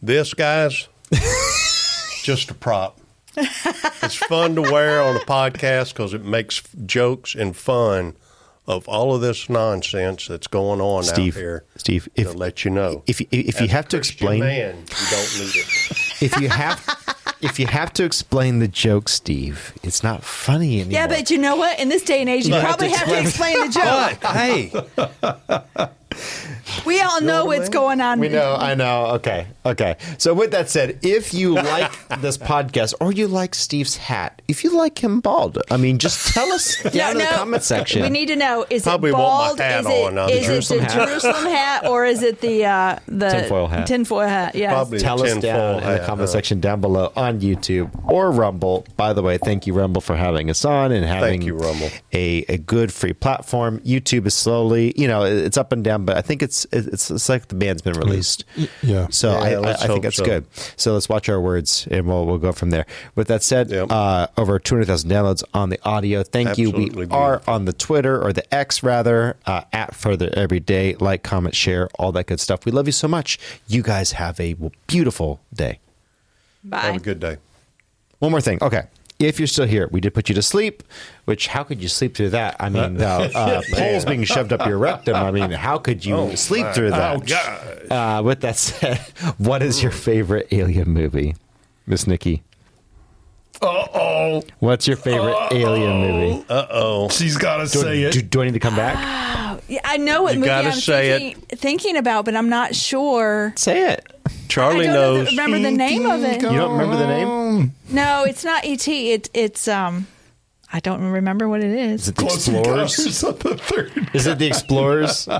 This, 0.00 0.34
guys, 0.34 0.88
just 2.22 2.50
a 2.50 2.54
prop. 2.54 2.98
it's 3.36 4.14
fun 4.16 4.54
to 4.56 4.62
wear 4.62 5.00
on 5.02 5.16
a 5.16 5.20
podcast 5.20 5.92
because 5.94 6.12
it 6.14 6.24
makes 6.24 6.62
jokes 6.86 7.34
and 7.34 7.56
fun 7.56 8.14
of 8.66 8.86
all 8.88 9.14
of 9.14 9.20
this 9.20 9.48
nonsense 9.48 10.26
that's 10.28 10.46
going 10.46 10.80
on 10.80 11.02
Steve, 11.02 11.34
out 11.36 11.40
here. 11.40 11.64
Steve, 11.76 12.08
if- 12.14 12.30
to 12.30 12.36
let 12.36 12.64
you 12.64 12.70
know, 12.70 13.02
if- 13.06 13.20
if 13.32 13.60
you 13.60 13.68
have 13.68 13.88
to 13.88 13.96
Christian 13.98 14.14
explain- 14.16 14.40
man, 14.40 14.76
you 14.76 15.06
don't 15.10 15.38
need 15.38 15.56
it. 15.56 15.66
If 16.22 16.40
you 16.40 16.48
have 16.50 16.78
if 17.42 17.58
you 17.58 17.66
have 17.66 17.92
to 17.94 18.04
explain 18.04 18.60
the 18.60 18.68
joke, 18.68 19.08
Steve, 19.08 19.74
it's 19.82 20.02
not 20.02 20.22
funny 20.22 20.80
anymore. 20.80 20.92
Yeah, 20.92 21.06
but 21.08 21.30
you 21.30 21.38
know 21.38 21.56
what? 21.56 21.78
In 21.78 21.88
this 21.88 22.02
day 22.02 22.20
and 22.20 22.30
age, 22.30 22.46
you 22.46 22.54
have 22.54 22.62
probably 22.62 22.88
to 22.88 22.96
have 22.96 23.08
to 23.08 23.20
explain 23.20 23.60
the 23.60 23.68
joke. 23.68 24.18
But 24.20 24.36
hey, 24.36 25.88
We 26.86 27.00
all 27.00 27.20
know 27.20 27.44
what's 27.44 27.68
going 27.68 28.00
on. 28.00 28.20
We 28.20 28.28
know, 28.28 28.56
I 28.58 28.74
know. 28.74 29.06
Okay, 29.14 29.46
okay. 29.64 29.96
So, 30.18 30.34
with 30.34 30.52
that 30.52 30.70
said, 30.70 30.98
if 31.02 31.34
you 31.34 31.54
like 31.54 31.92
this 32.20 32.38
podcast 32.38 32.94
or 33.00 33.12
you 33.12 33.28
like 33.28 33.54
Steve's 33.54 33.96
hat, 33.96 34.42
if 34.48 34.64
you 34.64 34.76
like 34.76 35.02
him 35.02 35.20
bald, 35.20 35.58
I 35.70 35.76
mean, 35.76 35.98
just 35.98 36.34
tell 36.34 36.50
us 36.52 36.82
down 36.92 37.12
in 37.12 37.18
the 37.18 37.24
comment 37.24 37.62
section. 37.62 38.02
We 38.02 38.10
need 38.10 38.26
to 38.28 38.36
know: 38.36 38.64
is 38.70 38.82
Probably 38.82 39.10
it 39.10 39.14
bald? 39.14 39.60
is 39.60 39.86
it, 39.86 39.86
on, 39.86 40.18
uh, 40.18 40.26
the 40.26 40.38
it 40.38 40.44
Jerusalem 40.44 40.80
the 40.80 40.92
hat. 40.92 41.08
Jerusalem 41.08 41.44
hat, 41.44 41.86
or 41.88 42.04
is 42.04 42.22
it 42.22 42.40
the 42.40 42.64
uh, 42.64 42.98
the 43.06 43.28
Tinfoil 43.28 43.66
hat. 43.68 43.86
Tinfoil 43.86 44.28
hat. 44.28 44.54
Yes. 44.54 44.72
Probably 44.72 44.98
tell 44.98 45.22
us 45.22 45.32
tinfoil 45.32 45.40
down 45.40 45.82
in 45.82 45.88
the 45.92 45.98
comment 46.06 46.20
huh? 46.20 46.26
section 46.26 46.60
down 46.60 46.80
below 46.80 47.12
on 47.16 47.40
YouTube 47.40 47.90
or 48.10 48.30
Rumble. 48.30 48.86
By 48.96 49.12
the 49.12 49.22
way, 49.22 49.38
thank 49.38 49.66
you 49.66 49.74
Rumble 49.74 50.00
for 50.00 50.16
having 50.16 50.50
us 50.50 50.64
on 50.64 50.92
and 50.92 51.04
having 51.04 51.42
you, 51.42 51.56
Rumble. 51.56 51.90
a 52.12 52.44
a 52.48 52.58
good 52.58 52.92
free 52.92 53.12
platform. 53.12 53.80
YouTube 53.80 54.26
is 54.26 54.34
slowly, 54.34 54.92
you 54.96 55.06
know, 55.06 55.22
it's 55.24 55.56
up 55.56 55.72
and 55.72 55.84
down, 55.84 56.01
but 56.04 56.16
I 56.16 56.20
think 56.22 56.42
it's 56.42 56.66
it's, 56.72 57.10
it's 57.10 57.28
like 57.28 57.48
the 57.48 57.54
band's 57.54 57.82
been 57.82 57.94
released. 57.94 58.44
Yeah. 58.82 59.06
So 59.10 59.32
Yeah, 59.32 59.38
I, 59.38 59.48
I, 59.54 59.70
I 59.72 59.86
think 59.86 60.02
that's 60.02 60.16
so. 60.16 60.24
good. 60.24 60.46
So 60.76 60.92
let's 60.94 61.08
watch 61.08 61.28
our 61.28 61.40
words 61.40 61.86
and 61.90 62.06
we'll 62.06 62.26
we'll 62.26 62.38
go 62.38 62.52
from 62.52 62.70
there. 62.70 62.86
With 63.14 63.28
that 63.28 63.42
said, 63.42 63.70
Yep. 63.70 63.88
uh, 63.90 64.26
over 64.36 64.58
two 64.58 64.74
hundred 64.74 64.86
thousand 64.86 65.10
downloads 65.10 65.42
on 65.54 65.68
the 65.70 65.78
audio. 65.84 66.22
Thank 66.22 66.58
you. 66.58 66.68
Absolutely 66.68 67.06
We 67.06 67.12
are 67.12 67.42
on 67.46 67.64
the 67.64 67.72
Twitter 67.72 68.22
or 68.22 68.32
the 68.32 68.52
X 68.54 68.82
rather 68.82 69.36
uh, 69.46 69.62
at 69.72 69.94
further 69.94 70.30
every 70.34 70.60
day. 70.60 70.94
Like, 71.00 71.22
comment, 71.22 71.54
share, 71.54 71.88
all 71.98 72.12
that 72.12 72.26
good 72.26 72.40
stuff. 72.40 72.64
We 72.64 72.72
love 72.72 72.86
you 72.86 72.92
so 72.92 73.08
much. 73.08 73.38
You 73.68 73.82
guys 73.82 74.12
have 74.12 74.38
a 74.40 74.54
beautiful 74.86 75.40
day. 75.54 75.78
Bye. 76.64 76.78
have 76.80 76.96
a 76.96 77.00
good 77.00 77.20
day. 77.20 77.38
One 78.18 78.30
more 78.30 78.40
thing. 78.40 78.58
Okay. 78.62 78.82
If 79.22 79.38
you're 79.38 79.46
still 79.46 79.66
here, 79.66 79.88
we 79.90 80.00
did 80.00 80.14
put 80.14 80.28
you 80.28 80.34
to 80.34 80.42
sleep, 80.42 80.82
which 81.26 81.46
how 81.48 81.62
could 81.62 81.80
you 81.80 81.88
sleep 81.88 82.14
through 82.16 82.30
that? 82.30 82.56
I 82.58 82.68
mean, 82.68 83.00
uh, 83.00 83.30
uh, 83.34 83.62
poles 83.72 84.04
being 84.04 84.24
shoved 84.24 84.52
up 84.52 84.66
your 84.66 84.78
rectum. 84.78 85.14
I 85.16 85.30
mean, 85.30 85.50
how 85.52 85.78
could 85.78 86.04
you 86.04 86.14
Oh, 86.16 86.34
sleep 86.34 86.66
my 86.66 86.72
through 86.72 86.90
that? 86.90 87.26
gosh. 87.26 87.90
Uh, 87.90 88.22
with 88.22 88.40
that 88.40 88.56
said, 88.56 88.98
what 89.38 89.62
is 89.62 89.82
your 89.82 89.92
favorite 89.92 90.48
alien 90.50 90.88
movie, 90.90 91.36
Miss 91.86 92.06
Nikki? 92.06 92.42
Uh 93.60 93.86
oh. 93.94 94.42
What's 94.58 94.88
your 94.88 94.96
favorite 94.96 95.36
alien 95.52 96.00
movie? 96.00 96.44
Uh 96.48 96.66
oh. 96.70 97.08
She's 97.10 97.36
got 97.36 97.58
to 97.58 97.68
say 97.68 98.02
it. 98.02 98.12
Do, 98.12 98.20
do 98.22 98.42
I 98.42 98.46
need 98.46 98.54
to 98.54 98.60
come 98.60 98.74
back? 98.76 99.28
Yeah, 99.68 99.80
I 99.84 99.96
know 99.96 100.24
what 100.24 100.34
You 100.34 100.40
movie 100.40 100.48
gotta 100.48 100.68
I'm 100.68 100.74
say 100.74 101.18
thinking, 101.34 101.56
thinking 101.58 101.96
about, 101.96 102.24
but 102.24 102.34
I'm 102.34 102.48
not 102.48 102.74
sure. 102.74 103.52
Say 103.56 103.92
it. 103.92 104.11
Charlie 104.52 104.88
I 104.88 104.92
don't 104.92 104.94
know 104.94 105.16
knows. 105.16 105.24
the- 105.30 105.36
remember 105.36 105.58
the 105.70 105.76
name 105.76 106.06
of 106.06 106.22
it. 106.22 106.42
You 106.42 106.48
don't 106.50 106.72
remember 106.78 106.96
the 106.96 107.06
name? 107.06 107.72
No, 107.90 108.24
it's 108.24 108.44
not 108.44 108.64
ET. 108.64 108.86
It, 108.88 109.30
it's 109.34 109.66
um, 109.68 110.06
I 110.72 110.80
don't 110.80 111.02
remember 111.02 111.48
what 111.48 111.60
it 111.62 111.70
Is 111.70 112.02
is. 112.02 112.08
it 112.08 112.16
the 112.16 112.20
Close 112.22 112.48
Explorers? 112.48 112.98
Encounters 112.98 113.24
of 113.24 113.38
the 113.40 113.56
Third. 113.56 114.10
Is 114.14 114.26
it 114.26 114.38
the 114.38 114.46
Explorers? 114.46 115.26
No, 115.26 115.38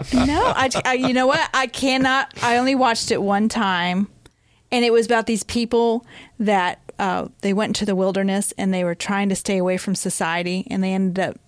I, 0.57 0.71
I, 0.85 0.93
you 0.95 1.13
know 1.15 1.27
what? 1.27 1.49
I 1.55 1.67
cannot. 1.67 2.33
I 2.43 2.57
only 2.59 2.75
watched 2.75 3.11
it 3.11 3.21
one 3.23 3.49
time, 3.49 4.09
and 4.71 4.85
it 4.85 4.93
was 4.93 5.07
about 5.07 5.27
these 5.27 5.43
people 5.43 6.07
that 6.39 6.81
uh, 6.99 7.29
they 7.41 7.53
went 7.53 7.71
into 7.71 7.85
the 7.87 7.97
wilderness 7.97 8.53
and 8.59 8.73
they 8.73 8.85
were 8.85 8.95
trying 8.95 9.29
to 9.31 9.35
stay 9.35 9.59
away 9.59 9.77
from 9.79 9.95
society, 9.95 10.67
and 10.71 10.83
they 10.83 10.93
ended 10.93 11.19
up 11.23 11.39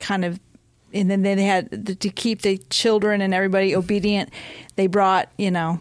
kind 0.00 0.24
of. 0.24 0.38
And 0.92 1.10
then 1.10 1.22
they 1.22 1.42
had 1.42 1.86
to 2.00 2.08
keep 2.10 2.42
the 2.42 2.56
children 2.70 3.20
and 3.20 3.34
everybody 3.34 3.74
obedient. 3.74 4.30
They 4.76 4.86
brought, 4.86 5.28
you 5.36 5.50
know, 5.50 5.80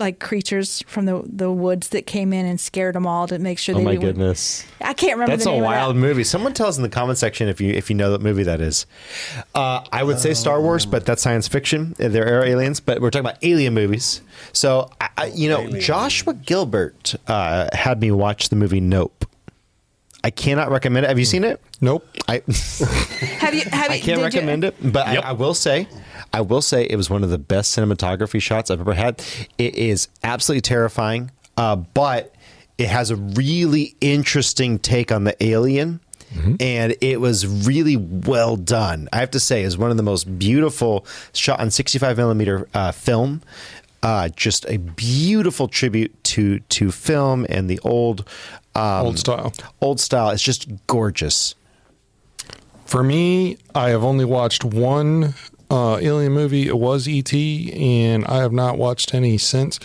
like 0.00 0.18
creatures 0.18 0.82
from 0.86 1.04
the 1.04 1.22
the 1.26 1.50
woods 1.52 1.90
that 1.90 2.06
came 2.06 2.32
in 2.32 2.46
and 2.46 2.58
scared 2.58 2.94
them 2.94 3.06
all 3.06 3.28
to 3.28 3.38
make 3.38 3.58
sure 3.58 3.74
Oh 3.74 3.78
they 3.78 3.84
my 3.84 3.90
didn't- 3.92 4.06
goodness. 4.06 4.64
I 4.80 4.94
can't 4.94 5.12
remember. 5.12 5.32
That's 5.32 5.44
the 5.44 5.50
a 5.50 5.58
wild 5.62 5.90
Of 5.90 5.96
that. 5.96 6.00
movie. 6.08 6.24
Someone 6.24 6.54
tell 6.54 6.66
us 6.66 6.76
in 6.78 6.82
the 6.82 6.88
comment 6.88 7.18
section 7.18 7.48
if 7.48 7.60
you 7.60 7.72
if 7.72 7.90
you 7.90 7.96
know 7.96 8.10
what 8.12 8.22
movie 8.22 8.42
that 8.44 8.60
is. 8.60 8.86
Uh, 9.54 9.84
I 9.92 10.02
would 10.02 10.18
say 10.18 10.34
Star 10.34 10.60
Wars, 10.60 10.86
but 10.86 11.04
that's 11.06 11.22
science 11.22 11.46
fiction. 11.46 11.94
There 11.98 12.24
are 12.24 12.28
air 12.28 12.44
aliens, 12.44 12.80
but 12.80 13.00
we're 13.00 13.10
talking 13.10 13.26
about 13.28 13.38
alien 13.44 13.74
movies. 13.74 14.22
So, 14.52 14.90
I, 15.00 15.08
I, 15.18 15.26
you 15.26 15.48
know, 15.50 15.60
Alien 15.60 15.80
Joshua 15.80 16.32
Gilbert 16.34 17.14
uh, 17.28 17.68
had 17.74 18.00
me 18.00 18.10
watch 18.10 18.48
the 18.48 18.56
movie 18.56 18.80
Nope. 18.80 19.19
I 20.22 20.30
cannot 20.30 20.70
recommend 20.70 21.06
it. 21.06 21.08
Have 21.08 21.18
you 21.18 21.24
seen 21.24 21.44
it? 21.44 21.60
Nope. 21.80 22.06
I 22.28 22.42
Have 23.38 23.54
you? 23.54 23.62
Have 23.70 23.90
I 23.90 23.94
you? 23.94 24.02
can't 24.02 24.20
recommend 24.22 24.62
you, 24.64 24.68
it, 24.68 24.92
but 24.92 25.06
Yep. 25.12 25.24
I, 25.24 25.28
I 25.28 25.32
will 25.32 25.54
say, 25.54 25.88
I 26.32 26.42
will 26.42 26.60
say 26.62 26.84
it 26.88 26.96
was 26.96 27.08
one 27.08 27.24
of 27.24 27.30
the 27.30 27.38
best 27.38 27.76
cinematography 27.76 28.40
shots 28.42 28.70
I've 28.70 28.80
ever 28.80 28.92
had. 28.94 29.22
It 29.58 29.74
is 29.76 30.08
absolutely 30.22 30.60
terrifying, 30.62 31.30
uh, 31.56 31.76
but 31.76 32.34
it 32.78 32.88
has 32.88 33.10
a 33.10 33.16
really 33.16 33.94
interesting 34.00 34.78
take 34.78 35.10
on 35.12 35.24
the 35.24 35.42
alien. 35.44 36.00
And 36.60 36.94
it 37.00 37.20
was 37.20 37.44
really 37.66 37.96
well 37.96 38.54
done. 38.56 39.08
I 39.12 39.16
have 39.16 39.32
to 39.32 39.40
say, 39.40 39.64
it's 39.64 39.76
one 39.76 39.90
of 39.90 39.96
the 39.96 40.04
most 40.04 40.38
beautiful 40.38 41.04
shot 41.34 41.58
on 41.58 41.72
65 41.72 42.16
millimeter 42.18 42.68
uh, 42.72 42.92
film. 42.92 43.42
Uh, 44.00 44.28
just 44.28 44.64
a 44.68 44.76
beautiful 44.78 45.66
tribute 45.66 46.22
to 46.24 46.60
to 46.60 46.92
film 46.92 47.46
and 47.50 47.68
the 47.68 47.80
old 47.80 48.28
um, 48.80 49.06
Old 49.06 49.18
style. 49.18 49.52
Old 49.80 50.00
style. 50.00 50.30
It's 50.30 50.42
just 50.42 50.68
gorgeous. 50.86 51.54
For 52.86 53.02
me, 53.02 53.58
I 53.74 53.90
have 53.90 54.02
only 54.02 54.24
watched 54.24 54.64
one 54.64 55.34
uh, 55.70 55.98
alien 56.00 56.32
movie. 56.32 56.66
It 56.66 56.76
was 56.76 57.06
E.T., 57.06 57.72
and 57.72 58.24
I 58.26 58.38
have 58.38 58.52
not 58.52 58.78
watched 58.78 59.14
any 59.14 59.38
since. 59.38 59.78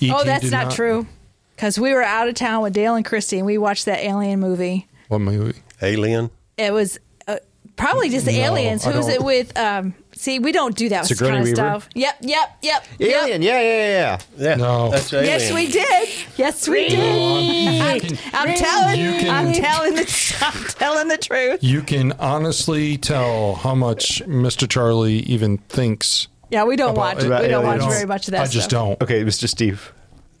E.T. 0.00 0.12
Oh, 0.14 0.24
that's 0.24 0.44
did 0.44 0.52
not, 0.52 0.70
true. 0.70 1.06
Because 1.54 1.78
we 1.78 1.92
were 1.92 2.02
out 2.02 2.28
of 2.28 2.34
town 2.34 2.62
with 2.62 2.72
Dale 2.72 2.94
and 2.94 3.04
Christy, 3.04 3.38
and 3.38 3.46
we 3.46 3.58
watched 3.58 3.84
that 3.86 3.98
alien 4.00 4.40
movie. 4.40 4.88
What 5.08 5.20
movie? 5.20 5.58
Alien. 5.82 6.30
It 6.56 6.72
was 6.72 6.98
uh, 7.28 7.36
probably 7.76 8.08
just 8.08 8.26
the 8.26 8.32
No, 8.32 8.44
aliens. 8.44 8.84
Who 8.84 8.92
was 8.92 9.08
it 9.08 9.22
with? 9.22 9.56
Um, 9.58 9.94
see, 10.16 10.38
we 10.38 10.52
don't 10.52 10.76
do 10.76 10.88
that 10.88 11.06
Sigourney 11.06 11.30
kind 11.30 11.40
of 11.42 11.44
Weaver? 11.44 11.56
stuff. 11.56 11.88
Yep, 11.94 12.16
yep, 12.22 12.58
yep. 12.62 12.86
yep. 12.98 13.22
Alien, 13.22 13.42
yeah, 13.42 13.60
yeah, 13.60 13.68
yeah, 13.68 13.88
yeah. 13.88 14.18
Yeah. 14.50 14.54
No. 14.56 14.90
That's 14.90 15.12
alien. 15.12 15.26
Yes, 15.30 15.52
we 15.52 15.66
did. 15.70 16.08
Yes, 16.36 16.68
we 16.68 16.88
did. 16.88 18.18
I'm, 18.34 18.48
I'm 18.48 18.56
telling. 18.56 19.00
You 19.00 19.10
can- 19.20 19.30
I'm 19.30 19.52
telling 19.52 19.94
the. 19.94 20.36
I'm 20.40 20.64
telling 20.64 21.08
the 21.08 21.18
truth. 21.18 21.62
You 21.62 21.82
can 21.82 22.12
honestly 22.18 22.96
tell 22.98 23.54
how 23.56 23.74
much 23.74 24.22
Mr. 24.26 24.68
Charlie 24.68 25.20
even 25.20 25.58
thinks. 25.68 26.28
Yeah, 26.50 26.64
we 26.64 26.76
don't 26.76 26.90
About- 26.90 27.16
watch. 27.16 27.24
We 27.24 27.28
don't 27.48 27.64
watch 27.64 27.76
aliens. 27.80 27.94
very 27.94 28.06
much 28.06 28.28
of 28.28 28.32
that. 28.32 28.42
I 28.42 28.46
just 28.46 28.70
stuff. 28.70 28.98
don't. 28.98 29.02
Okay, 29.02 29.24
Mr. 29.24 29.48
Steve. 29.48 29.92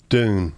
Dune. 0.08 0.52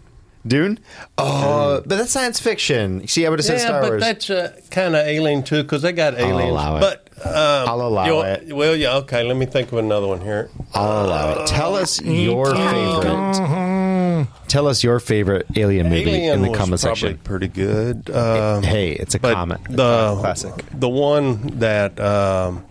Dune? 0.49 0.79
Oh, 1.16 1.83
but 1.87 1.97
that's 1.99 2.11
science 2.11 2.41
fiction. 2.41 3.07
See, 3.07 3.27
I 3.27 3.29
would 3.31 3.39
have 3.39 3.47
said 3.47 3.59
Yeah, 3.59 3.66
Star 3.66 3.81
but 3.83 3.91
Wars. 3.91 4.03
that's 4.03 4.31
uh, 4.31 4.59
kind 4.70 4.97
of 4.97 5.07
alien 5.07 5.43
too, 5.43 5.62
because 5.62 5.83
they 5.83 5.93
got 5.93 6.15
aliens. 6.15 6.51
allow 6.51 6.77
it. 6.77 6.81
But 6.81 7.27
um, 7.27 7.69
I'll 7.69 7.81
allow 7.83 8.07
you'll- 8.07 8.23
it. 8.23 8.53
Well, 8.53 8.75
yeah, 8.77 8.97
okay. 8.99 9.23
Let 9.25 9.37
me 9.37 9.47
think 9.47 9.70
of 9.73 9.79
another 9.79 10.07
one 10.07 10.20
here. 10.20 10.51
I'll 10.75 11.07
allow 11.07 11.43
it. 11.43 11.47
Tell 11.49 11.75
us 11.77 12.01
your 12.01 12.55
favorite. 12.55 14.27
Tell 14.49 14.66
us 14.66 14.83
your 14.83 14.99
favorite 14.99 15.47
alien 15.57 15.89
movie 15.91 16.11
Alien 16.11 16.35
in 16.37 16.43
the 16.43 16.49
was 16.51 16.59
comment 16.59 16.81
probably 16.81 17.01
section. 17.01 17.19
pretty 17.19 17.49
good. 17.49 18.11
Um, 18.11 18.62
hey, 18.62 18.93
it's 18.93 19.15
a 19.15 19.20
but 19.20 19.35
comment. 19.35 19.61
The 19.69 20.16
classic. 20.19 20.65
the 20.73 20.89
one 20.89 21.59
that 21.59 22.01
um, 22.01 22.65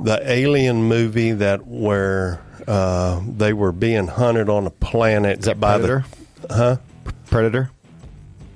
the 0.00 0.20
alien 0.30 0.84
movie 0.84 1.32
that 1.32 1.66
where 1.66 2.40
uh, 2.68 3.20
they 3.26 3.52
were 3.52 3.72
being 3.72 4.06
hunted 4.06 4.48
on 4.48 4.66
a 4.66 4.70
planet 4.70 5.40
Is 5.40 5.44
that 5.46 5.60
by 5.60 5.74
Predator? 5.78 6.04
the 6.10 6.23
huh? 6.50 6.76
Predator? 7.26 7.70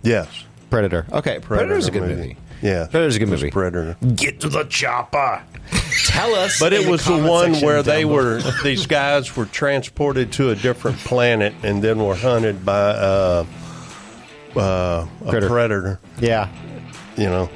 Yes. 0.02 0.28
Predator. 0.70 1.06
Okay, 1.12 1.38
Predator's 1.40 1.86
a 1.86 1.90
good 1.90 2.02
movie. 2.02 2.14
movie. 2.14 2.36
Yeah, 2.60 2.86
Predator's 2.90 3.16
a 3.16 3.18
good 3.20 3.28
movie. 3.28 3.50
Predator. 3.50 3.96
Get 4.14 4.40
to 4.40 4.48
the 4.48 4.64
chopper. 4.64 5.42
Tell 6.06 6.34
us. 6.34 6.58
But 6.60 6.72
in 6.72 6.82
it 6.82 6.90
was 6.90 7.04
the 7.04 7.10
comment 7.12 7.30
one 7.30 7.50
section 7.52 7.66
where 7.66 7.76
down 7.82 7.84
they 7.94 8.02
below. 8.04 8.14
were 8.14 8.42
these 8.62 8.86
guys 8.86 9.36
were 9.36 9.46
transported 9.46 10.32
to 10.32 10.50
a 10.50 10.54
different 10.54 10.98
planet 10.98 11.54
and 11.62 11.82
then 11.82 12.04
were 12.04 12.14
hunted 12.14 12.64
by 12.64 12.72
uh, 12.78 13.46
uh, 14.56 15.06
a 15.24 15.30
Critter. 15.30 15.48
predator. 15.48 16.00
Yeah. 16.20 16.48
You 17.16 17.26
know, 17.26 17.50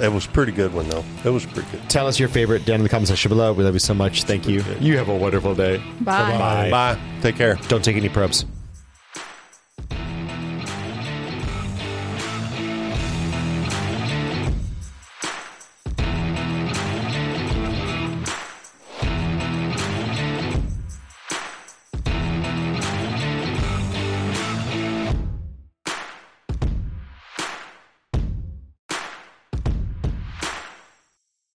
it 0.00 0.12
was 0.12 0.26
a 0.26 0.28
pretty 0.30 0.52
good 0.52 0.72
one 0.74 0.88
though. 0.88 1.04
It 1.24 1.30
was 1.30 1.46
pretty 1.46 1.70
good. 1.70 1.88
Tell 1.88 2.06
us 2.06 2.18
your 2.18 2.28
favorite 2.28 2.64
down 2.64 2.76
in 2.76 2.82
the 2.82 2.88
comment 2.88 3.08
section 3.08 3.28
below. 3.28 3.52
We 3.52 3.64
love 3.64 3.74
you 3.74 3.80
so 3.80 3.94
much. 3.94 4.24
Thank 4.24 4.48
you. 4.48 4.62
You 4.80 4.96
have 4.98 5.08
a 5.08 5.16
wonderful 5.16 5.54
day. 5.54 5.78
Bye. 6.00 6.38
Bye. 6.38 6.70
Bye. 6.70 6.98
Take 7.22 7.36
care. 7.36 7.54
Don't 7.68 7.84
take 7.84 7.96
any 7.96 8.08
probes. 8.08 8.44